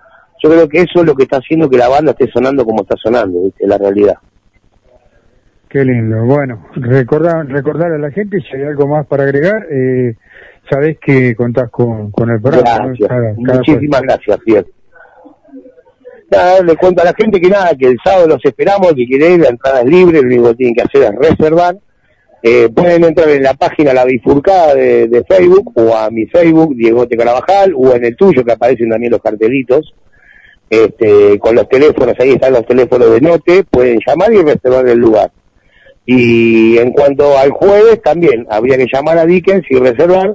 Yo 0.43 0.51
creo 0.51 0.69
que 0.69 0.79
eso 0.79 1.01
es 1.01 1.05
lo 1.05 1.15
que 1.15 1.25
está 1.25 1.39
haciendo 1.39 1.69
que 1.69 1.79
la 1.79 1.89
banda 1.89 2.13
esté 2.13 2.31
sonando 2.31 2.65
como 2.65 2.83
está 2.83 2.97
sonando, 2.97 3.43
¿viste? 3.43 3.67
La 3.67 3.79
realidad. 3.79 4.15
Qué 5.69 5.85
lindo. 5.85 6.25
Bueno, 6.25 6.67
recordar, 6.75 7.47
recordar 7.47 7.93
a 7.93 7.99
la 7.99 8.11
gente 8.11 8.39
si 8.41 8.57
hay 8.57 8.63
algo 8.63 8.87
más 8.87 9.07
para 9.07 9.25
agregar. 9.25 9.67
Eh, 9.71 10.15
sabés 10.71 10.99
que 10.99 11.35
contás 11.37 11.71
con, 11.71 12.11
con 12.11 12.31
el 12.31 12.41
programa. 12.41 12.79
¿no? 12.79 12.85
Gracias. 12.89 13.09
Cada- 13.09 13.35
cada 13.45 13.59
Muchísimas 13.59 14.03
gracias, 14.03 14.39
Fiel. 14.45 14.67
Nada, 16.31 16.61
le 16.63 16.77
cuento 16.77 17.03
a 17.03 17.07
la 17.07 17.15
gente 17.15 17.41
que 17.41 17.49
nada, 17.49 17.71
que 17.79 17.87
el 17.87 17.97
sábado 18.05 18.27
los 18.29 18.45
esperamos, 18.45 18.93
que 18.95 19.07
quiere 19.07 19.33
ir, 19.35 19.41
la 19.41 19.49
entrada 19.49 19.81
es 19.81 19.87
libre, 19.87 20.21
lo 20.21 20.27
único 20.29 20.49
que 20.51 20.55
tienen 20.57 20.75
que 20.75 20.83
hacer 20.83 21.03
es 21.15 21.31
reservar. 21.31 21.77
Eh, 22.43 22.69
pueden 22.75 23.03
entrar 23.05 23.29
en 23.31 23.43
la 23.43 23.55
página 23.55 23.93
La 23.95 24.05
Bifurcada 24.05 24.75
de, 24.75 25.09
de 25.09 25.25
Facebook 25.25 25.73
o 25.75 25.97
a 25.97 26.11
mi 26.11 26.27
Facebook, 26.27 26.75
Diego 26.77 27.07
Te 27.09 27.17
Carabajal, 27.17 27.73
o 27.77 27.95
en 27.95 28.05
el 28.05 28.17
tuyo 28.17 28.45
que 28.45 28.53
aparecen 28.53 28.91
también 28.91 29.11
los 29.13 29.23
cartelitos. 29.23 29.95
Este, 30.71 31.39
con 31.39 31.55
los 31.55 31.67
teléfonos, 31.69 32.15
ahí 32.21 32.33
están 32.33 32.53
los 32.53 32.67
teléfonos 32.67 33.11
de 33.11 33.21
Note, 33.23 33.65
pueden 33.71 33.99
llamar 34.07 34.31
y 34.35 34.43
reservar 34.43 34.87
el 34.87 34.99
lugar. 34.99 35.31
Y 36.11 36.79
en 36.79 36.93
cuanto 36.93 37.37
al 37.37 37.51
jueves, 37.51 38.01
también 38.01 38.47
habría 38.49 38.79
que 38.79 38.87
llamar 38.91 39.19
a 39.19 39.27
Dickens 39.27 39.63
y 39.69 39.79
reservar. 39.79 40.35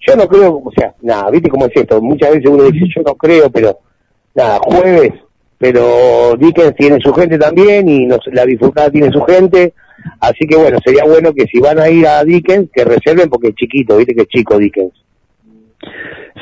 Yo 0.00 0.16
no 0.16 0.26
creo, 0.26 0.62
o 0.64 0.72
sea, 0.74 0.94
nada, 1.02 1.30
viste 1.30 1.50
cómo 1.50 1.66
es 1.66 1.72
esto. 1.74 2.00
Muchas 2.00 2.30
veces 2.30 2.50
uno 2.50 2.62
dice, 2.64 2.86
yo 2.96 3.02
no 3.02 3.14
creo, 3.16 3.50
pero 3.50 3.80
nada, 4.34 4.58
jueves, 4.62 5.12
pero 5.58 6.36
Dickens 6.38 6.74
tiene 6.74 6.98
su 7.00 7.12
gente 7.12 7.36
también 7.36 7.86
y 7.86 8.06
nos, 8.06 8.20
la 8.32 8.46
bifurcada 8.46 8.90
tiene 8.90 9.10
su 9.10 9.20
gente. 9.20 9.74
Así 10.20 10.46
que 10.48 10.56
bueno, 10.56 10.78
sería 10.82 11.04
bueno 11.04 11.34
que 11.34 11.44
si 11.52 11.60
van 11.60 11.78
a 11.78 11.90
ir 11.90 12.06
a 12.06 12.24
Dickens, 12.24 12.70
que 12.72 12.82
reserven 12.82 13.28
porque 13.28 13.48
es 13.48 13.56
chiquito, 13.56 13.98
viste 13.98 14.14
que 14.14 14.22
es 14.22 14.28
chico 14.28 14.56
Dickens. 14.56 14.94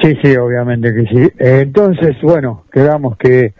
Sí, 0.01 0.17
sí, 0.23 0.37
obviamente 0.37 0.95
que 0.95 1.03
sí. 1.03 1.33
Entonces, 1.41 2.15
bueno, 2.23 2.63
quedamos 2.71 3.17
que 3.17 3.55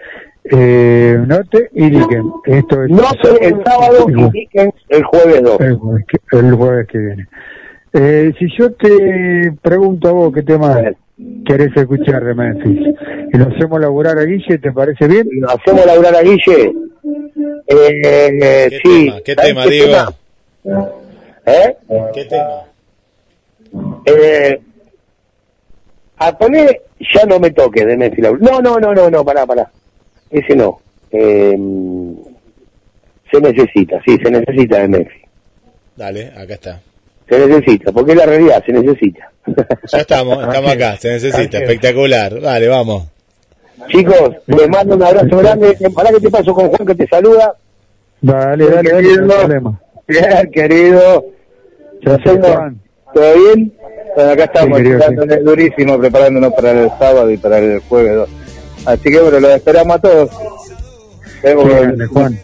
eh, 0.51 1.19
Note 1.27 1.71
y 1.73 1.91
Dicken. 1.91 2.33
Esto 2.47 2.83
es 2.85 2.91
Note 2.91 3.47
el 3.47 3.63
sábado 3.65 4.07
y 4.09 4.31
Dickens 4.31 4.75
el 4.89 5.05
jueves 5.05 5.43
2. 5.43 5.61
El, 5.61 5.75
jueves 5.77 6.05
que- 6.07 6.37
el 6.39 6.55
jueves 6.55 6.87
que 6.89 6.99
viene. 6.99 7.27
Eh, 7.93 8.33
si 8.39 8.47
yo 8.59 8.73
te 8.73 9.53
pregunto 9.63 10.09
a 10.09 10.13
vos 10.13 10.33
qué 10.35 10.43
tema 10.43 10.81
querés 11.47 11.75
escuchar 11.77 12.23
de 12.25 12.35
Memphis 12.35 12.95
y 13.33 13.37
lo 13.37 13.49
hacemos 13.49 13.81
laburar 13.81 14.19
a 14.19 14.25
Guille, 14.25 14.59
¿te 14.59 14.71
parece 14.73 15.09
bien? 15.09 15.27
Lo 15.41 15.51
hacemos 15.51 15.85
laburar 15.87 16.15
a 16.15 16.23
Guille. 16.23 16.73
Eh, 17.67 18.69
¿Qué 18.71 18.79
sí. 18.85 19.07
tema? 19.07 19.21
¿Qué 19.25 19.35
¿sabes 19.35 19.49
tema, 19.51 19.67
Diego? 19.67 19.93
tema? 20.63 20.89
¿Eh? 21.47 21.77
¿Qué 22.15 22.25
tema? 22.27 22.63
Eh, 24.07 24.61
a 26.19 26.37
poner 26.39 26.83
ya 27.15 27.25
no 27.27 27.39
me 27.41 27.51
toques 27.51 27.87
de 27.87 27.97
Memphis. 27.97 28.25
No, 28.41 28.61
no, 28.61 28.79
no, 28.79 28.95
no, 28.95 29.11
no, 29.11 29.25
pará, 29.25 29.47
pará. 29.47 29.71
Ese 30.31 30.57
no. 30.57 30.81
Eh, 31.11 31.57
se 33.31 33.41
necesita, 33.41 34.01
sí, 34.05 34.17
se 34.23 34.31
necesita 34.31 34.79
de 34.79 34.89
Memphis. 34.89 35.23
Dale, 35.97 36.33
acá 36.37 36.55
está. 36.55 36.81
Se 37.29 37.47
necesita, 37.47 37.93
porque 37.93 38.13
es 38.13 38.19
la 38.19 38.27
realidad, 38.27 38.63
se 38.65 38.73
necesita. 38.73 39.31
Ya 39.93 39.99
estamos, 39.99 40.43
estamos 40.47 40.71
acá, 40.71 40.97
se 40.97 41.11
necesita, 41.11 41.59
espectacular. 41.59 42.41
Dale, 42.41 42.69
vamos. 42.69 43.05
Chicos, 43.89 44.37
les 44.47 44.69
mando 44.69 44.97
un 44.97 45.03
abrazo 45.03 45.37
grande. 45.37 45.77
Para 45.95 46.11
que 46.11 46.21
te 46.21 46.31
paso 46.31 46.53
con 46.55 46.69
Juan 46.69 46.87
que 46.87 46.95
te 46.95 47.07
saluda. 47.07 47.55
Dale, 48.21 48.65
dale, 48.65 48.91
dale, 48.91 48.91
querido. 48.91 49.27
no 49.27 49.33
hay 49.33 49.39
problema. 49.41 49.81
Bien, 50.07 50.51
querido. 50.53 51.25
¿Todo 52.03 53.35
bien? 53.35 53.73
Bueno, 54.15 54.31
acá 54.31 54.45
estamos, 54.45 54.79
Sí, 54.79 54.85
querido, 54.85 54.99
dándole 54.99 55.37
durísimo, 55.39 55.99
preparándonos 55.99 56.53
para 56.53 56.71
el 56.73 56.91
sábado 56.99 57.31
y 57.31 57.37
para 57.37 57.59
el 57.59 57.81
jueves 57.81 58.15
2. 58.15 58.29
Así 58.85 59.11
que 59.11 59.21
bueno, 59.21 59.41
los 59.41 59.51
esperamos 59.51 59.97
a 59.97 60.01
todos. 60.01 60.31
Vemos 61.43 61.69
grande, 61.69 62.07
Juan. 62.07 62.39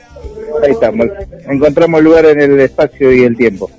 Ahí 0.62 0.70
estamos. 0.70 1.06
Encontramos 1.48 2.02
lugar 2.02 2.26
en 2.26 2.40
el 2.40 2.60
espacio 2.60 3.12
y 3.12 3.24
el 3.24 3.36
tiempo. 3.36 3.70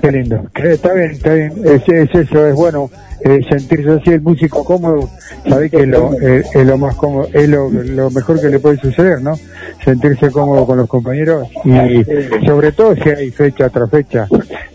Qué 0.00 0.12
lindo. 0.12 0.42
Está 0.54 0.92
bien, 0.92 1.10
está 1.12 1.32
bien. 1.32 1.52
Es, 1.64 1.88
es 1.88 2.14
eso, 2.14 2.46
es 2.46 2.54
bueno 2.54 2.90
eh, 3.22 3.40
sentirse 3.48 3.90
así, 3.90 4.10
el 4.10 4.20
músico 4.20 4.64
cómodo. 4.64 5.08
Sabés 5.48 5.70
que 5.70 5.78
es 5.78 5.88
lo, 5.88 6.12
eh, 6.20 6.42
es 6.52 6.66
lo 6.66 6.78
más 6.78 6.94
cómodo, 6.96 7.28
es 7.32 7.48
lo, 7.48 7.70
lo 7.70 8.10
mejor 8.10 8.40
que 8.40 8.48
le 8.48 8.58
puede 8.58 8.78
suceder, 8.78 9.20
¿no? 9.22 9.38
Sentirse 9.84 10.30
cómodo 10.30 10.66
con 10.66 10.78
los 10.78 10.88
compañeros 10.88 11.48
y 11.64 12.04
sobre 12.46 12.72
todo 12.72 12.94
si 12.96 13.08
hay 13.10 13.30
fecha 13.30 13.68
tras 13.68 13.90
fecha. 13.90 14.26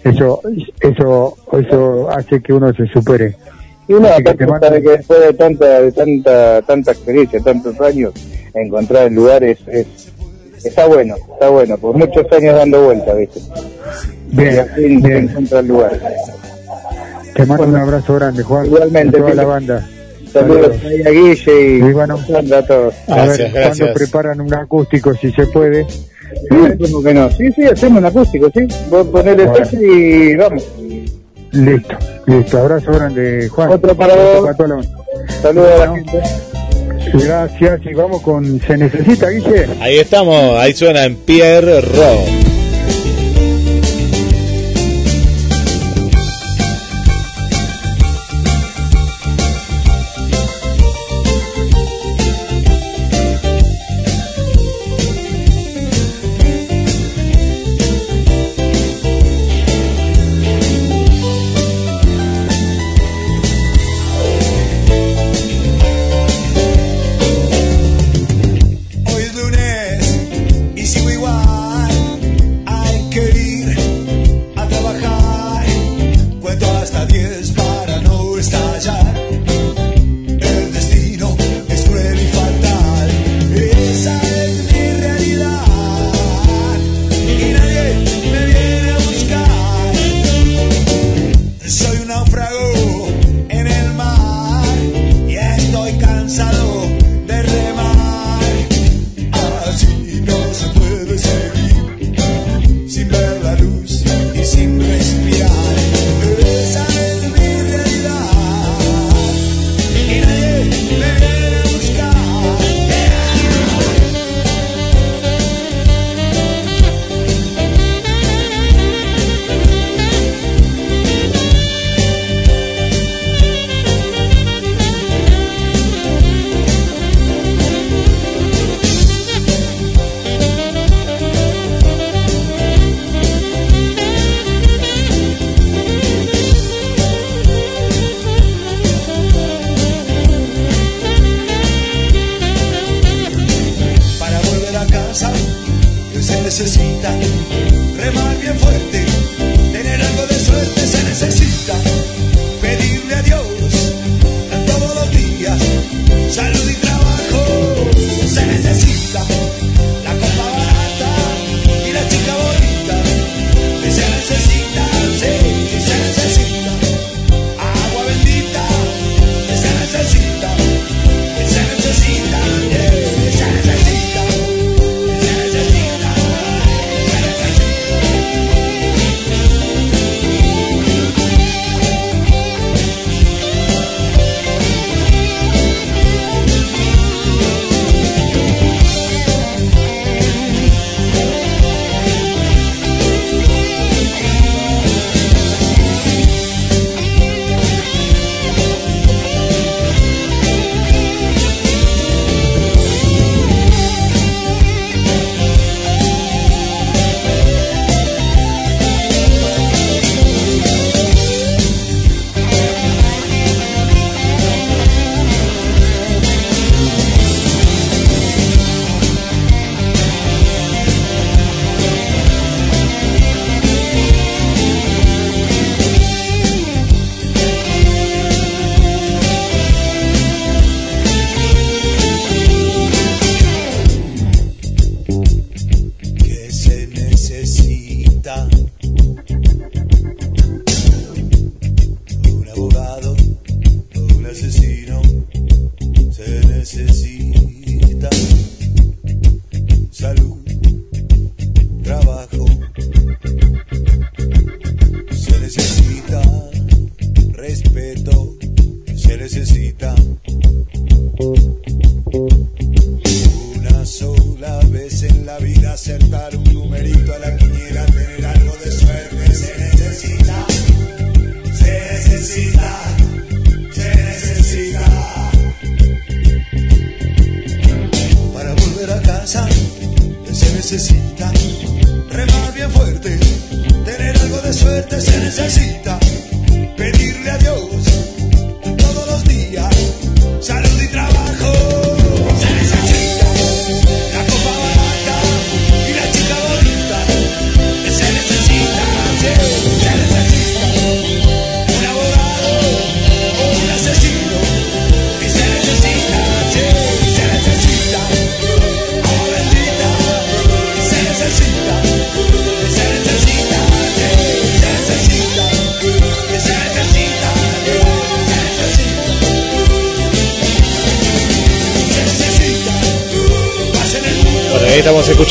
Eso, 0.03 0.41
eso, 0.79 1.37
eso 1.53 2.09
hace 2.09 2.41
que 2.41 2.53
uno 2.53 2.73
se 2.73 2.87
supere. 2.87 3.35
Y 3.87 3.93
uno 3.93 4.07
aparte 4.07 4.45
sabe 4.47 4.81
que 4.81 4.89
después 4.89 5.19
de 5.21 5.33
tanta, 5.33 5.81
de 5.81 5.91
tanta, 5.91 6.61
tanta 6.63 6.91
experiencia, 6.91 7.39
tantos 7.39 7.79
años, 7.81 8.13
encontrar 8.53 9.07
el 9.07 9.13
lugar 9.15 9.43
es, 9.43 9.59
es- 9.67 9.87
está 10.63 10.87
bueno, 10.87 11.15
está 11.33 11.49
bueno, 11.49 11.77
por 11.77 11.95
muchos 11.95 12.25
años 12.31 12.55
dando 12.55 12.83
vueltas, 12.85 13.17
¿viste? 13.17 13.39
Bien, 14.31 14.65
bien. 15.03 15.29
encuentra 15.29 15.59
el 15.59 15.67
lugar. 15.67 15.99
Te 17.35 17.45
mando 17.45 17.63
un 17.65 17.75
abrazo 17.75 18.15
grande, 18.15 18.43
Juan. 18.43 18.65
Igualmente, 18.65 19.17
y 19.17 19.21
toda 19.21 19.33
la 19.35 19.45
banda. 19.45 19.89
Saludos 20.33 20.75
a 21.05 21.09
Guille 21.11 21.61
y, 21.61 21.75
Y 21.77 21.91
bueno. 21.93 22.15
A 22.17 22.61
todos. 22.65 22.93
A 23.07 23.25
ver 23.25 23.51
cuándo 23.51 23.93
preparan 23.93 24.41
un 24.41 24.53
acústico, 24.53 25.13
si 25.13 25.31
se 25.31 25.45
puede. 25.47 25.85
Sí, 25.89 26.57
¿cómo 26.81 27.03
que 27.03 27.13
no? 27.13 27.29
Sí, 27.31 27.51
sí, 27.53 27.63
hacemos 27.65 27.99
un 27.99 28.05
acústico, 28.05 28.49
sí. 28.53 28.67
Vos 28.89 29.07
ponele 29.07 29.45
Bueno. 29.45 29.65
fecha 29.65 29.77
y 29.81 30.35
vamos. 30.35 30.67
Listo, 31.55 31.97
listo. 32.27 32.57
Abrazo 32.57 32.91
grande, 32.91 33.47
Juan. 33.49 33.71
Otro 33.71 33.95
para 33.95 34.15
vos. 34.15 34.49
Saludos 35.41 35.67
a 35.73 35.77
la 35.77 35.91
Bueno. 35.91 35.95
gente. 35.95 36.21
Gracias 37.13 37.79
y 37.85 37.93
vamos 37.93 38.21
con 38.21 38.59
Se 38.59 38.77
Necesita, 38.77 39.29
Guille. 39.29 39.67
Ahí 39.79 39.97
estamos, 39.97 40.57
ahí 40.59 40.73
suena 40.73 41.05
en 41.05 41.15
Pierre 41.15 41.81
Rock. 41.81 42.44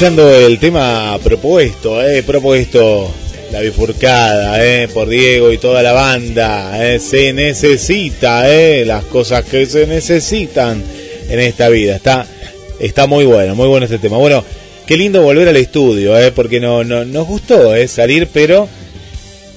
El 0.06 0.58
tema 0.58 1.18
propuesto, 1.24 2.02
eh, 2.06 2.22
propuesto 2.22 3.10
la 3.50 3.60
bifurcada, 3.60 4.62
eh, 4.62 4.86
por 4.86 5.08
Diego 5.08 5.50
y 5.50 5.56
toda 5.56 5.82
la 5.82 5.92
banda. 5.92 6.94
eh, 6.94 6.98
se 6.98 7.32
necesita, 7.32 8.46
las 8.84 9.04
cosas 9.04 9.46
que 9.46 9.64
se 9.64 9.86
necesitan 9.86 10.82
en 11.30 11.40
esta 11.40 11.70
vida. 11.70 11.96
Está, 11.96 12.26
está 12.80 13.06
muy 13.06 13.24
bueno, 13.24 13.54
muy 13.54 13.66
bueno 13.66 13.86
este 13.86 13.96
tema. 13.96 14.18
Bueno, 14.18 14.44
qué 14.86 14.98
lindo 14.98 15.22
volver 15.22 15.48
al 15.48 15.56
estudio, 15.56 16.12
porque 16.34 16.60
no, 16.60 16.84
no, 16.84 17.06
nos 17.06 17.26
gustó 17.26 17.72
salir, 17.88 18.28
pero 18.30 18.68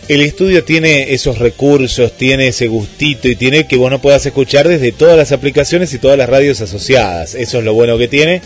el 0.07 0.21
estudio 0.21 0.63
tiene 0.63 1.13
esos 1.13 1.39
recursos, 1.39 2.13
tiene 2.13 2.47
ese 2.47 2.67
gustito 2.67 3.27
y 3.27 3.35
tiene 3.35 3.67
que 3.67 3.75
vos 3.75 3.91
no 3.91 3.99
puedas 3.99 4.25
escuchar 4.25 4.69
desde 4.69 4.93
todas 4.93 5.17
las 5.17 5.33
aplicaciones 5.33 5.93
y 5.93 5.99
todas 5.99 6.17
las 6.17 6.29
radios 6.29 6.61
asociadas. 6.61 7.35
Eso 7.35 7.57
es 7.57 7.65
lo 7.65 7.73
bueno 7.73 7.97
que 7.97 8.07
tiene. 8.07 8.41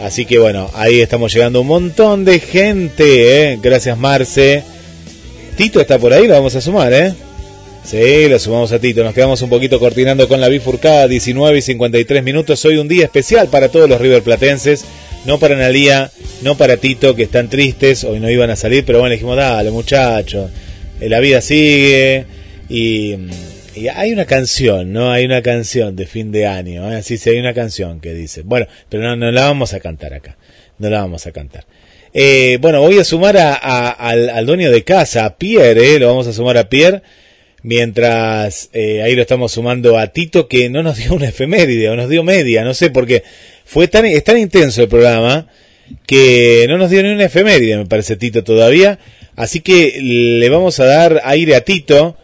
Así 0.00 0.26
que 0.26 0.38
bueno, 0.38 0.70
ahí 0.74 1.00
estamos 1.00 1.32
llegando 1.32 1.60
un 1.60 1.66
montón 1.66 2.24
de 2.24 2.38
gente. 2.40 3.52
¿eh? 3.52 3.58
Gracias 3.60 3.98
Marce. 3.98 4.62
Tito 5.56 5.80
está 5.80 5.98
por 5.98 6.12
ahí, 6.12 6.26
lo 6.28 6.34
vamos 6.34 6.54
a 6.54 6.60
sumar, 6.60 6.92
¿eh? 6.92 7.12
Sí, 7.84 8.28
lo 8.28 8.38
sumamos 8.38 8.70
a 8.72 8.78
Tito. 8.78 9.02
Nos 9.02 9.14
quedamos 9.14 9.40
un 9.42 9.48
poquito 9.50 9.80
cortinando 9.80 10.28
con 10.28 10.40
la 10.40 10.48
bifurcada, 10.48 11.08
19 11.08 11.58
y 11.58 11.62
53 11.62 12.22
minutos. 12.22 12.64
Hoy 12.64 12.76
un 12.76 12.86
día 12.86 13.04
especial 13.04 13.48
para 13.48 13.70
todos 13.70 13.88
los 13.88 14.00
River 14.00 14.22
Platenses. 14.22 14.84
No 15.24 15.38
para 15.38 15.56
Analía, 15.56 16.10
no 16.42 16.56
para 16.56 16.76
Tito, 16.76 17.16
que 17.16 17.24
están 17.24 17.48
tristes. 17.48 18.04
Hoy 18.04 18.20
no 18.20 18.30
iban 18.30 18.50
a 18.50 18.56
salir, 18.56 18.84
pero 18.84 19.00
bueno, 19.00 19.14
dijimos, 19.14 19.36
dale 19.36 19.70
muchachos. 19.70 20.50
eh, 21.00 21.08
La 21.08 21.18
vida 21.18 21.40
sigue. 21.40 22.24
Y, 22.68 23.16
y 23.78 23.88
hay 23.88 24.12
una 24.12 24.24
canción, 24.26 24.92
¿no? 24.92 25.10
Hay 25.12 25.24
una 25.24 25.42
canción 25.42 25.96
de 25.96 26.06
fin 26.06 26.30
de 26.32 26.46
año. 26.46 26.90
¿eh? 26.92 26.96
Así 26.96 27.18
sí, 27.18 27.30
hay 27.30 27.38
una 27.38 27.54
canción 27.54 28.00
que 28.00 28.14
dice. 28.14 28.42
Bueno, 28.42 28.66
pero 28.88 29.02
no, 29.02 29.16
no 29.16 29.30
la 29.30 29.42
vamos 29.46 29.74
a 29.74 29.80
cantar 29.80 30.14
acá. 30.14 30.36
No 30.78 30.88
la 30.90 31.00
vamos 31.00 31.26
a 31.26 31.32
cantar. 31.32 31.64
Eh, 32.14 32.58
bueno, 32.60 32.80
voy 32.80 32.98
a 32.98 33.04
sumar 33.04 33.36
a, 33.36 33.54
a- 33.54 33.90
al, 33.90 34.30
al 34.30 34.46
dueño 34.46 34.70
de 34.70 34.82
casa, 34.84 35.24
a 35.24 35.36
Pierre, 35.36 35.94
¿eh? 35.94 35.98
lo 35.98 36.08
vamos 36.08 36.26
a 36.26 36.32
sumar 36.32 36.56
a 36.56 36.68
Pierre, 36.68 37.02
mientras 37.62 38.70
eh, 38.72 39.02
ahí 39.02 39.14
lo 39.14 39.22
estamos 39.22 39.52
sumando 39.52 39.98
a 39.98 40.06
Tito, 40.08 40.48
que 40.48 40.70
no 40.70 40.82
nos 40.82 40.96
dio 40.96 41.12
una 41.14 41.28
efeméride, 41.28 41.88
o 41.90 41.96
nos 41.96 42.08
dio 42.08 42.22
media, 42.24 42.64
no 42.64 42.74
sé, 42.74 42.90
porque 42.90 43.22
fue 43.64 43.88
tan, 43.88 44.06
es 44.06 44.24
tan 44.24 44.38
intenso 44.38 44.82
el 44.82 44.88
programa, 44.88 45.48
que 46.06 46.66
no 46.68 46.78
nos 46.78 46.90
dio 46.90 47.02
ni 47.02 47.10
una 47.10 47.24
efeméride, 47.26 47.76
me 47.76 47.86
parece 47.86 48.16
Tito 48.16 48.42
todavía, 48.42 48.98
así 49.36 49.60
que 49.60 50.00
le 50.00 50.48
vamos 50.48 50.80
a 50.80 50.86
dar 50.86 51.20
aire 51.24 51.54
a 51.56 51.60
Tito. 51.62 52.16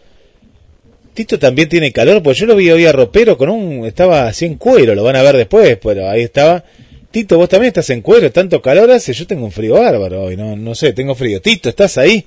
Tito 1.14 1.38
también 1.38 1.68
tiene 1.68 1.92
calor, 1.92 2.22
pues 2.22 2.36
yo 2.38 2.46
lo 2.46 2.56
vi 2.56 2.70
hoy 2.70 2.84
a 2.86 2.92
ropero 2.92 3.38
con 3.38 3.48
un, 3.48 3.86
estaba 3.86 4.26
así 4.26 4.44
en 4.46 4.56
cuero, 4.56 4.94
lo 4.94 5.04
van 5.04 5.16
a 5.16 5.22
ver 5.22 5.36
después, 5.36 5.78
pero 5.82 6.08
ahí 6.10 6.22
estaba. 6.22 6.64
Tito, 7.10 7.36
vos 7.38 7.48
también 7.48 7.68
estás 7.68 7.88
en 7.90 8.02
cuero, 8.02 8.32
tanto 8.32 8.60
calor 8.60 8.90
hace, 8.90 9.12
yo 9.12 9.24
tengo 9.26 9.44
un 9.44 9.52
frío 9.52 9.74
bárbaro 9.74 10.24
hoy, 10.24 10.36
no, 10.36 10.56
no 10.56 10.74
sé, 10.74 10.92
tengo 10.92 11.14
frío. 11.14 11.40
Tito, 11.40 11.68
¿estás 11.68 11.96
ahí? 11.98 12.26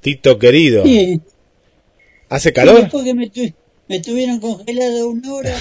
Tito 0.00 0.38
querido. 0.38 0.84
Sí. 0.84 1.20
¿Hace 2.28 2.52
calor? 2.52 2.82
Después 2.82 3.04
que 3.04 3.14
me, 3.14 3.28
tu- 3.30 3.52
me 3.88 4.00
tuvieron 4.00 4.38
congelado 4.38 5.08
una 5.08 5.34
hora, 5.34 5.54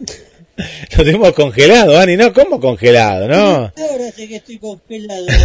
Lo 0.96 1.04
tenemos 1.04 1.32
congelado, 1.32 1.98
Ani, 1.98 2.16
¿no? 2.16 2.32
¿Cómo 2.32 2.60
congelado? 2.60 3.28
No. 3.28 3.72
ahora 3.76 4.12
sé 4.14 4.28
que 4.28 4.36
estoy 4.36 4.58
congelado. 4.58 5.26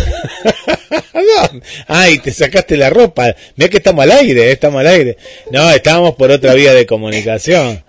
No. 1.13 1.59
Ay, 1.87 2.19
te 2.19 2.31
sacaste 2.31 2.77
la 2.77 2.89
ropa. 2.89 3.35
Mira 3.55 3.69
que 3.69 3.77
estamos 3.77 4.03
al 4.03 4.11
aire, 4.11 4.47
eh, 4.47 4.51
estamos 4.53 4.79
al 4.79 4.87
aire. 4.87 5.17
No, 5.51 5.69
estábamos 5.69 6.15
por 6.15 6.31
otra 6.31 6.53
vía 6.53 6.73
de 6.73 6.85
comunicación. 6.85 7.83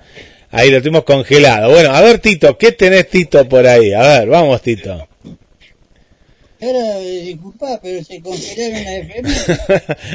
Ahí 0.50 0.70
lo 0.70 0.80
tuvimos 0.80 1.04
congelado. 1.04 1.70
Bueno, 1.70 1.94
a 1.94 2.00
ver, 2.00 2.18
Tito, 2.18 2.58
¿qué 2.58 2.72
tenés, 2.72 3.08
Tito, 3.08 3.48
por 3.48 3.66
ahí? 3.66 3.92
A 3.92 4.00
ver, 4.00 4.28
vamos, 4.28 4.60
Tito. 4.62 5.09
Ahora, 6.62 6.98
eh, 7.00 7.22
disculpa, 7.26 7.80
pero 7.82 8.04
se 8.04 8.20
congelaron 8.20 8.84
la 8.84 8.96
FM. 8.98 9.34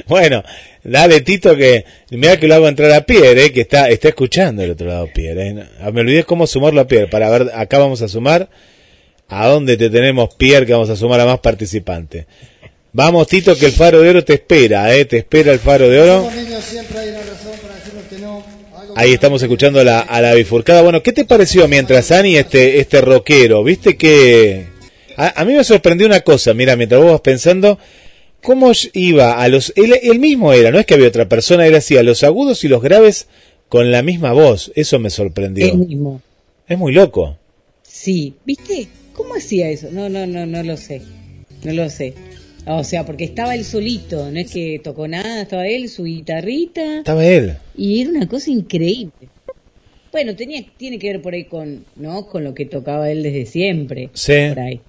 bueno, 0.07 0.43
dale 0.84 1.22
Tito 1.22 1.55
que 1.55 1.85
mira 2.11 2.38
que 2.38 2.47
lo 2.47 2.55
hago 2.55 2.67
entrar 2.67 2.91
a 2.91 3.01
Pierre, 3.05 3.45
eh, 3.45 3.51
que 3.51 3.61
está 3.61 3.89
está 3.89 4.09
escuchando 4.09 4.61
el 4.63 4.72
otro 4.72 4.88
lado 4.88 5.07
Pierre. 5.13 5.49
eh. 5.49 5.63
Ah, 5.81 5.91
Me 5.91 6.01
olvidé 6.01 6.23
cómo 6.23 6.45
sumarlo 6.45 6.81
a 6.81 6.88
Pierre 6.88 7.07
para 7.07 7.30
ver 7.30 7.51
acá 7.55 7.80
vamos 7.80 8.01
a 8.03 8.07
sumar 8.07 8.49
a 9.27 9.47
dónde 9.47 9.76
te 9.76 9.89
tenemos 9.89 10.35
Pierre 10.35 10.65
que 10.67 10.73
vamos 10.73 10.89
a 10.91 10.95
sumar 10.95 11.19
a 11.19 11.26
más 11.26 11.39
participantes. 11.39 12.26
Vamos 12.93 13.27
Tito 13.27 13.57
que 13.57 13.65
el 13.65 13.72
Faro 13.72 14.01
de 14.01 14.09
Oro 14.09 14.23
te 14.23 14.34
espera, 14.35 14.95
eh, 14.95 15.05
te 15.05 15.17
espera 15.17 15.51
el 15.51 15.59
Faro 15.59 15.89
de 15.89 15.99
Oro. 15.99 16.23
Una 16.26 16.31
Ahí 18.97 19.13
estamos 19.13 19.41
escuchando 19.41 19.81
a 19.81 19.84
la, 19.84 19.99
a 19.99 20.22
la 20.22 20.34
bifurcada. 20.34 20.81
Bueno, 20.81 21.03
¿qué 21.03 21.11
te 21.11 21.26
pareció 21.26 21.67
mientras 21.67 22.11
Ani 22.11 22.38
este 22.38 22.80
este 22.80 23.01
rockero? 23.01 23.63
¿Viste 23.63 23.97
que 23.97 24.74
a, 25.17 25.41
a 25.41 25.45
mí 25.45 25.53
me 25.53 25.63
sorprendió 25.63 26.07
una 26.07 26.21
cosa, 26.21 26.53
mira, 26.53 26.75
mientras 26.75 27.01
vos 27.01 27.11
vas 27.11 27.21
pensando 27.21 27.79
cómo 28.41 28.71
iba 28.93 29.41
a 29.41 29.47
los 29.47 29.73
él, 29.75 29.93
él 30.01 30.19
mismo 30.19 30.53
era, 30.53 30.71
no 30.71 30.79
es 30.79 30.85
que 30.85 30.93
había 30.93 31.07
otra 31.07 31.27
persona, 31.27 31.65
él 31.65 31.75
hacía 31.75 32.03
los 32.03 32.23
agudos 32.23 32.63
y 32.63 32.67
los 32.67 32.81
graves 32.81 33.27
con 33.67 33.91
la 33.91 34.03
misma 34.03 34.31
voz. 34.31 34.71
Eso 34.75 34.99
me 34.99 35.09
sorprendió. 35.09 35.65
El 35.65 35.79
mismo. 35.79 36.21
Es 36.67 36.77
muy 36.77 36.93
loco. 36.93 37.37
Sí, 37.83 38.35
¿viste? 38.45 38.87
¿Cómo 39.13 39.35
hacía 39.35 39.69
eso? 39.69 39.89
No, 39.91 40.09
no, 40.09 40.25
no, 40.27 40.45
no 40.45 40.63
lo 40.63 40.77
sé. 40.77 41.01
No 41.63 41.73
lo 41.73 41.89
sé. 41.89 42.13
O 42.67 42.83
sea, 42.83 43.05
porque 43.05 43.23
estaba 43.25 43.53
él 43.53 43.63
solito, 43.63 44.31
no 44.31 44.39
es 44.39 44.51
que 44.51 44.79
tocó 44.83 45.07
nada, 45.07 45.43
estaba 45.43 45.67
él, 45.67 45.87
su 45.87 46.03
guitarrita. 46.03 46.99
Estaba 46.99 47.25
él. 47.25 47.57
Y 47.77 48.01
era 48.01 48.09
una 48.09 48.27
cosa 48.27 48.49
increíble. 48.49 49.29
Bueno, 50.11 50.35
tenía, 50.35 50.65
tiene 50.77 50.97
que 50.97 51.07
ver 51.07 51.21
por 51.21 51.33
ahí 51.33 51.43
con, 51.43 51.85
¿no? 51.95 52.27
Con 52.27 52.43
lo 52.43 52.53
que 52.53 52.65
tocaba 52.65 53.11
él 53.11 53.21
desde 53.21 53.45
siempre. 53.45 54.09
Sí. 54.13 54.33
Por 54.49 54.59
ahí. 54.59 54.79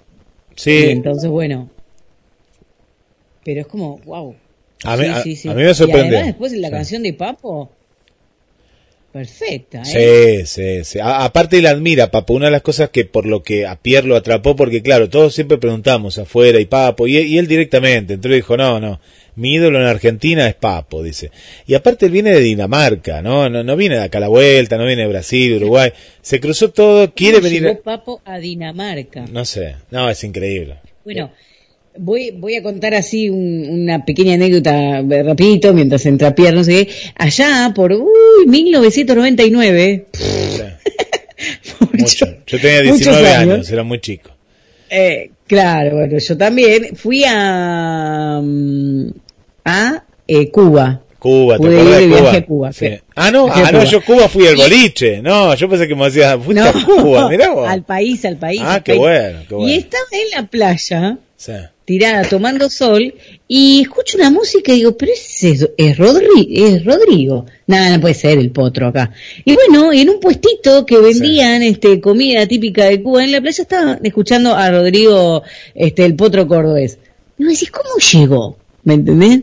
Sí. 0.57 0.71
Y 0.71 0.89
entonces, 0.89 1.29
bueno. 1.29 1.69
Pero 3.45 3.61
es 3.61 3.67
como, 3.67 3.99
wow. 3.99 4.35
A 4.83 4.97
mí- 4.97 5.05
a- 5.05 5.21
a 5.21 5.23
mí 5.23 5.63
me 5.63 5.73
sorprendió. 5.73 6.11
Y 6.11 6.15
además 6.15 6.25
después 6.25 6.51
la 6.51 6.69
canción 6.69 7.01
de 7.03 7.13
Papo, 7.13 7.71
perfecta, 9.11 9.81
¿eh? 9.83 10.43
Sí, 10.45 10.45
sí, 10.45 10.83
sí. 10.83 10.99
A- 10.99 11.23
aparte 11.23 11.57
él 11.57 11.65
admira, 11.65 12.11
Papo, 12.11 12.33
una 12.33 12.45
de 12.45 12.51
las 12.51 12.61
cosas 12.61 12.89
que 12.89 13.05
por 13.05 13.25
lo 13.25 13.41
que 13.41 13.65
a 13.65 13.75
Pierre 13.77 14.07
lo 14.07 14.15
atrapó, 14.15 14.55
porque 14.55 14.83
claro, 14.83 15.09
todos 15.09 15.33
siempre 15.33 15.57
preguntamos 15.57 16.17
afuera 16.19 16.59
y 16.59 16.65
Papo, 16.65 17.07
y, 17.07 17.17
y 17.17 17.37
él 17.37 17.47
directamente 17.47 18.13
entró 18.15 18.31
y 18.33 18.37
dijo, 18.37 18.57
no, 18.57 18.79
no, 18.79 18.99
mi 19.37 19.53
ídolo 19.53 19.79
en 19.79 19.85
Argentina 19.87 20.47
es 20.47 20.55
Papo, 20.55 21.01
dice. 21.01 21.31
Y 21.65 21.73
aparte 21.75 22.05
él 22.07 22.11
viene 22.11 22.31
de 22.33 22.41
Dinamarca, 22.41 23.21
¿no? 23.21 23.49
No, 23.49 23.63
no 23.63 23.75
viene 23.77 23.95
de 23.95 24.01
acá 24.03 24.17
a 24.17 24.21
la 24.21 24.27
vuelta, 24.27 24.77
no 24.77 24.85
viene 24.85 25.03
de 25.03 25.07
Brasil, 25.07 25.53
Uruguay, 25.55 25.91
se 26.21 26.39
cruzó 26.41 26.71
todo, 26.71 27.13
quiere 27.13 27.35
¿Cómo 27.37 27.43
venir 27.45 27.61
llegó 27.63 27.73
a... 27.79 27.83
Papo 27.83 28.21
a 28.25 28.37
Dinamarca. 28.39 29.25
No 29.31 29.45
sé, 29.45 29.75
no, 29.91 30.09
es 30.09 30.23
increíble. 30.23 30.75
Bueno, 31.05 31.31
voy, 31.97 32.31
voy 32.31 32.55
a 32.55 32.61
contar 32.63 32.93
así 32.95 33.29
un- 33.29 33.65
una 33.69 34.03
pequeña 34.05 34.33
anécdota 34.33 34.99
eh, 34.99 35.23
rapidito 35.23 35.73
mientras 35.73 36.05
entra 36.05 36.35
Pierre, 36.35 36.55
no 36.55 36.63
sé 36.63 36.85
qué. 36.85 36.93
Allá 37.15 37.71
por 37.75 37.93
uy, 37.93 38.45
1999, 38.47 40.05
Mucho. 41.93 42.25
Yo 42.47 42.59
tenía 42.59 42.83
muchos 42.91 42.99
19 42.99 43.27
años. 43.29 43.53
años. 43.55 43.71
era 43.71 43.83
muy 43.83 43.99
chico. 43.99 44.31
eh, 44.89 45.31
claro, 45.47 45.97
bueno, 45.97 46.17
yo 46.17 46.37
también 46.37 46.95
fui 46.95 47.23
a, 47.27 48.39
mm, 48.43 49.09
a 49.67 50.03
eh, 50.27 50.49
Cuba. 50.49 51.01
Cuba, 51.19 51.57
¿te 51.57 51.63
Pude 51.63 51.75
ir 51.81 51.83
de 51.89 52.07
Cuba? 52.07 52.21
viaje 52.21 52.37
a 52.37 52.45
Cuba, 52.45 52.71
Sí. 52.73 52.87
Ah, 53.15 53.31
no, 53.31 53.47
ah, 53.51 53.71
no, 53.71 53.79
Cuba. 53.79 53.83
yo 53.85 54.01
Cuba 54.05 54.29
fui 54.29 54.47
al 54.47 54.55
boliche. 54.55 55.21
No, 55.21 55.53
yo 55.55 55.67
pensé 55.67 55.87
que 55.87 55.95
me 55.95 56.05
decías, 56.05 56.37
fuiste 56.43 56.61
a 56.61 56.71
Cuba, 56.85 57.27
mirá 57.29 57.49
vos. 57.51 57.67
al 57.67 57.83
país, 57.83 58.23
al 58.25 58.37
país. 58.37 58.61
Ah, 58.63 58.75
al 58.75 58.83
qué 58.83 58.91
país. 58.93 58.99
bueno, 59.01 59.39
qué 59.49 59.55
bueno. 59.55 59.69
Y 59.69 59.77
estaba 59.77 60.03
en 60.11 60.41
la 60.41 60.47
playa, 60.47 61.17
Sí. 61.35 61.53
tirada 61.85 62.23
tomando 62.23 62.69
sol, 62.69 63.13
y 63.47 63.81
escucho 63.81 64.17
una 64.17 64.29
música 64.29 64.71
y 64.71 64.77
digo, 64.77 64.95
pero 64.95 65.11
ese 65.11 65.49
es, 65.51 65.69
es, 65.77 65.97
Rodri- 65.97 66.47
es 66.51 66.85
Rodrigo. 66.85 67.45
Nada, 67.65 67.95
no 67.95 68.01
puede 68.01 68.13
ser 68.13 68.37
el 68.37 68.51
potro 68.51 68.87
acá. 68.87 69.11
Y 69.43 69.55
bueno, 69.55 69.91
en 69.91 70.09
un 70.09 70.19
puestito 70.19 70.85
que 70.85 70.97
vendían 70.99 71.63
este 71.63 71.99
comida 71.99 72.45
típica 72.47 72.85
de 72.85 73.01
Cuba 73.01 73.23
en 73.23 73.31
la 73.31 73.41
playa, 73.41 73.61
estaba 73.63 73.99
escuchando 74.03 74.55
a 74.55 74.69
Rodrigo, 74.69 75.41
este 75.73 76.05
el 76.05 76.15
potro 76.15 76.47
cordobés. 76.47 76.99
Y 77.39 77.43
me 77.43 77.51
decís, 77.53 77.71
¿cómo 77.71 77.89
llegó? 78.11 78.57
¿Me 78.83 78.93
entendés? 78.95 79.41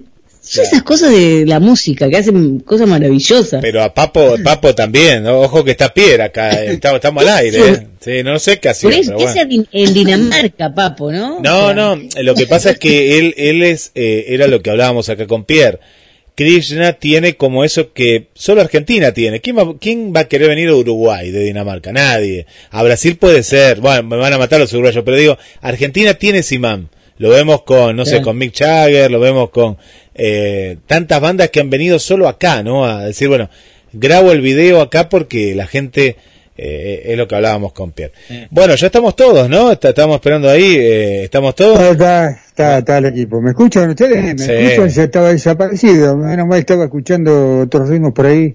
Son 0.54 0.64
esas 0.64 0.82
cosas 0.82 1.10
de 1.10 1.44
la 1.46 1.60
música 1.60 2.08
que 2.08 2.16
hacen 2.16 2.60
cosas 2.60 2.86
maravillosas. 2.86 3.60
Pero 3.60 3.82
a 3.82 3.92
Papo, 3.92 4.36
Papo 4.42 4.74
también, 4.74 5.22
¿no? 5.22 5.40
ojo 5.40 5.64
que 5.64 5.72
está 5.72 5.92
Piedra 5.92 6.26
acá, 6.26 6.50
estamos, 6.64 6.96
estamos 6.96 7.22
al 7.22 7.28
aire, 7.38 7.58
¿eh? 7.58 7.86
Sí, 8.00 8.22
no 8.22 8.38
sé 8.38 8.58
qué 8.60 8.68
hacía, 8.68 8.90
pero 8.90 9.00
ese 9.00 9.14
bueno. 9.14 9.64
es 9.72 9.88
en 9.88 9.94
Dinamarca, 9.94 10.74
papo, 10.74 11.10
¿no? 11.10 11.40
No, 11.40 11.72
no, 11.72 11.98
lo 12.22 12.34
que 12.34 12.46
pasa 12.46 12.72
es 12.72 12.78
que 12.78 13.18
él, 13.18 13.34
él 13.38 13.62
es, 13.62 13.92
eh, 13.94 14.26
era 14.28 14.46
lo 14.46 14.60
que 14.60 14.70
hablábamos 14.70 15.08
acá 15.08 15.26
con 15.26 15.44
Pierre. 15.44 15.80
Krishna 16.34 16.94
tiene 16.94 17.36
como 17.36 17.64
eso 17.64 17.92
que 17.92 18.26
solo 18.34 18.60
Argentina 18.60 19.12
tiene. 19.12 19.40
¿Quién 19.40 19.56
va, 19.56 19.78
¿Quién 19.78 20.12
va 20.14 20.20
a 20.20 20.28
querer 20.28 20.48
venir 20.48 20.68
a 20.68 20.74
Uruguay 20.74 21.30
de 21.30 21.44
Dinamarca? 21.44 21.92
Nadie. 21.92 22.46
A 22.70 22.82
Brasil 22.82 23.16
puede 23.16 23.44
ser. 23.44 23.80
Bueno, 23.80 24.02
me 24.02 24.16
van 24.16 24.32
a 24.32 24.38
matar 24.38 24.58
los 24.58 24.72
uruguayos, 24.72 25.04
pero 25.04 25.16
digo, 25.16 25.38
Argentina 25.60 26.14
tiene 26.14 26.42
Simán. 26.42 26.88
Lo 27.18 27.30
vemos 27.30 27.62
con, 27.62 27.94
no 27.96 28.04
sé, 28.04 28.20
con 28.22 28.36
Mick 28.36 28.54
Jagger, 28.56 29.10
lo 29.10 29.20
vemos 29.20 29.50
con 29.50 29.76
eh, 30.14 30.78
tantas 30.86 31.20
bandas 31.20 31.50
que 31.50 31.60
han 31.60 31.70
venido 31.70 31.98
solo 31.98 32.26
acá, 32.28 32.62
¿no? 32.62 32.84
A 32.84 33.04
decir, 33.04 33.28
bueno, 33.28 33.48
grabo 33.92 34.32
el 34.32 34.40
video 34.40 34.80
acá 34.80 35.08
porque 35.08 35.54
la 35.54 35.66
gente, 35.68 36.16
eh, 36.56 37.02
es 37.06 37.16
lo 37.16 37.28
que 37.28 37.36
hablábamos 37.36 37.72
con 37.72 37.92
Pierre. 37.92 38.12
Bueno, 38.50 38.74
ya 38.74 38.86
estamos 38.88 39.14
todos, 39.14 39.48
¿no? 39.48 39.70
Está- 39.70 39.90
Estamos 39.90 40.16
esperando 40.16 40.50
ahí, 40.50 40.74
eh, 40.76 41.24
estamos 41.24 41.54
todos. 41.54 41.78
Está, 41.80 42.30
está, 42.30 42.30
está, 42.48 42.78
está 42.78 42.98
el 42.98 43.04
equipo. 43.06 43.40
¿Me 43.40 43.50
escuchan 43.50 43.90
ustedes? 43.90 44.22
¿Me 44.24 44.38
Sí. 44.38 44.50
escuchan? 44.52 44.88
Ya 44.88 45.02
estaba 45.04 45.28
desaparecido. 45.32 46.16
Menos 46.16 46.46
mal 46.48 46.58
estaba 46.58 46.84
escuchando 46.84 47.60
otros 47.60 47.88
ritmos 47.88 48.12
por 48.12 48.26
ahí. 48.26 48.54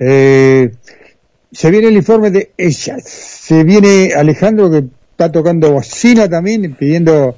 Eh, 0.00 0.70
se 1.52 1.70
viene 1.70 1.88
el 1.88 1.96
informe 1.96 2.30
de 2.30 2.50
ellas. 2.56 3.02
Se 3.04 3.62
viene 3.64 4.12
Alejandro 4.16 4.68
que 4.70 4.84
está 5.12 5.30
tocando 5.30 5.70
bocina 5.72 6.28
también, 6.28 6.74
pidiendo 6.74 7.36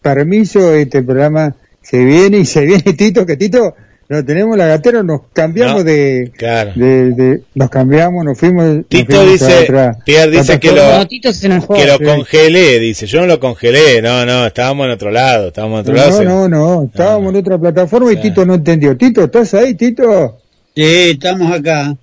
permiso. 0.00 0.74
Este 0.74 1.02
programa 1.02 1.54
se 1.82 2.04
viene 2.04 2.38
y 2.38 2.44
se 2.46 2.64
viene 2.64 2.82
Tito, 2.94 3.24
que 3.26 3.36
Tito, 3.36 3.74
no 4.08 4.24
tenemos 4.24 4.56
la 4.56 4.66
gatera, 4.66 5.02
nos 5.04 5.20
cambiamos 5.32 5.78
No, 5.78 5.84
de, 5.84 6.32
claro. 6.36 6.72
de, 6.74 7.10
de- 7.12 7.42
nos 7.54 7.70
cambiamos, 7.70 8.24
nos 8.24 8.36
fuimos. 8.38 8.64
nos 8.64 8.88
Tito 8.88 9.14
fuimos 9.16 9.32
dice, 9.32 9.58
otra 9.64 9.98
Pierre 10.04 10.30
dice 10.32 10.58
que 10.58 10.72
lo. 10.72 10.98
No, 10.98 11.06
Tito 11.06 11.32
se 11.32 11.46
enojó. 11.46 11.74
que 11.74 11.86
lo 11.86 11.96
Sí. 11.98 12.04
congelé, 12.04 12.80
dice, 12.80 13.06
yo 13.06 13.20
no 13.20 13.26
lo 13.28 13.38
congelé, 13.38 14.02
no, 14.02 14.26
no, 14.26 14.46
estábamos 14.46 14.86
en 14.86 14.92
otro 14.92 15.10
lado, 15.12 15.48
estábamos 15.48 15.76
en 15.76 15.80
otro 15.82 15.94
lado. 15.94 16.24
No, 16.24 16.48
no, 16.48 16.76
no, 16.78 16.84
estábamos 16.86 17.30
en 17.32 17.36
otra 17.40 17.58
plataforma 17.58 18.12
y 18.12 18.16
Tito 18.16 18.44
no 18.44 18.54
entendió. 18.54 18.96
Tito, 18.96 19.24
¿estás 19.24 19.54
ahí, 19.54 19.74
Tito? 19.74 20.38
Sí, 20.74 21.10
estamos 21.12 21.52
acá. 21.52 21.94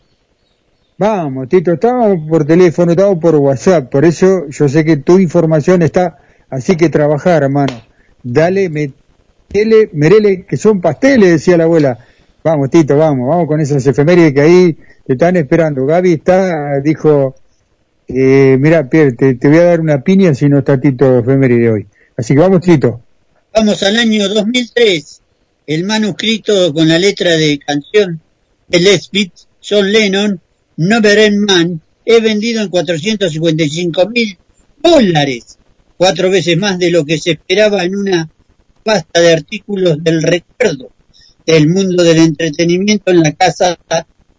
Vamos, 0.97 1.47
Tito, 1.49 1.73
estábamos 1.73 2.27
por 2.27 2.45
teléfono, 2.45 2.91
estábamos 2.91 3.19
por 3.19 3.35
WhatsApp, 3.35 3.89
por 3.91 4.03
eso 4.05 4.45
yo 4.49 4.67
sé 4.67 4.83
que 4.83 4.97
tu 4.97 5.19
información 5.19 5.81
está, 5.83 6.17
así 6.49 6.75
que 6.75 6.89
trabajar, 6.89 7.43
hermano. 7.43 7.81
Dale, 8.23 8.69
metele, 8.69 9.89
merele, 9.93 10.45
que 10.45 10.57
son 10.57 10.81
pasteles, 10.81 11.31
decía 11.31 11.57
la 11.57 11.65
abuela. 11.65 11.99
Vamos, 12.43 12.69
Tito, 12.69 12.97
vamos, 12.97 13.27
vamos 13.27 13.47
con 13.47 13.59
esas 13.59 13.85
efemérides 13.85 14.33
que 14.33 14.41
ahí 14.41 14.77
te 15.05 15.13
están 15.13 15.35
esperando. 15.35 15.85
Gaby 15.85 16.13
está, 16.13 16.79
dijo, 16.81 17.35
eh, 18.07 18.57
mira, 18.59 18.89
Pierre, 18.89 19.13
te, 19.13 19.47
voy 19.47 19.57
a 19.57 19.63
dar 19.63 19.81
una 19.81 20.01
piña 20.01 20.33
si 20.33 20.47
no 20.47 20.59
está 20.59 20.79
Tito 20.79 21.19
efeméride 21.19 21.71
hoy. 21.71 21.87
Así 22.15 22.33
que 22.33 22.39
vamos, 22.39 22.61
Tito. 22.61 23.01
Vamos 23.53 23.83
al 23.83 23.97
año 23.97 24.29
2003. 24.29 25.21
El 25.67 25.83
manuscrito 25.83 26.73
con 26.73 26.87
la 26.87 26.97
letra 26.97 27.31
de 27.31 27.59
canción 27.59 28.21
de 28.67 28.79
Les 28.79 29.11
Beats, 29.11 29.47
John 29.67 29.91
Lennon, 29.91 30.39
Never 30.77 31.17
End 31.17 31.49
Man, 31.49 31.81
es 32.05 32.23
vendido 32.23 32.61
en 32.61 32.69
455 32.69 34.09
mil 34.09 34.37
dólares, 34.81 35.56
cuatro 35.97 36.29
veces 36.29 36.57
más 36.57 36.77
de 36.79 36.91
lo 36.91 37.03
que 37.03 37.17
se 37.17 37.31
esperaba 37.31 37.83
en 37.83 37.95
una 37.95 38.29
pasta 38.83 39.19
de 39.19 39.33
artículos 39.33 40.01
del 40.03 40.23
recuerdo 40.23 40.91
del 41.47 41.69
mundo 41.69 42.03
del 42.03 42.17
entretenimiento 42.17 43.09
en 43.09 43.21
la 43.21 43.31
casa 43.31 43.79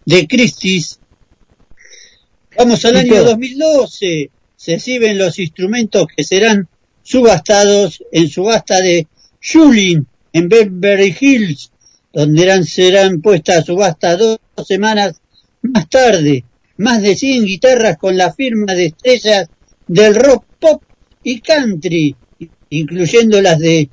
de 0.05 0.27
Christie's. 0.27 0.99
Vamos 2.55 2.85
al 2.85 2.97
año 2.97 3.23
2012. 3.23 4.29
Se 4.55 4.73
exhiben 4.75 5.17
los 5.17 5.39
instrumentos 5.39 6.05
que 6.15 6.23
serán 6.23 6.67
subastados 7.01 8.03
en 8.11 8.29
subasta 8.29 8.79
de 8.81 9.07
Shulin 9.41 10.05
en 10.33 10.49
Beverly 10.49 11.15
Hills, 11.19 11.71
donde 12.13 12.43
eran, 12.43 12.63
serán 12.63 13.21
puestas 13.21 13.57
a 13.57 13.63
subasta 13.63 14.15
dos 14.15 14.39
semanas 14.67 15.19
más 15.63 15.89
tarde. 15.89 16.45
Más 16.77 17.01
de 17.01 17.15
100 17.15 17.45
guitarras 17.45 17.97
con 17.97 18.15
la 18.15 18.31
firma 18.31 18.73
de 18.73 18.85
estrellas 18.85 19.49
del 19.87 20.15
rock 20.15 20.45
y 21.23 21.41
country, 21.41 22.15
incluyendo 22.69 23.41
las 23.41 23.59
de 23.59 23.89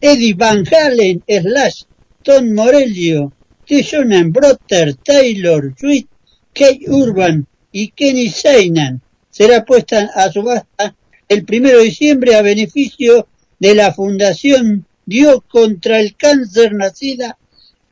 Eddie 0.00 0.34
Van 0.34 0.64
Halen, 0.66 1.22
Slash, 1.26 1.82
Tom 2.22 2.52
Morello. 2.52 3.32
Jonan 3.68 4.32
Brotter, 4.32 4.94
Taylor 4.96 5.74
Swift, 5.78 6.08
Kate 6.54 6.84
Urban 6.88 7.46
y 7.70 7.88
Kenny 7.88 8.28
Seinan. 8.28 9.02
Será 9.30 9.64
puesta 9.64 10.10
a 10.14 10.32
subasta 10.32 10.96
el 11.28 11.44
primero 11.44 11.78
de 11.78 11.84
diciembre 11.84 12.34
a 12.34 12.42
beneficio 12.42 13.28
de 13.58 13.74
la 13.74 13.92
Fundación 13.92 14.86
Dios 15.04 15.40
contra 15.46 16.00
el 16.00 16.16
Cáncer 16.16 16.74
nacida 16.74 17.36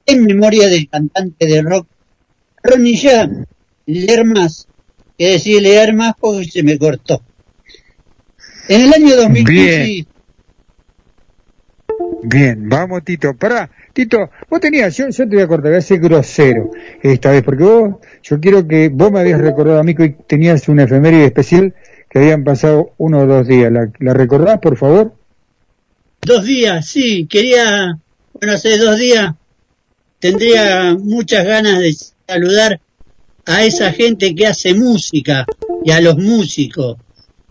en 0.07 0.25
memoria 0.25 0.69
del 0.69 0.89
cantante 0.89 1.47
de 1.47 1.63
rock 1.63 1.87
Ronnie 2.63 2.97
James. 2.97 3.47
Leer 3.85 4.25
más, 4.25 4.67
que 5.17 5.29
decir 5.29 5.63
leer 5.63 5.95
más 5.95 6.15
porque 6.19 6.47
se 6.47 6.63
me 6.63 6.79
cortó. 6.79 7.23
En 8.69 8.81
el 8.83 8.93
año 8.93 9.17
2015... 9.17 9.53
Bien. 9.53 10.07
Bien, 12.23 12.69
vamos 12.69 13.05
Tito. 13.05 13.37
Pará, 13.37 13.71
Tito, 13.93 14.31
vos 14.51 14.61
tenías, 14.61 14.97
yo, 14.97 15.09
yo 15.09 15.29
te 15.29 15.37
voy 15.37 15.45
a 15.45 15.47
cortar, 15.47 15.71
voy 15.71 15.79
a 15.79 15.83
ser 15.83 16.01
grosero 16.01 16.71
esta 17.01 17.31
vez, 17.31 17.43
porque 17.43 17.63
vos, 17.63 17.97
yo 18.23 18.41
quiero 18.41 18.67
que 18.67 18.89
vos 18.89 19.13
me 19.13 19.21
habías 19.21 19.41
recordado 19.41 19.79
a 19.79 19.85
mí 19.85 19.95
que 19.95 20.17
tenías 20.27 20.69
una 20.69 20.85
efeméride 20.85 21.27
especial 21.27 21.75
que 22.11 22.19
habían 22.19 22.43
pasado 22.43 22.95
uno 22.99 23.21
o 23.21 23.27
dos 23.27 23.47
días. 23.47 23.71
¿La, 23.71 23.91
la 24.01 24.13
recordás, 24.13 24.59
por 24.59 24.77
favor? 24.77 25.15
Dos 26.23 26.45
días, 26.45 26.87
sí, 26.87 27.27
quería, 27.31 27.97
bueno, 28.33 28.55
hace 28.55 28.77
dos 28.77 28.99
días 28.99 29.35
tendría 30.19 30.97
muchas 30.99 31.45
ganas 31.45 31.79
de 31.79 31.95
saludar 32.27 32.81
a 33.45 33.65
esa 33.65 33.93
gente 33.93 34.35
que 34.35 34.47
hace 34.47 34.75
música 34.75 35.47
y 35.85 35.93
a 35.93 36.01
los 36.01 36.17
músicos. 36.19 36.97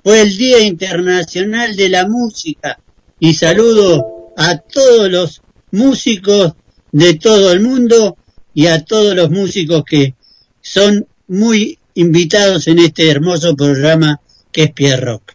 Fue 0.06 0.22
el 0.22 0.38
Día 0.38 0.60
Internacional 0.60 1.76
de 1.76 1.90
la 1.90 2.07
Música 2.07 2.77
y 3.18 3.34
saludo 3.34 4.34
a 4.38 4.60
todos 4.60 5.10
los 5.10 5.41
músicos 5.72 6.53
de 6.91 7.15
todo 7.15 7.52
el 7.52 7.61
mundo 7.61 8.15
y 8.53 8.68
a 8.68 8.86
todos 8.86 9.15
los 9.15 9.32
músicos 9.32 9.84
que 9.84 10.14
son 10.61 11.07
muy 11.27 11.80
invitados 11.95 12.68
en 12.68 12.77
este 12.77 13.10
hermoso 13.10 13.56
programa 13.56 14.22
que 14.52 14.65
es 14.65 14.72
Pierre 14.73 15.03
Rock. 15.03 15.32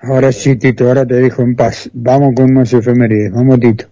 Ahora 0.00 0.32
sí, 0.32 0.56
Tito, 0.56 0.88
ahora 0.88 1.06
te 1.06 1.14
dejo 1.14 1.42
en 1.42 1.54
paz. 1.54 1.90
Vamos 1.92 2.34
con 2.34 2.52
más 2.52 2.72
efemérides. 2.72 3.30
Vamos, 3.30 3.60
Tito. 3.60 3.86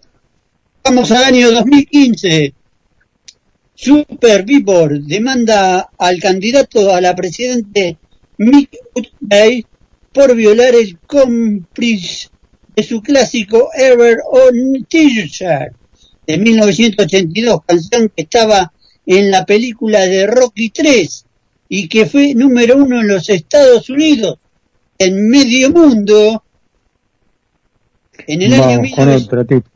Vamos 0.83 1.09
al 1.13 1.23
año 1.23 1.53
2015. 1.53 2.53
Super 3.77 4.43
Billboard 4.43 5.03
demanda 5.03 5.89
al 5.97 6.19
candidato 6.19 6.93
a 6.93 7.01
la 7.01 7.15
presidente 7.15 7.97
Mick 8.41 8.71
por 10.15 10.35
violar 10.35 10.75
el 10.75 10.99
cómplice 11.01 12.31
de 12.75 12.83
su 12.83 13.03
clásico 13.03 13.69
Ever 13.75 14.17
on 14.33 14.87
T-shirt 14.89 15.75
de 16.27 16.39
1982, 16.39 17.61
canción 17.67 18.09
que 18.09 18.23
estaba 18.23 18.73
en 19.05 19.31
la 19.31 19.45
película 19.45 20.07
de 20.07 20.27
Rocky 20.27 20.71
3 20.71 21.27
y 21.69 21.87
que 21.87 22.07
fue 22.07 22.35
número 22.35 22.77
uno 22.77 23.03
en 23.03 23.09
los 23.09 23.29
Estados 23.29 23.91
Unidos, 23.91 24.39
en 24.97 25.29
medio 25.29 25.71
mundo, 25.71 26.43
en 28.27 28.41
el, 28.41 28.55
año, 28.55 28.63
Vamos 28.63 28.93
con 28.95 29.07
19 29.07 29.17
otra, 29.17 29.45
Tito. 29.45 29.71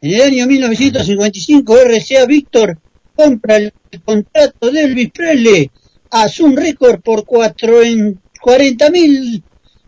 en 0.00 0.14
el 0.14 0.22
año 0.22 0.46
1955 0.48 1.76
RCA 1.76 2.26
Víctor 2.26 2.78
compra 3.14 3.58
el 3.58 3.72
contrato 4.04 4.72
de 4.72 4.80
Elvis 4.82 5.10
Presley 5.12 5.70
a 6.12 6.28
Sun 6.28 6.56
Record 6.56 7.00
por 7.00 7.24
cuatro 7.24 7.82
en 7.82 8.20
40 8.40 8.90
mil. 8.90 9.42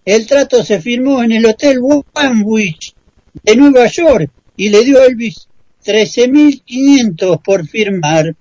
El 0.05 0.27
trato 0.27 0.65
se 0.65 0.81
firmó 0.81 1.23
en 1.23 1.33
el 1.33 1.47
Hotel 1.47 1.81
Sandwich 2.15 2.95
de 3.43 3.57
Nueva 3.57 3.87
York 3.87 4.31
y 4.57 4.71
le 4.71 4.85
dio 4.85 5.01
a 5.01 5.05
Elvis 5.05 5.49
13.500 5.85 7.43
por 7.43 7.67
firmar. 7.67 8.35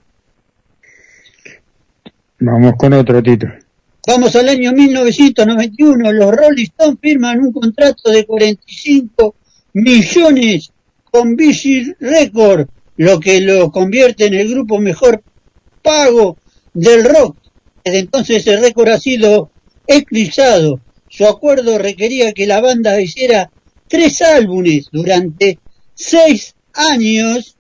Vamos 2.40 2.74
con 2.78 2.94
otro, 2.94 3.22
Tito. 3.22 3.48
Vamos 4.08 4.36
al 4.36 4.50
año 4.50 4.72
1991, 4.72 6.12
los 6.12 6.32
Rolling 6.32 6.64
Stones 6.64 7.00
firman 7.02 7.40
un 7.40 7.54
contrato 7.54 8.10
de 8.12 8.26
45 8.26 9.36
millones 9.74 10.72
con 11.10 11.36
Vichy 11.36 11.94
Record, 12.00 12.68
lo 12.98 13.20
que 13.20 13.42
lo 13.42 13.72
convierte 13.72 14.26
en 14.26 14.34
el 14.36 14.50
grupo 14.50 14.80
mejor 14.80 15.22
pago 15.82 16.38
del 16.74 17.06
rock. 17.06 17.43
Desde 17.84 18.00
entonces 18.00 18.46
el 18.48 18.62
récord 18.62 18.90
ha 18.90 19.00
sido 19.00 19.52
eclipsado. 19.88 20.80
Su 21.10 21.26
acuerdo 21.26 21.78
requería 21.78 22.34
que 22.34 22.48
la 22.48 22.62
banda 22.62 23.00
hiciera 23.02 23.52
tres 23.88 24.22
álbumes 24.22 24.88
durante 24.92 25.60
seis 25.94 26.56
años. 26.74 27.58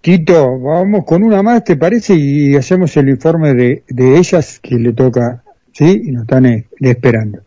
Tito, 0.00 0.58
vamos 0.58 1.04
con 1.04 1.22
una 1.22 1.42
más, 1.42 1.64
¿te 1.64 1.76
parece? 1.76 2.14
Y 2.14 2.56
hacemos 2.56 2.96
el 2.96 3.08
informe 3.08 3.54
de, 3.54 3.84
de 3.88 4.18
ellas 4.18 4.58
que 4.58 4.76
le 4.76 4.92
toca, 4.92 5.44
¿sí? 5.72 6.02
Y 6.04 6.10
nos 6.10 6.22
están 6.22 6.46
eh, 6.46 6.66
esperando. 6.80 7.40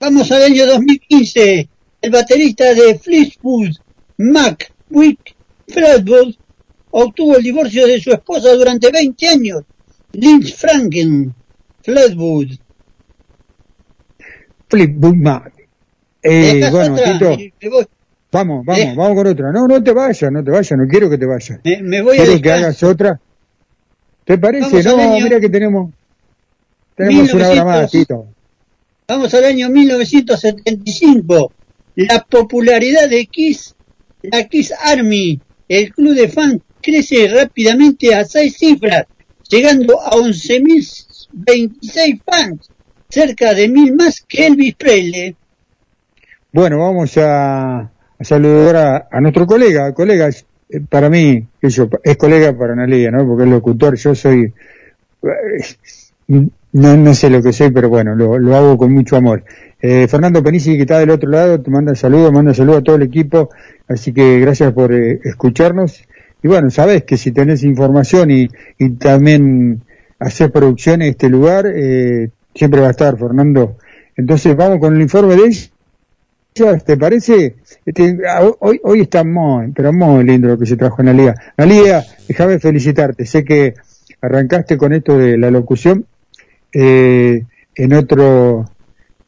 Vamos 0.00 0.30
al 0.30 0.44
año 0.44 0.66
2015. 0.66 1.68
El 2.00 2.10
baterista 2.10 2.74
de 2.74 2.98
Fleetwood 2.98 3.76
Mac 4.18 4.72
Wick 4.90 5.34
Fredwood 5.68 6.34
obtuvo 6.98 7.36
el 7.36 7.42
divorcio 7.42 7.86
de 7.86 8.00
su 8.00 8.10
esposa 8.10 8.52
durante 8.54 8.90
20 8.90 9.28
años. 9.28 9.62
Lynch 10.12 10.54
Franken 10.54 11.34
Fleetwood. 11.82 12.48
Fleetwood 14.68 15.14
Mac. 15.16 15.52
Eh, 16.22 16.68
bueno, 16.70 16.96
Tito, 16.96 17.32
y 17.32 17.52
me 17.62 17.68
voy, 17.68 17.86
vamos, 18.32 18.64
vamos, 18.64 18.82
Eh. 18.82 18.94
vamos 18.96 19.14
con 19.14 19.26
otra. 19.28 19.52
No, 19.52 19.68
no 19.68 19.82
te 19.82 19.92
vayas, 19.92 20.32
no 20.32 20.42
te 20.42 20.50
vayas, 20.50 20.72
no 20.78 20.88
quiero 20.88 21.08
que 21.10 21.18
te 21.18 21.26
vayas. 21.26 21.60
me, 21.62 21.82
me 21.82 22.02
voy 22.02 22.16
a 22.18 22.24
¿Quieres 22.24 22.42
que 22.42 22.52
hagas 22.52 22.82
otra? 22.82 23.20
¿Te 24.24 24.38
parece? 24.38 24.82
Vamos 24.82 25.06
No, 25.06 25.20
mira 25.20 25.38
que 25.38 25.48
tenemos, 25.48 25.92
tenemos 26.96 27.32
una 27.34 27.48
hora 27.50 27.64
más, 27.64 27.92
1900. 27.92 27.92
Tito. 27.92 28.26
Vamos 29.06 29.34
al 29.34 29.44
año 29.44 29.68
1975. 29.70 31.52
La 31.94 32.24
popularidad 32.24 33.08
de 33.08 33.26
Kiss, 33.26 33.76
la 34.22 34.44
Kiss 34.48 34.72
Army, 34.82 35.40
el 35.68 35.92
club 35.94 36.14
de 36.14 36.28
fans 36.28 36.58
crece 36.86 37.28
rápidamente 37.28 38.14
a 38.14 38.24
seis 38.24 38.56
cifras, 38.56 39.04
llegando 39.48 40.00
a 40.00 40.12
11.026 40.12 42.20
fans, 42.24 42.70
cerca 43.08 43.52
de 43.54 43.68
mil 43.68 43.96
más 43.96 44.20
que 44.20 44.46
Elvis 44.46 44.76
Presley. 44.76 45.34
Bueno, 46.52 46.78
vamos 46.78 47.18
a, 47.18 47.90
saludar 48.20 49.08
a, 49.10 49.20
nuestro 49.20 49.44
colega, 49.46 49.92
colega, 49.92 50.28
eh, 50.28 50.80
para 50.88 51.10
mí, 51.10 51.44
es 51.60 51.80
colega 52.16 52.56
para 52.56 52.74
Analia, 52.74 53.10
¿no? 53.10 53.26
Porque 53.26 53.42
es 53.42 53.50
locutor, 53.50 53.96
yo 53.96 54.14
soy, 54.14 54.54
no, 56.28 56.96
no 56.96 57.14
sé 57.14 57.30
lo 57.30 57.42
que 57.42 57.52
soy, 57.52 57.72
pero 57.72 57.88
bueno, 57.88 58.14
lo, 58.14 58.38
lo 58.38 58.54
hago 58.54 58.78
con 58.78 58.92
mucho 58.92 59.16
amor. 59.16 59.42
Eh, 59.82 60.06
Fernando 60.08 60.40
Penici, 60.42 60.76
que 60.76 60.82
está 60.82 61.00
del 61.00 61.10
otro 61.10 61.28
lado, 61.28 61.60
te 61.60 61.70
manda 61.70 61.96
saludos, 61.96 62.32
manda 62.32 62.54
saludos 62.54 62.80
a 62.80 62.84
todo 62.84 62.96
el 62.96 63.02
equipo, 63.02 63.50
así 63.88 64.12
que 64.12 64.38
gracias 64.38 64.72
por 64.72 64.92
eh, 64.92 65.20
escucharnos. 65.24 66.04
Y 66.46 66.48
bueno, 66.48 66.70
sabes 66.70 67.02
que 67.02 67.16
si 67.16 67.32
tenés 67.32 67.64
información 67.64 68.30
y, 68.30 68.48
y 68.78 68.90
también 68.90 69.82
hacer 70.20 70.52
producción 70.52 71.02
en 71.02 71.08
este 71.08 71.28
lugar, 71.28 71.66
eh, 71.66 72.30
siempre 72.54 72.80
va 72.80 72.86
a 72.86 72.90
estar, 72.92 73.18
Fernando. 73.18 73.78
Entonces 74.16 74.54
vamos 74.54 74.78
con 74.78 74.94
el 74.94 75.02
informe 75.02 75.34
de 75.34 75.42
ella. 75.42 76.78
¿Te 76.78 76.96
parece? 76.96 77.56
Este, 77.84 78.16
hoy, 78.60 78.80
hoy 78.84 79.00
está 79.00 79.24
muy, 79.24 79.72
pero 79.72 79.92
muy 79.92 80.22
lindo 80.22 80.46
lo 80.46 80.56
que 80.56 80.66
se 80.66 80.76
trajo 80.76 81.00
en 81.00 81.06
la 81.06 81.12
liga. 81.14 81.34
La 81.56 81.66
liga, 81.66 82.04
déjame 82.28 82.60
felicitarte. 82.60 83.26
Sé 83.26 83.42
que 83.42 83.74
arrancaste 84.20 84.76
con 84.76 84.92
esto 84.92 85.18
de 85.18 85.36
la 85.38 85.50
locución 85.50 86.06
eh, 86.72 87.42
en 87.74 87.92
otro, 87.92 88.70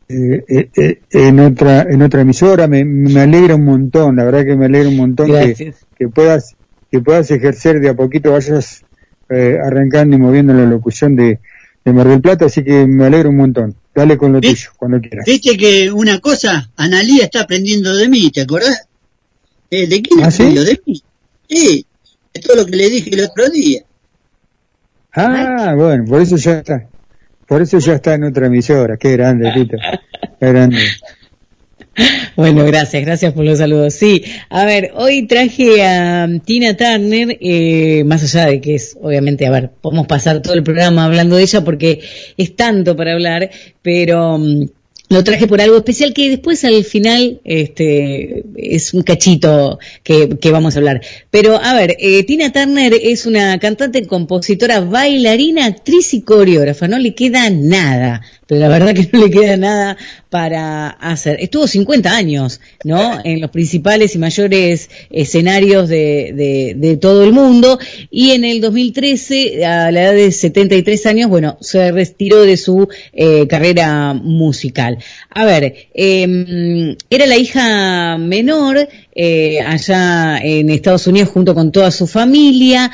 eh, 0.09 0.45
eh, 0.47 0.69
eh, 0.77 1.01
en 1.11 1.41
otra, 1.41 1.83
en 1.83 2.01
otra 2.01 2.21
emisora. 2.21 2.69
Me, 2.69 2.85
me 2.85 3.23
alegra 3.23 3.57
un 3.57 3.65
montón. 3.65 4.15
La 4.15 4.25
verdad 4.25 4.45
que 4.45 4.55
me 4.55 4.67
alegra 4.67 4.89
un 4.89 4.99
montón 4.99 5.27
que, 5.27 5.75
que 5.99 6.09
puedas, 6.09 6.55
que 6.91 7.01
puedas 7.01 7.31
ejercer 7.31 7.81
de 7.81 7.91
a 7.91 7.95
poquito, 7.95 8.33
vayas 8.33 8.85
eh, 9.29 9.59
arrancando 9.63 10.17
y 10.17 10.19
moviendo 10.19 10.55
la 10.55 10.65
locución 10.65 11.17
de, 11.17 11.39
de 11.85 11.93
Mar 11.93 12.09
del 12.09 12.21
Plata. 12.21 12.47
Así 12.47 12.65
que 12.65 12.87
me 12.87 13.07
alegra 13.07 13.29
un 13.29 13.37
montón. 13.37 13.75
Dale 13.95 14.17
con 14.17 14.33
lo 14.33 14.41
tuyo, 14.41 14.71
cuando 14.77 15.01
quieras. 15.01 15.25
Viste 15.27 15.57
que 15.57 15.91
una 15.91 16.21
cosa, 16.21 16.71
Analía 16.77 17.25
está 17.25 17.43
aprendiendo 17.43 17.95
de 17.95 18.09
mí, 18.09 18.31
¿te 18.31 18.43
acordás? 18.43 18.87
Eh, 19.71 19.87
¿De 19.87 20.01
quién 20.01 20.23
¿Ah, 20.23 20.31
sí? 20.31 20.43
aprendió? 20.43 20.65
De 20.65 20.81
mí. 20.87 21.03
Sí, 21.49 21.87
de 22.33 22.41
todo 22.41 22.57
lo 22.57 22.67
que 22.67 22.77
le 22.77 22.91
dije 22.91 23.15
el 23.15 23.25
otro 23.25 23.49
día. 23.49 23.83
Ah, 25.13 25.75
bueno, 25.77 26.05
por 26.05 26.21
eso 26.21 26.37
ya 26.37 26.59
está. 26.59 26.87
Por 27.47 27.63
eso 27.63 27.79
ya 27.79 27.95
está 27.95 28.15
en 28.15 28.25
otra 28.25 28.47
emisora. 28.47 28.97
Qué 28.97 29.13
grande, 29.13 29.51
Tito. 29.53 29.77
Qué 30.39 30.47
grande. 30.47 30.79
Bueno, 32.37 32.65
gracias, 32.65 33.05
gracias 33.05 33.33
por 33.33 33.45
los 33.45 33.59
saludos. 33.59 33.95
Sí, 33.95 34.23
a 34.49 34.65
ver, 34.65 34.93
hoy 34.95 35.27
traje 35.27 35.85
a 35.85 36.29
Tina 36.45 36.77
Turner, 36.77 37.37
eh, 37.41 38.05
más 38.05 38.23
allá 38.23 38.47
de 38.47 38.61
que 38.61 38.77
es, 38.77 38.97
obviamente, 39.01 39.47
a 39.47 39.51
ver, 39.51 39.71
podemos 39.81 40.07
pasar 40.07 40.41
todo 40.41 40.55
el 40.55 40.63
programa 40.63 41.05
hablando 41.05 41.37
de 41.37 41.43
ella 41.43 41.65
porque 41.65 42.01
es 42.37 42.55
tanto 42.55 42.97
para 42.97 43.15
hablar, 43.15 43.51
pero 43.83 44.37
um, 44.37 44.69
lo 45.09 45.25
traje 45.25 45.47
por 45.47 45.61
algo 45.61 45.79
especial 45.79 46.13
que 46.13 46.29
después 46.29 46.65
al 46.65 46.85
final 46.85 47.41
este 47.45 48.45
es 48.57 48.93
un 48.93 49.03
cachito 49.03 49.79
que, 50.03 50.29
que 50.39 50.51
vamos 50.51 50.77
a 50.77 50.79
hablar. 50.79 51.01
Pero 51.31 51.57
a 51.57 51.75
ver, 51.75 51.97
eh, 51.99 52.23
Tina 52.25 52.53
Turner 52.53 52.93
es 53.03 53.25
una 53.25 53.59
cantante, 53.59 54.07
compositora, 54.07 54.81
bailarina, 54.81 55.65
actriz 55.65 56.13
y 56.13 56.21
coreógrafa. 56.21 56.89
No 56.89 56.99
le 56.99 57.15
queda 57.15 57.49
nada 57.51 58.23
pero 58.49 58.63
la 58.63 58.69
verdad 58.69 58.95
que 58.95 59.09
no 59.13 59.21
le 59.21 59.31
queda 59.31 59.57
nada 59.59 59.97
para 60.31 60.89
hacer. 60.89 61.37
Estuvo 61.41 61.67
50 61.67 62.11
años, 62.11 62.61
¿no? 62.83 63.21
En 63.23 63.43
los 63.43 63.51
principales 63.51 64.15
y 64.15 64.19
mayores 64.19 64.89
escenarios 65.11 65.89
de, 65.89 66.33
de, 66.35 66.75
de 66.75 66.97
todo 66.97 67.25
el 67.25 67.33
mundo 67.33 67.79
y 68.11 68.31
en 68.31 68.45
el 68.45 68.63
2013, 68.63 69.67
a 69.67 69.91
la 69.91 70.03
edad 70.03 70.15
de 70.15 70.33
73 70.33 71.07
años, 71.07 71.29
bueno, 71.29 71.59
se 71.61 71.93
retiró 71.93 72.41
de 72.43 72.57
su 72.57 72.89
eh, 73.13 73.47
carrera 73.47 74.15
musical. 74.15 74.97
A 75.31 75.45
ver, 75.45 75.89
eh, 75.93 76.97
era 77.11 77.27
la 77.27 77.37
hija 77.37 78.17
menor 78.17 78.89
eh, 79.15 79.61
allá 79.61 80.39
en 80.39 80.71
Estados 80.71 81.07
Unidos 81.07 81.29
junto 81.29 81.55
con 81.55 81.71
toda 81.71 81.91
su 81.91 82.07
familia 82.07 82.91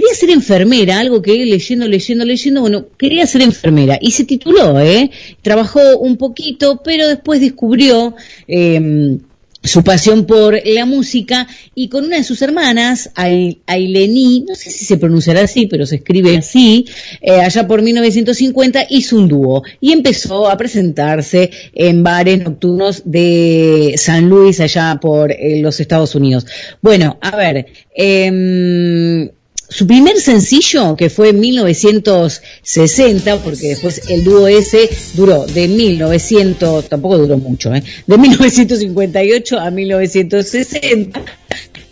quería 0.00 0.14
ser 0.14 0.30
enfermera, 0.30 1.00
algo 1.00 1.20
que 1.20 1.44
leyendo, 1.44 1.88
leyendo, 1.88 2.24
leyendo, 2.24 2.60
bueno, 2.60 2.86
quería 2.96 3.26
ser 3.26 3.42
enfermera 3.42 3.98
y 4.00 4.12
se 4.12 4.24
tituló, 4.24 4.78
¿eh? 4.78 5.10
Trabajó 5.42 5.98
un 5.98 6.16
poquito, 6.16 6.80
pero 6.84 7.08
después 7.08 7.40
descubrió 7.40 8.14
eh, 8.46 9.18
su 9.62 9.82
pasión 9.82 10.24
por 10.24 10.58
la 10.64 10.86
música 10.86 11.48
y 11.74 11.88
con 11.88 12.04
una 12.04 12.16
de 12.16 12.24
sus 12.24 12.40
hermanas, 12.42 13.10
Ailení, 13.14 14.44
no 14.48 14.54
sé 14.54 14.70
si 14.70 14.84
se 14.84 14.98
pronunciará 14.98 15.42
así, 15.42 15.66
pero 15.66 15.84
se 15.84 15.96
escribe 15.96 16.36
así, 16.36 16.86
eh, 17.20 17.40
allá 17.40 17.66
por 17.66 17.82
1950 17.82 18.86
hizo 18.90 19.16
un 19.16 19.28
dúo 19.28 19.62
y 19.80 19.92
empezó 19.92 20.48
a 20.48 20.56
presentarse 20.56 21.50
en 21.74 22.04
bares 22.04 22.42
nocturnos 22.44 23.02
de 23.04 23.94
San 23.96 24.28
Luis, 24.28 24.60
allá 24.60 24.98
por 25.00 25.32
eh, 25.32 25.60
los 25.60 25.80
Estados 25.80 26.14
Unidos. 26.14 26.46
Bueno, 26.80 27.18
a 27.20 27.36
ver, 27.36 27.66
eh, 27.94 29.30
su 29.68 29.86
primer 29.86 30.18
sencillo, 30.18 30.96
que 30.96 31.10
fue 31.10 31.30
en 31.30 31.40
1960, 31.40 33.42
porque 33.42 33.68
después 33.68 34.02
el 34.08 34.24
dúo 34.24 34.48
ese 34.48 34.88
duró 35.14 35.46
de 35.46 35.68
1900, 35.68 36.88
tampoco 36.88 37.18
duró 37.18 37.36
mucho, 37.36 37.74
¿eh? 37.74 37.82
de 38.06 38.18
1958 38.18 39.60
a 39.60 39.70
1960. 39.70 41.22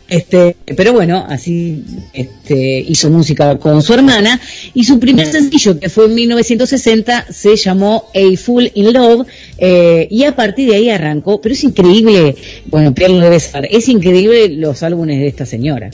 Este, 0.09 0.55
pero 0.77 0.93
bueno, 0.93 1.27
así 1.29 1.83
este, 2.13 2.79
hizo 2.79 3.11
música 3.11 3.59
con 3.59 3.83
su 3.83 3.93
hermana 3.93 4.41
y 4.73 4.85
su 4.85 5.01
primer 5.01 5.27
sencillo 5.27 5.81
que 5.81 5.89
fue 5.89 6.05
en 6.05 6.15
1960 6.15 7.27
se 7.33 7.57
llamó 7.57 8.05
A 8.15 8.37
Full 8.37 8.67
in 8.75 8.93
Love 8.93 9.27
eh, 9.59 10.07
y 10.09 10.23
a 10.23 10.37
partir 10.37 10.71
de 10.71 10.77
ahí 10.77 10.91
arrancó, 10.91 11.41
pero 11.41 11.55
es 11.55 11.65
increíble, 11.65 12.37
bueno, 12.67 12.95
Pierre 12.95 13.15
lo 13.15 13.21
debe 13.21 13.41
saber, 13.41 13.69
es 13.73 13.89
increíble 13.89 14.49
los 14.51 14.85
álbumes 14.85 15.19
de 15.19 15.27
esta 15.27 15.45
señora. 15.45 15.91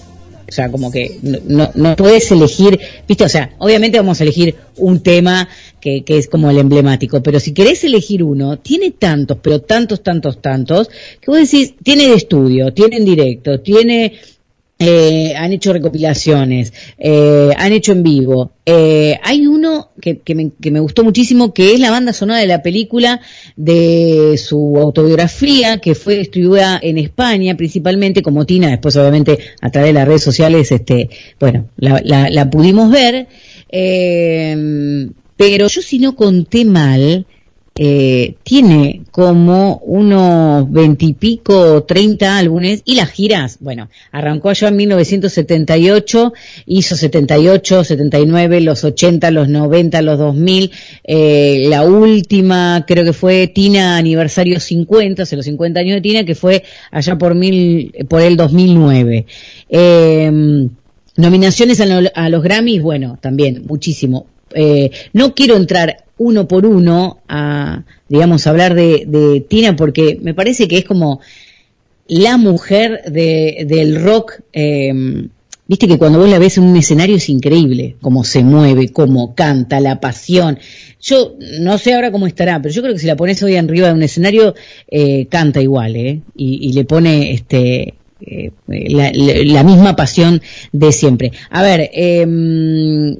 O 0.52 0.54
sea, 0.54 0.70
como 0.70 0.92
que 0.92 1.18
no, 1.22 1.70
no 1.74 1.96
puedes 1.96 2.30
elegir, 2.30 2.78
viste, 3.08 3.24
o 3.24 3.28
sea, 3.30 3.54
obviamente 3.56 3.96
vamos 3.96 4.20
a 4.20 4.24
elegir 4.24 4.54
un 4.76 5.02
tema 5.02 5.48
que, 5.80 6.04
que 6.04 6.18
es 6.18 6.28
como 6.28 6.50
el 6.50 6.58
emblemático, 6.58 7.22
pero 7.22 7.40
si 7.40 7.54
querés 7.54 7.82
elegir 7.84 8.22
uno, 8.22 8.58
tiene 8.58 8.90
tantos, 8.90 9.38
pero 9.40 9.62
tantos, 9.62 10.02
tantos, 10.02 10.42
tantos, 10.42 10.90
que 11.22 11.30
vos 11.30 11.38
decís, 11.38 11.72
tiene 11.82 12.06
de 12.06 12.16
estudio, 12.16 12.74
tiene 12.74 12.98
en 12.98 13.06
directo, 13.06 13.60
tiene 13.60 14.12
eh, 14.82 15.34
han 15.36 15.52
hecho 15.52 15.72
recopilaciones, 15.72 16.72
eh, 16.98 17.50
han 17.56 17.72
hecho 17.72 17.92
en 17.92 18.02
vivo. 18.02 18.52
Eh, 18.66 19.16
hay 19.22 19.46
uno 19.46 19.90
que, 20.00 20.18
que, 20.18 20.34
me, 20.34 20.50
que, 20.60 20.70
me, 20.70 20.80
gustó 20.80 21.04
muchísimo, 21.04 21.54
que 21.54 21.74
es 21.74 21.80
la 21.80 21.90
banda 21.90 22.12
sonora 22.12 22.40
de 22.40 22.46
la 22.46 22.62
película 22.62 23.20
de 23.56 24.36
su 24.38 24.78
autobiografía, 24.78 25.78
que 25.78 25.94
fue 25.94 26.16
distribuida 26.16 26.78
en 26.82 26.98
España 26.98 27.56
principalmente 27.56 28.22
como 28.22 28.46
Tina, 28.46 28.70
después 28.70 28.96
obviamente 28.96 29.38
a 29.60 29.70
través 29.70 29.90
de 29.90 29.94
las 29.94 30.08
redes 30.08 30.22
sociales, 30.22 30.70
este, 30.72 31.10
bueno, 31.38 31.68
la, 31.76 32.00
la, 32.04 32.28
la 32.28 32.50
pudimos 32.50 32.90
ver. 32.90 33.28
Eh, 33.68 35.08
pero 35.36 35.66
yo 35.66 35.82
si 35.82 35.98
no 35.98 36.14
conté 36.14 36.64
mal, 36.64 37.26
eh, 37.74 38.34
tiene 38.42 39.02
como 39.10 39.78
unos 39.78 40.70
veintipico, 40.70 41.84
treinta 41.84 42.36
álbumes 42.36 42.82
y 42.84 42.96
las 42.96 43.10
giras, 43.10 43.56
bueno, 43.60 43.88
arrancó 44.10 44.50
allá 44.50 44.68
en 44.68 44.76
1978, 44.76 46.32
hizo 46.66 46.96
78, 46.96 47.84
79, 47.84 48.60
los 48.60 48.84
80, 48.84 49.30
los 49.30 49.48
90, 49.48 50.02
los 50.02 50.18
2000, 50.18 50.70
eh, 51.04 51.66
la 51.68 51.84
última 51.84 52.84
creo 52.86 53.04
que 53.04 53.14
fue 53.14 53.46
Tina 53.46 53.96
aniversario 53.96 54.60
50, 54.60 55.22
o 55.22 55.26
sea, 55.26 55.36
los 55.36 55.46
50 55.46 55.80
años 55.80 55.94
de 55.94 56.00
Tina, 56.02 56.24
que 56.24 56.34
fue 56.34 56.64
allá 56.90 57.16
por 57.16 57.34
mil, 57.34 57.94
por 58.08 58.20
el 58.20 58.36
2009. 58.36 59.24
Eh, 59.70 60.68
nominaciones 61.16 61.80
a, 61.80 61.86
lo, 61.86 62.10
a 62.14 62.28
los 62.28 62.42
Grammys, 62.42 62.82
bueno, 62.82 63.18
también 63.20 63.64
muchísimo. 63.66 64.26
Eh, 64.54 64.90
no 65.12 65.34
quiero 65.34 65.56
entrar 65.56 66.04
uno 66.22 66.48
por 66.48 66.66
uno 66.66 67.18
a, 67.28 67.84
digamos, 68.08 68.46
hablar 68.46 68.74
de, 68.74 69.44
Tina 69.48 69.76
porque 69.76 70.18
me 70.22 70.34
parece 70.34 70.68
que 70.68 70.78
es 70.78 70.84
como 70.84 71.20
la 72.06 72.36
mujer 72.36 73.02
de, 73.10 73.64
del 73.68 74.02
rock. 74.02 74.40
Eh, 74.52 75.28
Viste 75.72 75.88
que 75.88 75.96
cuando 75.96 76.18
vos 76.18 76.28
la 76.28 76.38
ves 76.38 76.58
en 76.58 76.64
un 76.64 76.76
escenario 76.76 77.16
es 77.16 77.30
increíble, 77.30 77.96
cómo 78.02 78.24
se 78.24 78.42
mueve, 78.42 78.88
cómo 78.88 79.34
canta, 79.34 79.80
la 79.80 80.00
pasión. 80.00 80.58
Yo 81.00 81.36
no 81.60 81.78
sé 81.78 81.94
ahora 81.94 82.10
cómo 82.10 82.26
estará, 82.26 82.60
pero 82.60 82.74
yo 82.74 82.82
creo 82.82 82.92
que 82.92 83.00
si 83.00 83.06
la 83.06 83.16
pones 83.16 83.42
hoy 83.42 83.56
arriba 83.56 83.88
de 83.88 83.94
un 83.94 84.02
escenario, 84.02 84.54
eh, 84.90 85.26
canta 85.30 85.62
igual, 85.62 85.96
¿eh? 85.96 86.20
Y, 86.36 86.68
y 86.68 86.72
le 86.74 86.84
pone 86.84 87.32
este, 87.32 87.94
eh, 88.20 88.50
la, 88.66 89.12
la, 89.14 89.62
misma 89.62 89.96
pasión 89.96 90.42
de 90.72 90.92
siempre. 90.92 91.32
A 91.48 91.62
ver, 91.62 91.88
eh, 91.94 93.16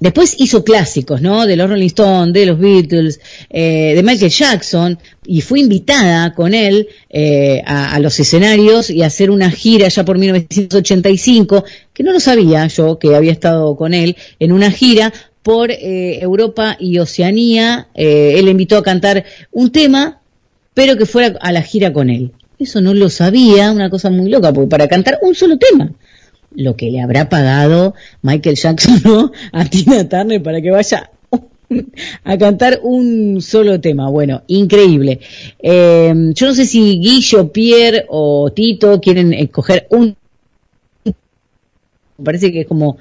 Después 0.00 0.36
hizo 0.38 0.62
clásicos, 0.62 1.20
¿no? 1.20 1.44
De 1.44 1.56
los 1.56 1.68
Rolling 1.68 1.86
Stones, 1.86 2.32
de 2.32 2.46
los 2.46 2.58
Beatles, 2.58 3.20
eh, 3.50 3.94
de 3.96 4.02
Michael 4.04 4.30
Jackson, 4.30 4.98
y 5.26 5.40
fue 5.40 5.58
invitada 5.58 6.34
con 6.34 6.54
él 6.54 6.88
eh, 7.10 7.60
a, 7.66 7.94
a, 7.94 7.98
los 7.98 8.18
escenarios 8.20 8.90
y 8.90 9.02
a 9.02 9.06
hacer 9.06 9.30
una 9.30 9.50
gira 9.50 9.88
ya 9.88 10.04
por 10.04 10.16
1985, 10.16 11.64
que 11.92 12.02
no 12.04 12.12
lo 12.12 12.20
sabía 12.20 12.66
yo, 12.68 12.98
que 12.98 13.16
había 13.16 13.32
estado 13.32 13.76
con 13.76 13.92
él 13.92 14.16
en 14.38 14.52
una 14.52 14.70
gira 14.70 15.12
por 15.48 15.70
eh, 15.70 16.18
Europa 16.20 16.76
y 16.78 16.98
Oceanía. 16.98 17.88
Eh, 17.94 18.34
él 18.36 18.44
le 18.44 18.50
invitó 18.50 18.76
a 18.76 18.82
cantar 18.82 19.24
un 19.50 19.72
tema, 19.72 20.20
pero 20.74 20.98
que 20.98 21.06
fuera 21.06 21.38
a 21.40 21.52
la 21.52 21.62
gira 21.62 21.90
con 21.92 22.10
él. 22.10 22.32
Eso 22.58 22.82
no 22.82 22.92
lo 22.92 23.08
sabía, 23.08 23.72
una 23.72 23.88
cosa 23.88 24.10
muy 24.10 24.28
loca, 24.28 24.52
porque 24.52 24.68
para 24.68 24.88
cantar 24.88 25.18
un 25.22 25.34
solo 25.34 25.56
tema 25.56 25.90
lo 26.54 26.76
que 26.76 26.90
le 26.90 27.00
habrá 27.00 27.28
pagado 27.28 27.94
Michael 28.22 28.56
Jackson 28.56 29.32
a 29.52 29.64
Tina 29.64 30.08
Turner 30.08 30.42
para 30.42 30.60
que 30.60 30.70
vaya 30.70 31.10
a 32.24 32.38
cantar 32.38 32.80
un 32.82 33.40
solo 33.42 33.80
tema. 33.80 34.08
Bueno, 34.08 34.42
increíble. 34.46 35.20
Eh, 35.62 36.12
yo 36.34 36.46
no 36.46 36.54
sé 36.54 36.66
si 36.66 36.98
Guillo, 36.98 37.52
Pierre 37.52 38.06
o 38.08 38.50
Tito 38.54 39.00
quieren 39.00 39.32
escoger 39.32 39.86
un... 39.90 40.16
Me 41.04 42.24
parece 42.24 42.50
que 42.50 42.62
es 42.62 42.66
como, 42.66 42.98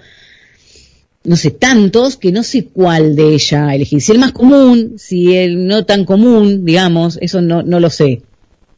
no 1.24 1.36
sé, 1.36 1.52
tantos 1.52 2.18
que 2.18 2.32
no 2.32 2.44
sé 2.44 2.66
cuál 2.66 3.16
de 3.16 3.34
ella 3.34 3.74
elegir. 3.74 4.02
Si 4.02 4.12
el 4.12 4.20
más 4.20 4.32
común, 4.32 4.94
si 4.98 5.36
el 5.36 5.66
no 5.66 5.86
tan 5.86 6.06
común, 6.06 6.66
digamos, 6.66 7.18
eso 7.22 7.42
no, 7.42 7.64
no 7.64 7.80
lo 7.80 7.90
sé. 7.90 8.22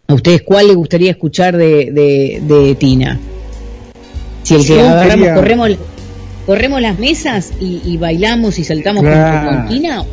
¿A 0.07 0.13
ustedes 0.13 0.41
cuál 0.43 0.67
les 0.67 0.75
gustaría 0.75 1.11
escuchar 1.11 1.57
de, 1.57 1.91
de, 1.91 2.41
de 2.47 2.75
Tina? 2.75 3.19
Si 4.49 4.55
el 4.55 4.65
que 4.65 4.81
agarramos, 4.81 5.15
quería... 5.15 5.35
corremos, 5.35 5.69
corremos 6.47 6.81
las 6.81 6.97
mesas 6.97 7.51
y, 7.59 7.83
y 7.85 7.97
bailamos 7.97 8.57
y 8.57 8.63
saltamos 8.63 9.03
claro. 9.03 9.47
con 9.47 9.67
Tina. 9.67 10.03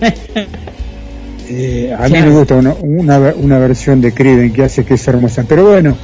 eh, 1.48 1.90
a 1.94 2.04
claro. 2.04 2.12
mí 2.12 2.20
me 2.20 2.38
gusta 2.38 2.56
una, 2.56 2.74
una, 2.82 3.18
una, 3.34 3.58
versión 3.58 4.02
de 4.02 4.12
Creeden 4.12 4.52
que 4.52 4.64
hace 4.64 4.84
que 4.84 4.92
es 4.94 5.08
hermosa. 5.08 5.46
Pero 5.48 5.70
bueno, 5.70 5.96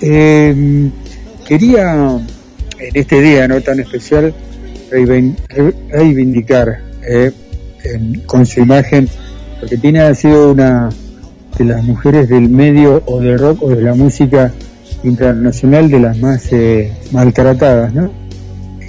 eh, 0.00 0.88
quería 1.46 1.92
en 2.78 2.90
este 2.94 3.20
día 3.20 3.46
no 3.48 3.60
tan 3.60 3.80
especial 3.80 4.32
reivindicar 4.90 6.80
eh, 7.06 7.32
en, 7.84 8.20
con 8.20 8.46
su 8.46 8.60
imagen, 8.60 9.10
porque 9.60 9.76
Tina 9.76 10.08
ha 10.08 10.14
sido 10.14 10.52
una 10.52 10.88
de 11.58 11.64
las 11.66 11.84
mujeres 11.84 12.30
del 12.30 12.48
medio 12.48 13.02
o 13.04 13.20
del 13.20 13.38
rock 13.38 13.62
o 13.62 13.68
de 13.68 13.82
la 13.82 13.94
música 13.94 14.54
internacional 15.04 15.90
de 15.90 16.00
las 16.00 16.18
más 16.18 16.52
eh, 16.52 16.92
maltratadas, 17.12 17.92
¿no? 17.94 18.10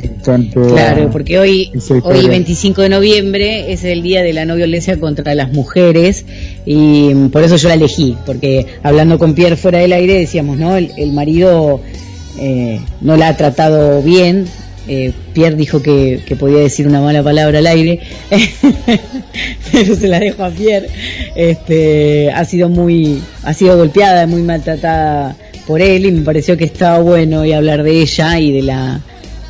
En 0.02 0.18
tanto 0.22 0.62
claro, 0.68 1.10
porque 1.10 1.40
hoy, 1.40 1.72
hoy 2.04 2.28
25 2.28 2.82
de 2.82 2.90
noviembre 2.90 3.72
es 3.72 3.84
el 3.84 4.04
día 4.04 4.24
de 4.24 4.34
la 4.34 4.46
no 4.46 4.56
violencia 4.56 5.00
contra 5.00 5.34
las 5.34 5.52
mujeres 5.52 6.26
y 6.66 7.14
por 7.30 7.44
eso 7.44 7.56
yo 7.56 7.70
la 7.70 7.76
elegí, 7.76 8.16
porque 8.26 8.66
hablando 8.84 9.18
con 9.18 9.34
Pierre 9.34 9.56
fuera 9.56 9.80
del 9.80 9.94
aire 9.94 10.20
decíamos, 10.20 10.58
¿no? 10.58 10.76
El, 10.76 10.92
el 10.98 11.12
marido 11.14 11.82
eh, 12.40 12.82
no 13.02 13.16
la 13.16 13.30
ha 13.30 13.38
tratado 13.38 14.02
bien, 14.02 14.46
eh, 14.88 15.14
Pierre 15.34 15.56
dijo 15.56 15.82
que, 15.82 16.22
que, 16.28 16.36
podía 16.36 16.60
decir 16.60 16.88
una 16.88 17.02
mala 17.02 17.24
palabra 17.24 17.58
al 17.58 17.66
aire, 17.66 18.02
pero 19.72 19.96
se 19.96 20.08
la 20.08 20.20
dejo 20.20 20.44
a 20.44 20.50
Pierre. 20.52 20.90
Este, 21.36 22.32
ha 22.32 22.46
sido 22.46 22.70
muy, 22.70 23.22
ha 23.44 23.54
sido 23.54 23.78
golpeada, 23.78 24.28
muy 24.28 24.44
maltratada 24.44 25.36
por 25.66 25.82
él 25.82 26.06
y 26.06 26.12
me 26.12 26.22
pareció 26.22 26.58
que 26.58 26.66
estaba 26.66 27.00
bueno 27.00 27.46
y 27.46 27.54
hablar 27.54 27.84
de 27.84 28.02
ella 28.02 28.40
y 28.40 28.52
de 28.52 28.62
la 28.62 29.02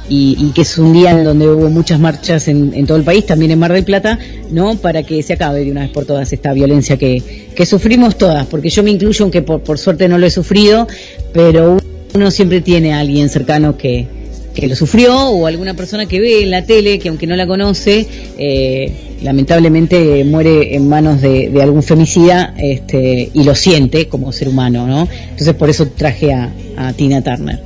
y, 0.08 0.38
y 0.40 0.52
que 0.52 0.62
es 0.62 0.78
un 0.78 0.94
día 0.94 1.12
en 1.12 1.24
donde 1.24 1.48
hubo 1.48 1.70
muchas 1.70 2.00
marchas 2.00 2.48
en, 2.48 2.74
en 2.74 2.86
todo 2.86 2.98
el 2.98 3.04
país, 3.04 3.26
también 3.26 3.52
en 3.52 3.60
Mar 3.60 3.74
del 3.74 3.84
Plata, 3.84 4.20
¿no? 4.52 4.76
Para 4.76 5.04
que 5.04 5.24
se 5.24 5.34
acabe 5.34 5.66
de 5.66 5.72
una 5.72 5.82
vez 5.82 5.90
por 5.90 6.06
todas 6.06 6.32
esta 6.32 6.54
violencia 6.54 6.98
que, 6.98 7.50
que 7.56 7.66
sufrimos 7.66 8.18
todas, 8.18 8.46
porque 8.46 8.70
yo 8.70 8.84
me 8.84 8.92
incluyo, 8.92 9.24
aunque 9.24 9.42
por, 9.42 9.62
por 9.62 9.80
suerte 9.80 10.08
no 10.08 10.18
lo 10.18 10.28
he 10.28 10.30
sufrido, 10.30 10.88
pero 11.34 11.80
uno 12.14 12.32
siempre 12.32 12.62
tiene 12.62 12.94
a 12.94 13.00
alguien 13.00 13.30
cercano 13.30 13.78
que, 13.78 14.08
que 14.56 14.68
lo 14.68 14.76
sufrió 14.76 15.30
o 15.30 15.46
alguna 15.46 15.74
persona 15.74 16.06
que 16.06 16.20
ve 16.20 16.42
en 16.42 16.52
la 16.52 16.64
tele 16.66 16.98
que 16.98 17.10
aunque 17.10 17.28
no 17.28 17.36
la 17.36 17.46
conoce 17.46 18.08
eh, 18.38 19.18
lamentablemente 19.22 20.24
muere 20.24 20.76
en 20.76 20.88
manos 20.88 21.22
de, 21.22 21.50
de 21.50 21.62
algún 21.62 21.84
femicida 21.84 22.56
este, 22.58 23.30
y 23.34 23.44
lo 23.44 23.54
siente 23.54 24.08
como 24.08 24.32
ser 24.32 24.48
humano 24.48 24.88
no 24.88 25.08
entonces 25.30 25.54
por 25.54 25.70
eso 25.70 25.88
traje 25.90 26.34
a, 26.34 26.52
a 26.78 26.94
Tina 26.94 27.22
Turner 27.22 27.60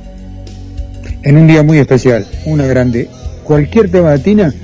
En 1.22 1.36
un 1.36 1.46
día 1.46 1.62
muy 1.62 1.78
especial, 1.78 2.26
una 2.46 2.66
grande. 2.66 3.08
Cualquier 3.44 3.90
tema 3.90 4.12
de 4.12 4.18
Tina, 4.20 4.54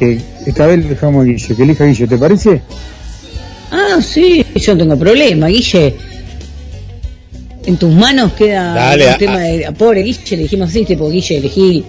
eh, 0.00 0.20
esta 0.46 0.66
vez 0.66 0.78
le 0.78 0.88
dejamos 0.90 1.22
a 1.22 1.24
Guille, 1.24 1.54
que 1.56 1.62
elija 1.62 1.84
Guille, 1.86 2.06
¿te 2.06 2.18
parece? 2.18 2.62
ah 3.70 4.00
sí 4.00 4.44
yo 4.54 4.74
no 4.74 4.78
tengo 4.78 4.98
problema 4.98 5.48
Guille 5.48 5.94
en 7.68 7.76
tus 7.76 7.92
manos 7.94 8.32
queda 8.32 8.74
Dale, 8.74 9.06
un 9.06 9.10
a- 9.12 9.18
tema 9.18 9.38
de 9.40 9.66
a 9.66 9.72
pobre 9.72 10.02
Guille 10.02 10.36
le 10.36 10.42
dijimos 10.44 10.70
así 10.70 10.84
tipo 10.84 11.08
Guille 11.10 11.36
elegí 11.38 11.84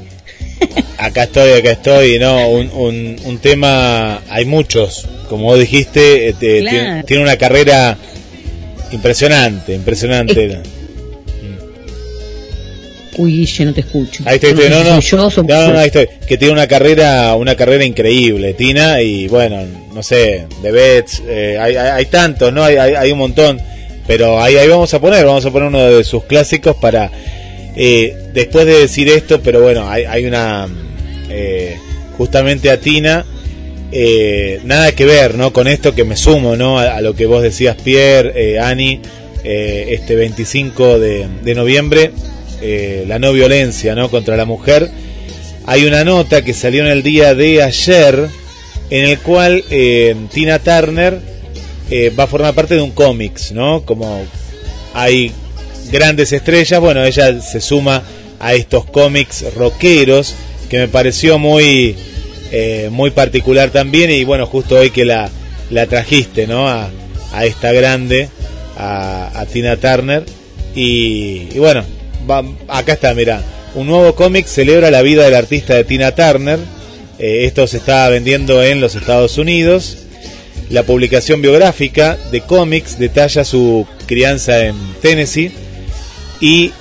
Acá 0.97 1.23
estoy, 1.23 1.51
acá 1.53 1.71
estoy, 1.71 2.19
no, 2.19 2.49
un, 2.49 2.69
un, 2.73 3.15
un 3.23 3.37
tema, 3.39 4.21
hay 4.29 4.43
muchos, 4.45 5.07
como 5.29 5.45
vos 5.45 5.57
dijiste, 5.59 6.27
eh, 6.29 6.33
Claro. 6.33 6.69
tiene, 6.69 7.03
tiene 7.05 7.23
una 7.23 7.37
carrera 7.37 7.97
impresionante, 8.91 9.73
impresionante. 9.73 10.59
uy 13.17 13.31
Guille 13.37 13.65
no 13.65 13.73
te 13.73 13.81
escucho. 13.81 14.23
Ahí 14.25 14.35
estoy, 14.35 14.51
yo, 14.55 14.69
no, 14.69 14.83
no, 15.73 15.79
ahí 15.79 15.87
estoy, 15.87 16.07
que 16.27 16.37
tiene 16.37 16.53
una 16.53 16.67
carrera, 16.67 17.35
una 17.35 17.55
carrera 17.55 17.85
increíble, 17.85 18.53
Tina, 18.53 19.01
y 19.01 19.27
bueno, 19.27 19.65
no 19.93 20.03
sé, 20.03 20.45
de 20.61 20.71
Betts, 20.71 21.21
eh, 21.27 21.57
hay, 21.59 21.75
hay, 21.77 21.89
hay 21.91 22.05
tantos, 22.07 22.51
¿no? 22.53 22.63
Hay, 22.63 22.75
hay, 22.77 22.93
hay 22.95 23.11
un 23.11 23.19
montón, 23.19 23.61
pero 24.09 24.41
ahí, 24.41 24.55
ahí 24.57 24.67
vamos 24.67 24.91
a 24.95 24.99
poner, 24.99 25.23
vamos 25.23 25.45
a 25.45 25.51
poner 25.51 25.67
uno 25.67 25.83
de 25.83 26.03
sus 26.03 26.23
clásicos 26.23 26.75
para, 26.77 27.11
eh, 27.75 28.17
después 28.33 28.65
de 28.65 28.79
decir 28.79 29.07
esto, 29.07 29.39
pero 29.39 29.61
bueno, 29.61 29.87
hay, 29.87 30.05
hay 30.05 30.25
una, 30.25 30.67
eh, 31.29 31.77
justamente 32.17 32.71
a 32.71 32.79
Tina, 32.79 33.23
eh, 33.91 34.61
nada 34.63 34.93
que 34.93 35.05
ver, 35.05 35.35
¿no? 35.35 35.53
Con 35.53 35.67
esto 35.67 35.93
que 35.93 36.05
me 36.05 36.17
sumo, 36.17 36.55
¿no? 36.55 36.79
A, 36.79 37.01
lo 37.01 37.15
que 37.15 37.27
vos 37.27 37.43
decías, 37.43 37.75
Pierre, 37.75 38.33
eh, 38.35 38.59
Ani, 38.59 38.99
eh, 39.43 39.89
este 39.89 40.15
25 40.15 40.97
de, 40.97 41.27
de 41.43 41.53
noviembre, 41.53 42.09
eh, 42.63 43.05
la 43.07 43.19
no 43.19 43.31
violencia, 43.31 43.93
¿no? 43.93 44.09
Contra 44.09 44.35
la 44.35 44.45
mujer. 44.45 44.89
Hay 45.67 45.85
una 45.85 46.03
nota 46.03 46.41
que 46.41 46.55
salió 46.55 46.81
en 46.81 46.89
el 46.89 47.03
día 47.03 47.35
de 47.35 47.61
ayer, 47.61 48.27
en 48.89 49.05
el 49.05 49.19
cual 49.19 49.63
Tina 50.33 50.57
Turner 50.57 51.38
eh, 51.89 52.11
va 52.17 52.23
a 52.25 52.27
formar 52.27 52.53
parte 52.53 52.75
de 52.75 52.81
un 52.81 52.91
cómics, 52.91 53.51
¿no? 53.51 53.83
Como 53.85 54.21
hay 54.93 55.31
grandes 55.91 56.31
estrellas, 56.33 56.79
bueno, 56.79 57.03
ella 57.03 57.41
se 57.41 57.61
suma 57.61 58.03
a 58.39 58.53
estos 58.53 58.85
cómics 58.85 59.45
rockeros 59.55 60.33
que 60.69 60.77
me 60.77 60.87
pareció 60.87 61.37
muy 61.39 61.95
eh, 62.51 62.89
muy 62.91 63.11
particular 63.11 63.69
también 63.71 64.09
y 64.11 64.23
bueno, 64.23 64.45
justo 64.45 64.75
hoy 64.77 64.89
que 64.91 65.05
la, 65.05 65.29
la 65.69 65.85
trajiste, 65.87 66.47
¿no? 66.47 66.67
A, 66.67 66.89
esta 67.43 67.71
grande, 67.71 68.29
a, 68.77 69.45
Tina 69.51 69.77
Turner 69.77 70.23
y, 70.75 71.47
y 71.53 71.59
bueno, 71.59 71.83
va- 72.29 72.43
acá 72.67 72.93
está, 72.93 73.13
mira, 73.13 73.43
un 73.75 73.85
nuevo 73.87 74.15
cómic 74.15 74.47
celebra 74.47 74.89
la 74.89 75.01
vida 75.03 75.23
del 75.25 75.35
artista 75.35 75.75
de 75.75 75.83
Tina 75.83 76.13
Turner, 76.15 76.59
Eh, 77.19 77.43
esto 77.45 77.67
se 77.67 77.77
está 77.77 78.07
vendiendo 78.09 78.63
en 78.63 78.79
los 78.79 78.95
Estados 78.95 79.37
Unidos. 79.37 79.97
La 80.69 80.83
publicación 80.83 81.41
biográfica 81.41 82.17
de 82.31 82.41
cómics 82.41 82.99
detalla 82.99 83.43
su 83.43 83.87
crianza 84.05 84.65
en 84.65 84.75
Tennessee 85.01 85.51
y 86.39 86.71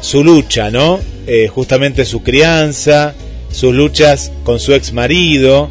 su 0.00 0.24
lucha, 0.24 0.70
¿no? 0.70 0.98
Eh, 1.26 1.46
justamente 1.46 2.04
su 2.04 2.22
crianza, 2.22 3.14
sus 3.52 3.72
luchas 3.74 4.32
con 4.42 4.58
su 4.58 4.74
ex 4.74 4.92
marido, 4.92 5.70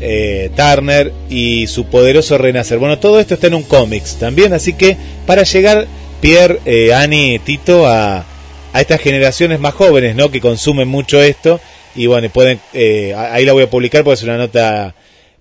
eh, 0.00 0.50
Turner, 0.54 1.12
y 1.30 1.66
su 1.66 1.86
poderoso 1.86 2.36
renacer. 2.36 2.78
Bueno, 2.78 2.98
todo 2.98 3.20
esto 3.20 3.34
está 3.34 3.46
en 3.46 3.54
un 3.54 3.62
cómics 3.62 4.16
también, 4.16 4.52
así 4.52 4.74
que 4.74 4.96
para 5.26 5.44
llegar, 5.44 5.86
Pierre, 6.20 6.60
eh, 6.66 6.92
Annie, 6.92 7.38
Tito, 7.38 7.86
a, 7.86 8.24
a 8.72 8.80
estas 8.80 9.00
generaciones 9.00 9.60
más 9.60 9.74
jóvenes, 9.74 10.14
¿no? 10.14 10.30
Que 10.30 10.40
consumen 10.40 10.88
mucho 10.88 11.22
esto, 11.22 11.58
y 11.94 12.06
bueno, 12.06 12.28
pueden, 12.28 12.60
eh, 12.74 13.14
ahí 13.16 13.44
la 13.44 13.54
voy 13.54 13.64
a 13.64 13.70
publicar 13.70 14.04
porque 14.04 14.18
es 14.18 14.22
una 14.22 14.36
nota 14.36 14.94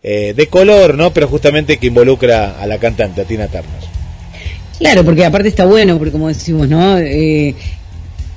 eh, 0.04 0.34
de 0.36 0.48
color, 0.48 0.96
¿no? 0.96 1.12
Pero 1.14 1.28
justamente 1.28 1.78
que 1.78 1.88
involucra 1.88 2.60
a 2.62 2.66
la 2.68 2.78
cantante, 2.78 3.22
a 3.22 3.26
Tina 3.26 3.48
Turner. 3.48 3.66
Claro, 4.80 5.04
porque 5.04 5.26
aparte 5.26 5.48
está 5.50 5.66
bueno, 5.66 5.98
porque 5.98 6.12
como 6.12 6.28
decimos, 6.28 6.68
¿no? 6.70 6.98
Eh, 7.00 7.56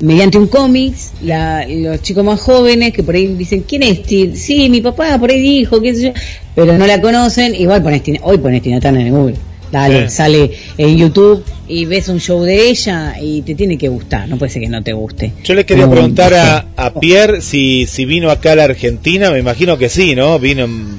mediante 0.01 0.39
un 0.39 0.47
cómics, 0.47 1.12
la- 1.23 1.66
los 1.69 2.01
chicos 2.01 2.24
más 2.24 2.41
jóvenes 2.41 2.93
que 2.95 3.03
por 3.03 3.15
ahí 3.15 3.27
dicen, 3.35 3.65
¿quién 3.69 3.82
es 3.82 4.03
Tina? 4.05 4.35
Sí, 4.37 4.70
mi 4.70 4.81
papá 4.81 5.19
por 5.19 5.31
ahí 5.31 5.41
dijo, 5.41 5.81
qué 5.82 5.95
sé 5.95 6.03
yo, 6.05 6.12
pero 6.55 6.78
no 6.78 6.87
la 6.87 7.01
conocen, 7.03 7.55
igual 7.55 7.82
pones 7.82 8.03
Tina, 8.03 8.20
hoy 8.23 8.39
pones 8.39 8.62
Tina 8.62 8.81
Turner 8.81 9.07
en 9.07 9.12
Google. 9.15 9.37
Dale, 9.70 10.09
Sí. 10.09 10.16
sale 10.16 10.51
en 10.78 10.97
YouTube 10.97 11.45
y 11.69 11.85
ves 11.85 12.09
un 12.09 12.19
show 12.19 12.43
de 12.43 12.70
ella 12.70 13.15
y 13.23 13.43
te 13.43 13.55
tiene 13.55 13.78
que 13.78 13.87
gustar, 13.89 14.27
no 14.28 14.37
puede 14.37 14.51
ser 14.51 14.62
que 14.62 14.69
no 14.69 14.82
te 14.82 14.93
guste. 14.95 15.32
Yo 15.45 15.55
le 15.55 15.65
quería 15.65 15.89
preguntar 15.89 16.35
a, 16.35 16.66
a 16.77 16.95
Pierre 16.99 17.41
si, 17.41 17.87
si 17.87 18.05
vino 18.05 18.31
acá 18.32 18.53
a 18.53 18.57
la 18.57 18.65
Argentina, 18.65 19.31
me 19.31 19.39
imagino 19.39 19.78
que 19.78 19.89
sí, 19.89 20.16
¿no? 20.16 20.41
Vino 20.41 20.65
en, 20.65 20.99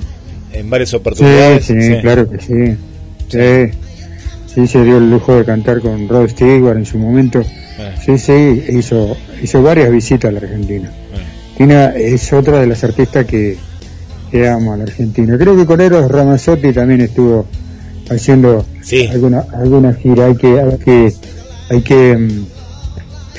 en 0.54 0.70
varias 0.70 0.90
Sí, 0.90 0.96
oportunidades. 0.96 1.66
sí, 1.66 1.74
claro 2.02 2.30
que 2.30 2.40
sí. 2.40 2.76
Sí. 3.30 3.78
Sí, 4.54 4.68
se 4.68 4.84
dio 4.84 4.98
el 4.98 5.10
lujo 5.10 5.36
de 5.36 5.46
cantar 5.46 5.80
con 5.80 6.10
Rod 6.10 6.28
Stewart 6.30 6.78
en 6.78 6.86
su 6.86 6.98
momento. 6.98 7.42
Sí, 8.06 8.18
sí, 8.18 8.64
hizo, 8.70 9.16
hizo 9.42 9.64
varias 9.64 9.90
visitas 9.92 10.30
a 10.30 10.32
la 10.34 10.40
Argentina. 10.40 10.92
Tina 11.58 11.96
es 11.96 12.32
otra 12.34 12.60
de 12.60 12.68
las 12.68 12.84
artistas 12.84 13.26
que, 13.26 13.56
que 14.30 14.48
amo 14.50 14.74
a 14.74 14.78
la 14.78 14.84
Argentina. 14.84 15.38
Creo 15.38 15.56
que 15.56 15.66
con 15.66 15.80
Eros 15.80 16.12
Ramazzotti 16.12 16.74
también 16.74 17.00
estuvo 17.02 17.46
haciendo 18.10 18.66
alguna, 19.12 19.46
alguna 19.54 19.94
gira. 19.94 20.26
Hay 20.26 20.36
que, 20.36 20.60
hay 20.60 20.78
que, 20.84 21.14
hay 21.70 21.82
que 21.82 22.18
mm, 22.18 22.46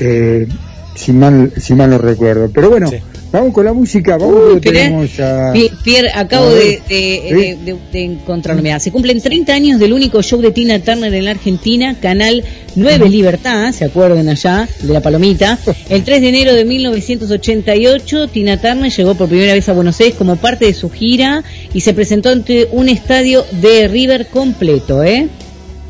eh, 0.00 0.48
si 0.94 1.12
mal, 1.12 1.52
si 1.58 1.74
mal 1.74 1.90
no 1.90 1.98
recuerdo. 1.98 2.50
Pero 2.54 2.70
bueno, 2.70 2.90
vamos 3.32 3.52
con 3.54 3.64
la 3.64 3.72
música, 3.72 4.16
vamos 4.18 4.54
Uy, 4.54 4.60
que 4.60 4.70
tenemos 4.72 5.18
a... 5.20 5.52
Pi- 5.52 5.70
Pierre, 5.82 6.10
acabo 6.14 6.46
A 6.48 6.50
de, 6.54 6.82
de, 6.88 7.56
¿Sí? 7.56 7.72
de- 7.92 8.78
se 8.80 8.90
cumplen 8.92 9.20
30 9.20 9.52
años 9.52 9.80
del 9.80 9.92
único 9.92 10.22
show 10.22 10.40
de 10.40 10.50
Tina 10.50 10.78
Turner 10.80 11.12
en 11.14 11.24
la 11.24 11.30
Argentina, 11.32 11.96
Canal 12.00 12.44
9 12.76 13.08
Libertad, 13.08 13.72
¿se 13.72 13.84
acuerdan 13.86 14.28
allá? 14.28 14.68
De 14.80 14.92
la 14.92 15.00
Palomita. 15.00 15.58
El 15.88 16.04
3 16.04 16.20
de 16.20 16.28
enero 16.28 16.52
de 16.54 16.64
1988, 16.64 18.28
Tina 18.28 18.60
Turner 18.60 18.90
llegó 18.92 19.14
por 19.14 19.28
primera 19.28 19.54
vez 19.54 19.68
a 19.68 19.72
Buenos 19.72 19.98
Aires 20.00 20.14
como 20.16 20.36
parte 20.36 20.66
de 20.66 20.74
su 20.74 20.90
gira 20.90 21.42
y 21.72 21.80
se 21.80 21.94
presentó 21.94 22.28
ante 22.30 22.68
un 22.72 22.88
estadio 22.88 23.44
de 23.60 23.88
River 23.88 24.26
completo, 24.26 25.02
¿eh? 25.02 25.28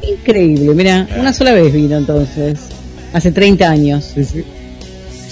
Increíble, 0.09 0.75
mira, 0.75 1.07
una 1.19 1.33
sola 1.33 1.53
vez 1.53 1.73
vino 1.73 1.97
entonces, 1.97 2.59
hace 3.13 3.31
30 3.31 3.69
años. 3.71 4.11
Sí, 4.15 4.25
sí. 4.25 4.45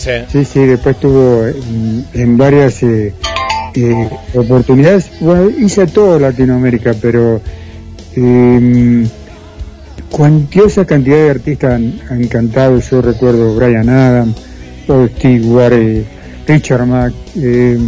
Sí. 0.00 0.10
Sí, 0.32 0.44
sí, 0.46 0.60
después 0.60 0.98
tuvo 0.98 1.46
en, 1.46 2.06
en 2.14 2.38
varias 2.38 2.82
eh, 2.82 3.12
eh, 3.74 4.08
oportunidades. 4.34 5.10
Bueno, 5.20 5.50
hice 5.50 5.86
todo 5.86 6.18
Latinoamérica, 6.18 6.94
pero 6.98 7.38
eh, 8.16 9.06
cuantiosa 10.10 10.86
cantidad 10.86 11.16
de 11.16 11.30
artistas 11.30 11.74
han, 11.74 12.00
han 12.08 12.24
cantado. 12.28 12.80
Yo 12.80 13.02
recuerdo 13.02 13.54
Brian 13.54 13.90
Adams, 13.90 14.36
Rod 14.88 15.10
Stewart, 15.18 15.72
eh, 15.74 16.04
Richard 16.46 16.86
Mack 16.86 17.12
eh, 17.36 17.78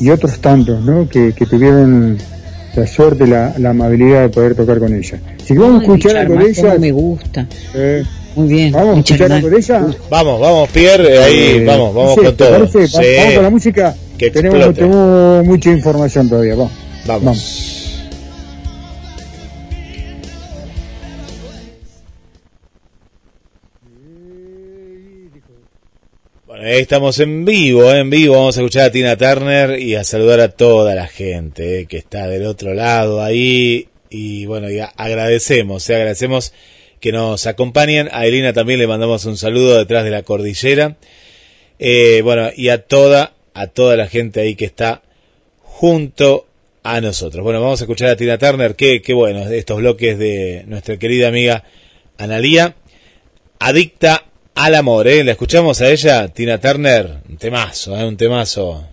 y 0.00 0.10
otros 0.10 0.38
tantos, 0.40 0.84
¿no? 0.84 1.08
Que, 1.08 1.32
que 1.32 1.46
tuvieron 1.46 2.18
la 2.76 2.86
suerte, 2.86 3.26
la, 3.26 3.54
la 3.58 3.70
amabilidad 3.70 4.20
de 4.20 4.28
poder 4.28 4.54
tocar 4.54 4.78
con 4.78 4.94
ella. 4.94 5.18
Que 5.46 5.54
vamos 5.58 5.80
a 5.80 5.84
escuchar 5.84 6.16
algo 6.18 6.36
de 6.36 6.50
ella. 6.50 6.76
me 6.78 6.92
gusta. 6.92 7.46
Eh, 7.74 8.04
Muy 8.34 8.48
bien. 8.48 8.72
Vamos 8.72 9.04
de 9.04 9.14
ella. 9.58 9.86
Vamos, 10.10 10.40
vamos, 10.40 10.68
Pierre, 10.70 11.18
ahí 11.18 11.38
Eh, 11.58 11.64
vamos, 11.66 11.94
vamos 11.94 12.14
sí, 12.14 12.20
con 12.20 12.24
¿te 12.26 12.32
todo. 12.44 12.50
parece? 12.50 12.78
Va- 12.78 12.86
Sí. 12.86 13.16
Vamos 13.18 13.34
con 13.34 13.42
la 13.42 13.50
música. 13.50 13.96
Que 14.16 14.30
tenemos, 14.30 15.44
mucha 15.44 15.70
información 15.70 16.28
todavía. 16.28 16.54
Vamos. 16.54 16.72
Vamos. 17.06 17.84
Bueno, 26.46 26.64
ahí 26.64 26.80
estamos 26.80 27.18
en 27.20 27.44
vivo, 27.44 27.92
en 27.92 28.08
vivo. 28.10 28.34
Vamos 28.36 28.56
a 28.56 28.60
escuchar 28.60 28.86
a 28.86 28.90
Tina 28.92 29.16
Turner 29.16 29.78
y 29.78 29.94
a 29.96 30.04
saludar 30.04 30.40
a 30.40 30.48
toda 30.50 30.94
la 30.94 31.06
gente 31.06 31.80
eh, 31.80 31.86
que 31.86 31.98
está 31.98 32.26
del 32.26 32.46
otro 32.46 32.72
lado 32.74 33.22
ahí. 33.22 33.88
Y 34.10 34.46
bueno, 34.46 34.70
ya 34.70 34.86
agradecemos, 34.96 35.88
eh, 35.90 35.94
agradecemos 35.96 36.54
que 37.00 37.12
nos 37.12 37.46
acompañen. 37.46 38.08
A 38.12 38.26
Elina 38.26 38.52
también 38.52 38.78
le 38.78 38.86
mandamos 38.86 39.24
un 39.24 39.36
saludo 39.36 39.78
detrás 39.78 40.04
de 40.04 40.10
la 40.10 40.22
cordillera. 40.22 40.96
Eh, 41.78 42.20
bueno, 42.22 42.50
y 42.56 42.68
a 42.70 42.82
toda, 42.82 43.34
a 43.54 43.68
toda 43.68 43.96
la 43.96 44.08
gente 44.08 44.40
ahí 44.40 44.54
que 44.54 44.64
está 44.64 45.02
junto 45.62 46.46
a 46.82 47.00
nosotros. 47.00 47.44
Bueno, 47.44 47.60
vamos 47.60 47.80
a 47.80 47.84
escuchar 47.84 48.08
a 48.10 48.16
Tina 48.16 48.38
Turner, 48.38 48.74
qué, 48.74 49.02
qué 49.02 49.14
bueno, 49.14 49.48
estos 49.48 49.78
bloques 49.78 50.18
de 50.18 50.64
nuestra 50.66 50.96
querida 50.96 51.28
amiga 51.28 51.64
Analía, 52.16 52.74
adicta 53.60 54.24
al 54.54 54.74
amor, 54.74 55.06
¿eh? 55.06 55.22
La 55.22 55.32
escuchamos 55.32 55.80
a 55.80 55.90
ella, 55.90 56.26
Tina 56.28 56.58
Turner, 56.58 57.18
un 57.28 57.36
temazo, 57.36 57.96
¿eh? 57.96 58.04
Un 58.04 58.16
temazo. 58.16 58.88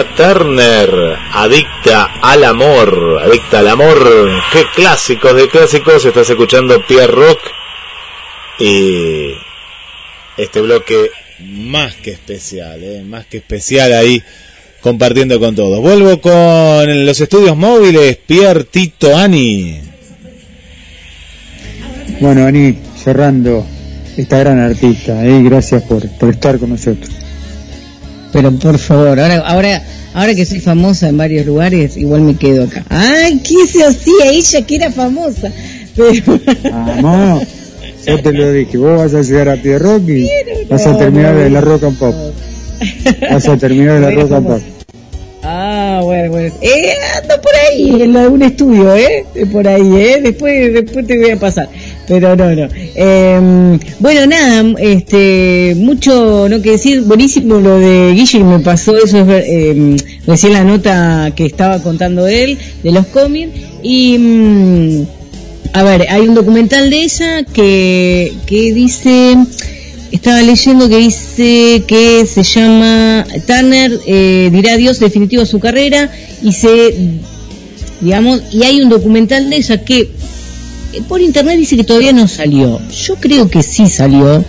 Tina 0.00 0.16
Turner, 0.16 1.16
adicta 1.32 2.10
al 2.22 2.44
amor, 2.44 3.20
adicta 3.22 3.58
al 3.58 3.68
amor. 3.68 4.30
Qué 4.52 4.64
clásicos 4.74 5.34
de 5.34 5.48
clásicos, 5.48 6.04
estás 6.04 6.30
escuchando 6.30 6.84
Pierre 6.86 7.12
Rock 7.12 7.38
y 8.58 9.32
este 10.36 10.60
bloque 10.60 11.10
más 11.40 11.94
que 11.96 12.12
especial, 12.12 12.82
¿eh? 12.82 13.02
más 13.04 13.26
que 13.26 13.38
especial 13.38 13.92
ahí 13.92 14.22
compartiendo 14.80 15.38
con 15.38 15.54
todos. 15.54 15.80
Vuelvo 15.80 16.20
con 16.20 17.06
los 17.06 17.20
estudios 17.20 17.56
móviles, 17.56 18.16
Pierre 18.26 18.64
Tito 18.64 19.16
Ani. 19.16 19.80
Bueno, 22.20 22.46
Ani, 22.46 22.74
cerrando 22.96 23.66
esta 24.16 24.38
gran 24.38 24.60
artista, 24.60 25.24
¿eh? 25.26 25.42
gracias 25.42 25.82
por, 25.82 26.08
por 26.18 26.30
estar 26.30 26.58
con 26.58 26.70
nosotros. 26.70 27.10
Pero 28.32 28.52
por 28.52 28.78
favor, 28.78 29.18
ahora, 29.18 29.38
ahora, 29.46 29.82
ahora 30.14 30.34
que 30.34 30.46
soy 30.46 30.60
famosa 30.60 31.08
en 31.08 31.16
varios 31.16 31.46
lugares, 31.46 31.96
igual 31.96 32.22
me 32.22 32.36
quedo 32.36 32.64
acá. 32.64 32.84
Ay, 32.88 33.40
¿qué 33.40 33.66
se 33.66 33.84
hacía 33.84 34.30
ella 34.30 34.66
que 34.66 34.76
era 34.76 34.90
famosa? 34.90 35.52
Pero... 35.96 36.40
Vamos, 37.02 37.44
yo 38.06 38.22
te 38.22 38.32
lo 38.32 38.52
dije, 38.52 38.78
vos 38.78 38.98
vas 38.98 39.14
a 39.14 39.22
llegar 39.22 39.48
a 39.48 39.56
Pierre 39.56 39.78
Rock 39.78 40.08
y 40.08 40.28
vas 40.68 40.86
a 40.86 40.96
terminar 40.96 41.34
de 41.34 41.50
la 41.50 41.60
rock 41.60 41.84
and 41.84 41.98
pop. 41.98 42.14
Vas 43.30 43.48
a 43.48 43.56
terminar 43.56 44.00
de 44.00 44.00
la 44.00 44.10
rock 44.10 44.32
and 44.32 44.46
pop. 44.46 44.60
Ah, 45.42 46.00
bueno, 46.02 46.30
bueno. 46.30 46.54
Eh, 46.60 46.92
ando 47.20 47.40
por 47.40 47.52
ahí, 47.54 48.02
en 48.02 48.16
algún 48.16 48.42
estudio, 48.42 48.94
¿eh? 48.94 49.24
Por 49.50 49.66
ahí, 49.66 49.96
¿eh? 49.96 50.20
Después, 50.22 50.72
después 50.72 51.06
te 51.06 51.18
voy 51.18 51.30
a 51.30 51.36
pasar. 51.38 51.68
Pero 52.06 52.36
no, 52.36 52.54
no. 52.54 52.68
Eh, 53.02 53.78
bueno, 53.98 54.26
nada, 54.26 54.74
este, 54.78 55.74
mucho 55.78 56.50
no 56.50 56.60
que 56.60 56.72
decir. 56.72 57.00
Buenísimo 57.00 57.58
lo 57.58 57.78
de 57.78 58.12
Guille, 58.12 58.44
me 58.44 58.58
pasó 58.58 58.94
eso, 58.94 59.24
eh, 59.26 59.96
recién 60.26 60.52
la 60.52 60.64
nota 60.64 61.32
que 61.34 61.46
estaba 61.46 61.82
contando 61.82 62.26
él, 62.26 62.58
de 62.82 62.92
los 62.92 63.06
cómics. 63.06 63.58
Y, 63.82 64.18
mm, 64.18 65.02
a 65.72 65.82
ver, 65.82 66.08
hay 66.10 66.28
un 66.28 66.34
documental 66.34 66.90
de 66.90 67.00
ella 67.00 67.44
que, 67.44 68.34
que 68.44 68.74
dice 68.74 69.34
estaba 70.12 70.42
leyendo 70.42 70.88
que 70.90 70.98
dice 70.98 71.84
que 71.86 72.26
se 72.26 72.42
llama 72.42 73.24
Turner 73.46 73.98
eh, 74.06 74.50
dirá 74.52 74.74
adiós 74.74 74.98
definitivo 74.98 75.42
a 75.42 75.46
su 75.46 75.60
carrera 75.60 76.10
y 76.42 76.52
se 76.52 76.96
digamos 78.00 78.42
y 78.52 78.64
hay 78.64 78.80
un 78.80 78.88
documental 78.88 79.48
de 79.48 79.56
ella 79.58 79.84
que 79.84 80.10
por 81.08 81.20
internet 81.20 81.56
dice 81.58 81.76
que 81.76 81.84
todavía 81.84 82.12
no 82.12 82.28
salió. 82.28 82.80
Yo 82.90 83.16
creo 83.16 83.48
que 83.48 83.62
sí 83.62 83.88
salió. 83.88 84.44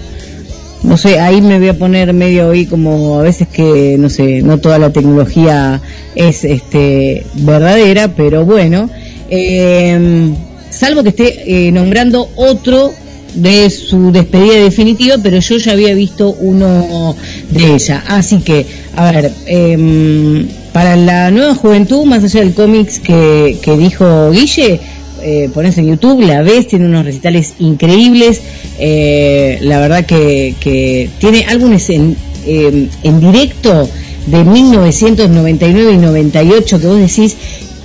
No 0.84 0.98
sé 0.98 1.20
ahí 1.20 1.42
me 1.42 1.60
voy 1.60 1.68
a 1.68 1.78
poner 1.78 2.12
medio 2.14 2.50
ahí 2.50 2.66
como 2.66 3.20
a 3.20 3.24
veces 3.24 3.48
que 3.48 3.98
no 4.00 4.10
sé 4.10 4.42
no 4.42 4.58
toda 4.58 4.80
la 4.80 4.92
tecnología 4.92 5.80
es 6.16 6.44
este 6.44 7.26
verdadera 7.36 8.16
pero 8.16 8.46
bueno. 8.46 8.90
Eh, 9.30 10.34
salvo 10.72 11.04
que 11.04 11.10
esté 11.10 11.68
eh, 11.68 11.72
nombrando 11.72 12.30
otro 12.36 12.92
de 13.36 13.70
su 13.70 14.12
despedida 14.12 14.56
definitiva, 14.56 15.16
pero 15.22 15.40
yo 15.40 15.58
ya 15.58 15.72
había 15.74 15.94
visto 15.94 16.32
uno 16.32 17.16
de 17.50 17.76
ella. 17.76 18.04
Así 18.08 18.40
que, 18.40 18.66
a 18.96 19.12
ver, 19.12 19.32
eh, 19.46 20.46
para 20.74 20.96
la 20.96 21.32
nueva 21.32 21.56
juventud, 21.56 22.06
más 22.06 22.24
allá 22.24 22.42
del 22.42 22.54
cómics 22.54 23.00
que, 23.00 23.58
que 23.62 23.78
dijo 23.78 24.32
Guille, 24.32 24.80
eh, 25.22 25.50
pones 25.54 25.78
en 25.78 25.88
YouTube, 25.88 26.22
la 26.22 26.42
ves, 26.42 26.68
tiene 26.68 26.86
unos 26.86 27.06
recitales 27.06 27.54
increíbles, 27.60 28.42
eh, 28.80 29.58
la 29.62 29.80
verdad 29.80 30.06
que, 30.06 30.56
que 30.60 31.10
tiene 31.20 31.46
álbumes 31.46 31.90
en, 31.90 32.16
eh, 32.46 32.88
en 33.04 33.20
directo 33.20 33.90
de 34.28 34.44
1999 34.44 35.94
y 35.94 35.98
98 35.98 36.80
que 36.80 36.88
vos 36.88 37.00
decís, 37.00 37.36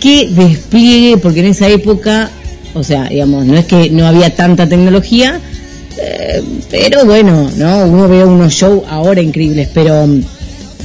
qué 0.00 0.28
despliegue, 0.30 1.16
porque 1.18 1.40
en 1.40 1.46
esa 1.46 1.68
época 1.68 2.30
o 2.76 2.84
sea, 2.84 3.08
digamos, 3.08 3.46
no 3.46 3.56
es 3.56 3.64
que 3.64 3.88
no 3.90 4.06
había 4.06 4.34
tanta 4.34 4.68
tecnología, 4.68 5.40
eh, 5.98 6.42
pero 6.70 7.06
bueno, 7.06 7.50
¿no? 7.56 7.86
Uno 7.86 8.06
ve 8.06 8.22
unos 8.22 8.52
shows 8.52 8.82
ahora 8.88 9.22
increíbles, 9.22 9.68
pero, 9.72 10.06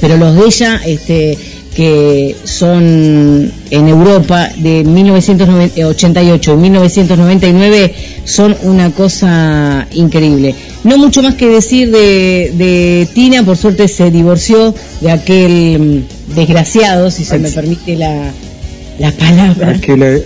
pero 0.00 0.16
los 0.16 0.34
de 0.34 0.46
ella, 0.46 0.80
este, 0.86 1.36
que 1.74 2.36
son 2.44 3.50
en 3.70 3.88
Europa 3.88 4.50
de 4.56 4.84
1988 4.84 6.52
y 6.52 6.56
1999 6.56 7.94
son 8.24 8.56
una 8.62 8.90
cosa 8.90 9.86
increíble. 9.92 10.54
No 10.84 10.98
mucho 10.98 11.22
más 11.22 11.34
que 11.34 11.46
decir 11.46 11.90
de, 11.90 12.52
de 12.54 13.08
Tina, 13.14 13.42
por 13.42 13.56
suerte 13.56 13.88
se 13.88 14.10
divorció 14.10 14.74
de 15.00 15.10
aquel 15.10 16.04
mm, 16.28 16.34
desgraciado, 16.34 17.10
si 17.10 17.24
se 17.24 17.38
me 17.38 17.50
permite 17.50 17.96
la, 17.96 18.32
la 18.98 19.10
palabra. 19.12 19.70
Aquel, 19.70 20.24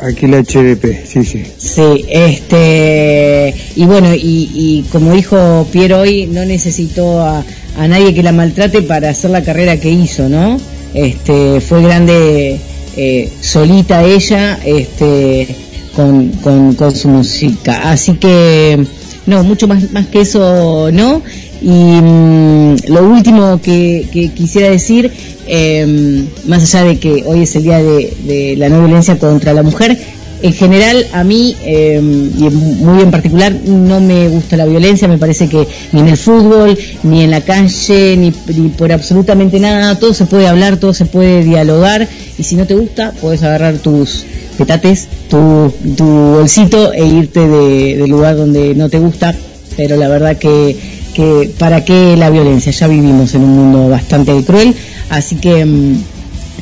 aquel 0.00 0.30
HDP, 0.34 1.06
sí, 1.06 1.24
sí. 1.24 1.42
Sí, 1.58 2.06
este, 2.08 3.54
y 3.76 3.84
bueno, 3.84 4.14
y, 4.14 4.50
y 4.54 4.86
como 4.90 5.12
dijo 5.12 5.66
Pierre 5.70 5.94
hoy, 5.94 6.26
no 6.26 6.44
necesitó 6.46 7.20
a, 7.20 7.44
a 7.76 7.88
nadie 7.88 8.14
que 8.14 8.22
la 8.22 8.32
maltrate 8.32 8.82
para 8.82 9.10
hacer 9.10 9.30
la 9.30 9.42
carrera 9.42 9.78
que 9.78 9.90
hizo, 9.90 10.28
¿no? 10.28 10.58
Este, 10.98 11.60
fue 11.60 11.80
grande 11.82 12.58
eh, 12.96 13.30
solita 13.40 14.02
ella, 14.02 14.58
este, 14.64 15.46
con, 15.94 16.30
con, 16.76 16.96
su 16.96 17.08
música. 17.08 17.90
Así 17.90 18.14
que, 18.14 18.84
no, 19.26 19.44
mucho 19.44 19.68
más, 19.68 19.92
más 19.92 20.08
que 20.08 20.22
eso, 20.22 20.90
¿no? 20.92 21.22
Y 21.62 21.68
mm, 21.68 22.76
lo 22.88 23.08
último 23.08 23.60
que, 23.62 24.30
quisiera 24.34 24.70
decir, 24.70 25.12
eh, 25.46 26.24
más 26.46 26.62
allá 26.62 26.88
de 26.88 26.98
que 26.98 27.22
hoy 27.24 27.42
es 27.42 27.54
el 27.54 27.62
día 27.62 27.78
de 27.78 28.56
la 28.58 28.68
no 28.68 28.80
violencia 28.80 29.20
contra 29.20 29.52
la 29.52 29.62
mujer, 29.62 29.96
en 30.42 30.52
general 30.52 31.06
a 31.12 31.24
mí, 31.24 31.56
eh, 31.62 32.00
y 32.02 32.42
muy 32.50 33.02
en 33.02 33.10
particular, 33.10 33.52
no 33.64 34.00
me 34.00 34.28
gusta 34.28 34.56
la 34.56 34.64
violencia, 34.66 35.08
me 35.08 35.18
parece 35.18 35.48
que 35.48 35.66
ni 35.92 36.00
en 36.00 36.08
el 36.08 36.16
fútbol, 36.16 36.78
ni 37.02 37.22
en 37.22 37.30
la 37.30 37.40
calle, 37.40 38.16
ni, 38.16 38.32
ni 38.54 38.68
por 38.68 38.92
absolutamente 38.92 39.58
nada, 39.58 39.98
todo 39.98 40.14
se 40.14 40.26
puede 40.26 40.46
hablar, 40.46 40.76
todo 40.76 40.94
se 40.94 41.06
puede 41.06 41.42
dialogar, 41.44 42.08
y 42.38 42.42
si 42.42 42.54
no 42.56 42.66
te 42.66 42.74
gusta, 42.74 43.12
puedes 43.20 43.42
agarrar 43.42 43.78
tus 43.78 44.24
petates, 44.56 45.08
tu, 45.28 45.72
tu 45.96 46.04
bolsito 46.04 46.92
e 46.92 47.06
irte 47.06 47.40
de- 47.46 47.96
del 47.96 48.10
lugar 48.10 48.36
donde 48.36 48.74
no 48.74 48.88
te 48.88 48.98
gusta, 48.98 49.34
pero 49.76 49.96
la 49.96 50.08
verdad 50.08 50.36
que, 50.36 50.76
que 51.14 51.50
para 51.58 51.84
qué 51.84 52.16
la 52.16 52.30
violencia, 52.30 52.72
ya 52.72 52.86
vivimos 52.88 53.34
en 53.34 53.42
un 53.42 53.50
mundo 53.56 53.88
bastante 53.88 54.32
cruel, 54.44 54.74
así 55.10 55.36
que 55.36 55.64
mm, 55.64 55.96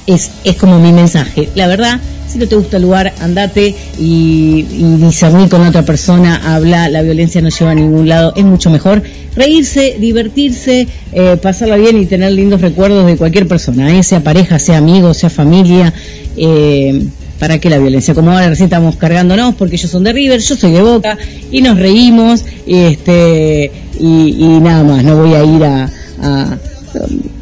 es, 0.07 0.31
es 0.45 0.57
como 0.57 0.79
mi 0.79 0.93
mensaje, 0.93 1.49
la 1.55 1.67
verdad, 1.67 2.01
si 2.31 2.39
no 2.39 2.47
te 2.49 2.57
gusta 2.57 2.77
el 2.77 2.83
lugar, 2.85 3.13
andate 3.21 3.75
y, 3.99 4.67
y 4.71 4.97
discernir 4.99 5.49
con 5.49 5.63
otra 5.67 5.83
persona, 5.85 6.55
habla, 6.55 6.89
la 6.89 7.03
violencia 7.03 7.41
no 7.41 7.49
lleva 7.49 7.71
a 7.71 7.75
ningún 7.75 8.09
lado, 8.09 8.33
es 8.37 8.45
mucho 8.45 8.71
mejor 8.71 9.03
reírse, 9.35 9.97
divertirse, 10.01 10.87
eh, 11.13 11.37
pasarla 11.41 11.77
bien 11.77 12.01
y 12.01 12.07
tener 12.07 12.33
lindos 12.33 12.61
recuerdos 12.61 13.07
de 13.07 13.17
cualquier 13.17 13.47
persona, 13.47 13.97
¿eh? 13.97 14.03
sea 14.03 14.21
pareja, 14.21 14.59
sea 14.59 14.79
amigo, 14.79 15.13
sea 15.15 15.29
familia, 15.31 15.93
eh, 16.37 17.05
¿para 17.39 17.59
qué 17.59 17.69
la 17.71 17.79
violencia? 17.79 18.15
Como 18.15 18.31
ahora 18.33 18.49
recién 18.49 18.67
estamos 18.67 18.97
cargándonos 18.97 19.55
porque 19.55 19.77
ellos 19.77 19.91
son 19.91 20.05
de 20.05 20.13
River, 20.13 20.41
yo 20.41 20.57
soy 20.57 20.73
de 20.73 20.81
Boca 20.83 21.19
y 21.53 21.61
nos 21.61 21.79
reímos 21.79 22.45
este, 22.67 23.71
y, 24.01 24.37
y 24.39 24.61
nada 24.61 24.83
más, 24.85 25.05
no 25.05 25.17
voy 25.17 25.35
a 25.35 25.45
ir 25.45 25.65
a- 25.65 25.91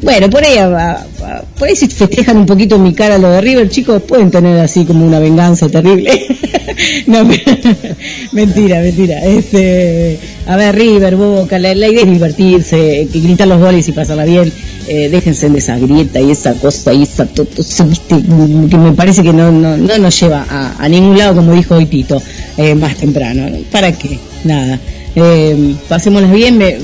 bueno, 0.01 0.29
por 0.29 0.43
ahí, 0.43 0.57
a- 0.57 0.91
a- 0.91 1.41
por 1.57 1.67
ahí 1.67 1.75
si 1.75 1.87
festejan 1.87 2.37
un 2.37 2.45
poquito 2.45 2.77
mi 2.79 2.93
cara 2.93 3.17
lo 3.17 3.29
de 3.29 3.41
River, 3.41 3.69
chicos, 3.69 4.01
pueden 4.03 4.29
tener 4.31 4.59
así 4.59 4.85
como 4.85 5.05
una 5.05 5.19
venganza 5.19 5.69
terrible. 5.69 6.11
mentira, 8.31 8.79
mentira. 8.81 9.23
Este, 9.25 10.19
a 10.47 10.55
ver, 10.55 10.75
River, 10.75 11.15
Boca, 11.15 11.57
la, 11.59 11.73
la 11.75 11.87
idea 11.87 12.01
es 12.03 12.09
divertirse, 12.11 13.07
gritar 13.13 13.47
los 13.47 13.59
goles 13.59 13.87
y 13.87 13.91
pasarla 13.91 14.25
bien. 14.25 14.51
Eh, 14.87 15.09
déjense 15.09 15.49
de 15.49 15.57
esa 15.57 15.77
grieta 15.79 16.19
y 16.21 16.29
esa 16.31 16.53
cosa 16.53 16.93
y 16.93 17.03
esa 17.03 17.25
to- 17.25 17.45
to- 17.45 17.63
viste, 17.85 18.15
que 18.69 18.77
me 18.77 18.91
parece 18.91 19.23
que 19.23 19.33
no, 19.33 19.51
no, 19.51 19.75
no 19.77 19.97
nos 19.97 20.19
lleva 20.19 20.45
a, 20.47 20.75
a 20.77 20.87
ningún 20.89 21.17
lado, 21.17 21.35
como 21.35 21.53
dijo 21.53 21.75
hoy 21.75 21.87
Tito, 21.87 22.21
eh, 22.57 22.75
más 22.75 22.95
temprano. 22.95 23.47
¿Para 23.71 23.91
qué? 23.91 24.19
Nada. 24.43 24.79
Eh, 25.15 25.75
pasémoslas 25.87 26.31
bien, 26.31 26.57
me, 26.57 26.77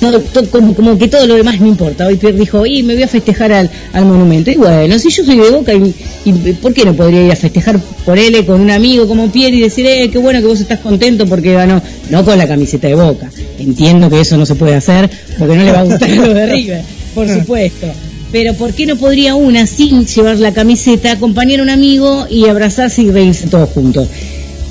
todo, 0.00 0.20
todo- 0.20 0.50
como, 0.50 0.74
como 0.74 0.98
que 0.98 1.08
todo 1.08 1.26
lo 1.26 1.34
demás 1.34 1.60
no 1.60 1.66
importa. 1.66 2.06
Hoy 2.06 2.16
Pierre 2.16 2.38
dijo, 2.38 2.64
y 2.66 2.82
me 2.82 2.94
voy 2.94 3.02
a 3.02 3.08
festejar 3.08 3.52
al, 3.52 3.70
al 3.92 4.04
monumento. 4.04 4.50
Y 4.50 4.54
bueno, 4.56 4.98
si 4.98 5.10
yo 5.10 5.24
soy 5.24 5.38
de 5.38 5.50
Boca, 5.50 5.72
y, 5.74 5.94
y 6.24 6.32
¿por 6.54 6.72
qué 6.74 6.84
no 6.84 6.94
podría 6.94 7.24
ir 7.26 7.32
a 7.32 7.36
festejar 7.36 7.78
por 8.04 8.18
él 8.18 8.44
con 8.44 8.60
un 8.60 8.70
amigo 8.70 9.06
como 9.08 9.30
Pierre 9.30 9.56
y 9.56 9.60
decir, 9.60 9.86
eh, 9.86 10.08
qué 10.10 10.18
bueno 10.18 10.40
que 10.40 10.46
vos 10.46 10.60
estás 10.60 10.80
contento 10.80 11.26
porque 11.26 11.52
ganó? 11.54 11.80
No 12.10 12.24
con 12.24 12.36
la 12.38 12.46
camiseta 12.46 12.88
de 12.88 12.94
Boca. 12.94 13.30
Entiendo 13.58 14.08
que 14.10 14.20
eso 14.20 14.36
no 14.36 14.46
se 14.46 14.54
puede 14.54 14.74
hacer 14.74 15.08
porque 15.38 15.56
no 15.56 15.64
le 15.64 15.72
va 15.72 15.80
a 15.80 15.84
gustar 15.84 16.10
a 16.10 16.14
los 16.14 16.34
de 16.34 16.46
River, 16.46 16.82
por 17.14 17.28
supuesto. 17.40 17.86
Pero 18.32 18.54
¿por 18.54 18.72
qué 18.74 18.86
no 18.86 18.94
podría 18.96 19.34
una, 19.34 19.66
sin 19.66 20.06
llevar 20.06 20.38
la 20.38 20.52
camiseta, 20.52 21.10
acompañar 21.12 21.58
a 21.60 21.62
un 21.64 21.70
amigo 21.70 22.26
y 22.30 22.46
abrazarse 22.46 23.02
y 23.02 23.10
reírse 23.10 23.48
todos 23.48 23.70
juntos? 23.70 24.06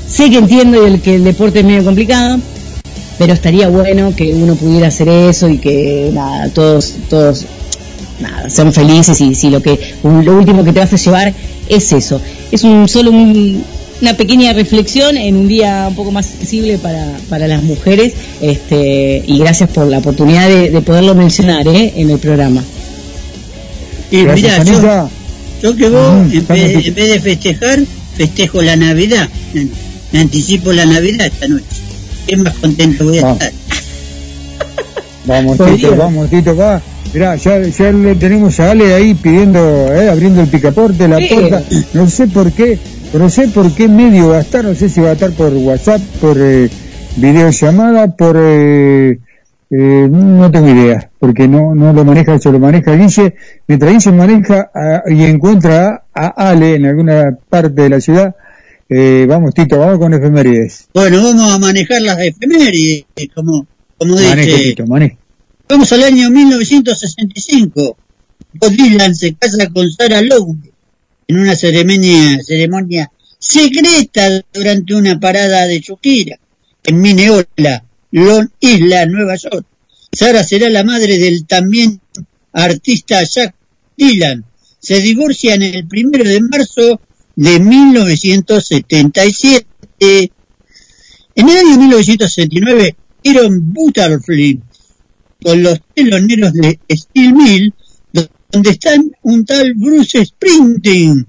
Sé 0.08 0.30
que 0.30 0.38
entiendo 0.38 0.88
el, 0.88 1.02
que 1.02 1.16
el 1.16 1.24
deporte 1.26 1.60
es 1.60 1.66
medio 1.66 1.84
complicado, 1.84 2.40
pero 3.20 3.34
estaría 3.34 3.68
bueno 3.68 4.16
que 4.16 4.34
uno 4.34 4.56
pudiera 4.56 4.88
hacer 4.88 5.10
eso 5.10 5.50
y 5.50 5.58
que 5.58 6.10
nada, 6.14 6.50
todos, 6.50 6.96
todos 7.10 7.46
nada, 8.22 8.50
sean 8.50 8.72
felices 8.74 9.20
y 9.20 9.36
si 9.36 9.50
lo 9.50 9.62
que 9.62 9.78
lo 10.04 10.38
último 10.38 10.64
que 10.64 10.72
te 10.72 10.80
vas 10.80 10.94
a 10.94 10.96
llevar 10.96 11.34
es 11.68 11.92
eso. 11.92 12.20
Es 12.50 12.64
un 12.64 12.88
solo 12.88 13.12
una 13.12 14.14
pequeña 14.16 14.54
reflexión 14.54 15.18
en 15.18 15.36
un 15.36 15.50
día 15.50 15.88
un 15.90 15.96
poco 15.96 16.12
más 16.12 16.28
sensible 16.28 16.78
para, 16.78 17.18
para 17.28 17.50
las 17.50 17.62
mujeres 17.62 18.14
este, 18.40 19.22
y 19.28 19.38
gracias 19.38 19.70
por 19.70 19.88
la 19.88 19.98
oportunidad 19.98 20.48
de, 20.48 20.82
poderlo 20.82 21.14
mencionar 21.14 21.68
¿eh? 21.68 21.94
en 21.98 22.10
el 22.10 22.20
programa. 22.20 22.64
Y 24.12 24.24
mira, 24.24 24.64
yo, 24.64 25.10
yo, 25.62 25.76
que 25.76 25.90
vos, 25.90 26.34
en, 26.34 26.48
vez, 26.48 26.86
en, 26.88 26.96
vez, 26.96 27.10
de 27.10 27.20
festejar, 27.20 27.80
festejo 28.16 28.62
la 28.62 28.78
Navidad. 28.78 29.28
Me 30.14 30.20
anticipo 30.22 30.72
la 30.72 30.86
Navidad 30.86 31.28
esta 31.28 31.50
noche. 31.50 31.89
Qué 32.30 32.38
más 32.38 32.54
contento 32.56 33.06
voy 33.06 33.18
a 33.18 33.32
estar. 33.32 33.52
Vamos, 35.26 35.58
Tito, 35.58 35.96
vamos, 35.96 36.30
Tito, 36.30 36.56
va. 36.56 36.82
Mirá, 37.14 37.36
ya, 37.36 37.60
ya 37.62 37.92
le 37.92 38.16
tenemos 38.16 38.60
a 38.60 38.72
Ale 38.72 38.94
ahí 38.94 39.16
pidiendo, 39.16 39.60
eh, 39.92 40.10
abriendo 40.10 40.42
el 40.42 40.48
picaporte, 40.48 41.08
la 41.08 41.18
puerta. 41.18 41.64
No 41.94 42.08
sé 42.08 42.28
por 42.28 42.52
qué, 42.52 42.78
no 43.14 43.30
sé 43.30 43.48
por 43.48 43.74
qué 43.74 43.88
medio 43.88 44.30
va 44.30 44.38
a 44.38 44.42
estar, 44.42 44.64
no 44.64 44.76
sé 44.76 44.90
si 44.90 45.02
va 45.02 45.10
a 45.10 45.14
estar 45.14 45.32
por 45.32 45.52
WhatsApp, 45.54 46.02
por 46.22 46.38
eh, 46.40 46.70
videollamada, 47.16 48.16
por... 48.16 48.38
Eh, 48.40 49.20
eh, 49.72 50.08
no 50.10 50.50
tengo 50.50 50.70
idea, 50.70 51.10
porque 51.20 51.48
no, 51.48 51.76
no 51.76 51.94
lo 51.94 52.04
maneja, 52.04 52.36
eso 52.36 52.52
lo 52.52 52.60
maneja 52.60 52.96
Guille. 52.96 53.36
Mientras 53.68 53.92
Guille 53.92 54.12
maneja 54.12 54.72
y 55.08 55.24
encuentra 55.26 56.04
a, 56.14 56.28
Ale 56.28 56.76
en 56.76 56.86
alguna 56.86 57.38
parte 57.50 57.84
de 57.84 57.90
la 57.90 58.02
ciudad, 58.02 58.36
eh, 58.90 59.26
vamos 59.28 59.54
Tito, 59.54 59.78
vamos 59.78 60.00
con 60.00 60.14
efemérides. 60.14 60.88
Bueno, 60.94 61.24
vamos 61.24 61.54
a 61.54 61.60
manejar 61.60 62.02
las 62.02 62.20
efemérides, 62.20 63.06
como, 63.34 63.68
como 63.98 64.16
dice. 64.18 64.76
Vamos 65.68 65.94
al 65.94 66.04
año 66.04 66.32
1965. 66.32 67.98
Bob 68.54 68.72
Dylan 68.72 69.14
se 69.16 69.36
casa 69.36 69.70
con 69.70 69.92
Sarah 69.92 70.24
Lowe 70.24 70.58
en 71.28 71.40
una 71.40 71.56
ceremonia, 71.56 72.40
ceremonia 72.44 73.12
secreta 73.38 74.44
durante 74.52 74.96
una 74.96 75.20
parada 75.20 75.68
de 75.68 75.82
su 75.82 75.98
gira 75.98 76.40
en 76.84 77.00
Minneola, 77.00 77.84
Long 78.12 78.50
Island, 78.60 79.12
Nueva 79.12 79.36
York. 79.36 79.66
Sara 80.12 80.44
será 80.44 80.70
la 80.70 80.84
madre 80.84 81.20
del 81.20 81.46
también 81.46 82.02
artista 82.54 83.24
Jack 83.24 83.54
Dylan. 83.96 84.44
Se 84.80 85.00
divorcian 85.02 85.62
el 85.62 85.88
primero 85.88 86.24
de 86.24 86.42
marzo 86.42 87.00
de 87.40 87.58
1977. 87.58 89.66
En 91.36 91.50
el 91.50 91.58
año 91.58 91.78
1969, 91.78 92.98
Aaron 93.24 93.74
Butterfly 93.74 94.60
con 95.42 95.64
los 95.64 95.80
teloneros 95.96 96.52
de 96.52 96.78
Steel 96.92 97.34
Mill, 97.34 97.74
donde 98.52 98.72
están 98.72 99.10
un 99.22 99.46
tal 99.46 99.74
Bruce 99.76 100.26
Sprinting. 100.26 101.26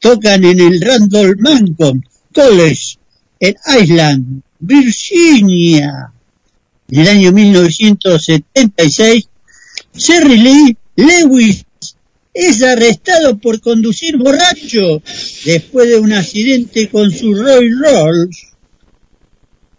Tocan 0.00 0.42
en 0.42 0.58
el 0.58 0.80
Randall 0.80 1.36
Mancom 1.38 2.00
College 2.34 2.98
en 3.38 3.54
Island, 3.80 4.42
Virginia. 4.58 6.12
En 6.90 7.00
el 7.00 7.08
año 7.08 7.30
1976, 7.30 9.28
Jerry 9.94 10.38
Lee 10.38 10.76
Lewis 10.96 11.64
es 12.34 12.62
arrestado 12.62 13.38
por 13.38 13.60
conducir 13.60 14.16
borracho 14.16 15.02
después 15.44 15.88
de 15.88 15.98
un 15.98 16.12
accidente 16.12 16.88
con 16.88 17.10
su 17.10 17.34
Rolls 17.34 17.76
Royce. 17.78 18.46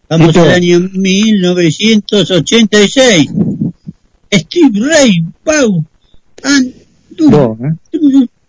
Vamos 0.09 0.35
al 0.37 0.51
año 0.51 0.79
1986. 0.93 3.29
Steve 4.31 4.79
Ray 4.79 5.23
Pau 5.43 5.83
and 6.43 6.73
¿eh? 7.19 7.73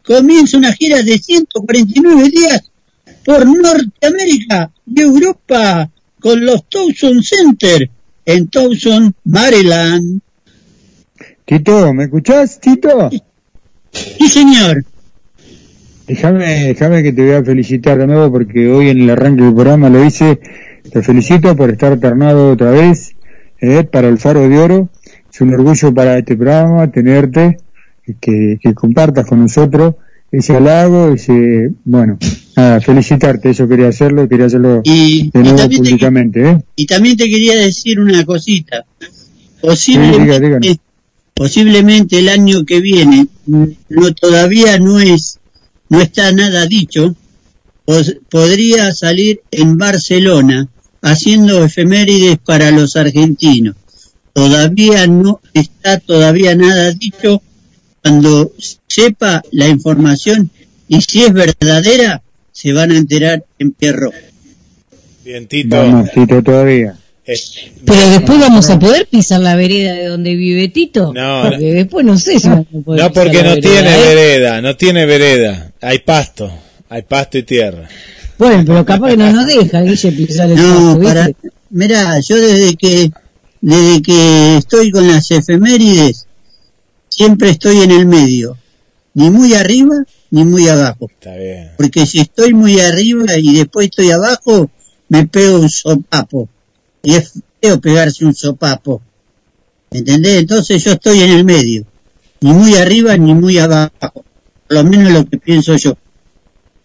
comienza 0.02 0.58
una 0.58 0.72
gira 0.72 1.02
de 1.02 1.18
149 1.18 2.30
días 2.30 2.70
por 3.24 3.46
Norteamérica 3.46 4.70
y 4.86 5.00
Europa 5.00 5.90
con 6.20 6.44
los 6.44 6.68
Towson 6.68 7.22
Center 7.22 7.88
en 8.26 8.48
Towson, 8.48 9.14
Maryland. 9.24 10.20
Tito, 11.44 11.92
¿me 11.92 12.04
escuchás, 12.04 12.58
Tito? 12.60 13.10
Sí, 13.10 13.22
señor. 14.28 14.84
Déjame, 16.06 16.64
déjame 16.64 17.02
que 17.02 17.12
te 17.12 17.22
voy 17.22 17.32
a 17.32 17.44
felicitar 17.44 17.98
de 17.98 18.06
nuevo 18.06 18.30
porque 18.30 18.68
hoy 18.68 18.90
en 18.90 19.00
el 19.00 19.10
arranque 19.10 19.42
del 19.42 19.54
programa 19.54 19.88
lo 19.88 20.04
hice. 20.04 20.38
Te 20.92 21.02
felicito 21.02 21.56
por 21.56 21.70
estar 21.70 21.98
ternado 21.98 22.50
otra 22.52 22.70
vez 22.70 23.14
eh, 23.60 23.84
para 23.84 24.08
el 24.08 24.18
Faro 24.18 24.46
de 24.48 24.58
Oro 24.58 24.90
es 25.34 25.40
un 25.40 25.52
orgullo 25.52 25.92
para 25.92 26.16
este 26.16 26.36
programa 26.36 26.90
tenerte, 26.92 27.58
que, 28.20 28.56
que 28.60 28.74
compartas 28.74 29.26
con 29.26 29.40
nosotros 29.40 29.96
ese 30.30 30.56
halago, 30.56 31.12
ese, 31.12 31.72
bueno, 31.84 32.18
nada, 32.56 32.80
felicitarte, 32.80 33.50
eso 33.50 33.68
quería 33.68 33.88
hacerlo, 33.88 34.28
quería 34.28 34.46
hacerlo 34.46 34.82
de 34.84 35.30
nuevo 35.34 35.68
públicamente. 35.76 36.50
¿eh? 36.50 36.58
Y 36.76 36.86
también 36.86 37.16
te 37.16 37.28
quería 37.28 37.56
decir 37.56 37.98
una 37.98 38.24
cosita. 38.24 38.84
Posiblemente, 39.60 40.78
posiblemente 41.34 42.18
el 42.18 42.28
año 42.28 42.64
que 42.64 42.80
viene, 42.80 43.26
no, 43.46 44.14
todavía 44.14 44.78
no 44.78 45.00
es, 45.00 45.38
no 45.88 46.00
está 46.00 46.32
nada 46.32 46.66
dicho, 46.66 47.14
podría 48.30 48.94
salir 48.94 49.42
en 49.50 49.76
Barcelona 49.78 50.68
haciendo 51.02 51.64
efemérides 51.64 52.38
para 52.38 52.70
los 52.70 52.96
argentinos 52.96 53.76
todavía 54.34 55.06
no 55.06 55.40
está 55.54 55.98
todavía 55.98 56.54
nada 56.54 56.90
dicho. 56.90 57.40
Cuando 58.02 58.52
sepa 58.86 59.42
la 59.50 59.66
información 59.68 60.50
y 60.88 61.00
si 61.00 61.22
es 61.22 61.32
verdadera, 61.32 62.22
se 62.52 62.74
van 62.74 62.90
a 62.90 62.98
enterar 62.98 63.46
en 63.58 63.72
Pierro. 63.72 64.10
Bien, 65.24 65.46
Tito. 65.46 65.74
Vamos, 65.74 66.10
Tito, 66.12 66.42
todavía. 66.42 66.98
Pero 67.24 68.10
después 68.10 68.38
vamos 68.38 68.68
a 68.68 68.78
poder 68.78 69.06
pisar 69.06 69.40
la 69.40 69.56
vereda 69.56 69.94
de 69.94 70.06
donde 70.06 70.34
vive 70.34 70.68
Tito. 70.68 71.12
No, 71.14 71.42
porque 71.44 71.72
después 71.72 72.04
no 72.04 72.18
sé 72.18 72.38
si 72.38 72.48
vamos 72.48 72.66
a 72.66 72.84
poder 72.84 73.02
No, 73.02 73.12
porque 73.12 73.42
no 73.42 73.56
tiene 73.56 73.94
¿eh? 73.94 74.14
vereda, 74.14 74.60
no 74.60 74.76
tiene 74.76 75.06
vereda. 75.06 75.72
Hay 75.80 76.00
pasto, 76.00 76.52
hay 76.88 77.02
pasto 77.02 77.38
y 77.38 77.42
tierra. 77.44 77.88
Bueno, 78.36 78.62
pero 78.66 78.84
capaz 78.84 79.10
que 79.10 79.16
no 79.16 79.32
nos 79.32 79.46
deja, 79.46 79.80
Guille, 79.82 80.12
pisar 80.12 80.50
el 80.50 80.56
no, 80.56 81.00
para, 81.00 81.30
Mira, 81.70 82.20
yo 82.20 82.36
desde 82.36 82.76
que 82.76 83.10
desde 83.60 84.02
que 84.02 84.56
estoy 84.58 84.90
con 84.90 85.08
las 85.08 85.30
efemérides, 85.30 86.26
siempre 87.08 87.50
estoy 87.50 87.78
en 87.78 87.90
el 87.90 88.04
medio, 88.04 88.58
ni 89.14 89.30
muy 89.30 89.54
arriba 89.54 90.04
ni 90.30 90.44
muy 90.44 90.68
abajo. 90.68 91.08
Está 91.10 91.34
bien. 91.36 91.70
Porque 91.76 92.04
si 92.04 92.20
estoy 92.20 92.52
muy 92.52 92.80
arriba 92.80 93.38
y 93.38 93.54
después 93.54 93.86
estoy 93.86 94.10
abajo, 94.10 94.68
me 95.08 95.26
pego 95.26 95.60
un 95.60 95.70
sopapo. 95.70 96.48
Y 97.04 97.14
es 97.14 97.34
feo 97.60 97.80
pegarse 97.80 98.24
un 98.24 98.34
sopapo. 98.34 99.00
¿Entendés? 99.90 100.40
Entonces 100.40 100.82
yo 100.82 100.92
estoy 100.92 101.20
en 101.20 101.30
el 101.30 101.44
medio. 101.44 101.84
Ni 102.40 102.52
muy 102.52 102.74
arriba 102.74 103.16
ni 103.16 103.34
muy 103.34 103.58
abajo. 103.58 103.92
Por 104.00 104.24
lo 104.68 104.84
menos 104.84 105.12
lo 105.12 105.24
que 105.26 105.38
pienso 105.38 105.76
yo. 105.76 105.96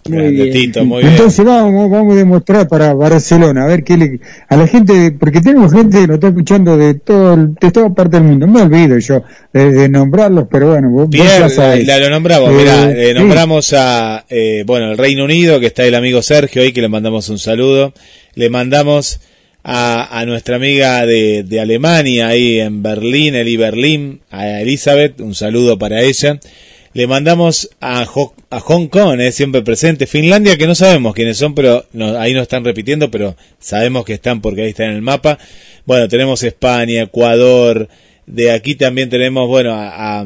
Entonces 0.05 1.45
vamos, 1.45 1.89
vamos 1.91 2.13
a 2.13 2.17
demostrar 2.17 2.67
para 2.67 2.93
Barcelona, 2.93 3.63
a 3.63 3.67
ver 3.67 3.83
qué 3.83 3.97
le, 3.97 4.19
a 4.47 4.55
la 4.55 4.65
gente, 4.65 5.11
porque 5.11 5.41
tenemos 5.41 5.71
gente 5.71 5.99
que 5.99 6.07
nos 6.07 6.15
está 6.15 6.29
escuchando 6.29 6.77
de 6.77 6.95
todo, 6.95 7.35
de 7.37 7.71
toda 7.71 7.93
parte 7.93 8.17
del 8.17 8.25
mundo. 8.25 8.47
Me 8.47 8.61
olvido 8.61 8.97
yo 8.97 9.23
de, 9.53 9.89
nombrarlos, 9.89 10.47
pero 10.49 10.69
bueno, 10.71 10.89
vos, 10.89 11.09
La, 11.11 11.99
lo 11.99 12.09
nombramos, 12.09 12.49
eh, 12.51 13.13
nombramos 13.13 13.73
a, 13.73 14.25
eh, 14.29 14.63
bueno, 14.65 14.91
el 14.91 14.97
Reino 14.97 15.25
Unido, 15.25 15.59
que 15.59 15.67
está 15.67 15.83
el 15.83 15.95
amigo 15.95 16.21
Sergio 16.21 16.61
ahí, 16.61 16.71
que 16.71 16.81
le 16.81 16.89
mandamos 16.89 17.29
un 17.29 17.37
saludo. 17.37 17.93
Le 18.35 18.49
mandamos 18.49 19.19
a, 19.71 20.19
a 20.19 20.25
nuestra 20.25 20.55
amiga 20.55 21.05
de, 21.05 21.59
Alemania 21.61 22.29
ahí 22.29 22.59
en 22.59 22.81
Berlín, 22.81 23.35
Eli 23.35 23.55
Berlín, 23.55 24.21
a 24.31 24.61
Elizabeth, 24.61 25.21
un 25.21 25.35
saludo 25.35 25.77
para 25.77 26.01
ella. 26.01 26.39
Le 26.93 27.05
mandamos 27.05 27.69
a, 27.79 28.01
a 28.49 28.59
Hong 28.61 28.87
Kong, 28.87 29.19
eh, 29.19 29.31
siempre 29.31 29.61
presente. 29.61 30.07
Finlandia, 30.07 30.57
que 30.57 30.65
no 30.65 30.73
sabemos 30.73 31.13
quiénes 31.13 31.37
son, 31.37 31.53
pero 31.53 31.85
ahí 32.17 32.33
no 32.33 32.41
están 32.41 32.65
repitiendo, 32.65 33.11
pero 33.11 33.35
sabemos 33.59 34.05
que 34.05 34.13
están 34.13 34.41
porque 34.41 34.63
ahí 34.63 34.69
están 34.69 34.89
en 34.89 34.95
el 34.95 35.01
mapa. 35.03 35.37
Bueno, 35.85 36.07
tenemos 36.07 36.41
España, 36.41 37.03
Ecuador. 37.03 37.89
De 38.29 38.51
aquí 38.51 38.75
también 38.75 39.09
tenemos, 39.09 39.47
bueno, 39.47 39.73
a, 39.73 40.23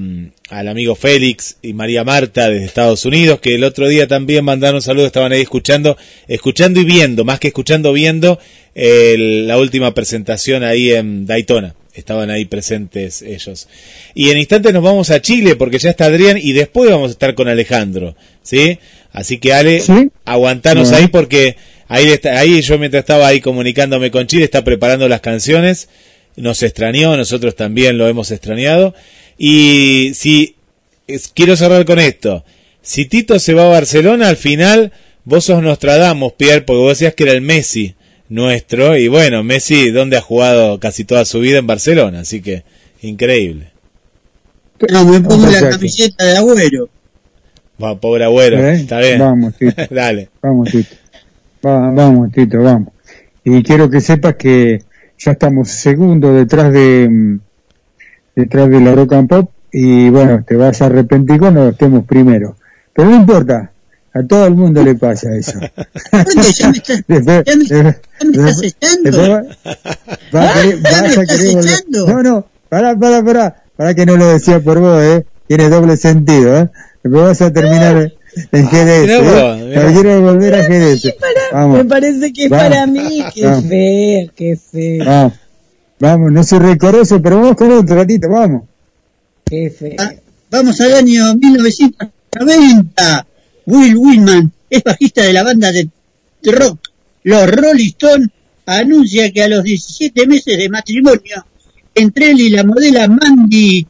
al 0.49 0.67
amigo 0.67 0.93
Félix 0.93 1.55
y 1.61 1.71
María 1.71 2.03
Marta 2.03 2.49
desde 2.49 2.65
Estados 2.65 3.05
Unidos, 3.05 3.39
que 3.39 3.55
el 3.55 3.63
otro 3.63 3.87
día 3.87 4.09
también 4.09 4.43
mandaron 4.43 4.81
saludos, 4.81 5.07
estaban 5.07 5.31
ahí 5.31 5.39
escuchando, 5.39 5.95
escuchando 6.27 6.81
y 6.81 6.83
viendo, 6.83 7.23
más 7.23 7.39
que 7.39 7.47
escuchando, 7.47 7.93
viendo 7.93 8.39
la 8.75 9.57
última 9.57 9.93
presentación 9.93 10.63
ahí 10.63 10.91
en 10.91 11.25
Daytona 11.25 11.75
estaban 11.93 12.31
ahí 12.31 12.45
presentes 12.45 13.21
ellos. 13.21 13.69
Y 14.15 14.31
en 14.31 14.39
instantes 14.39 14.73
nos 14.73 14.83
vamos 14.83 15.11
a 15.11 15.21
Chile 15.21 15.55
porque 15.55 15.77
ya 15.77 15.91
está 15.91 16.05
Adrián 16.05 16.39
y 16.41 16.51
después 16.51 16.89
vamos 16.89 17.09
a 17.09 17.11
estar 17.11 17.35
con 17.35 17.47
Alejandro, 17.47 18.15
¿sí? 18.41 18.79
Así 19.11 19.37
que 19.37 19.53
Ale, 19.53 19.81
aguantanos 20.25 20.91
ahí 20.91 21.07
porque 21.07 21.55
Ahí, 21.87 22.07
está, 22.07 22.39
ahí 22.39 22.59
yo 22.61 22.79
mientras 22.79 23.01
estaba 23.01 23.27
ahí 23.27 23.39
comunicándome 23.39 24.09
con 24.09 24.25
Chile, 24.25 24.45
está 24.45 24.63
preparando 24.63 25.07
las 25.07 25.21
canciones, 25.21 25.89
nos 26.35 26.63
extrañó, 26.63 27.15
nosotros 27.17 27.55
también 27.55 27.97
lo 27.97 28.07
hemos 28.07 28.31
extrañado. 28.31 28.93
Y 29.37 30.11
si, 30.15 30.55
quiero 31.33 31.55
cerrar 31.55 31.85
con 31.85 31.99
esto, 31.99 32.43
si 32.81 33.05
Tito 33.05 33.39
se 33.39 33.53
va 33.53 33.65
a 33.65 33.69
Barcelona, 33.69 34.27
al 34.29 34.37
final 34.37 34.91
vos 35.25 35.45
sos 35.45 35.61
Nostradamus, 35.61 36.33
Pierre, 36.33 36.61
porque 36.61 36.79
vos 36.79 36.97
decías 36.97 37.13
que 37.13 37.23
era 37.23 37.33
el 37.33 37.41
Messi 37.41 37.95
nuestro, 38.29 38.97
y 38.97 39.07
bueno, 39.07 39.43
Messi, 39.43 39.91
¿dónde 39.91 40.17
ha 40.17 40.21
jugado 40.21 40.79
casi 40.79 41.03
toda 41.03 41.23
su 41.25 41.39
vida 41.39 41.59
en 41.59 41.67
Barcelona? 41.67 42.21
Así 42.21 42.41
que, 42.41 42.63
increíble. 43.01 43.71
No, 44.91 45.05
me 45.05 45.21
pongo 45.21 45.47
la 45.47 45.69
camiseta 45.69 46.25
de 46.25 46.37
agüero. 46.37 46.89
Va, 47.81 47.99
pobre 47.99 48.23
agüero, 48.23 48.57
¿Eh? 48.57 48.75
está 48.75 48.99
bien. 48.99 49.19
Vamos, 49.19 49.53
Tito. 49.57 49.83
Dale. 49.91 50.29
Vamos, 50.41 50.69
Tito. 50.71 50.95
Va- 51.65 51.91
vamos, 51.91 52.31
Tito, 52.31 52.59
vamos. 52.59 52.93
Y 53.45 53.61
quiero 53.63 53.89
que 53.89 54.01
sepas 54.01 54.35
que 54.35 54.83
ya 55.23 55.31
estamos 55.33 55.69
segundo 55.69 56.33
detrás 56.33 56.71
de 56.71 57.07
mm, 57.09 57.39
detrás 58.35 58.69
de 58.69 58.79
la 58.81 58.93
Rock 58.95 59.13
and 59.13 59.29
Pop 59.29 59.51
y 59.71 60.09
bueno, 60.09 60.43
te 60.45 60.55
vas 60.55 60.81
a 60.81 60.85
arrepentir 60.87 61.39
cuando 61.39 61.69
estemos 61.69 62.05
primero. 62.05 62.55
Pero 62.93 63.09
no 63.09 63.15
importa, 63.15 63.71
a 64.13 64.23
todo 64.23 64.45
el 64.45 64.53
mundo 64.55 64.83
le 64.83 64.95
pasa 64.95 65.35
eso. 65.35 65.59
Después- 66.11 66.57
ya 66.57 66.69
me, 66.71 66.79
ya 66.79 66.95
me 67.05 67.89
estás 67.89 68.59
después- 68.61 68.63
echando. 68.63 69.03
después 69.03 69.29
va- 69.29 69.43
va 70.35 70.49
a 70.49 70.53
querer- 70.53 70.81
Ya 70.81 70.91
vas 70.91 71.01
me 71.01 71.07
a 71.07 71.09
estás 71.09 71.27
querer 71.27 71.55
volver- 71.55 71.65
echando. 71.73 72.07
No, 72.07 72.23
no, 72.23 72.45
para, 72.69 72.95
para, 72.97 73.23
para, 73.23 73.63
para 73.75 73.93
que 73.95 74.05
no 74.05 74.17
lo 74.17 74.27
decía 74.27 74.59
por 74.59 74.79
vos, 74.79 75.01
eh. 75.01 75.25
Tiene 75.47 75.69
doble 75.69 75.97
sentido, 75.97 76.57
eh. 76.57 76.69
Después 77.03 77.23
vas 77.23 77.41
a 77.41 77.51
terminar 77.51 78.13
en 78.51 78.65
GDS, 78.65 79.01
mirá 79.01 79.21
vos, 79.21 79.61
eh. 79.61 79.89
quiero 79.93 80.21
volver 80.21 80.55
a 80.55 80.61
GDS. 80.67 81.15
Vamos. 81.51 81.77
Me 81.77 81.85
parece 81.85 82.33
que 82.33 82.43
es 82.45 82.49
Vamos. 82.49 82.67
para 82.67 82.87
mí. 82.87 83.23
Qué 83.33 83.45
Vamos. 83.45 83.65
feo, 83.65 84.31
qué 84.35 84.57
feo. 84.57 85.05
Vamos, 85.05 85.33
vamos, 85.99 86.31
no 86.31 86.43
soy 86.43 86.59
recoroso, 86.59 87.21
pero 87.21 87.37
vamos 87.37 87.55
con 87.55 87.71
otro 87.71 87.95
ratito, 87.95 88.29
vamos. 88.29 88.63
Qué 89.45 89.69
feo. 89.69 89.95
Ah, 89.99 90.13
vamos 90.49 90.79
al 90.81 90.93
año 90.95 91.35
1990. 91.35 93.27
Will 93.65 93.95
Willman 93.95 94.51
es 94.69 94.83
bajista 94.83 95.23
de 95.23 95.33
la 95.33 95.43
banda 95.43 95.71
de 95.71 95.89
rock 96.51 96.89
Los 97.23 97.49
Rolling 97.49 97.87
Stones 97.87 98.29
anuncia 98.65 99.31
que 99.31 99.43
a 99.43 99.47
los 99.47 99.63
17 99.63 100.27
meses 100.27 100.57
de 100.57 100.69
matrimonio 100.69 101.45
entre 101.95 102.31
él 102.31 102.41
y 102.41 102.49
la 102.49 102.63
modela 102.63 103.07
Mandy 103.07 103.85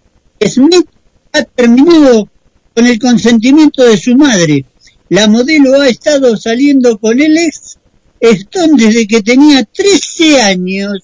Smith 0.46 0.88
ha 1.32 1.44
terminado 1.44 2.30
con 2.76 2.86
el 2.88 3.00
consentimiento 3.00 3.84
de 3.84 3.98
su 3.98 4.16
madre. 4.16 4.66
La 5.10 5.28
modelo 5.28 5.80
ha 5.82 5.88
estado 5.90 6.36
saliendo 6.38 6.98
con 6.98 7.20
el 7.20 7.38
ex 7.38 7.78
Stone 8.20 8.82
desde 8.84 9.06
que 9.06 9.22
tenía 9.22 9.64
13 9.66 10.42
años. 10.42 11.00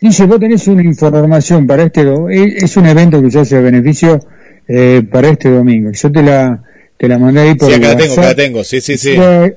Dice, 0.00 0.24
vos 0.26 0.40
tenés 0.40 0.66
una 0.66 0.82
información 0.82 1.66
para 1.66 1.84
este, 1.84 2.04
do- 2.04 2.28
es 2.28 2.76
un 2.76 2.86
evento 2.86 3.22
que 3.22 3.30
se 3.30 3.38
hace 3.40 3.56
a 3.56 3.60
beneficio 3.60 4.18
eh, 4.66 5.02
para 5.10 5.28
este 5.28 5.50
domingo. 5.50 5.92
Yo 5.92 6.10
te 6.10 6.22
la, 6.22 6.62
te 6.96 7.06
la 7.06 7.18
mandé 7.18 7.40
ahí 7.42 7.54
por 7.54 7.68
Sí, 7.68 7.74
acá 7.74 7.88
la 7.90 7.96
tengo, 7.96 8.12
acá 8.14 8.22
la 8.22 8.34
tengo, 8.34 8.64
sí, 8.64 8.80
sí, 8.80 8.96
sí. 8.98 9.10
Eh, 9.16 9.56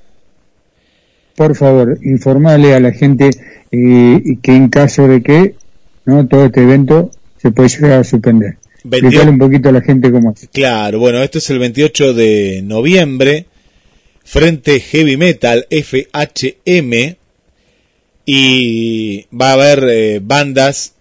Por 1.36 1.56
favor, 1.56 1.98
informale 2.04 2.76
a 2.76 2.80
la 2.80 2.92
gente 2.92 3.30
eh, 3.72 4.22
y 4.24 4.36
que 4.38 4.56
en 4.56 4.70
caso 4.70 5.08
de 5.08 5.24
que 5.24 5.56
no 6.06 6.28
todo 6.28 6.46
este 6.46 6.62
evento 6.62 7.10
se 7.42 7.50
puede 7.52 7.70
llegar 7.70 7.94
a 7.94 8.04
suspender. 8.04 8.58
28. 8.84 9.08
Explicarle 9.08 9.32
un 9.32 9.40
poquito 9.40 9.70
a 9.70 9.72
la 9.72 9.82
gente 9.82 10.12
cómo 10.12 10.32
es. 10.32 10.50
Claro, 10.52 11.00
bueno, 11.00 11.22
esto 11.24 11.38
es 11.38 11.50
el 11.50 11.60
28 11.60 12.14
de 12.14 12.62
noviembre, 12.64 13.46
Frente 14.24 14.80
Heavy 14.80 15.18
Metal, 15.18 15.68
FHM, 15.70 17.16
y 18.26 19.26
va 19.30 19.50
a 19.50 19.54
haber 19.54 19.88
eh, 19.90 20.20
bandas, 20.22 20.94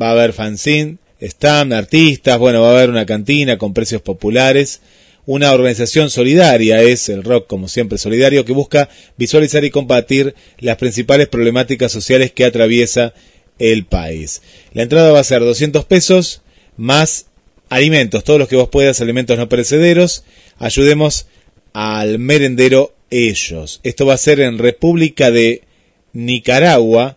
va 0.00 0.08
a 0.08 0.12
haber 0.12 0.32
fanzine, 0.32 0.98
stand, 1.20 1.72
artistas, 1.72 2.38
bueno, 2.38 2.62
va 2.62 2.68
a 2.68 2.76
haber 2.76 2.90
una 2.90 3.06
cantina 3.06 3.58
con 3.58 3.74
precios 3.74 4.02
populares, 4.02 4.80
una 5.26 5.52
organización 5.52 6.10
solidaria, 6.10 6.82
es 6.82 7.08
el 7.08 7.24
rock 7.24 7.46
como 7.46 7.68
siempre 7.68 7.98
solidario, 7.98 8.44
que 8.44 8.52
busca 8.52 8.88
visualizar 9.16 9.64
y 9.64 9.70
combatir 9.70 10.34
las 10.58 10.76
principales 10.76 11.28
problemáticas 11.28 11.90
sociales 11.90 12.32
que 12.32 12.44
atraviesa 12.44 13.14
el 13.58 13.86
país. 13.86 14.42
La 14.72 14.82
entrada 14.82 15.12
va 15.12 15.20
a 15.20 15.24
ser 15.24 15.40
200 15.40 15.84
pesos 15.84 16.42
más 16.76 17.26
alimentos, 17.68 18.24
todos 18.24 18.38
los 18.38 18.48
que 18.48 18.56
vos 18.56 18.68
puedas, 18.68 19.00
alimentos 19.00 19.38
no 19.38 19.48
perecederos. 19.48 20.24
Ayudemos 20.58 21.26
al 21.72 22.18
merendero 22.18 22.94
ellos. 23.10 23.80
Esto 23.82 24.06
va 24.06 24.14
a 24.14 24.18
ser 24.18 24.40
en 24.40 24.58
República 24.58 25.30
de 25.30 25.62
Nicaragua, 26.12 27.16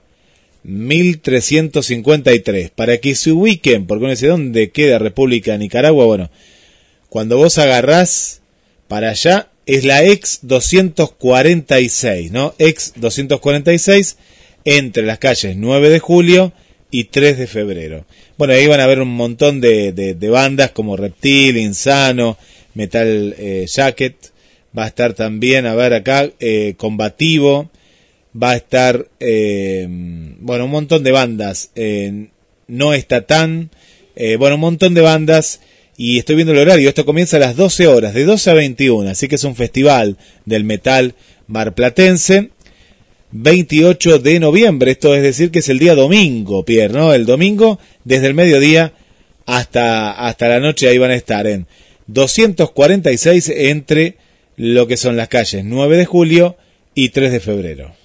1353. 0.63 2.71
Para 2.71 2.97
que 2.97 3.15
se 3.15 3.31
ubiquen, 3.31 3.87
porque 3.87 4.03
uno 4.03 4.11
dice, 4.11 4.27
¿dónde 4.27 4.71
queda 4.71 4.99
República 4.99 5.53
de 5.53 5.59
Nicaragua? 5.59 6.05
Bueno, 6.05 6.29
cuando 7.09 7.37
vos 7.37 7.57
agarrás 7.57 8.41
para 8.87 9.11
allá, 9.11 9.49
es 9.65 9.83
la 9.83 10.03
ex 10.03 10.39
246, 10.43 12.31
¿no? 12.31 12.53
Ex 12.57 12.93
246 12.95 14.17
entre 14.65 15.03
las 15.03 15.19
calles 15.19 15.55
9 15.55 15.89
de 15.89 15.99
julio 15.99 16.53
y 16.91 17.05
3 17.05 17.37
de 17.37 17.47
febrero. 17.47 18.05
Bueno, 18.37 18.53
ahí 18.53 18.67
van 18.67 18.79
a 18.79 18.87
ver 18.87 19.01
un 19.01 19.09
montón 19.15 19.59
de, 19.61 19.91
de- 19.91 20.29
bandas 20.29 20.71
como 20.71 20.95
Reptil, 20.97 21.57
Insano, 21.57 22.37
Metal 22.73 23.35
eh, 23.37 23.65
Jacket. 23.67 24.15
Va 24.77 24.83
a 24.85 24.87
estar 24.87 25.13
también, 25.13 25.65
a 25.65 25.75
ver 25.75 25.93
acá, 25.93 26.29
eh, 26.39 26.75
Combativo. 26.77 27.69
Va 28.41 28.51
a 28.51 28.55
estar, 28.57 29.07
eh, 29.19 29.87
bueno, 30.39 30.65
un 30.65 30.71
montón 30.71 31.03
de 31.03 31.11
bandas. 31.11 31.71
eh, 31.75 32.27
no 32.67 32.93
está 32.93 33.21
tan, 33.25 33.69
eh, 34.15 34.35
bueno, 34.35 34.55
un 34.55 34.61
montón 34.61 34.93
de 34.93 35.01
bandas. 35.01 35.61
Y 35.99 36.19
estoy 36.19 36.35
viendo 36.35 36.53
el 36.53 36.59
horario, 36.59 36.89
esto 36.89 37.05
comienza 37.05 37.37
a 37.37 37.39
las 37.39 37.55
12 37.55 37.87
horas, 37.87 38.13
de 38.13 38.23
12 38.23 38.51
a 38.51 38.53
21, 38.53 39.09
así 39.09 39.27
que 39.27 39.33
es 39.35 39.43
un 39.43 39.55
festival 39.55 40.17
del 40.45 40.63
metal 40.63 41.15
marplatense. 41.47 42.49
28 43.31 44.19
de 44.19 44.39
noviembre, 44.39 44.91
esto 44.91 45.13
es 45.13 45.21
decir 45.21 45.51
que 45.51 45.59
es 45.59 45.69
el 45.69 45.79
día 45.79 45.95
domingo, 45.95 46.63
Pierre, 46.63 46.93
¿no? 46.93 47.13
El 47.13 47.25
domingo, 47.25 47.79
desde 48.03 48.27
el 48.27 48.33
mediodía 48.33 48.93
hasta, 49.45 50.11
hasta 50.11 50.47
la 50.47 50.59
noche, 50.59 50.87
ahí 50.87 50.97
van 50.97 51.11
a 51.11 51.15
estar 51.15 51.45
en 51.47 51.67
246 52.07 53.49
entre 53.49 54.17
lo 54.55 54.87
que 54.87 54.97
son 54.97 55.17
las 55.17 55.27
calles 55.27 55.63
9 55.63 55.97
de 55.97 56.05
julio 56.05 56.57
y 56.93 57.09
3 57.09 57.31
de 57.31 57.39
febrero. 57.39 57.95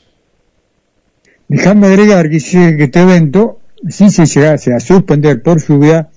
Déjame 1.49 1.87
agregar 1.87 2.29
que, 2.31 2.37
este 2.37 3.01
evento, 3.01 3.61
si 3.89 4.11
se 4.11 4.27
llegase 4.27 4.73
a 4.75 4.81
suspender 4.81 5.43
por 5.43 5.63
lluvia, 5.67 6.09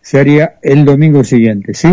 se 0.00 0.18
haría 0.18 0.58
el 0.62 0.84
domingo 0.84 1.24
siguiente, 1.24 1.74
¿sí? 1.74 1.88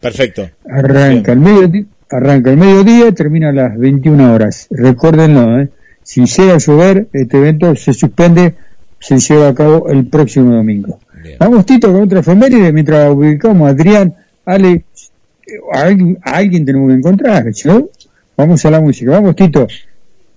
Perfecto. 0.00 0.50
Arranca 0.68 1.32
el 1.32 1.40
mediodía, 1.40 1.84
arranca 2.10 2.50
el 2.50 2.56
mediodía, 2.56 3.12
termina 3.12 3.50
a 3.50 3.52
las 3.52 3.78
21 3.78 4.32
horas. 4.32 4.66
Recuérdenlo, 4.70 5.60
¿eh? 5.60 5.68
Si 6.02 6.24
llega 6.24 6.54
a 6.54 6.58
llover, 6.58 7.08
este 7.12 7.36
evento 7.36 7.76
se 7.76 7.92
suspende, 7.92 8.54
se 8.98 9.18
lleva 9.18 9.48
a 9.48 9.54
cabo 9.54 9.88
el 9.88 10.06
próximo 10.06 10.54
domingo. 10.54 11.00
Vamos, 11.38 11.66
Tito, 11.66 11.92
con 11.92 12.02
otra 12.02 12.20
efeméride, 12.20 12.72
mientras 12.72 13.10
ubicamos 13.10 13.68
a 13.68 13.72
Adrián, 13.72 14.14
Ale, 14.46 14.72
eh, 14.72 14.84
a 15.72 15.80
alguien, 15.82 16.18
a 16.22 16.36
alguien 16.36 16.64
tenemos 16.64 16.88
que 16.88 16.94
encontrar, 16.94 17.44
¿no? 17.64 17.90
Vamos 18.36 18.64
a 18.64 18.70
la 18.70 18.80
música, 18.80 19.10
vamos, 19.10 19.36
Tito. 19.36 19.66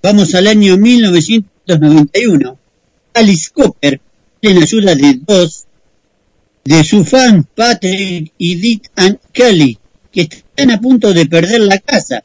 Vamos 0.04 0.36
al 0.36 0.48
año 0.48 0.76
1991. 0.78 2.58
Alice 3.14 3.50
Cooper, 3.54 4.02
en 4.42 4.58
ayuda 4.58 4.96
de 4.96 5.20
dos 5.26 5.68
de 6.64 6.84
su 6.84 7.04
fan 7.06 7.46
Patrick 7.56 8.34
y 8.38 8.56
Dick 8.56 8.92
and 8.96 9.20
Kelly, 9.32 9.78
que 10.12 10.28
están 10.62 10.78
a 10.78 10.82
punto 10.82 11.14
de 11.14 11.26
perder 11.26 11.62
la 11.62 11.80
casa. 11.80 12.24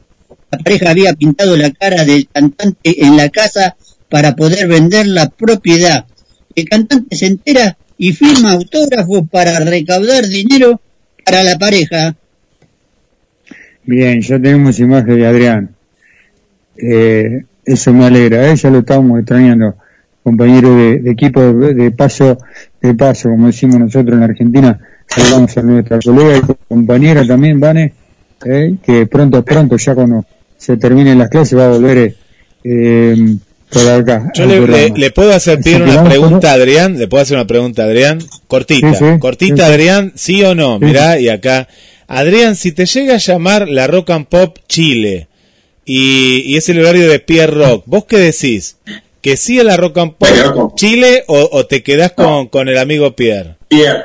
La 0.51 0.59
pareja 0.59 0.91
había 0.91 1.13
pintado 1.13 1.57
la 1.57 1.71
cara 1.71 2.05
del 2.05 2.27
cantante 2.31 3.05
en 3.05 3.17
la 3.17 3.29
casa 3.29 3.75
para 4.09 4.35
poder 4.35 4.67
vender 4.67 5.07
la 5.07 5.29
propiedad. 5.29 6.05
El 6.55 6.69
cantante 6.69 7.15
se 7.15 7.25
entera 7.25 7.77
y 7.97 8.13
firma 8.13 8.51
autógrafos 8.51 9.27
para 9.29 9.59
recaudar 9.59 10.27
dinero 10.27 10.79
para 11.25 11.43
la 11.43 11.57
pareja. 11.57 12.15
Bien, 13.83 14.21
ya 14.21 14.39
tenemos 14.39 14.79
imagen 14.79 15.15
de 15.15 15.25
Adrián. 15.25 15.75
Eh, 16.77 17.43
eso 17.65 17.93
me 17.93 18.05
alegra, 18.05 18.51
¿eh? 18.51 18.55
ya 18.55 18.69
lo 18.69 18.79
estábamos 18.79 19.19
extrañando, 19.19 19.75
compañero 20.21 20.75
de, 20.75 21.09
equipo 21.09 21.41
de, 21.41 21.91
paso, 21.91 22.37
de 22.81 22.93
paso, 22.93 23.29
como 23.29 23.47
decimos 23.47 23.79
nosotros 23.79 24.15
en 24.15 24.23
Argentina, 24.23 24.79
saludamos 25.07 25.57
a 25.57 25.61
nuestra 25.63 25.99
colega 25.99 26.37
y 26.37 26.41
compañera 26.67 27.25
también, 27.25 27.59
Vane, 27.59 27.93
¿eh? 28.45 28.75
que 28.83 29.05
pronto, 29.07 29.43
pronto, 29.43 29.77
ya 29.77 29.95
cuando 29.95 30.25
se 30.57 30.77
terminen 30.77 31.17
las 31.19 31.29
clases 31.29 31.57
va 31.57 31.65
a 31.65 31.69
volver 31.69 32.15
eh, 32.63 33.35
por 33.71 33.87
acá. 33.89 34.31
Yo 34.33 34.45
le, 34.45 34.57
programa. 34.57 34.77
le- 34.95 34.99
le 34.99 35.11
puedo 35.11 35.33
hacer 35.33 35.59
una 35.81 36.03
pregunta 36.03 36.51
a 36.51 36.53
Adrián, 36.53 36.97
le 36.97 37.07
puedo 37.07 37.21
hacer 37.23 37.37
una 37.37 37.47
pregunta 37.47 37.83
a 37.83 37.85
Adrián, 37.85 38.19
cortita, 38.47 38.93
Sí, 38.93 39.05
sí, 39.13 39.19
cortita 39.19 39.55
sí. 39.67 39.71
Adrián, 39.73 40.13
sí 40.15 40.43
o 40.43 40.55
no, 40.55 40.79
Sí. 40.79 40.85
mirá, 40.85 41.19
y 41.19 41.29
acá, 41.29 41.67
Adrián, 42.07 42.55
si 42.55 42.71
te 42.71 42.85
llega 42.85 43.15
a 43.15 43.17
llamar 43.17 43.67
la 43.67 43.87
Rock 43.87 44.11
and 44.11 44.27
Pop 44.27 44.57
Chile 44.67 45.27
y, 45.85 46.43
y 46.45 46.55
es 46.57 46.67
el 46.69 46.79
horario 46.79 47.09
de 47.09 47.19
Pierre 47.19 47.53
Rock. 47.53 47.83
¿Vos 47.85 48.05
qué 48.05 48.17
decís? 48.17 48.77
¿Que 49.21 49.35
sí 49.35 49.59
a 49.59 49.63
la 49.65 49.75
Rock 49.77 49.97
and 49.97 50.13
Pop 50.13 50.73
Chile 50.77 51.23
o, 51.27 51.49
o 51.51 51.65
te 51.65 51.83
quedás 51.83 52.13
con, 52.13 52.47
con 52.47 52.69
el 52.69 52.77
amigo 52.77 53.13
Pierre? 53.15 53.55
Pierre, 53.67 54.03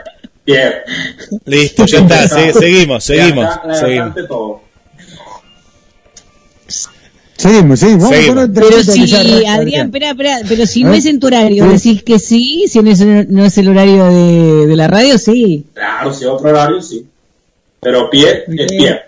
Listo, 1.44 1.86
ya 1.86 1.98
está, 2.00 2.28
se- 2.28 2.52
seguimos, 2.52 3.04
seguimos, 3.04 3.46
Ya 3.66 3.74
seguimos. 3.74 4.14
todo. 4.28 4.60
Seguimos, 7.36 7.80
seguimos. 7.80 8.02
Vamos 8.04 8.16
Pero, 8.18 8.34
con 8.34 8.38
otra 8.50 8.62
pero 8.68 8.82
si, 8.84 9.14
Adrián, 9.46 9.86
espera, 9.86 10.10
espera, 10.10 10.38
pero 10.48 10.66
si 10.66 10.82
¿Eh? 10.82 10.84
no 10.84 10.92
es 10.94 11.06
en 11.06 11.18
tu 11.18 11.26
horario, 11.26 11.66
decís 11.68 12.02
que 12.04 12.18
sí, 12.20 12.66
si 12.68 12.80
no 12.80 12.90
es, 12.90 13.00
no 13.04 13.44
es 13.44 13.58
el 13.58 13.68
horario 13.68 14.04
de, 14.06 14.66
de 14.68 14.76
la 14.76 14.86
radio, 14.86 15.18
sí. 15.18 15.66
Claro, 15.74 16.12
si 16.14 16.20
es 16.24 16.30
otro 16.30 16.50
horario, 16.50 16.80
sí. 16.80 17.04
Pero 17.80 18.08
Pierre 18.10 18.44
es 18.48 18.66
Pierre. 18.72 19.02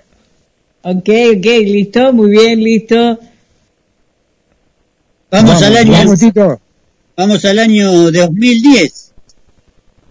Ok, 0.83 1.09
ok, 1.39 1.45
listo, 1.65 2.13
muy 2.13 2.31
bien, 2.31 2.61
listo. 2.61 2.97
Vamos, 5.31 5.51
Vamos, 5.51 5.63
al 5.63 5.77
año 5.77 5.93
vamos, 5.93 6.21
vamos 7.17 7.45
al 7.45 7.59
año 7.61 8.11
2010. 8.11 9.04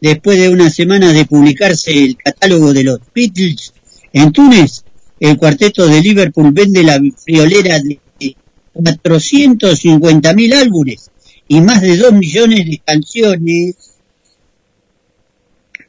Después 0.03 0.37
de 0.37 0.49
unas 0.49 0.75
semanas 0.75 1.13
de 1.13 1.23
publicarse 1.23 1.93
el 1.93 2.17
catálogo 2.17 2.73
de 2.73 2.83
los 2.83 2.99
Beatles 3.15 3.73
en 4.11 4.33
Túnez, 4.33 4.83
el 5.17 5.37
cuarteto 5.37 5.87
de 5.87 6.01
Liverpool 6.01 6.51
vende 6.51 6.83
la 6.83 6.99
friolera 7.23 7.79
de 7.79 8.01
450.000 8.73 10.55
álbumes 10.55 11.09
y 11.47 11.61
más 11.61 11.79
de 11.79 11.95
2 11.95 12.11
millones 12.15 12.65
de 12.65 12.81
canciones. 12.83 13.75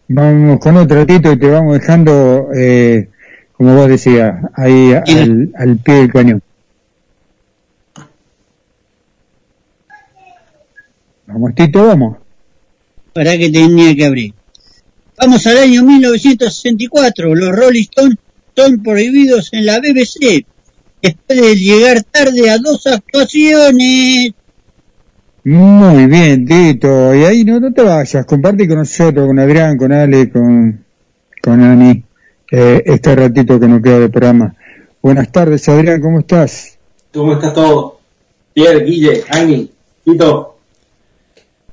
Vamos 0.07 0.61
con 0.61 0.77
otro 0.77 1.05
Tito 1.05 1.33
y 1.33 1.37
te 1.41 1.51
vamos 1.51 1.81
dejando, 1.81 2.51
eh, 2.55 3.09
como 3.55 3.75
vos 3.75 3.89
decías, 3.89 4.45
ahí 4.55 4.93
al, 4.93 5.53
al 5.59 5.77
pie 5.79 5.95
del 5.95 6.13
cañón. 6.13 6.43
Vamos 11.27 11.53
Tito, 11.57 11.85
vamos. 11.85 12.24
Para 13.15 13.39
que 13.39 13.51
tenía 13.51 13.95
que 13.95 14.05
abrir. 14.05 14.35
Vamos 15.17 15.47
al 15.47 15.59
año 15.59 15.85
1964. 15.85 17.35
Los 17.35 17.57
Rolling 17.57 17.83
Stones 17.83 18.19
son 18.55 18.83
prohibidos 18.83 19.51
en 19.53 19.67
la 19.67 19.79
BBC 19.79 20.45
después 21.05 21.41
de 21.41 21.57
llegar 21.57 22.03
tarde 22.03 22.51
a 22.51 22.59
dos 22.59 22.87
actuaciones. 22.87 24.33
Muy 25.45 26.07
bien, 26.07 26.47
Tito. 26.47 27.15
Y 27.15 27.25
ahí 27.25 27.45
no, 27.45 27.61
no 27.61 27.73
te 27.73 27.83
vayas, 27.83 28.25
comparte 28.25 28.67
con 28.67 28.79
nosotros, 28.79 29.27
con 29.27 29.39
Adrián, 29.39 29.77
con 29.77 29.93
Ale, 29.93 30.31
con, 30.31 30.85
con 31.43 31.63
Ani, 31.63 32.03
eh, 32.51 32.83
este 32.87 33.15
ratito 33.15 33.61
que 33.61 33.69
nos 33.69 33.83
queda 33.83 34.01
de 34.01 34.09
programa. 34.09 34.55
Buenas 35.03 35.31
tardes, 35.31 35.69
Adrián, 35.69 36.01
¿cómo 36.01 36.21
estás? 36.21 36.79
¿Cómo 37.13 37.35
está 37.35 37.53
todo? 37.53 38.01
Pierre, 38.55 38.85
Guille, 38.87 39.23
Ani, 39.29 39.71
Tito. 40.03 40.57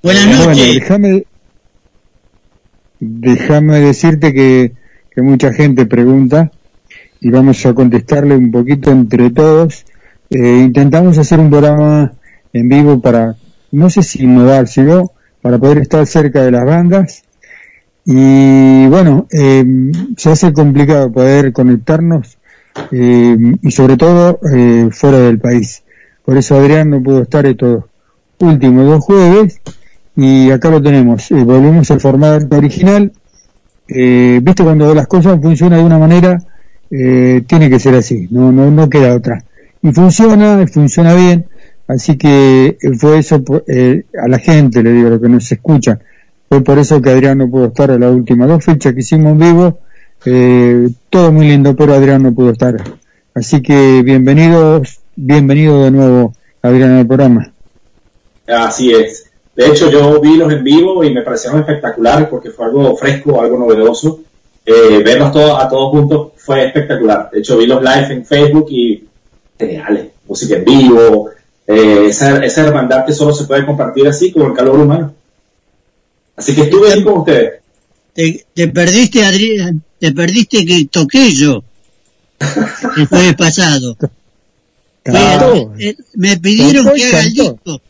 Buenas 0.03 0.45
Bueno, 0.45 0.55
déjame, 0.55 1.23
déjame 3.01 3.79
decirte 3.79 4.33
que, 4.33 4.73
que 5.13 5.21
mucha 5.21 5.51
gente 5.51 5.85
pregunta 5.85 6.51
y 7.19 7.29
vamos 7.29 7.65
a 7.65 7.73
contestarle 7.73 8.37
un 8.37 8.51
poquito 8.51 8.91
entre 8.91 9.31
todos. 9.31 9.85
Eh, 10.29 10.61
intentamos 10.63 11.17
hacer 11.17 11.39
un 11.39 11.49
programa 11.49 12.13
en 12.53 12.69
vivo 12.69 13.01
para, 13.01 13.35
no 13.71 13.89
sé 13.89 14.03
si 14.03 14.23
innovar, 14.23 14.67
sino 14.67 15.11
para 15.41 15.57
poder 15.57 15.79
estar 15.79 16.05
cerca 16.05 16.43
de 16.43 16.51
las 16.51 16.65
bandas. 16.65 17.23
Y 18.05 18.87
bueno, 18.87 19.27
eh, 19.31 19.65
se 20.17 20.29
hace 20.29 20.53
complicado 20.53 21.11
poder 21.11 21.51
conectarnos 21.53 22.37
eh, 22.91 23.37
y 23.61 23.71
sobre 23.71 23.97
todo 23.97 24.39
eh, 24.53 24.89
fuera 24.91 25.19
del 25.19 25.39
país. 25.39 25.83
Por 26.23 26.37
eso 26.37 26.55
Adrián 26.55 26.91
no 26.91 27.01
pudo 27.01 27.23
estar 27.23 27.45
estos 27.45 27.85
últimos 28.39 28.85
dos 28.85 29.03
jueves 29.03 29.59
y 30.15 30.51
acá 30.51 30.69
lo 30.69 30.81
tenemos. 30.81 31.31
Eh, 31.31 31.43
volvemos 31.43 31.89
al 31.91 31.99
formato 31.99 32.57
original. 32.57 33.11
Eh, 33.87 34.39
Viste 34.41 34.63
cuando 34.63 34.93
las 34.93 35.07
cosas 35.07 35.39
funcionan 35.41 35.79
de 35.79 35.85
una 35.85 35.99
manera, 35.99 36.41
eh, 36.89 37.43
tiene 37.47 37.69
que 37.69 37.79
ser 37.79 37.95
así, 37.95 38.27
no, 38.31 38.51
no, 38.51 38.69
no 38.69 38.89
queda 38.89 39.15
otra. 39.15 39.43
Y 39.81 39.91
funciona, 39.91 40.65
funciona 40.67 41.13
bien. 41.13 41.45
Así 41.87 42.17
que 42.17 42.77
eh, 42.81 42.97
fue 42.97 43.19
eso 43.19 43.41
eh, 43.67 44.03
a 44.21 44.27
la 44.27 44.39
gente, 44.39 44.83
le 44.83 44.91
digo, 44.91 45.09
lo 45.09 45.21
que 45.21 45.29
nos 45.29 45.49
escucha. 45.51 45.99
Fue 46.49 46.61
por 46.61 46.79
eso 46.79 47.01
que 47.01 47.09
Adrián 47.09 47.37
no 47.37 47.49
pudo 47.49 47.67
estar 47.67 47.91
a 47.91 47.97
las 47.97 48.11
últimas 48.11 48.47
dos 48.49 48.63
fechas 48.63 48.93
que 48.93 48.99
hicimos 48.99 49.31
en 49.31 49.39
vivo. 49.39 49.79
Todo 51.09 51.31
muy 51.31 51.47
lindo, 51.47 51.75
pero 51.75 51.93
Adrián 51.93 52.23
no 52.23 52.33
pudo 52.33 52.51
estar. 52.51 52.75
Así 53.33 53.61
que 53.61 54.01
bienvenidos, 54.03 54.99
bienvenido 55.15 55.85
de 55.85 55.91
nuevo, 55.91 56.33
Adrián, 56.61 56.91
al 56.91 57.07
programa. 57.07 57.53
Así 58.47 58.91
es. 58.93 59.30
De 59.55 59.67
hecho, 59.67 59.89
yo 59.91 60.19
vi 60.21 60.37
los 60.37 60.51
en 60.51 60.63
vivo 60.63 61.03
y 61.03 61.13
me 61.13 61.21
parecieron 61.21 61.59
espectaculares 61.59 62.27
porque 62.29 62.51
fue 62.51 62.65
algo 62.65 62.95
fresco, 62.95 63.41
algo 63.41 63.57
novedoso. 63.57 64.21
Eh, 64.65 65.01
verlos 65.03 65.31
todos 65.31 65.61
a 65.61 65.67
todos 65.67 65.91
juntos 65.91 66.31
fue 66.37 66.65
espectacular. 66.65 67.29
De 67.31 67.39
hecho, 67.39 67.57
vi 67.57 67.65
los 67.65 67.81
live 67.81 68.07
en 68.13 68.25
Facebook 68.25 68.67
y 68.69 69.03
geniales. 69.59 70.07
Música 70.27 70.55
en 70.55 70.65
vivo, 70.65 71.29
eh, 71.67 72.05
esa, 72.07 72.43
esa 72.43 72.67
hermandad 72.67 73.05
que 73.05 73.13
solo 73.13 73.33
se 73.33 73.45
puede 73.45 73.65
compartir 73.65 74.07
así 74.07 74.31
con 74.31 74.43
el 74.43 74.53
calor 74.53 74.79
humano. 74.79 75.13
Así 76.35 76.55
que 76.55 76.61
estuve 76.61 76.91
ahí 76.91 77.03
con 77.03 77.19
ustedes. 77.19 77.61
Te, 78.13 78.45
te 78.53 78.67
perdiste, 78.67 79.23
Adrián, 79.23 79.83
te 79.99 80.11
perdiste 80.11 80.65
que 80.65 80.85
toqué 80.85 81.33
yo 81.33 81.63
el 82.97 83.05
jueves 83.07 83.35
pasado. 83.35 83.97
Eh, 85.03 85.95
me 86.13 86.37
pidieron 86.37 86.93
que 86.93 87.03
haga 87.03 87.23
el 87.23 87.33
disco. 87.33 87.81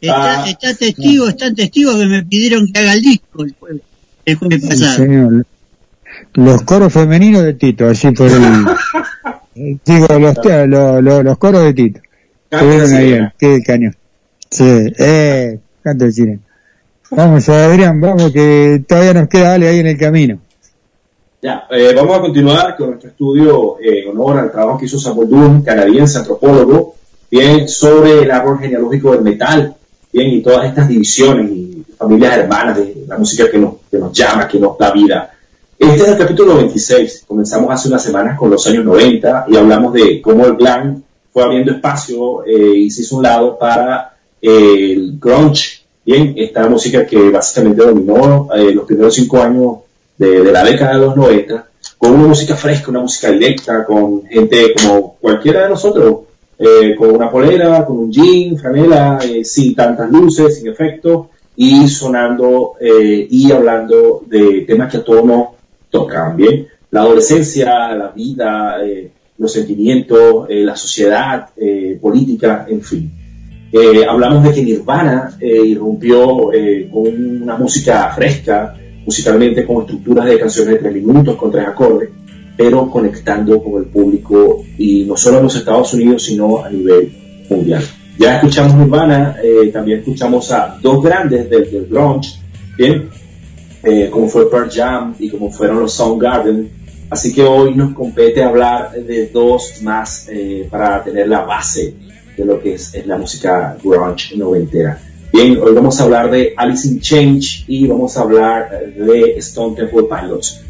Está, 0.00 0.42
Ah. 0.44 0.48
está 0.48 0.74
testigo, 0.74 1.28
están 1.28 1.54
testigos 1.54 1.96
que 1.96 2.06
me 2.06 2.22
pidieron 2.24 2.66
que 2.72 2.78
haga 2.80 2.94
el 2.94 3.00
disco 3.02 3.42
el 3.44 3.54
jueves, 3.58 3.82
el 4.24 4.36
jueves 4.36 4.62
Sí, 4.62 4.68
pasado. 4.68 4.96
señor. 4.96 5.46
Los 6.34 6.62
coros 6.62 6.92
femeninos 6.92 7.42
de 7.42 7.54
Tito, 7.54 7.86
así 7.88 8.10
por 8.12 8.28
el... 8.30 8.40
Digo, 9.84 10.06
los, 10.18 10.36
los, 10.68 11.02
los, 11.02 11.24
los 11.24 11.38
coros 11.38 11.62
de 11.64 11.74
Tito. 11.74 12.00
Estuvieron 12.50 12.92
ahí, 12.94 13.04
sirena. 13.06 13.34
qué 13.38 13.60
cañón. 13.66 13.96
Sí, 14.50 14.64
eh, 14.98 15.58
canto 15.82 16.04
de 16.04 16.12
sirena. 16.12 16.38
Vamos, 17.10 17.48
Adrián, 17.48 18.00
vamos, 18.00 18.30
que 18.32 18.84
todavía 18.86 19.14
nos 19.14 19.28
queda 19.28 19.54
Ale 19.54 19.68
ahí 19.68 19.78
en 19.80 19.86
el 19.88 19.98
camino. 19.98 20.38
Ya, 21.42 21.64
eh, 21.70 21.92
vamos 21.94 22.18
a 22.18 22.20
continuar 22.20 22.76
con 22.76 22.88
nuestro 22.90 23.10
estudio 23.10 23.78
eh, 23.80 24.02
en 24.04 24.08
honor 24.10 24.38
al 24.38 24.50
trabajo 24.52 24.78
que 24.78 24.86
hizo 24.86 24.98
Samuel 24.98 25.28
Dunn, 25.28 25.62
canadiense, 25.62 26.18
antropólogo, 26.18 26.96
bien, 27.30 27.68
sobre 27.68 28.22
el 28.22 28.30
árbol 28.30 28.58
genealógico 28.58 29.12
del 29.12 29.22
metal, 29.22 29.76
bien, 30.12 30.30
y 30.30 30.42
todas 30.42 30.66
estas 30.66 30.88
divisiones 30.88 31.50
y 31.50 31.84
familias 31.96 32.38
hermanas 32.38 32.76
de 32.76 33.04
la 33.06 33.18
música 33.18 33.50
que 33.50 33.58
nos, 33.58 33.74
que 33.90 33.98
nos 33.98 34.12
llama, 34.12 34.48
que 34.48 34.58
nos 34.58 34.78
da 34.78 34.90
vida. 34.92 35.30
Este 35.78 36.02
es 36.02 36.08
el 36.08 36.18
capítulo 36.18 36.56
26. 36.56 37.24
Comenzamos 37.26 37.70
hace 37.70 37.88
unas 37.88 38.02
semanas 38.02 38.38
con 38.38 38.50
los 38.50 38.66
años 38.66 38.84
90 38.84 39.46
y 39.48 39.56
hablamos 39.56 39.92
de 39.92 40.20
cómo 40.20 40.44
el 40.46 40.56
glam 40.56 41.02
fue 41.32 41.42
abriendo 41.44 41.72
espacio 41.72 42.44
eh, 42.44 42.76
y 42.76 42.90
se 42.90 43.02
hizo 43.02 43.16
un 43.16 43.22
lado 43.22 43.58
para 43.58 44.16
eh, 44.40 44.92
el 44.92 45.18
grunge, 45.18 45.82
bien, 46.04 46.34
esta 46.36 46.68
música 46.68 47.06
que 47.06 47.30
básicamente 47.30 47.84
dominó 47.84 48.48
eh, 48.54 48.72
los 48.72 48.86
primeros 48.86 49.14
cinco 49.14 49.40
años 49.40 49.76
de, 50.16 50.42
de 50.42 50.52
la 50.52 50.64
década 50.64 50.94
de 50.94 51.06
los 51.06 51.16
90, 51.16 51.68
con 51.96 52.12
una 52.12 52.28
música 52.28 52.56
fresca, 52.56 52.90
una 52.90 53.00
música 53.00 53.30
directa, 53.30 53.84
con 53.84 54.24
gente 54.26 54.74
como 54.74 55.16
cualquiera 55.20 55.62
de 55.62 55.68
nosotros, 55.68 56.20
eh, 56.58 56.94
con 56.96 57.14
una 57.14 57.30
polera, 57.30 57.84
con 57.86 57.98
un 57.98 58.10
jean, 58.10 58.56
franela, 58.58 59.18
eh, 59.24 59.44
sin 59.44 59.74
tantas 59.74 60.10
luces, 60.10 60.58
sin 60.58 60.68
efectos, 60.68 61.26
y 61.60 61.88
sonando 61.88 62.74
eh, 62.80 63.26
y 63.28 63.50
hablando 63.50 64.22
de 64.24 64.60
temas 64.60 64.92
que 64.92 64.98
a 64.98 65.04
todos 65.04 65.24
nos 65.24 65.48
tocan, 65.90 66.36
¿bien? 66.36 66.68
La 66.92 67.00
adolescencia, 67.00 67.96
la 67.96 68.12
vida, 68.12 68.76
eh, 68.84 69.10
los 69.38 69.52
sentimientos, 69.52 70.46
eh, 70.48 70.62
la 70.62 70.76
sociedad, 70.76 71.48
política, 72.00 72.64
en 72.68 72.80
fin. 72.80 73.12
Hablamos 74.08 74.44
de 74.44 74.52
que 74.52 74.62
Nirvana 74.62 75.36
irrumpió 75.40 76.50
con 76.92 77.42
una 77.42 77.56
música 77.56 78.10
fresca, 78.14 78.74
musicalmente 79.04 79.66
con 79.66 79.82
estructuras 79.82 80.26
de 80.26 80.38
canciones 80.38 80.74
de 80.74 80.78
tres 80.78 80.94
minutos, 80.94 81.34
con 81.36 81.50
tres 81.50 81.66
acordes, 81.66 82.08
pero 82.58 82.90
conectando 82.90 83.62
con 83.62 83.80
el 83.80 83.88
público 83.88 84.64
y 84.76 85.04
no 85.04 85.16
solo 85.16 85.38
en 85.38 85.44
los 85.44 85.54
Estados 85.54 85.94
Unidos, 85.94 86.24
sino 86.24 86.64
a 86.64 86.68
nivel 86.68 87.12
mundial. 87.48 87.84
Ya 88.18 88.34
escuchamos 88.34 88.74
Nirvana, 88.74 89.36
eh, 89.40 89.70
también 89.72 90.00
escuchamos 90.00 90.50
a 90.50 90.76
dos 90.82 91.00
grandes 91.00 91.48
del 91.48 91.86
grunge, 91.88 92.32
¿bien? 92.76 93.08
Eh, 93.84 94.08
como 94.10 94.28
fue 94.28 94.50
Pearl 94.50 94.68
Jam 94.68 95.14
y 95.20 95.30
como 95.30 95.52
fueron 95.52 95.78
los 95.78 95.94
Soundgarden. 95.94 96.68
Así 97.08 97.32
que 97.32 97.44
hoy 97.44 97.76
nos 97.76 97.94
compete 97.94 98.42
hablar 98.42 98.90
de 98.90 99.28
dos 99.28 99.80
más 99.82 100.26
eh, 100.28 100.66
para 100.68 101.04
tener 101.04 101.28
la 101.28 101.42
base 101.42 101.94
de 102.36 102.44
lo 102.44 102.60
que 102.60 102.74
es, 102.74 102.92
es 102.92 103.06
la 103.06 103.16
música 103.16 103.76
grunge 103.80 104.36
noventera. 104.36 105.00
Bien, 105.32 105.58
hoy 105.62 105.74
vamos 105.74 106.00
a 106.00 106.04
hablar 106.04 106.28
de 106.28 106.54
Alice 106.56 106.88
in 106.88 107.00
Change 107.00 107.66
y 107.68 107.86
vamos 107.86 108.16
a 108.16 108.22
hablar 108.22 108.70
eh, 108.72 109.00
de 109.00 109.38
Stone 109.38 109.76
Temple 109.76 110.08
Pilots. 110.10 110.64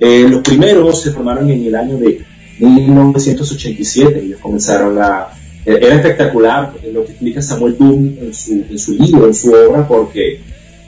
Eh, 0.00 0.26
los 0.28 0.40
primeros 0.42 1.02
se 1.02 1.10
formaron 1.12 1.50
en 1.50 1.64
el 1.64 1.74
año 1.74 1.96
de 1.98 2.24
1987. 2.58 4.20
Ellos 4.20 4.40
comenzaron 4.40 4.98
a... 5.00 5.28
Era 5.64 5.94
espectacular 5.94 6.74
lo 6.92 7.04
que 7.04 7.12
explica 7.12 7.40
Samuel 7.40 7.72
Boom 7.72 8.18
en 8.20 8.34
su, 8.34 8.92
libro, 8.92 9.26
en 9.26 9.34
su 9.34 9.50
obra, 9.50 9.88
porque 9.88 10.40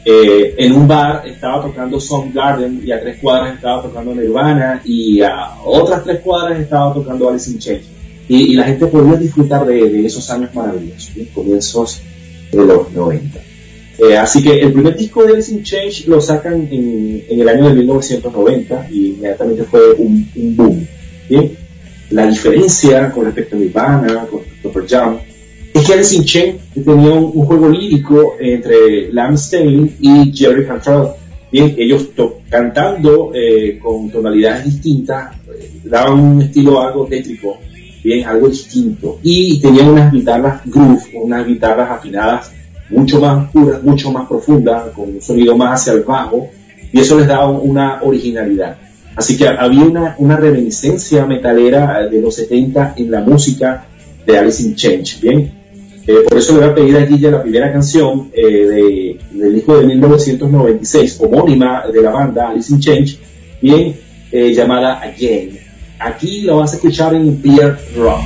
eh, 0.04 0.54
en 0.58 0.72
un 0.72 0.86
bar 0.86 1.22
estaba 1.26 1.62
tocando 1.62 1.98
Garden 2.32 2.82
y 2.84 2.92
a 2.92 3.00
tres 3.00 3.18
cuadras 3.18 3.54
estaba 3.54 3.82
tocando 3.82 4.14
Nirvana 4.14 4.82
y 4.84 5.22
a 5.22 5.56
otras 5.64 6.04
tres 6.04 6.20
cuadras 6.20 6.60
estaba 6.60 6.92
tocando 6.92 7.30
Alice 7.30 7.50
in 7.50 7.58
Chains. 7.58 7.86
Y, 8.28 8.54
la 8.54 8.64
gente 8.64 8.86
podía 8.86 9.16
disfrutar 9.16 9.64
de, 9.64 10.04
esos 10.04 10.28
años 10.30 10.54
maravillosos, 10.54 11.10
comienzos 11.32 12.02
de 12.52 12.64
los 12.64 12.92
90. 12.92 13.45
Eh, 13.98 14.16
así 14.16 14.42
que 14.42 14.60
el 14.60 14.72
primer 14.72 14.96
disco 14.96 15.24
de 15.24 15.32
Alice 15.32 15.52
in 15.52 15.62
Change 15.62 16.06
lo 16.06 16.20
sacan 16.20 16.68
en, 16.70 17.24
el 17.28 17.48
año 17.48 17.68
de 17.68 17.74
1990 17.74 18.88
y 18.90 19.06
inmediatamente 19.08 19.64
fue 19.64 19.92
un, 19.94 20.28
boom. 20.34 20.86
La 22.10 22.26
diferencia 22.26 23.10
con 23.10 23.24
respecto 23.24 23.56
a 23.56 23.58
Nirvana, 23.58 24.26
con 24.30 24.40
Super 24.62 24.86
Jam, 24.86 25.18
es 25.72 25.86
que 25.86 25.92
Alice 25.94 26.14
in 26.14 26.24
Chains 26.24 26.56
tenía 26.74 27.14
un, 27.14 27.32
juego 27.32 27.68
lírico 27.68 28.36
entre 28.38 29.12
Lam 29.12 29.34
Stanley 29.34 29.96
y 30.00 30.32
Jerry 30.32 30.66
Cantrell. 30.66 31.08
Bien, 31.50 31.74
ellos 31.78 32.08
cantando 32.50 33.30
eh, 33.34 33.78
con 33.82 34.10
tonalidades 34.10 34.64
distintas, 34.64 35.36
eh, 35.48 35.70
daban 35.84 36.18
un 36.18 36.42
estilo 36.42 36.80
algo 36.80 37.06
tétrico, 37.06 37.58
bien, 38.04 38.26
algo 38.26 38.48
distinto. 38.48 39.18
Y 39.22 39.58
tenían 39.60 39.88
unas 39.88 40.12
guitarras 40.12 40.60
groove, 40.66 41.02
unas 41.14 41.46
guitarras 41.46 41.90
afinadas 41.90 42.50
mucho 42.90 43.20
más 43.20 43.50
puras, 43.50 43.82
mucho 43.82 44.10
más 44.12 44.28
profundas, 44.28 44.90
con 44.94 45.10
un 45.10 45.20
sonido 45.20 45.56
más 45.56 45.80
hacia 45.80 45.94
el 45.94 46.04
bajo, 46.04 46.48
y 46.92 47.00
eso 47.00 47.18
les 47.18 47.26
daba 47.26 47.50
una 47.50 48.02
originalidad. 48.02 48.76
Así 49.16 49.36
que 49.36 49.48
había 49.48 49.82
una, 49.82 50.14
una 50.18 50.36
reminiscencia 50.36 51.24
metalera 51.24 52.06
de 52.06 52.20
los 52.20 52.34
70 52.34 52.94
en 52.98 53.10
la 53.10 53.20
música 53.20 53.86
de 54.26 54.38
Alice 54.38 54.62
in 54.62 54.74
Change, 54.74 55.20
¿bien? 55.20 55.52
Eh, 56.06 56.24
por 56.28 56.38
eso 56.38 56.52
le 56.52 56.60
voy 56.60 56.68
a 56.68 56.74
pedir 56.74 56.96
aquí 56.98 57.18
ya 57.18 57.30
la 57.30 57.42
primera 57.42 57.72
canción 57.72 58.30
eh, 58.32 59.18
del 59.32 59.54
disco 59.54 59.76
de 59.78 59.86
1996, 59.86 61.18
homónima 61.20 61.84
de 61.92 62.00
la 62.00 62.10
banda 62.10 62.50
Alice 62.50 62.72
in 62.72 62.78
Change, 62.78 63.18
bien, 63.60 63.96
eh, 64.30 64.52
llamada 64.52 65.00
Again. 65.00 65.58
Aquí 65.98 66.42
lo 66.42 66.58
vas 66.58 66.74
a 66.74 66.76
escuchar 66.76 67.14
en 67.14 67.40
Beer 67.42 67.76
Rock. 67.96 68.20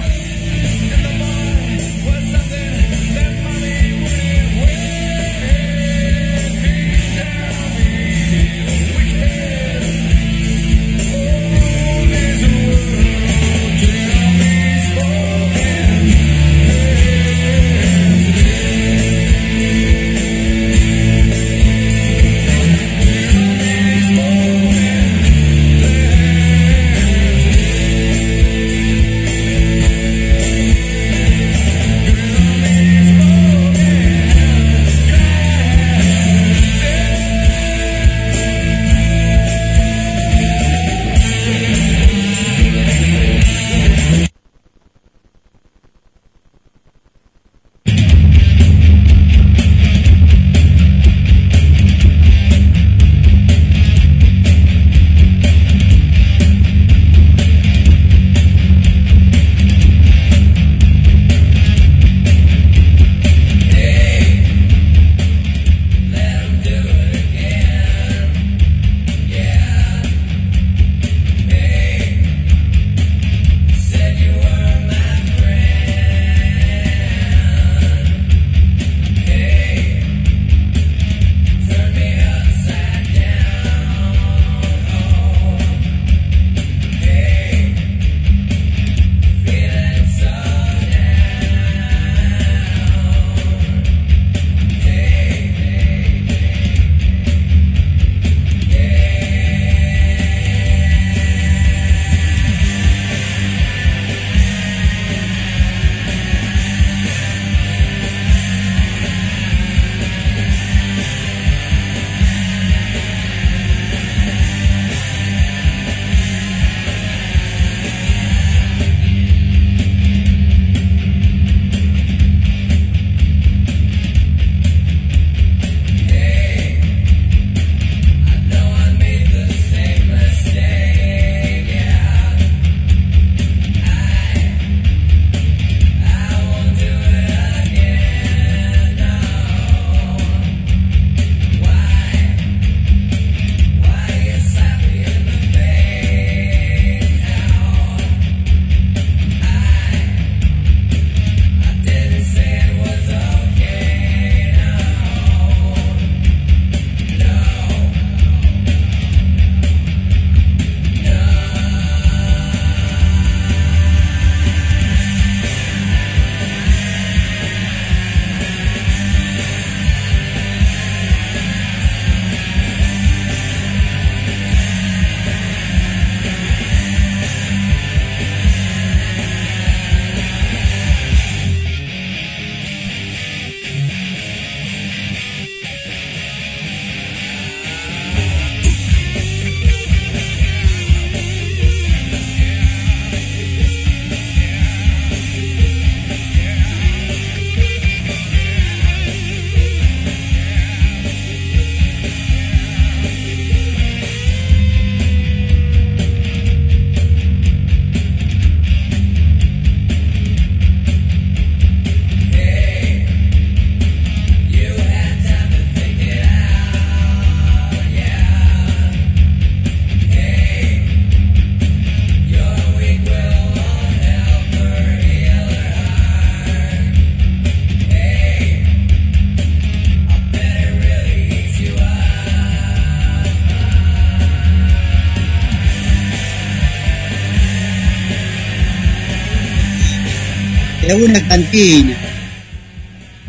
Cantina. 241.50 241.96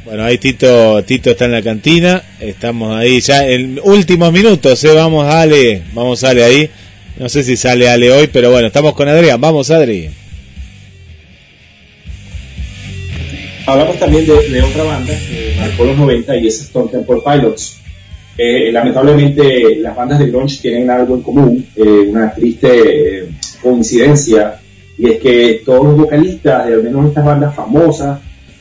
Bueno, 0.05 0.23
ahí 0.23 0.37
Tito, 0.37 1.03
Tito 1.03 1.31
está 1.31 1.45
en 1.45 1.51
la 1.51 1.61
cantina, 1.61 2.21
estamos 2.39 2.95
ahí 2.95 3.21
ya 3.21 3.47
en 3.47 3.79
últimos 3.83 4.31
minutos, 4.31 4.83
¿eh? 4.83 4.93
vamos 4.93 5.25
Ale, 5.25 5.83
vamos 5.93 6.23
Ale 6.23 6.43
ahí, 6.43 6.69
no 7.17 7.29
sé 7.29 7.43
si 7.43 7.55
sale 7.55 7.89
Ale 7.89 8.11
hoy, 8.11 8.27
pero 8.27 8.51
bueno, 8.51 8.67
estamos 8.67 8.93
con 8.93 9.07
Adrián, 9.07 9.39
vamos 9.39 9.69
Adri. 9.69 10.09
Hablamos 13.67 13.99
también 13.99 14.25
de, 14.25 14.49
de 14.49 14.61
otra 14.61 14.83
banda 14.83 15.13
que 15.13 15.53
marcó 15.57 15.85
los 15.85 15.97
90 15.97 16.35
y 16.37 16.47
es 16.47 16.61
Stone 16.61 16.89
Temple 16.91 17.19
Pilots. 17.23 17.77
Eh, 18.37 18.71
lamentablemente 18.71 19.75
las 19.77 19.95
bandas 19.95 20.19
de 20.19 20.27
grunge 20.27 20.61
tienen 20.61 20.89
algo 20.89 21.15
en 21.15 21.21
común, 21.21 21.65
eh, 21.75 21.83
una 21.83 22.33
triste 22.33 23.27
coincidencia, 23.61 24.60
y 25.01 25.09
es 25.09 25.19
que 25.19 25.63
todos 25.65 25.83
los 25.83 25.97
vocalistas 25.97 26.67
de 26.67 26.75
al 26.75 26.83
menos 26.83 27.07
estas 27.07 27.25
bandas 27.25 27.55
famosas 27.55 28.19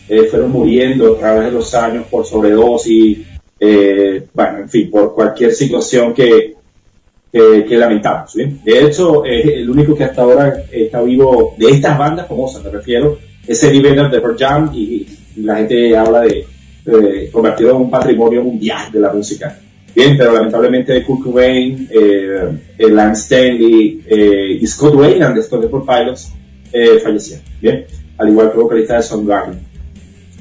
eh, 0.09 0.23
fueron 0.23 0.51
muriendo 0.51 1.15
a 1.15 1.19
través 1.19 1.45
de 1.45 1.51
los 1.51 1.75
años 1.75 2.07
por 2.11 2.25
sobredosis, 2.25 3.19
eh, 3.61 4.27
bueno, 4.33 4.61
en 4.61 4.69
fin, 4.71 4.91
por 4.91 5.15
cualquier 5.15 5.53
situación 5.53 6.15
que, 6.15 6.55
que, 7.31 7.77
lamentamos. 7.77 8.33
De 8.35 8.83
hecho, 8.83 9.23
eh, 9.27 9.61
el 9.61 9.69
único 9.69 9.95
que 9.95 10.05
hasta 10.05 10.23
ahora 10.23 10.65
está 10.73 11.03
vivo 11.03 11.55
de 11.59 11.73
estas 11.73 11.99
bandas 11.99 12.27
famosas, 12.27 12.65
me 12.65 12.71
refiero, 12.71 13.19
es 13.47 13.63
Eddie 13.63 13.83
Vedder 13.83 14.11
de 14.11 14.21
Pearl 14.23 14.39
Jam 14.39 14.71
y, 14.73 15.07
la 15.43 15.57
gente 15.57 15.95
habla 15.95 16.23
de, 16.23 16.47
de 16.87 17.31
convertido 17.31 17.73
en 17.73 17.77
un 17.77 17.91
patrimonio 17.91 18.43
mundial 18.43 18.91
de 18.91 19.01
la 19.01 19.13
música. 19.13 19.59
Bien, 19.95 20.17
pero 20.17 20.33
lamentablemente 20.33 21.03
Kurt 21.03 21.23
Cobain, 21.25 21.89
eh, 21.91 22.89
Lance 22.89 23.23
Stanley 23.23 24.03
eh, 24.07 24.59
y 24.61 24.67
Scott 24.67 24.95
Weiland 24.95 25.35
de 25.35 25.41
Stone 25.41 25.67
Temple 25.67 25.83
Pilots 25.87 26.33
eh, 26.73 26.99
fallecieron. 27.03 27.45
Bien, 27.61 27.85
al 28.19 28.29
igual 28.29 28.53
que 28.53 28.59
vocalista 28.59 28.97
de 28.97 29.03
Soundgarden. 29.03 29.59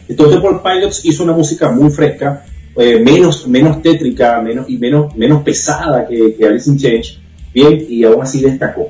Stone 0.07 0.33
Temple 0.33 0.59
Pilots 0.63 1.05
hizo 1.05 1.23
una 1.23 1.33
música 1.33 1.71
muy 1.71 1.89
fresca, 1.89 2.45
eh, 2.75 2.99
menos, 2.99 3.47
menos 3.47 3.81
tétrica 3.81 4.41
menos, 4.41 4.69
y 4.69 4.77
menos, 4.77 5.15
menos 5.15 5.43
pesada 5.43 6.07
que, 6.07 6.35
Alice 6.45 6.69
in 6.69 6.77
Change, 6.77 7.19
bien, 7.53 7.85
y 7.89 8.03
aún 8.03 8.21
así 8.21 8.41
destacó. 8.41 8.89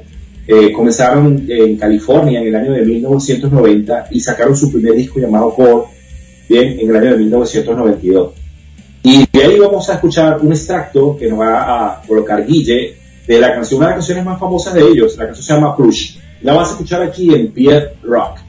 Comenzaron 0.76 1.46
en 1.48 1.78
California 1.78 2.42
en 2.42 2.48
el 2.48 2.56
año 2.56 2.72
de 2.72 2.82
1990 2.82 4.08
y 4.10 4.20
sacaron 4.20 4.58
su 4.58 4.72
primer 4.72 4.96
disco 4.96 5.20
llamado 5.20 5.54
Core, 5.54 5.84
bien, 6.50 6.80
en 6.80 6.90
el 6.90 6.96
año 6.96 7.12
de 7.12 7.18
1992. 7.18 8.39
Y 9.04 9.26
de 9.32 9.44
ahí 9.44 9.60
vamos 9.60 9.90
a 9.90 9.94
escuchar 9.94 10.40
un 10.42 10.52
extracto 10.52 11.16
que 11.18 11.30
nos 11.30 11.40
va 11.40 11.62
a 11.92 12.02
colocar 12.02 12.46
Guille 12.46 12.98
de 13.26 13.40
la 13.40 13.54
canción, 13.54 13.80
una 13.80 13.88
de 13.88 13.92
las 13.92 14.00
canciones 14.00 14.26
más 14.26 14.40
famosas 14.40 14.74
de 14.74 14.82
ellos, 14.82 15.16
la 15.18 15.26
canción 15.26 15.46
se 15.46 15.54
llama 15.54 15.76
Push. 15.76 16.18
La 16.42 16.54
vas 16.54 16.70
a 16.70 16.72
escuchar 16.72 17.02
aquí 17.02 17.34
en 17.34 17.52
Pierre 17.52 17.96
Rock. 18.04 18.40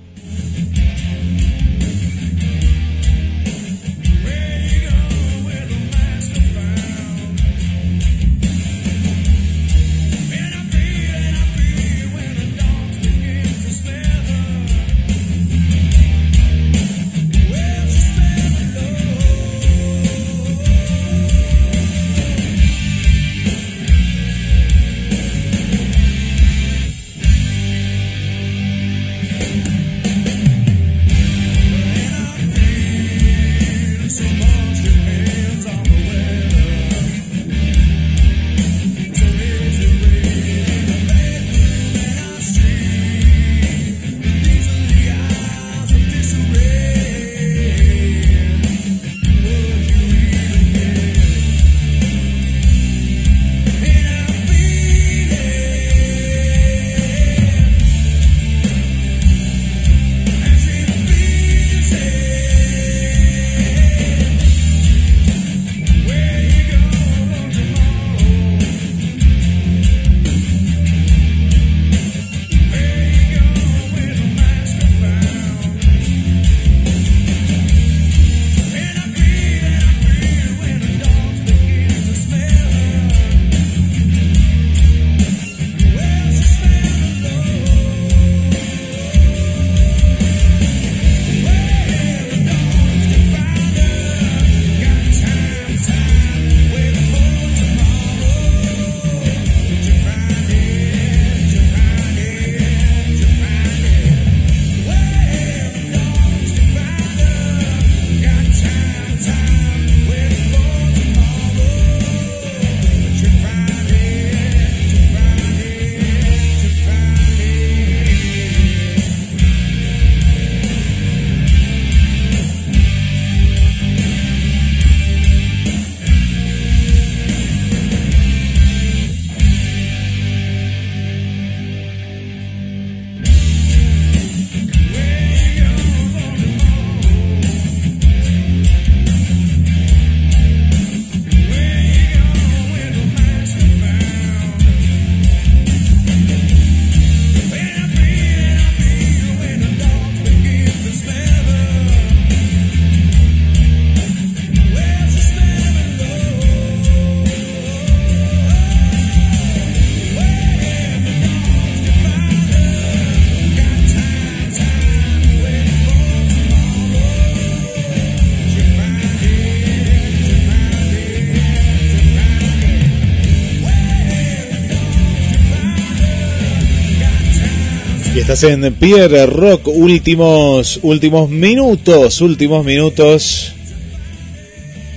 Estás 178.33 178.49
en 178.49 178.75
Pierre 178.75 179.26
Rock, 179.26 179.67
últimos, 179.67 180.78
últimos 180.84 181.28
minutos, 181.28 182.20
últimos 182.20 182.65
minutos. 182.65 183.52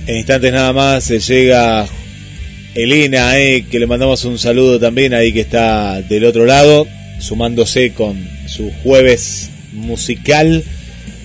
En 0.06 0.18
instantes 0.18 0.52
nada 0.52 0.72
más 0.72 1.02
se 1.02 1.18
llega 1.18 1.84
Elena, 2.76 3.36
eh, 3.40 3.66
que 3.68 3.80
le 3.80 3.88
mandamos 3.88 4.24
un 4.24 4.38
saludo 4.38 4.78
también 4.78 5.14
ahí 5.14 5.32
que 5.32 5.40
está 5.40 6.00
del 6.02 6.26
otro 6.26 6.46
lado, 6.46 6.86
sumándose 7.18 7.92
con 7.92 8.24
su 8.46 8.70
jueves 8.84 9.50
musical. 9.72 10.62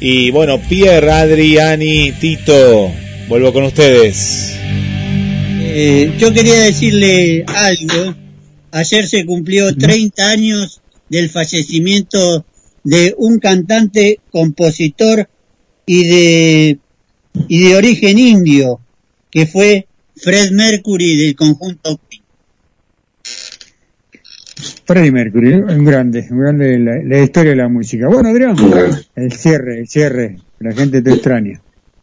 Y 0.02 0.32
bueno, 0.32 0.60
Pierre, 0.68 1.12
Adriani, 1.12 2.14
Tito, 2.14 2.92
vuelvo 3.28 3.54
con 3.54 3.66
ustedes. 3.66 4.56
Eh, 5.62 6.12
yo 6.18 6.34
quería 6.34 6.60
decirle 6.62 7.46
algo. 7.46 8.16
Ayer 8.72 9.08
se 9.08 9.28
cumplió 9.28 9.76
30 9.76 10.28
años 10.28 10.82
del 11.10 11.30
fallecimiento 11.30 12.46
de 12.84 13.14
un 13.18 13.40
cantante, 13.40 14.20
compositor 14.32 15.28
y 15.86 16.08
de, 16.08 16.80
y 17.48 17.68
de 17.68 17.76
origen 17.76 18.18
indio, 18.18 18.80
que 19.30 19.46
fue 19.46 19.88
Fred 20.16 20.52
Mercury 20.52 21.18
del 21.18 21.36
conjunto 21.36 22.00
Queen. 22.10 22.24
Freddie 24.86 25.12
Mercury, 25.12 25.54
un 25.54 25.86
grande, 25.86 26.28
un 26.32 26.40
grande 26.40 26.66
de 26.66 26.80
la, 26.80 26.98
la 27.04 27.24
historia 27.24 27.52
de 27.52 27.58
la 27.58 27.70
música. 27.70 28.08
Bueno, 28.08 28.30
Adrián, 28.30 28.56
el 29.16 29.32
cierre, 29.34 29.80
el 29.80 29.88
cierre, 29.88 30.38
la 30.60 30.74
gente 30.74 31.02
te 31.02 31.12
extraña. 31.12 31.62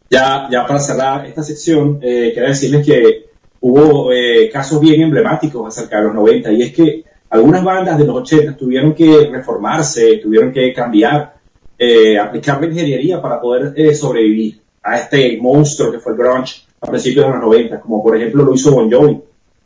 Ya, 0.09 0.47
ya 0.49 0.65
para 0.65 0.79
cerrar 0.79 1.25
esta 1.25 1.43
sección, 1.43 1.99
eh, 2.01 2.31
quería 2.33 2.49
decirles 2.49 2.85
que 2.85 3.25
hubo 3.59 4.13
eh, 4.13 4.49
casos 4.51 4.79
bien 4.79 5.01
emblemáticos 5.01 5.67
acerca 5.67 5.97
de 5.97 6.03
los 6.05 6.15
90 6.15 6.51
y 6.53 6.61
es 6.63 6.73
que 6.73 7.03
algunas 7.29 7.63
bandas 7.63 7.97
de 7.97 8.05
los 8.05 8.15
80 8.17 8.55
tuvieron 8.55 8.93
que 8.93 9.29
reformarse, 9.31 10.17
tuvieron 10.17 10.51
que 10.51 10.73
cambiar, 10.73 11.35
eh, 11.77 12.17
aplicar 12.17 12.61
la 12.61 12.67
ingeniería 12.67 13.21
para 13.21 13.41
poder 13.41 13.73
eh, 13.75 13.93
sobrevivir 13.93 14.61
a 14.81 14.97
este 14.97 15.37
monstruo 15.41 15.91
que 15.91 15.99
fue 15.99 16.13
el 16.13 16.17
grunge 16.17 16.63
a 16.79 16.87
principios 16.87 17.25
de 17.25 17.31
los 17.33 17.41
90, 17.41 17.81
como 17.81 18.01
por 18.01 18.15
ejemplo 18.15 18.43
lo 18.43 18.53
hizo 18.53 18.71
Bon 18.71 18.89
Jovi, 18.89 19.19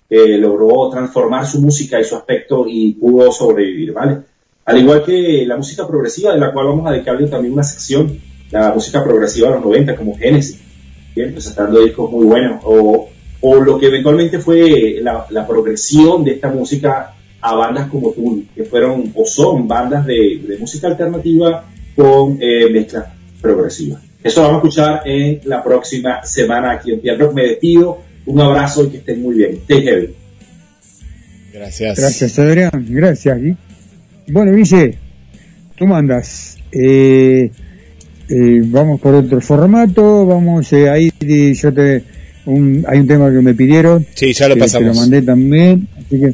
que 0.10 0.38
logró 0.38 0.90
transformar 0.90 1.46
su 1.46 1.62
música 1.62 2.00
y 2.00 2.04
su 2.04 2.16
aspecto 2.16 2.66
y 2.68 2.94
pudo 2.94 3.32
sobrevivir, 3.32 3.94
¿vale? 3.94 4.18
Al 4.66 4.78
igual 4.78 5.04
que 5.04 5.46
la 5.46 5.58
música 5.58 5.88
progresiva, 5.88 6.34
de 6.34 6.40
la 6.40 6.52
cual 6.52 6.68
vamos 6.68 6.88
a 6.88 6.92
dedicarle 6.92 7.28
también 7.28 7.54
una 7.54 7.64
sección, 7.64 8.20
la 8.52 8.74
música 8.74 9.04
progresiva 9.04 9.50
de 9.50 9.56
los 9.56 9.66
90, 9.66 9.96
como 9.96 10.18
Genesis, 10.18 10.62
bien, 11.16 11.32
presentando 11.32 11.80
discos 11.82 12.12
muy 12.12 12.26
buenos, 12.26 12.62
o, 12.64 13.10
o 13.42 13.56
lo 13.56 13.80
que 13.80 13.88
eventualmente 13.88 14.40
fue 14.40 15.00
la, 15.02 15.26
la 15.30 15.48
progresión 15.48 16.24
de 16.24 16.32
esta 16.32 16.50
música 16.50 17.16
a 17.42 17.56
bandas 17.56 17.88
como 17.90 18.12
Tool, 18.12 18.46
que 18.56 18.64
fueron 18.64 19.12
o 19.16 19.26
son 19.26 19.68
bandas 19.68 20.06
de, 20.06 20.42
de 20.48 20.58
música 20.58 20.88
alternativa 20.88 21.66
con 21.96 22.38
eh, 22.40 22.70
mezcla 22.72 23.14
progresiva. 23.42 24.00
Eso 24.24 24.42
vamos 24.42 24.56
a 24.56 24.58
escuchar 24.58 25.02
en 25.06 25.42
la 25.46 25.64
próxima 25.64 26.24
semana 26.24 26.72
aquí 26.74 26.92
en 26.92 27.02
Pier 27.02 27.18
Rock. 27.18 27.34
Me 27.34 27.44
despido, 27.44 28.02
un 28.28 28.40
abrazo 28.40 28.86
y 28.86 28.90
que 28.90 28.98
estén 28.98 29.22
muy 29.22 29.36
bien. 29.36 29.54
Stay 29.64 29.82
heavy. 29.82 30.16
Gracias. 31.52 32.00
Gracias, 32.00 32.40
Adrián. 32.40 32.86
Gracias. 32.90 33.42
Gui. 33.42 33.58
Bueno, 34.28 34.56
Guille, 34.56 34.98
tú 35.76 35.86
mandas. 35.86 36.58
Eh, 36.72 37.52
eh, 38.30 38.62
vamos 38.66 39.02
por 39.02 39.16
otro 39.16 39.42
formato. 39.42 40.26
Vamos 40.26 40.72
eh, 40.74 40.90
ahí. 40.90 41.12
Yo 41.20 41.74
te. 41.74 42.04
Un, 42.46 42.86
hay 42.88 43.00
un 43.00 43.08
tema 43.08 43.32
que 43.32 43.42
me 43.42 43.54
pidieron. 43.54 44.06
Sí, 44.14 44.34
ya 44.34 44.48
lo 44.48 44.58
pasamos. 44.58 44.90
Te 44.90 44.96
lo 44.96 45.02
mandé 45.02 45.22
también. 45.24 45.88
Así 45.98 46.20
que. 46.20 46.34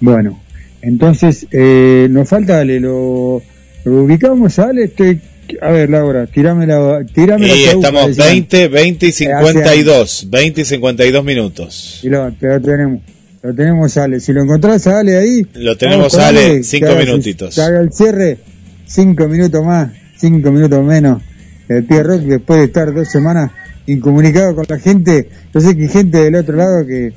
Bueno. 0.00 0.40
Entonces, 0.82 1.46
eh, 1.50 2.06
nos 2.10 2.28
falta, 2.28 2.58
dale, 2.58 2.78
lo, 2.78 3.42
lo 3.84 4.02
ubicamos, 4.02 4.54
dale. 4.56 4.84
Estoy, 4.84 5.20
a 5.60 5.70
ver, 5.70 5.90
Laura, 5.90 6.26
tirame 6.26 6.66
la. 6.66 7.04
Tirame 7.12 7.46
Y 7.46 7.64
la 7.66 7.72
estamos 7.72 8.06
decía. 8.08 8.26
20, 8.26 8.68
20 8.68 9.06
y 9.06 9.08
hace 9.08 9.24
52. 9.24 10.26
20 10.30 10.60
y 10.60 10.64
52 10.64 11.24
minutos. 11.24 12.00
Y 12.02 12.08
lo, 12.08 12.30
te 12.32 12.46
lo 12.46 12.60
tenemos. 12.60 13.00
Lo 13.42 13.54
tenemos, 13.54 13.96
Ale. 13.96 14.20
Si 14.20 14.32
lo 14.32 14.42
encontrás, 14.42 14.86
Ale, 14.86 15.16
ahí. 15.16 15.46
Lo 15.54 15.76
tenemos, 15.76 16.12
con 16.12 16.20
Ale, 16.22 16.62
cinco 16.62 16.86
haga 16.86 16.98
minutitos. 17.00 17.58
haga 17.58 17.80
el 17.80 17.92
cierre. 17.92 18.38
Cinco 18.86 19.26
minutos 19.26 19.64
más, 19.64 19.90
cinco 20.16 20.52
minutos 20.52 20.84
menos. 20.84 21.22
El 21.68 21.84
Pie 21.84 22.02
Rock, 22.04 22.20
después 22.20 22.60
de 22.60 22.66
estar 22.66 22.94
dos 22.94 23.08
semanas 23.08 23.50
incomunicado 23.86 24.54
con 24.54 24.64
la 24.68 24.78
gente. 24.78 25.28
Yo 25.52 25.60
sé 25.60 25.76
que 25.76 25.82
hay 25.84 25.88
gente 25.88 26.18
del 26.18 26.36
otro 26.36 26.56
lado 26.56 26.86
que. 26.86 27.12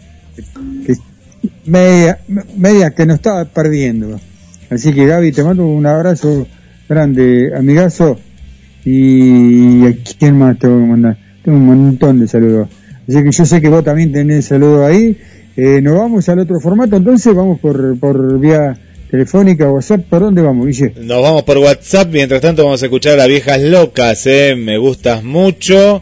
que 0.86 0.96
media, 1.66 2.20
media 2.56 2.92
que 2.92 3.06
nos 3.06 3.18
estaba 3.18 3.46
perdiendo. 3.46 4.20
Así 4.70 4.94
que, 4.94 5.06
Gaby, 5.06 5.32
te 5.32 5.44
mando 5.44 5.66
un 5.66 5.86
abrazo 5.86 6.48
grande, 6.88 7.52
amigazo. 7.56 8.18
Y 8.86 9.86
a 9.86 9.96
quién 10.18 10.38
más 10.38 10.58
tengo 10.58 10.80
que 10.80 10.86
mandar. 10.86 11.18
Tengo 11.44 11.58
un 11.58 11.66
montón 11.66 12.20
de 12.20 12.28
saludos. 12.28 12.70
Así 13.08 13.24
que 13.24 13.32
yo 13.32 13.46
sé 13.46 13.62
que 13.62 13.70
vos 13.70 13.84
también 13.84 14.12
tenés 14.12 14.46
saludos 14.46 14.88
ahí. 14.90 15.18
Eh, 15.58 15.82
nos 15.82 15.98
vamos 15.98 16.30
al 16.30 16.40
otro 16.40 16.60
formato, 16.60 16.96
entonces 16.96 17.36
vamos 17.36 17.60
por, 17.60 18.00
por 18.00 18.40
vía 18.40 18.78
telefónica, 19.10 19.70
WhatsApp. 19.70 20.02
¿Por 20.10 20.22
dónde 20.22 20.42
vamos, 20.42 20.68
Guille? 20.68 20.94
Nos 21.02 21.22
vamos 21.22 21.44
por 21.44 21.58
WhatsApp, 21.58 22.10
mientras 22.12 22.40
tanto 22.40 22.64
vamos 22.64 22.82
a 22.82 22.86
escuchar 22.86 23.20
a 23.20 23.26
Viejas 23.26 23.62
Locas, 23.62 24.26
¿eh? 24.28 24.56
me 24.56 24.78
gustas 24.78 25.24
mucho. 25.24 26.02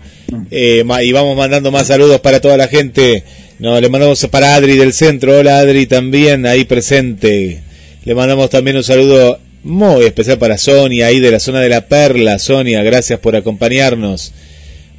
Eh, 0.52 0.84
y 1.02 1.12
vamos 1.12 1.38
mandando 1.38 1.72
más 1.72 1.88
saludos 1.88 2.20
para 2.20 2.40
toda 2.40 2.58
la 2.58 2.68
gente. 2.68 3.24
No, 3.60 3.82
le 3.82 3.90
mandamos 3.90 4.24
para 4.28 4.54
Adri 4.54 4.78
del 4.78 4.94
centro, 4.94 5.40
hola 5.40 5.58
Adri 5.58 5.88
también 5.88 6.46
ahí 6.46 6.64
presente. 6.66 7.64
Le 8.06 8.14
mandamos 8.14 8.52
también 8.52 8.78
un 8.78 8.84
saludo 8.84 9.40
muy 9.64 10.06
especial 10.06 10.38
para 10.38 10.60
Sonia 10.60 11.08
ahí 11.08 11.20
de 11.20 11.32
la 11.32 11.40
zona 11.40 11.60
de 11.62 11.70
la 11.70 11.88
Perla. 11.88 12.38
Sonia, 12.38 12.84
gracias 12.84 13.20
por 13.20 13.36
acompañarnos. 13.36 14.32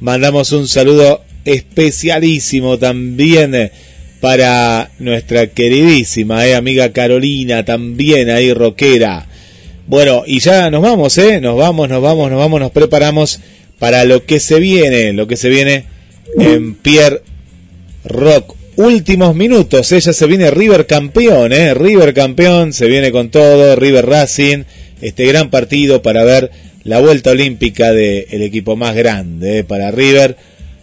Mandamos 0.01 0.51
un 0.51 0.67
saludo 0.67 1.23
especialísimo 1.45 2.77
también 2.77 3.71
para 4.19 4.91
nuestra 4.99 5.47
queridísima 5.47 6.45
eh, 6.45 6.55
amiga 6.55 6.91
Carolina, 6.91 7.63
también 7.63 8.29
ahí 8.29 8.53
rockera. 8.53 9.25
Bueno, 9.87 10.23
y 10.27 10.41
ya 10.41 10.69
nos 10.69 10.81
vamos, 10.81 11.17
¿eh? 11.17 11.39
Nos 11.39 11.55
vamos, 11.55 11.87
nos 11.87 12.01
vamos, 12.01 12.29
nos 12.29 12.39
vamos, 12.39 12.59
nos 12.59 12.71
preparamos 12.71 13.39
para 13.79 14.03
lo 14.03 14.25
que 14.25 14.41
se 14.41 14.59
viene, 14.59 15.13
lo 15.13 15.27
que 15.27 15.37
se 15.37 15.47
viene 15.47 15.85
en 16.37 16.75
Pierre 16.75 17.21
Rock. 18.09 18.55
Últimos 18.75 19.35
minutos, 19.35 19.91
ella 19.91 20.13
se 20.13 20.25
viene 20.25 20.51
River 20.51 20.85
campeón, 20.85 21.51
¿eh? 21.51 21.73
River 21.73 22.13
campeón, 22.13 22.71
se 22.71 22.87
viene 22.87 23.11
con 23.11 23.29
todo, 23.29 23.75
River 23.75 24.05
Racing, 24.05 24.63
este 25.01 25.25
gran 25.25 25.49
partido 25.49 26.01
para 26.01 26.23
ver 26.23 26.49
la 26.83 26.99
vuelta 27.01 27.31
olímpica 27.31 27.91
del 27.91 28.41
equipo 28.41 28.75
más 28.75 28.95
grande, 28.95 29.59
¿eh? 29.59 29.63
para 29.63 29.91
River. 29.91 30.37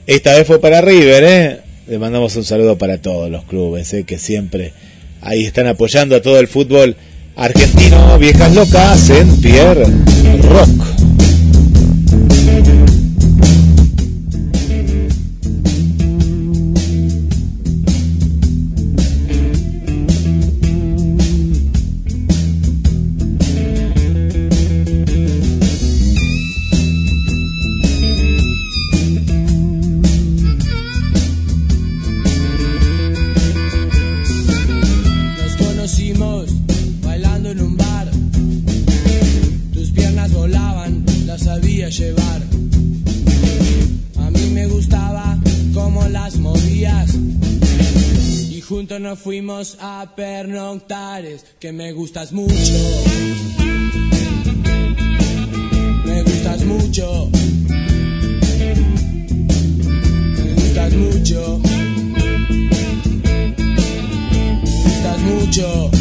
Esta 0.06 0.34
vez 0.34 0.46
fue 0.46 0.60
para 0.60 0.80
River, 0.82 1.24
¿eh? 1.24 1.60
Le 1.88 1.98
mandamos 1.98 2.36
un 2.36 2.44
saludo 2.44 2.76
para 2.76 2.98
todos 2.98 3.30
los 3.30 3.44
clubes, 3.44 3.92
¿eh? 3.94 4.05
que 4.05 4.18
siempre 4.18 4.72
ahí 5.22 5.44
están 5.44 5.66
apoyando 5.66 6.16
a 6.16 6.22
todo 6.22 6.38
el 6.38 6.48
fútbol 6.48 6.96
argentino. 7.34 8.18
Viejas 8.18 8.55
locas 8.55 9.10
en 9.10 9.40
Pierre 9.40 9.86
Rock. 10.42 11.06
A 49.81 50.12
pernoctares, 50.15 51.45
que 51.59 51.73
me 51.73 51.93
gustas 51.93 52.33
mucho. 52.33 52.75
Me 56.05 56.23
gustas 56.23 56.65
mucho. 56.65 57.31
Me 60.39 60.55
gustas 60.55 60.93
mucho. 60.95 61.61
Me 64.39 64.61
gustas 64.62 65.20
mucho. 65.23 65.95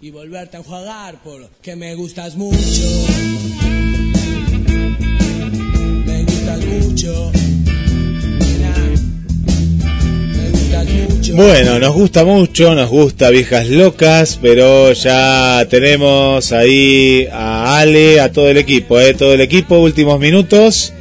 Y 0.00 0.10
volverte 0.10 0.56
a 0.56 0.60
enjuagar 0.60 1.16
porque 1.22 1.74
me 1.74 1.94
gustas 1.96 2.36
mucho. 2.36 2.56
Me 6.06 6.22
gustas 6.22 6.64
mucho. 6.64 7.32
Me 10.36 10.50
gustas 10.50 10.86
mucho. 10.86 11.34
Bueno, 11.34 11.78
nos 11.80 11.92
gusta 11.92 12.24
mucho, 12.24 12.74
nos 12.76 12.88
gusta 12.88 13.30
Viejas 13.30 13.68
Locas, 13.68 14.38
pero 14.40 14.92
ya 14.92 15.66
tenemos 15.68 16.52
ahí 16.52 17.26
a 17.32 17.78
Ale, 17.78 18.20
a 18.20 18.30
todo 18.30 18.48
el 18.48 18.58
equipo, 18.58 19.00
¿eh? 19.00 19.14
todo 19.14 19.34
el 19.34 19.40
equipo, 19.40 19.78
últimos 19.78 20.20
minutos. 20.20 20.92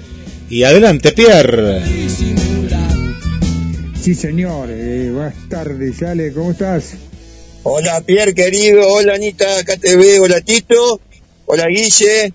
Y 0.49 0.63
adelante, 0.63 1.11
Pierre. 1.11 1.81
Sí, 4.01 4.15
señor. 4.15 4.69
Eh, 4.71 5.11
buenas 5.13 5.35
tardes, 5.47 6.01
Ale. 6.01 6.33
¿Cómo 6.33 6.51
estás? 6.51 6.95
Hola 7.63 8.01
Pierre 8.05 8.33
querido, 8.33 8.81
hola 8.91 9.13
Anita, 9.15 9.45
acá 9.59 9.77
te 9.77 9.95
veo, 9.95 10.23
hola 10.23 10.41
Tito, 10.41 10.99
hola 11.45 11.67
Guille. 11.67 12.33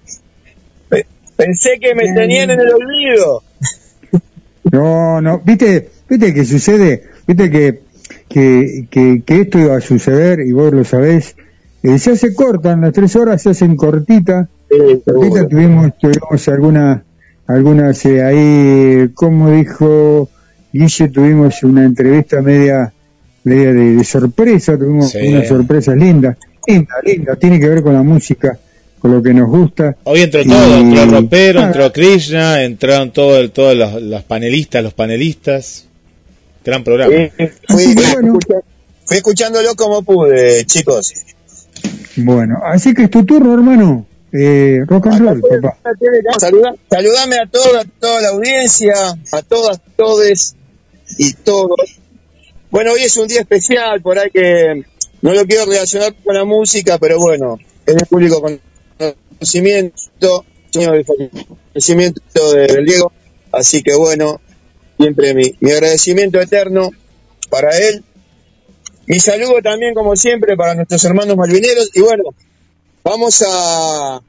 Pe- 0.88 1.06
Pensé 1.36 1.78
que 1.80 1.94
me 1.94 2.12
tenían 2.14 2.50
en 2.50 2.60
el 2.60 2.68
olvido. 2.72 3.42
No, 4.72 5.20
no. 5.22 5.38
¿Viste, 5.44 5.90
viste 6.08 6.34
que 6.34 6.44
sucede? 6.44 7.04
¿Viste 7.24 7.52
que, 7.52 7.82
que, 8.28 8.88
que, 8.90 9.22
que 9.24 9.40
esto 9.42 9.60
iba 9.60 9.76
a 9.76 9.80
suceder 9.80 10.40
y 10.40 10.50
vos 10.50 10.72
lo 10.72 10.82
sabés? 10.84 11.36
Eh, 11.84 12.00
se 12.00 12.10
hace 12.10 12.34
cortan, 12.34 12.80
las 12.80 12.92
tres 12.92 13.14
horas 13.14 13.40
se 13.40 13.50
hacen 13.50 13.76
cortitas. 13.76 14.48
Cortitas 15.04 15.48
tuvimos, 15.48 15.92
tuvimos 16.00 16.48
alguna, 16.48 17.04
algunas 17.46 18.04
eh, 18.06 18.24
ahí, 18.24 19.08
como 19.14 19.52
dijo 19.52 20.28
Guille, 20.72 21.08
tuvimos 21.10 21.62
una 21.62 21.84
entrevista 21.84 22.42
media, 22.42 22.92
media 23.46 23.72
de, 23.72 23.94
de 23.96 24.04
sorpresa, 24.04 24.76
tuvimos 24.76 25.10
Sí. 25.10 25.18
unas 25.28 25.48
sorpresas 25.48 25.96
lindas. 25.96 26.36
Linda, 26.66 26.94
linda, 27.04 27.36
tiene 27.36 27.58
que 27.60 27.68
ver 27.68 27.82
con 27.82 27.92
la 27.94 28.02
música, 28.02 28.58
con 28.98 29.12
lo 29.12 29.22
que 29.22 29.32
nos 29.32 29.48
gusta. 29.48 29.96
Hoy 30.04 30.20
entró 30.22 30.40
Y- 30.42 30.48
todo, 30.48 30.76
entró 30.76 31.02
el 31.04 31.10
ropero, 31.12 31.60
nada, 31.60 31.72
entró 31.72 31.92
Krishna, 31.92 32.62
entraron 32.64 33.12
todos 33.12 33.52
todos 33.52 33.76
los, 33.76 34.02
los 34.02 34.22
panelistas, 34.24 34.82
los 34.82 34.92
panelistas. 34.94 35.86
Gran 36.64 36.82
programa. 36.82 37.14
Eh, 37.14 37.32
fui, 37.68 37.94
escuchándolo 39.10 39.74
como 39.76 40.02
pude, 40.02 40.64
chicos. 40.64 41.12
Bueno, 42.16 42.58
así 42.64 42.92
que 42.94 43.04
es 43.04 43.10
tu 43.10 43.24
turno, 43.24 43.54
hermano. 43.54 44.06
Eh, 44.32 44.80
rock 44.86 45.06
and 45.06 45.20
roll, 45.20 45.40
papá. 45.40 45.78
Saluda- 46.38 46.74
saludame 46.90 47.36
a 47.38 47.46
toda, 47.46 47.84
toda 48.00 48.20
la 48.22 48.28
audiencia, 48.30 48.92
a 49.32 49.42
todas, 49.42 49.80
todes 49.96 50.56
y 51.18 51.32
todos. 51.34 51.76
Bueno, 52.76 52.92
hoy 52.92 53.04
es 53.04 53.16
un 53.16 53.26
día 53.26 53.40
especial, 53.40 54.02
por 54.02 54.18
ahí 54.18 54.30
que 54.30 54.82
no 55.22 55.32
lo 55.32 55.46
quiero 55.46 55.64
relacionar 55.64 56.14
con 56.22 56.34
la 56.34 56.44
música, 56.44 56.98
pero 56.98 57.18
bueno, 57.18 57.56
es 57.86 57.94
de 57.96 58.04
público 58.04 58.42
con 58.42 58.60
conocimiento, 58.98 60.44
año 60.74 60.92
de 60.92 61.02
fallecimiento 61.72 62.52
de- 62.52 62.84
Diego, 62.84 63.12
así 63.50 63.82
que 63.82 63.94
bueno, 63.94 64.42
siempre 64.98 65.32
mi, 65.32 65.54
mi 65.58 65.70
agradecimiento 65.70 66.38
eterno 66.38 66.90
para 67.48 67.74
él. 67.78 68.04
Mi 69.06 69.20
saludo 69.20 69.62
también, 69.62 69.94
como 69.94 70.14
siempre, 70.14 70.54
para 70.54 70.74
nuestros 70.74 71.02
hermanos 71.06 71.34
malvineros. 71.34 71.90
Y 71.94 72.02
bueno, 72.02 72.24
vamos 73.02 73.42
a 73.48 74.20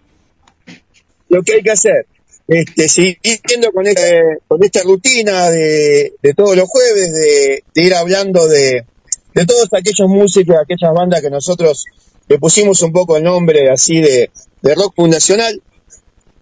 lo 1.28 1.44
que 1.44 1.52
hay 1.56 1.64
que 1.64 1.72
hacer. 1.72 2.06
Este, 2.48 2.88
siguiendo 2.88 3.72
con, 3.74 3.86
este, 3.88 4.40
con 4.48 4.64
esta 4.64 4.82
rutina 4.84 5.50
de, 5.50 6.14
de 6.22 6.34
todos 6.34 6.56
los 6.56 6.70
jueves, 6.70 7.12
de, 7.14 7.64
de 7.74 7.84
ir 7.84 7.94
hablando 7.94 8.48
de, 8.48 8.86
de 9.34 9.46
todos 9.46 9.68
aquellos 9.74 10.08
músicos, 10.08 10.56
aquellas 10.56 10.94
bandas 10.94 11.22
que 11.22 11.30
nosotros 11.30 11.86
le 12.30 12.40
pusimos 12.40 12.82
un 12.82 12.94
poco 12.94 13.18
el 13.18 13.24
nombre 13.24 13.70
así 13.70 14.00
de, 14.00 14.32
de 14.62 14.76
rock 14.76 14.96
fundacional. 14.96 15.62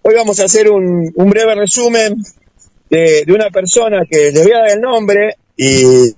Hoy 0.02 0.14
vamos 0.14 0.38
a 0.38 0.44
hacer 0.44 0.70
un, 0.70 1.12
un 1.12 1.30
breve 1.30 1.56
resumen 1.56 2.22
de, 2.88 3.24
de 3.26 3.32
una 3.32 3.50
persona 3.50 4.04
que 4.08 4.30
les 4.30 4.44
voy 4.44 4.52
a 4.52 4.58
dar 4.58 4.70
el 4.70 4.80
nombre 4.80 5.36
y, 5.56 6.10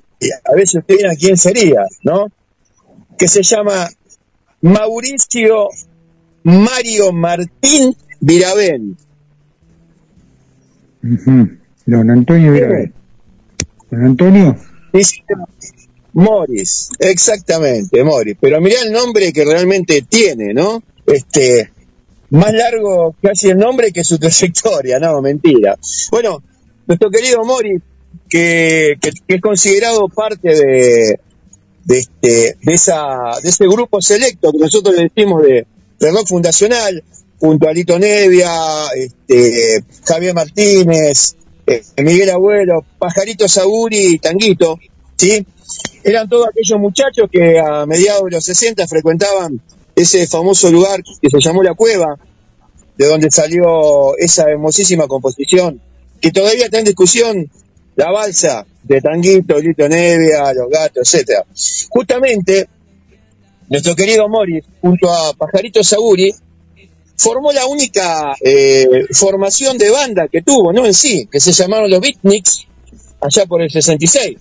a 0.44 0.54
veces 0.54 0.80
ustedes 0.80 0.98
dirán 0.98 1.16
quién 1.16 1.36
sería, 1.38 1.86
¿no? 2.02 2.26
Que 3.18 3.28
se 3.28 3.42
llama 3.42 3.88
Mauricio 4.60 5.68
Mario 6.42 7.12
Martín 7.12 7.96
Don 11.86 12.10
Antonio 12.10 12.52
Virabén. 12.52 12.92
Don 13.90 14.04
Antonio. 14.04 14.56
Dice 14.92 15.22
Morris, 16.12 16.90
exactamente, 16.98 18.02
Morris. 18.04 18.36
Pero 18.40 18.60
mirá 18.60 18.76
el 18.84 18.92
nombre 18.92 19.32
que 19.32 19.44
realmente 19.44 20.02
tiene, 20.02 20.52
¿no? 20.54 20.82
Este, 21.06 21.70
más 22.30 22.52
largo 22.52 23.14
casi 23.22 23.48
el 23.50 23.58
nombre 23.58 23.92
que 23.92 24.04
su 24.04 24.18
trayectoria, 24.20 24.98
no, 24.98 25.20
mentira. 25.22 25.76
Bueno, 26.10 26.42
nuestro 26.86 27.10
querido 27.10 27.44
Morris, 27.44 27.80
que, 28.28 28.96
que- 29.00 29.12
que 29.26 29.34
es 29.36 29.40
considerado 29.40 30.08
parte 30.08 30.48
de, 30.54 31.20
de, 31.84 31.98
este, 31.98 32.56
de, 32.62 32.74
esa, 32.74 33.38
de 33.42 33.48
ese 33.48 33.66
grupo 33.66 34.00
selecto 34.02 34.52
que 34.52 34.58
nosotros 34.58 34.96
le 34.96 35.04
decimos 35.14 35.42
de, 35.42 35.66
de 36.00 36.10
rock 36.10 36.26
fundacional, 36.26 37.02
junto 37.38 37.68
a 37.68 37.72
Lito 37.72 37.98
Nevia, 37.98 38.50
este, 38.96 39.84
Javier 40.04 40.34
Martínez, 40.34 41.36
eh, 41.66 41.82
Miguel 41.98 42.30
Abuelo, 42.30 42.84
Pajarito 42.98 43.48
Saguri 43.48 44.14
y 44.14 44.18
Tanguito, 44.18 44.78
¿sí? 45.16 45.46
Eran 46.02 46.28
todos 46.28 46.48
aquellos 46.48 46.80
muchachos 46.80 47.28
que 47.30 47.58
a 47.58 47.84
mediados 47.86 48.24
de 48.24 48.30
los 48.32 48.44
60 48.44 48.86
frecuentaban 48.86 49.60
ese 49.94 50.26
famoso 50.26 50.70
lugar 50.70 51.02
que 51.02 51.28
se 51.28 51.40
llamó 51.40 51.62
La 51.62 51.74
Cueva, 51.74 52.16
de 52.96 53.06
donde 53.06 53.30
salió 53.30 54.16
esa 54.16 54.48
hermosísima 54.48 55.06
composición, 55.06 55.80
que 56.20 56.30
todavía 56.30 56.64
está 56.64 56.78
en 56.78 56.84
discusión, 56.84 57.50
la 57.96 58.10
balsa 58.10 58.64
de 58.82 59.00
Tanguito, 59.00 59.58
Lito 59.58 59.88
Nevia, 59.88 60.52
Los 60.54 60.70
Gatos, 60.70 61.14
etcétera. 61.14 61.44
Justamente, 61.88 62.68
nuestro 63.68 63.94
querido 63.94 64.28
Morris, 64.28 64.64
junto 64.80 65.10
a 65.10 65.32
Pajarito 65.34 65.82
Saguri, 65.82 66.32
formó 67.18 67.52
la 67.52 67.66
única 67.66 68.34
eh, 68.40 69.06
formación 69.12 69.76
de 69.76 69.90
banda 69.90 70.28
que 70.28 70.42
tuvo, 70.42 70.72
no 70.72 70.86
en 70.86 70.94
sí, 70.94 71.28
que 71.30 71.40
se 71.40 71.52
llamaron 71.52 71.90
los 71.90 72.00
Beatniks, 72.00 72.66
allá 73.20 73.46
por 73.46 73.60
el 73.60 73.70
66. 73.70 74.38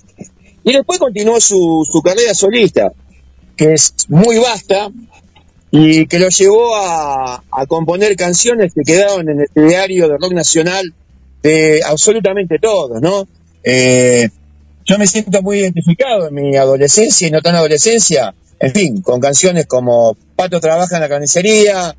Y 0.63 0.73
después 0.73 0.99
continuó 0.99 1.41
su, 1.41 2.01
carrera 2.03 2.33
solista, 2.33 2.91
que 3.55 3.73
es 3.73 3.93
muy 4.09 4.37
vasta 4.37 4.89
y 5.71 6.05
que 6.05 6.19
lo 6.19 6.29
llevó 6.29 6.75
a, 6.75 7.43
a 7.51 7.65
componer 7.65 8.15
canciones 8.15 8.73
que 8.73 8.83
quedaron 8.83 9.27
en 9.29 9.41
el 9.41 9.67
diario 9.67 10.07
de 10.07 10.17
rock 10.17 10.33
nacional 10.33 10.93
de 11.41 11.81
absolutamente 11.83 12.59
todos, 12.59 13.01
¿no? 13.01 13.27
Eh, 13.63 14.29
yo 14.85 14.97
me 14.97 15.07
siento 15.07 15.41
muy 15.41 15.59
identificado 15.59 16.27
en 16.27 16.33
mi 16.33 16.55
adolescencia 16.55 17.27
y 17.27 17.31
no 17.31 17.41
tan 17.41 17.55
adolescencia, 17.55 18.33
en 18.59 18.71
fin, 18.71 19.01
con 19.01 19.19
canciones 19.19 19.65
como 19.65 20.15
Pato 20.35 20.59
trabaja 20.59 20.95
en 20.95 21.01
la 21.01 21.09
carnicería, 21.09 21.95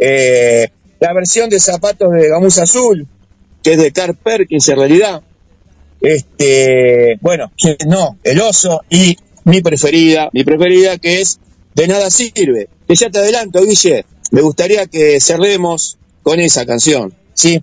eh, 0.00 0.70
la 0.98 1.12
versión 1.12 1.50
de 1.50 1.60
Zapatos 1.60 2.10
de 2.12 2.28
Gamuza 2.28 2.62
Azul, 2.62 3.06
que 3.62 3.72
es 3.72 3.78
de 3.78 3.92
Carl 3.92 4.16
Perkins 4.16 4.68
en 4.68 4.76
realidad, 4.76 5.22
este, 6.00 7.18
bueno, 7.20 7.52
no, 7.86 8.18
El 8.24 8.40
Oso 8.40 8.82
y 8.88 9.16
mi 9.44 9.60
preferida, 9.60 10.30
mi 10.32 10.44
preferida 10.44 10.96
que 10.96 11.20
es 11.20 11.38
De 11.74 11.86
Nada 11.86 12.10
Sirve, 12.10 12.68
que 12.88 12.94
ya 12.94 13.10
te 13.10 13.18
adelanto, 13.18 13.64
Guille, 13.64 14.06
me 14.30 14.40
gustaría 14.40 14.86
que 14.86 15.20
cerremos 15.20 15.98
con 16.22 16.40
esa 16.40 16.64
canción, 16.64 17.14
¿sí? 17.34 17.62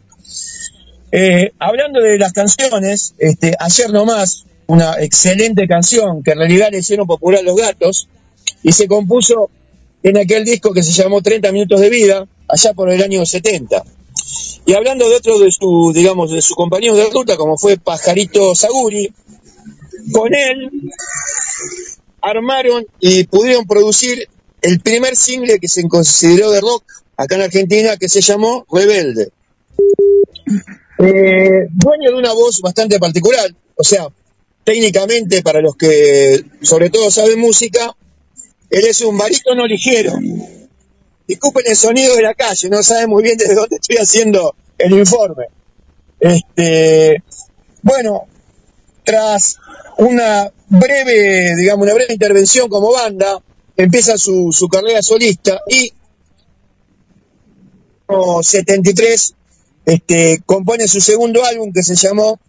Eh, 1.12 1.54
hablando 1.58 2.02
de 2.02 2.20
las 2.20 2.34
canciones, 2.34 3.16
este, 3.18 3.56
ayer 3.60 3.90
nomás, 3.92 4.46
una 4.68 4.96
excelente 5.00 5.68
canción 5.68 6.22
que 6.22 6.32
en 6.32 6.40
realidad 6.40 6.70
le 6.72 6.80
hicieron 6.80 7.08
popular 7.08 7.44
los 7.44 7.56
gatos 7.56 8.10
y 8.62 8.74
se 8.74 8.88
compuso 8.88 9.50
en 10.10 10.18
aquel 10.18 10.46
disco 10.46 10.74
que 10.74 10.84
se 10.84 10.92
llamó 10.92 11.22
30 11.22 11.52
minutos 11.52 11.82
de 11.82 11.90
vida, 11.90 12.26
allá 12.48 12.74
por 12.74 12.90
el 12.90 13.04
año 13.04 13.26
70. 13.26 13.84
Y 14.66 14.74
hablando 14.74 15.10
de 15.10 15.16
otro 15.16 15.38
de 15.38 15.52
su, 15.52 15.92
digamos, 15.94 16.32
de 16.32 16.42
sus 16.42 16.56
compañeros 16.56 16.98
de 16.98 17.10
ruta, 17.10 17.36
como 17.36 17.58
fue 17.58 17.78
Pajarito 17.78 18.56
Saguri, 18.56 19.12
con 20.14 20.34
él 20.34 20.72
armaron 22.22 22.86
y 23.02 23.26
pudieron 23.26 23.68
producir 23.68 24.30
el 24.62 24.80
primer 24.80 25.16
single 25.18 25.60
que 25.60 25.68
se 25.68 25.86
consideró 25.88 26.52
de 26.52 26.62
rock 26.62 26.84
acá 27.18 27.36
en 27.36 27.42
Argentina, 27.42 27.98
que 27.98 28.08
se 28.08 28.22
llamó 28.22 28.66
Rebelde. 28.72 29.30
Eh, 31.00 31.68
dueño 31.70 32.12
de 32.12 32.16
una 32.16 32.34
voz 32.34 32.62
bastante 32.62 32.98
particular, 32.98 33.54
o 33.76 33.84
sea, 33.84 34.08
técnicamente 34.64 35.44
para 35.44 35.62
los 35.62 35.76
que 35.76 36.44
sobre 36.62 36.90
todo 36.90 37.12
saben 37.12 37.40
música, 37.40 37.94
él 38.70 38.86
es 38.86 39.02
un 39.02 39.18
barítono 39.18 39.66
ligero. 39.66 40.14
Disculpen 41.28 41.64
el 41.68 41.76
sonido 41.76 42.16
de 42.16 42.22
la 42.22 42.34
calle, 42.34 42.70
no 42.70 42.82
saben 42.84 43.10
muy 43.10 43.24
bien 43.24 43.38
desde 43.38 43.56
dónde 43.56 43.78
estoy 43.80 43.98
haciendo 43.98 44.56
el 44.78 44.94
informe. 44.94 45.48
Este, 46.20 47.24
bueno, 47.82 48.28
tras 49.04 49.58
una 49.98 50.52
breve, 50.68 51.56
digamos, 51.56 51.84
una 51.84 51.94
breve 51.94 52.14
intervención 52.14 52.70
como 52.70 52.92
banda, 52.92 53.42
empieza 53.76 54.18
su, 54.18 54.52
su 54.52 54.68
carrera 54.68 55.02
solista 55.02 55.62
y 55.68 55.94
en 58.10 58.44
73 58.44 59.36
este, 59.86 60.42
compone 60.46 60.88
su 60.88 61.02
segundo 61.02 61.46
álbum 61.46 61.72
que 61.74 61.84
se 61.84 61.96
llamó 61.96 62.40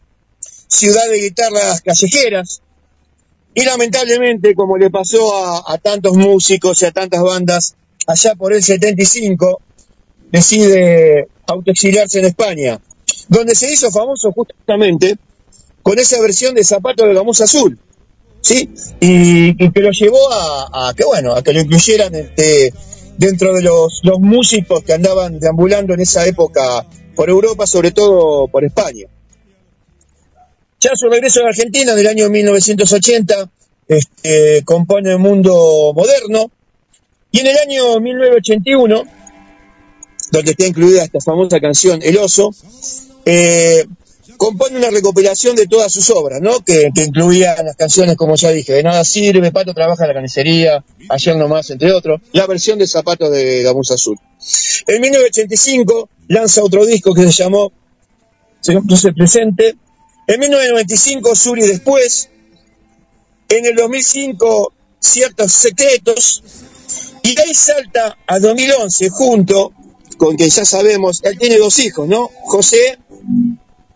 Ciudad 0.67 1.09
de 1.11 1.19
Guitarras 1.19 1.81
Callejeras. 1.83 2.63
Y 3.59 3.65
lamentablemente, 3.65 4.55
como 4.55 4.79
le 4.79 4.89
pasó 4.89 5.67
a, 5.69 5.77
tantos 5.79 6.17
músicos 6.17 6.81
y 6.81 6.85
a 6.85 6.93
tantas 6.93 7.21
bandas, 7.21 7.75
allá 8.07 8.37
por 8.37 8.53
el 8.53 8.63
75, 8.63 9.61
decide 10.31 11.27
autoexiliarse 11.45 12.21
en 12.21 12.27
España. 12.27 12.81
donde 13.27 13.57
se 13.57 13.73
hizo 13.73 13.91
famoso 13.91 14.31
justamente 14.31 15.17
con 15.83 15.99
esa 15.99 16.21
versión 16.21 16.55
de 16.55 16.63
Zapato 16.63 17.05
de 17.05 17.15
Gamuza 17.15 17.45
Azul, 17.45 17.77
¿sí? 18.43 18.71
Y, 19.01 19.57
que 19.73 19.81
lo 19.81 19.91
llevó 19.91 20.33
a, 20.33 20.95
que, 20.97 21.05
bueno, 21.05 21.35
a 21.35 21.43
que 21.43 21.53
lo 21.53 21.61
incluyeran 21.61 22.15
este, 22.15 22.73
dentro 23.17 23.53
de 23.55 23.63
los 23.63 24.21
músicos 24.21 24.85
que 24.85 24.93
andaban 24.93 25.41
deambulando 25.41 25.95
en 25.95 26.01
esa 26.01 26.25
época 26.27 26.87
por 27.17 27.29
Europa, 27.29 27.67
sobre 27.67 27.91
todo 27.91 28.47
por 28.47 28.65
España. 28.65 29.09
Ya 30.81 30.91
su 30.95 31.09
regreso 31.09 31.45
a 31.45 31.49
Argentina 31.49 31.93
en 31.93 31.99
el 31.99 32.07
año 32.07 32.29
1980 32.31 33.51
este, 33.89 34.63
compone 34.65 35.13
el 35.13 35.19
mundo 35.19 35.93
moderno 35.95 36.51
y 37.33 37.41
en 37.41 37.47
el 37.49 37.59
año 37.59 38.01
1981, 38.01 39.03
donde 40.31 40.51
está 40.51 40.67
incluida 40.67 41.05
esta 41.05 41.21
famosa 41.21 41.61
canción 41.61 42.01
El 42.03 42.19
Oso, 42.19 42.55
eh, 43.25 43.87
compone 44.37 44.79
una 44.79 44.91
recopilación 44.91 45.57
de 45.57 45.67
todas 45.67 45.93
sus 45.93 46.11
obras, 46.11 46.41
¿no? 46.41 46.61
Que, 46.65 46.91
que 46.95 47.05
incluían 47.05 47.67
las 47.67 47.77
canciones, 47.77 48.17
como 48.17 48.37
ya 48.37 48.51
dije, 48.51 48.73
De 48.73 48.83
Nada 48.83 49.05
Sirve, 49.05 49.51
Pato 49.51 49.75
Trabaja 49.75 50.05
en 50.05 50.09
la 50.09 50.15
Carnicería, 50.15 50.85
Ayer 51.09 51.37
Nomás, 51.37 51.71
entre 51.71 51.93
otros, 51.93 52.21
la 52.33 52.47
versión 52.47 52.79
de 52.79 52.87
Zapatos 52.87 53.31
de 53.31 53.63
Gamuza 53.63 53.95
Azul. 53.95 54.17
En 54.87 55.01
1985 55.01 56.09
lanza 56.29 56.63
otro 56.63 56.87
disco 56.87 57.13
que 57.13 57.23
se 57.23 57.33
llamó 57.33 57.73
Se 58.61 58.79
se 58.97 59.13
presente. 59.13 59.77
En 60.29 60.39
1995 60.39 61.35
Suri 61.35 61.63
después. 61.63 62.29
En 63.49 63.67
el 63.67 63.75
2005 63.75 64.73
Ciertos 65.01 65.53
Secretos. 65.53 66.43
Y 67.25 67.39
ahí 67.41 67.53
salta 67.53 68.17
a 68.27 68.39
2011 68.39 69.09
junto 69.09 69.73
con 70.19 70.37
que 70.37 70.51
ya 70.51 70.65
sabemos, 70.65 71.21
él 71.23 71.39
tiene 71.39 71.57
dos 71.57 71.79
hijos, 71.79 72.07
¿no? 72.07 72.29
José 72.45 72.99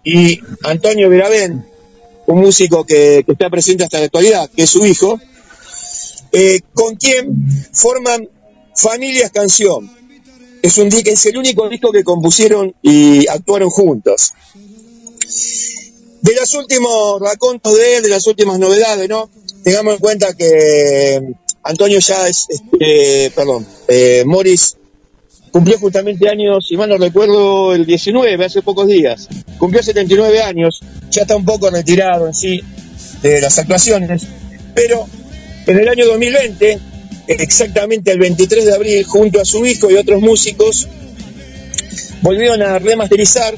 y 0.04 0.40
Antonio 0.62 1.10
Viravén, 1.10 1.66
un 2.26 2.40
músico 2.40 2.84
que, 2.84 3.24
está 3.26 3.50
presente 3.50 3.84
hasta 3.84 3.98
la 3.98 4.06
actualidad, 4.06 4.48
que 4.48 4.62
es 4.62 4.70
su 4.70 4.86
hijo, 4.86 5.20
eh, 6.30 6.60
con 6.72 6.94
quien 6.94 7.46
forman 7.72 8.28
Familias 8.74 9.30
Canción. 9.32 9.90
Es, 10.62 10.78
un, 10.78 10.88
es 10.88 11.26
el 11.26 11.36
único 11.36 11.68
disco 11.68 11.90
que 11.90 12.04
compusieron 12.04 12.74
y 12.82 13.26
actuaron 13.26 13.68
juntos. 13.68 14.32
De 16.22 16.34
los 16.34 16.54
últimos 16.54 17.20
racontos 17.20 17.76
de 17.76 17.96
él, 17.96 18.02
de 18.04 18.08
las 18.08 18.26
últimas 18.28 18.58
novedades, 18.58 19.08
¿no? 19.08 19.28
Tengamos 19.64 19.94
en 19.94 20.00
cuenta 20.00 20.34
que 20.34 21.20
Antonio 21.64 21.98
ya 21.98 22.28
es, 22.28 22.46
este, 22.48 23.32
perdón, 23.34 23.66
eh, 23.88 24.22
Morris 24.24 24.76
cumplió 25.50 25.78
justamente 25.78 26.28
años, 26.28 26.66
si 26.68 26.76
mal 26.76 26.88
no 26.88 26.96
recuerdo, 26.96 27.74
el 27.74 27.86
19, 27.86 28.44
hace 28.44 28.62
pocos 28.62 28.86
días. 28.86 29.28
Cumplió 29.58 29.82
79 29.82 30.42
años, 30.42 30.80
ya 31.10 31.22
está 31.22 31.36
un 31.36 31.44
poco 31.44 31.70
retirado 31.70 32.26
en 32.26 32.34
sí 32.34 32.62
de 33.20 33.40
las 33.40 33.58
actuaciones, 33.58 34.22
pero 34.74 35.06
en 35.66 35.78
el 35.78 35.88
año 35.88 36.06
2020, 36.06 36.78
exactamente 37.28 38.12
el 38.12 38.18
23 38.18 38.64
de 38.64 38.74
abril, 38.74 39.04
junto 39.04 39.40
a 39.40 39.44
su 39.44 39.66
hijo 39.66 39.90
y 39.90 39.94
otros 39.94 40.20
músicos, 40.20 40.88
volvieron 42.22 42.62
a 42.62 42.78
remasterizar 42.78 43.54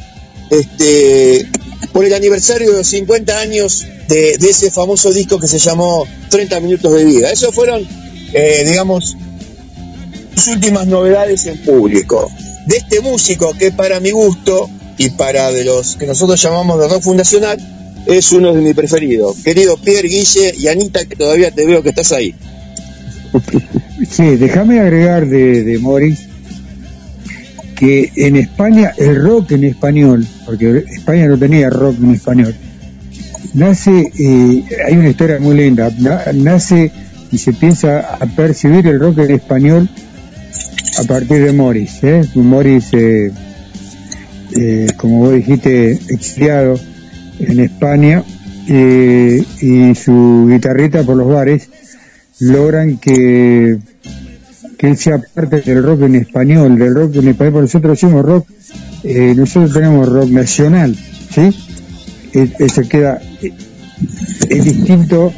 este, 0.50 1.46
por 1.92 2.04
el 2.04 2.14
aniversario 2.14 2.70
de 2.70 2.78
los 2.78 2.86
50 2.88 3.38
años 3.38 3.86
de, 4.08 4.32
ese 4.32 4.70
famoso 4.70 5.12
disco 5.12 5.38
que 5.38 5.46
se 5.46 5.58
llamó 5.58 6.06
30 6.30 6.60
minutos 6.60 6.92
de 6.94 7.04
vida. 7.04 7.30
Esos 7.30 7.54
fueron, 7.54 7.86
eh, 8.32 8.64
digamos, 8.66 9.16
sus 10.34 10.48
últimas 10.48 10.86
novedades 10.86 11.46
en 11.46 11.58
público. 11.58 12.30
De 12.66 12.76
este 12.78 13.00
músico 13.00 13.52
que 13.58 13.72
para 13.72 14.00
mi 14.00 14.10
gusto 14.10 14.68
y 14.96 15.10
para 15.10 15.52
de 15.52 15.64
los 15.64 15.96
que 15.96 16.06
nosotros 16.06 16.40
llamamos 16.40 16.80
de 16.80 16.88
rock 16.88 17.02
fundacional, 17.02 17.58
es 18.06 18.32
uno 18.32 18.52
de 18.52 18.60
mis 18.60 18.74
preferidos. 18.74 19.36
Querido 19.42 19.76
Pierre, 19.76 20.08
Guille 20.08 20.54
y 20.56 20.68
Anita, 20.68 21.04
que 21.04 21.16
todavía 21.16 21.50
te 21.50 21.66
veo 21.66 21.82
que 21.82 21.90
estás 21.90 22.12
ahí. 22.12 22.34
Sí, 24.10 24.36
déjame 24.36 24.80
agregar 24.80 25.26
de, 25.26 25.64
de 25.64 25.78
Morris 25.78 26.33
que 27.84 28.12
en 28.26 28.36
España 28.36 28.92
el 28.96 29.20
rock 29.22 29.52
en 29.52 29.64
español, 29.64 30.26
porque 30.46 30.84
España 30.90 31.26
no 31.26 31.38
tenía 31.38 31.68
rock 31.70 31.96
en 32.02 32.12
español, 32.14 32.54
nace, 33.54 34.10
eh, 34.18 34.64
hay 34.86 34.96
una 34.96 35.08
historia 35.10 35.38
muy 35.38 35.56
linda, 35.56 35.90
na- 35.98 36.22
nace 36.32 36.90
y 37.30 37.38
se 37.38 37.52
piensa 37.52 38.00
a 38.20 38.26
percibir 38.26 38.86
el 38.86 38.98
rock 39.00 39.18
en 39.18 39.30
español 39.32 39.88
a 40.98 41.04
partir 41.04 41.44
de 41.44 41.52
Morris, 41.52 42.02
¿eh? 42.02 42.22
Morris, 42.34 42.86
eh, 42.92 43.30
eh, 44.56 44.86
como 44.96 45.18
vos 45.18 45.34
dijiste, 45.34 45.92
exiliado 46.08 46.78
en 47.40 47.60
España 47.60 48.22
eh, 48.68 49.42
y 49.60 49.94
su 49.94 50.46
guitarrita 50.48 51.02
por 51.02 51.16
los 51.16 51.28
bares 51.28 51.68
logran 52.40 52.96
que, 52.98 53.78
que 54.84 54.96
sea 54.96 55.18
parte 55.18 55.62
del 55.62 55.82
rock 55.82 56.02
en 56.02 56.16
español, 56.16 56.78
del 56.78 56.94
rock 56.94 57.16
en 57.16 57.28
español, 57.28 57.62
nosotros 57.62 57.98
decimos 57.98 58.22
rock, 58.22 58.46
eh, 59.02 59.32
nosotros 59.34 59.72
tenemos 59.72 60.06
rock 60.08 60.28
nacional, 60.28 60.94
¿sí? 61.34 61.56
Se 62.68 62.88
queda, 62.88 63.20
es 64.50 64.64
distinto 64.64 65.32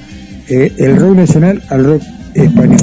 eh, 0.48 0.72
el 0.78 0.96
rock 0.96 1.16
nacional 1.16 1.62
al 1.68 1.84
rock 1.84 2.02
español, 2.34 2.80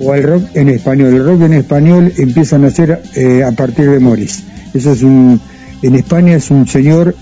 o 0.00 0.12
al 0.12 0.22
rock 0.24 0.44
en 0.54 0.70
español. 0.70 1.14
El 1.14 1.24
rock 1.24 1.42
en 1.42 1.52
español 1.52 2.12
empieza 2.16 2.56
a 2.56 2.58
nacer 2.58 3.00
eh, 3.14 3.44
a 3.44 3.52
partir 3.52 3.88
de 3.88 4.00
Morris. 4.00 4.42
Eso 4.72 4.92
es 4.92 5.02
un, 5.02 5.40
en 5.82 5.94
España 5.94 6.34
es 6.34 6.50
un 6.50 6.66
señor, 6.66 7.14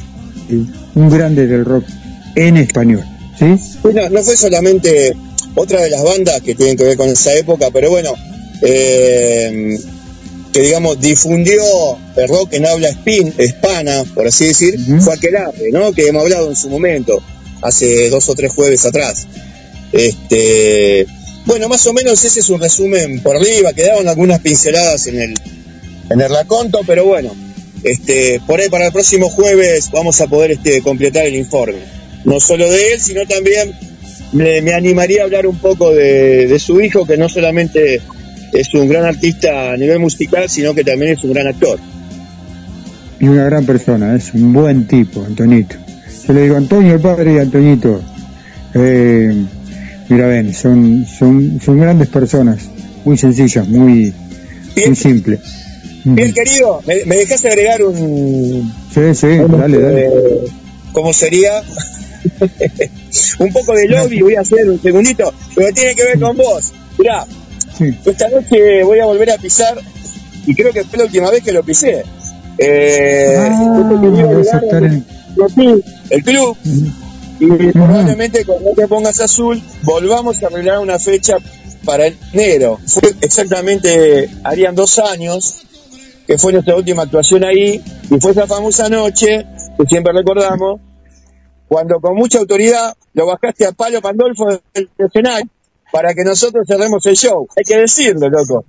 eh, 0.48 0.64
un 0.94 1.10
grande 1.10 1.46
del 1.46 1.66
rock 1.66 1.84
en 2.36 2.56
español, 2.56 3.04
¿sí? 3.38 3.54
Bueno, 3.82 4.08
no 4.08 4.22
fue 4.22 4.34
solamente 4.34 5.14
otra 5.56 5.82
de 5.82 5.90
las 5.90 6.02
bandas 6.02 6.40
que 6.40 6.54
tienen 6.54 6.76
que 6.78 6.84
ver 6.84 6.96
con 6.96 7.10
esa 7.10 7.34
época, 7.34 7.68
pero 7.70 7.90
bueno, 7.90 8.14
eh, 8.62 9.78
que 10.52 10.60
digamos 10.60 11.00
difundió 11.00 11.62
el 12.16 12.28
rock 12.28 12.54
en 12.54 12.66
habla 12.66 12.90
spin, 12.90 13.32
hispana, 13.38 14.04
por 14.14 14.26
así 14.26 14.48
decir, 14.48 14.78
fue 15.00 15.14
Aquelarre, 15.14 15.70
¿no? 15.72 15.92
Que 15.92 16.08
hemos 16.08 16.22
hablado 16.22 16.48
en 16.50 16.56
su 16.56 16.68
momento, 16.68 17.22
hace 17.62 18.10
dos 18.10 18.28
o 18.28 18.34
tres 18.34 18.52
jueves 18.52 18.84
atrás. 18.84 19.26
Este, 19.92 21.06
bueno, 21.46 21.68
más 21.68 21.86
o 21.86 21.92
menos 21.92 22.22
ese 22.24 22.40
es 22.40 22.50
un 22.50 22.60
resumen 22.60 23.20
por 23.22 23.36
arriba, 23.36 23.72
quedaron 23.72 24.08
algunas 24.08 24.40
pinceladas 24.40 25.06
en 25.06 25.20
el, 25.20 25.34
en 26.10 26.20
el 26.20 26.28
raconto, 26.28 26.80
pero 26.86 27.04
bueno, 27.06 27.34
este, 27.82 28.40
por 28.46 28.60
ahí 28.60 28.68
para 28.68 28.86
el 28.86 28.92
próximo 28.92 29.28
jueves 29.30 29.90
vamos 29.90 30.20
a 30.20 30.26
poder 30.26 30.52
este, 30.52 30.82
completar 30.82 31.26
el 31.26 31.34
informe. 31.34 31.80
No 32.24 32.38
solo 32.40 32.70
de 32.70 32.92
él, 32.92 33.00
sino 33.00 33.26
también 33.26 33.72
me, 34.32 34.60
me 34.60 34.74
animaría 34.74 35.22
a 35.22 35.24
hablar 35.24 35.46
un 35.46 35.58
poco 35.58 35.92
de, 35.92 36.46
de 36.46 36.58
su 36.58 36.80
hijo, 36.80 37.06
que 37.06 37.16
no 37.16 37.28
solamente 37.28 38.00
es 38.52 38.72
un 38.74 38.88
gran 38.88 39.04
artista 39.04 39.72
a 39.72 39.76
nivel 39.76 39.98
musical, 39.98 40.48
sino 40.48 40.74
que 40.74 40.84
también 40.84 41.12
es 41.12 41.24
un 41.24 41.32
gran 41.32 41.46
actor. 41.46 41.78
y 43.20 43.26
una 43.28 43.44
gran 43.44 43.64
persona, 43.64 44.14
es 44.16 44.34
un 44.34 44.52
buen 44.52 44.86
tipo, 44.86 45.24
Antonito. 45.24 45.76
Yo 46.26 46.32
le 46.34 46.42
digo 46.42 46.56
Antonio 46.56 46.94
el 46.94 47.00
padre 47.00 47.34
y 47.34 47.38
Antoñito. 47.38 48.00
Eh, 48.74 49.32
mira, 50.08 50.26
ven, 50.26 50.52
son, 50.54 51.06
son, 51.06 51.60
son 51.64 51.78
grandes 51.80 52.08
personas, 52.08 52.58
muy 53.04 53.16
sencillas, 53.18 53.66
muy, 53.68 54.12
muy 54.86 54.96
simples. 54.96 55.40
Bien, 56.04 56.32
querido, 56.32 56.80
¿me, 56.86 57.04
me 57.06 57.16
dejas 57.16 57.44
agregar 57.44 57.82
un... 57.84 58.72
Sí, 58.92 59.14
sí, 59.14 59.26
dale, 59.48 59.78
dale. 59.80 60.06
eh, 60.06 60.10
¿Cómo 60.92 61.12
sería? 61.12 61.62
un 63.38 63.52
poco 63.52 63.74
de 63.74 63.88
lobby, 63.88 64.20
voy 64.22 64.34
a 64.34 64.40
hacer 64.40 64.68
un 64.68 64.80
segundito, 64.82 65.32
pero 65.54 65.72
tiene 65.72 65.94
que 65.94 66.04
ver 66.04 66.18
con 66.20 66.36
vos. 66.36 66.72
Mirá, 66.98 67.24
esta 67.80 68.28
noche 68.28 68.82
voy 68.84 68.98
a 69.00 69.06
volver 69.06 69.30
a 69.30 69.38
pisar, 69.38 69.78
y 70.46 70.54
creo 70.54 70.72
que 70.72 70.84
fue 70.84 70.98
la 70.98 71.04
última 71.04 71.30
vez 71.30 71.42
que 71.42 71.52
lo 71.52 71.62
pisé. 71.62 72.04
Eh, 72.58 73.50
justo 73.58 74.00
que 74.00 74.06
iba 74.06 74.30
a 74.30 74.34
vas 74.34 74.54
a 74.54 74.60
llegar 74.60 74.64
estar 74.64 74.84
en- 74.84 75.04
el- 75.56 75.84
el 76.10 76.22
club, 76.24 76.56
y 77.40 77.72
probablemente 77.72 78.44
cuando 78.44 78.72
te 78.72 78.86
pongas 78.86 79.20
azul, 79.20 79.60
volvamos 79.82 80.42
a 80.42 80.46
arreglar 80.46 80.78
una 80.78 80.98
fecha 80.98 81.36
para 81.84 82.06
enero. 82.06 82.78
Fue 82.86 83.14
exactamente, 83.20 84.28
harían 84.44 84.74
dos 84.74 84.98
años, 84.98 85.62
que 86.26 86.38
fue 86.38 86.52
nuestra 86.52 86.76
última 86.76 87.02
actuación 87.02 87.42
ahí, 87.44 87.82
y 88.10 88.20
fue 88.20 88.30
esa 88.32 88.46
famosa 88.46 88.88
noche, 88.88 89.44
que 89.78 89.86
siempre 89.88 90.12
recordamos, 90.12 90.80
cuando 91.66 92.00
con 92.00 92.14
mucha 92.14 92.38
autoridad 92.38 92.94
lo 93.14 93.26
bajaste 93.26 93.66
a 93.66 93.72
Palo 93.72 94.00
Pandolfo 94.02 94.46
del 94.74 94.88
escenario 94.98 95.48
para 95.92 96.14
que 96.14 96.24
nosotros 96.24 96.66
cerremos 96.66 97.04
el 97.06 97.16
show. 97.16 97.46
Hay 97.56 97.64
que 97.64 97.76
decirlo, 97.76 98.28
loco. 98.28 98.64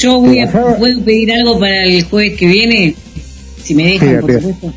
Yo 0.00 0.20
voy 0.20 0.40
a, 0.40 0.50
¿puedo 0.50 1.00
pedir 1.04 1.32
algo 1.32 1.58
para 1.58 1.84
el 1.84 2.04
jueves 2.04 2.38
que 2.38 2.46
viene? 2.46 2.94
Si 3.62 3.74
me 3.74 3.86
dejan, 3.88 4.20
por 4.20 4.32
supuesto. 4.40 4.72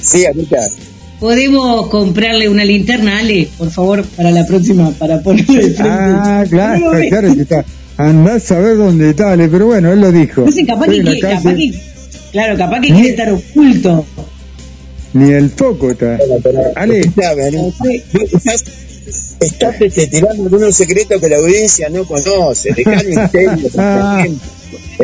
Sí, 0.00 0.26
Anita. 0.26 0.58
podemos 1.18 1.88
comprarle 1.88 2.48
una 2.48 2.64
linterna, 2.64 3.18
Ale, 3.18 3.48
por 3.56 3.70
favor, 3.70 4.04
para 4.16 4.30
la 4.30 4.44
próxima, 4.46 4.90
para 4.92 5.20
ponerle. 5.22 5.74
Ah, 5.78 6.44
claro, 6.48 6.90
claro 7.08 7.34
que 7.34 7.42
está. 7.42 7.64
Andás 7.96 8.52
a 8.52 8.58
ver 8.58 8.76
dónde 8.76 9.10
está, 9.10 9.32
Ale, 9.32 9.48
pero 9.48 9.66
bueno, 9.66 9.92
él 9.92 10.00
lo 10.00 10.12
dijo. 10.12 10.42
No 10.42 10.52
sé, 10.52 10.66
capaz 10.66 10.86
que, 10.88 11.20
capaz 11.20 11.54
que- 11.54 11.95
claro, 12.36 12.58
capaz 12.58 12.80
que 12.82 12.88
quiere 12.92 13.08
estar 13.08 13.32
oculto. 13.32 14.04
Ni 15.14 15.32
el 15.32 15.48
foco 15.50 15.92
está. 15.92 16.18
Ale, 16.74 17.00
Escuchame, 17.00 17.50
¿no? 17.52 17.72
Estás, 18.12 18.64
estás 19.40 19.80
este, 19.80 20.06
tirando 20.08 20.42
algunos 20.44 20.76
secretos 20.76 21.18
que 21.18 21.28
la 21.30 21.38
audiencia 21.38 21.88
no 21.88 22.04
conoce. 22.04 22.74
Dejá 22.74 23.00
el 23.00 23.08
misterio. 23.08 23.70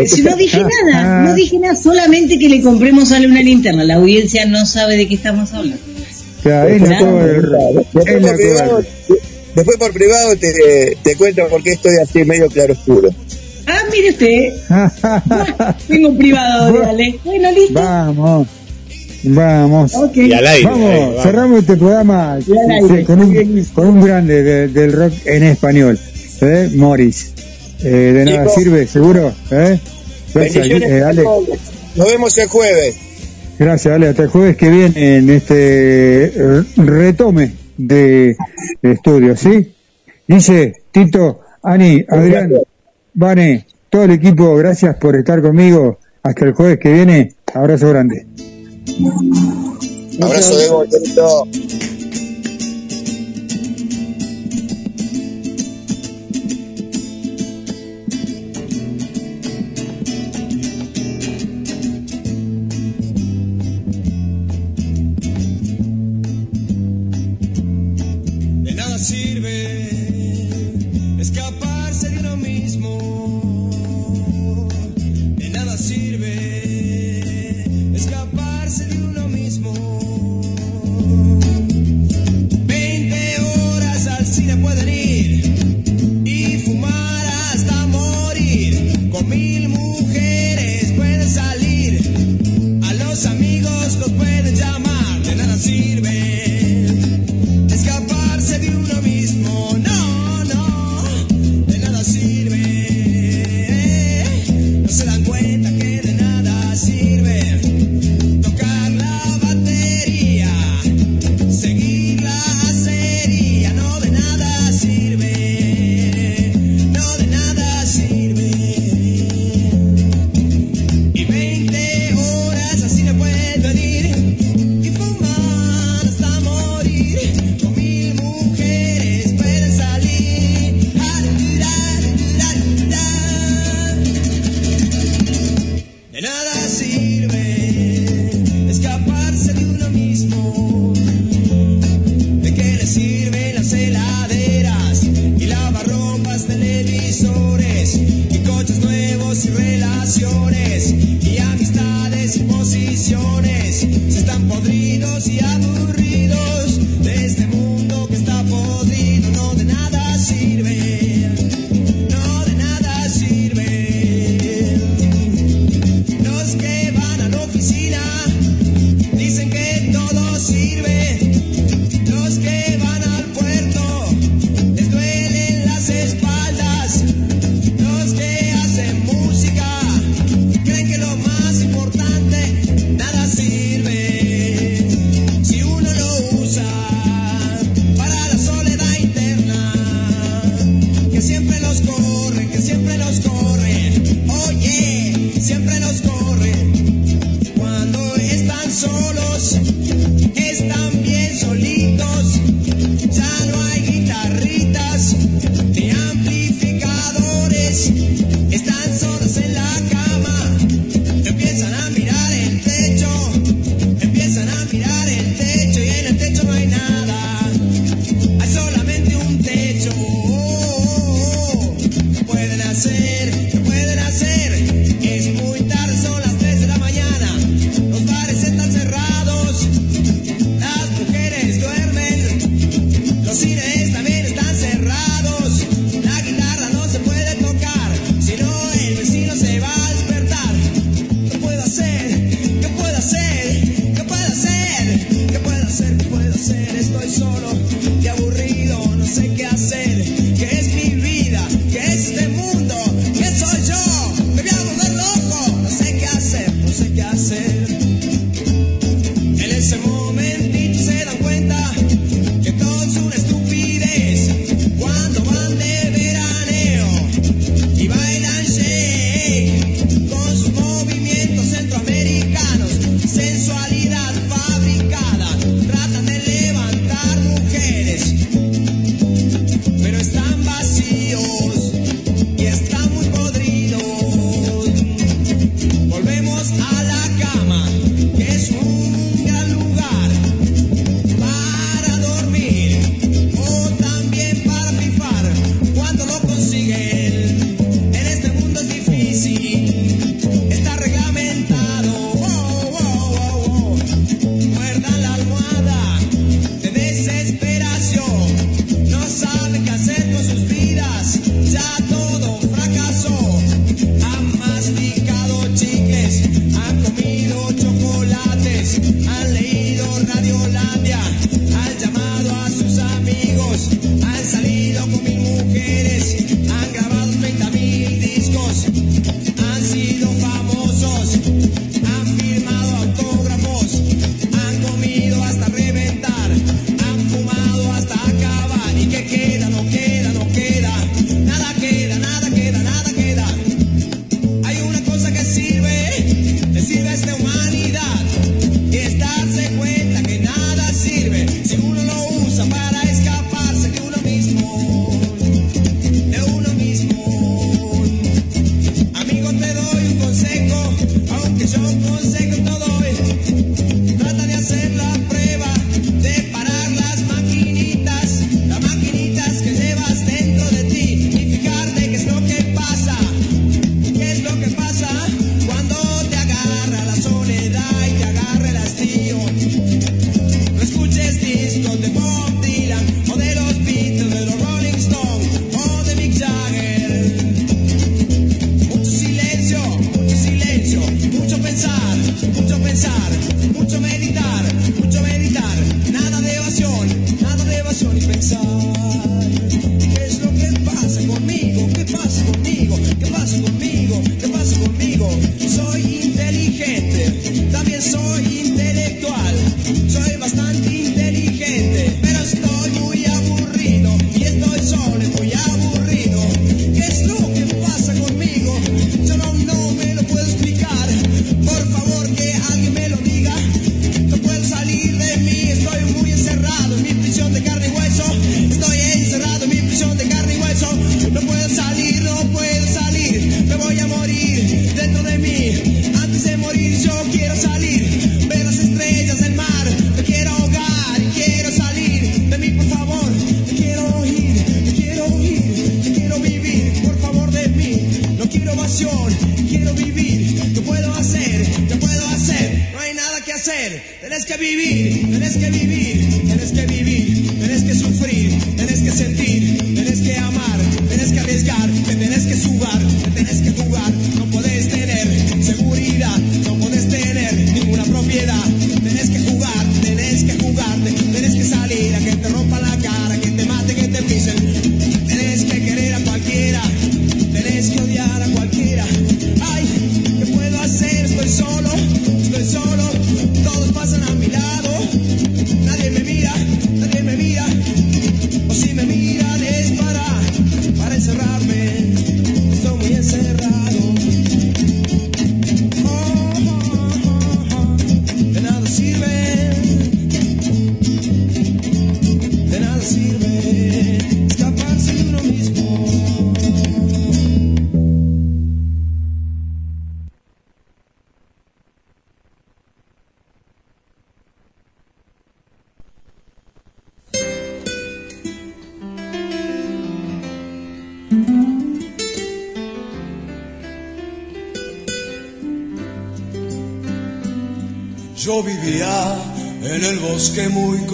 Si 0.07 0.23
no 0.23 0.37
dije 0.37 0.59
nada, 0.59 0.93
Ah. 0.95 1.23
no 1.27 1.35
dije 1.35 1.59
nada, 1.59 1.75
solamente 1.77 2.39
que 2.39 2.49
le 2.51 2.61
compremos 2.61 3.11
a 3.13 3.17
Ale 3.17 3.27
una 3.29 3.41
linterna. 3.41 3.85
La 3.85 3.95
audiencia 3.95 4.45
no 4.45 4.67
sabe 4.67 4.97
de 4.99 5.09
qué 5.09 5.15
estamos 5.15 5.53
hablando. 5.55 5.83
ya, 6.45 6.67
es 6.67 6.83
la. 6.83 6.99
Después 6.99 8.21
por, 8.21 8.37
privado, 8.37 8.85
después 9.55 9.77
por 9.79 9.93
privado 9.93 10.37
te, 10.37 10.97
te 11.03 11.17
cuento 11.17 11.49
por 11.49 11.63
qué 11.63 11.73
estoy 11.73 11.97
así 12.03 12.25
medio 12.27 12.49
claro 12.49 12.75
oscuro. 12.75 13.09
Ah, 13.67 13.79
mire 13.93 14.11
usted, 14.11 14.53
tengo 15.89 16.17
privado 16.17 16.73
de 16.73 16.85
Ale. 16.85 17.19
Bueno, 17.25 17.53
listo. 17.53 17.75
Vamos, 17.75 18.49
vamos. 19.25 19.93
Y 20.15 20.33
al 20.33 20.47
aire. 20.47 20.65
Vamos, 20.69 20.91
ahí, 20.91 21.01
vamos. 21.01 21.23
cerramos 21.23 21.59
este 21.61 21.77
programa 21.77 22.33
aire. 22.35 22.45
sí, 22.99 23.05
con, 23.05 23.21
un, 23.21 23.65
con 23.75 23.87
un 23.89 24.01
grande 24.05 24.43
de- 24.43 24.69
del 24.69 24.93
rock 24.93 25.13
en 25.27 25.43
español, 25.45 25.99
¿eh? 26.41 26.71
Morris. 26.75 27.33
Eh, 27.85 27.89
de 27.89 28.25
nada 28.25 28.49
sirve, 28.49 28.87
seguro. 28.87 29.33
¿eh? 29.51 29.79
Gracias, 30.35 30.69
Bendiciones 30.69 30.91
eh, 30.91 31.03
Ale. 31.05 31.23
Nos 31.95 32.07
vemos 32.09 32.39
el 32.39 32.49
jueves. 32.49 32.97
Gracias, 33.59 33.95
Ale. 33.95 34.09
Hasta 34.09 34.23
el 34.23 34.29
jueves 34.29 34.57
que 34.57 34.71
viene 34.71 35.17
en 35.17 35.31
este 35.31 36.25
eh, 36.27 36.63
retome 36.77 37.53
de, 37.77 38.37
de 38.83 38.93
estudio, 38.93 39.37
¿sí? 39.37 39.73
Dice 40.27 40.73
Tito, 40.93 41.41
Ani, 41.63 42.05
Adrián, 42.09 42.53
Vane, 43.15 43.67
todo 43.91 44.05
el 44.05 44.13
equipo, 44.13 44.55
gracias 44.57 44.97
por 44.97 45.17
estar 45.17 45.43
conmigo. 45.43 45.99
Hasta 46.23 46.45
el 46.45 46.53
jueves 46.53 46.79
que 46.79 46.93
viene. 46.93 47.35
Abrazo 47.53 47.89
grande. 47.89 48.27
Abrazo 50.21 50.85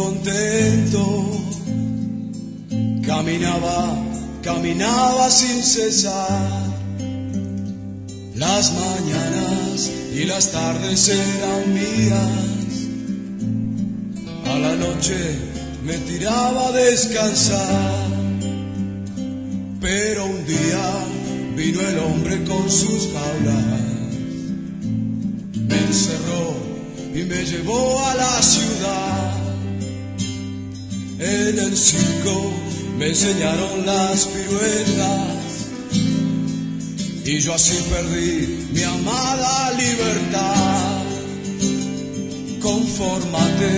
contento. 0.08 1.04
Caminaba, 3.06 3.96
caminaba 4.42 5.30
sin 5.30 5.62
cesar. 5.62 6.48
Las 8.34 8.72
mañanas 8.72 9.90
y 10.14 10.24
las 10.24 10.52
tardes 10.52 11.08
eran 11.08 11.74
mías. 11.74 12.74
A 14.46 14.58
la 14.58 14.74
noche 14.76 15.18
me 15.84 15.94
tiraba 15.98 16.68
a 16.68 16.72
descansar. 16.72 17.77
perdí 37.90 38.68
mi 38.72 38.82
amada 38.82 39.72
libertad. 39.72 41.02
Confórmate, 42.60 43.72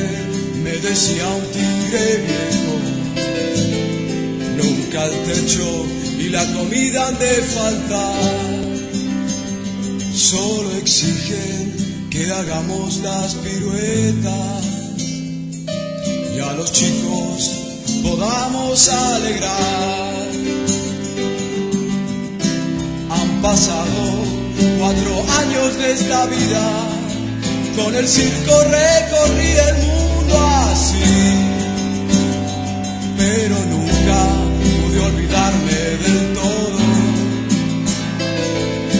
me 0.63 0.73
decía 0.89 1.27
un 1.29 1.45
tigre 1.57 2.07
viejo. 2.29 2.75
Nunca 4.57 5.05
el 5.07 5.17
techo 5.25 5.87
y 6.19 6.29
la 6.29 6.45
comida 6.53 7.09
han 7.09 7.19
de 7.19 7.35
faltar. 7.57 8.51
Solo 10.15 10.77
exigen 10.77 12.09
que 12.11 12.31
hagamos 12.31 12.99
las 12.99 13.35
piruetas 13.37 14.65
y 16.37 16.41
a 16.41 16.53
los 16.55 16.73
chicos 16.73 17.51
podamos 18.03 18.89
alegrar. 18.89 20.00
es 25.85 26.09
vida. 26.27 26.87
Con 27.77 27.95
el 27.95 28.07
circo 28.07 28.63
recorrí 28.65 29.53
el 29.69 29.77
mundo 29.87 30.49
así, 30.71 31.05
pero 33.17 33.57
nunca 33.67 34.27
pude 34.83 35.01
olvidarme 35.01 35.73
del 36.03 36.35
todo 36.35 36.81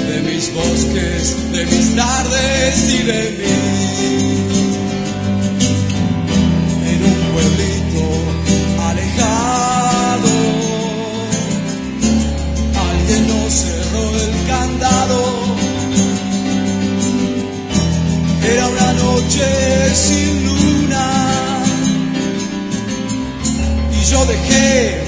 de 0.09 0.21
mis 0.33 0.55
bosques, 0.55 1.53
de 1.53 1.67
mis 1.67 1.97
tardes 1.97 2.95
y 2.95 3.03
de 3.03 3.40
noche 19.31 19.95
sin 19.95 20.45
luna. 20.47 21.07
Y 23.93 24.05
yo 24.05 24.25
dejé 24.27 25.00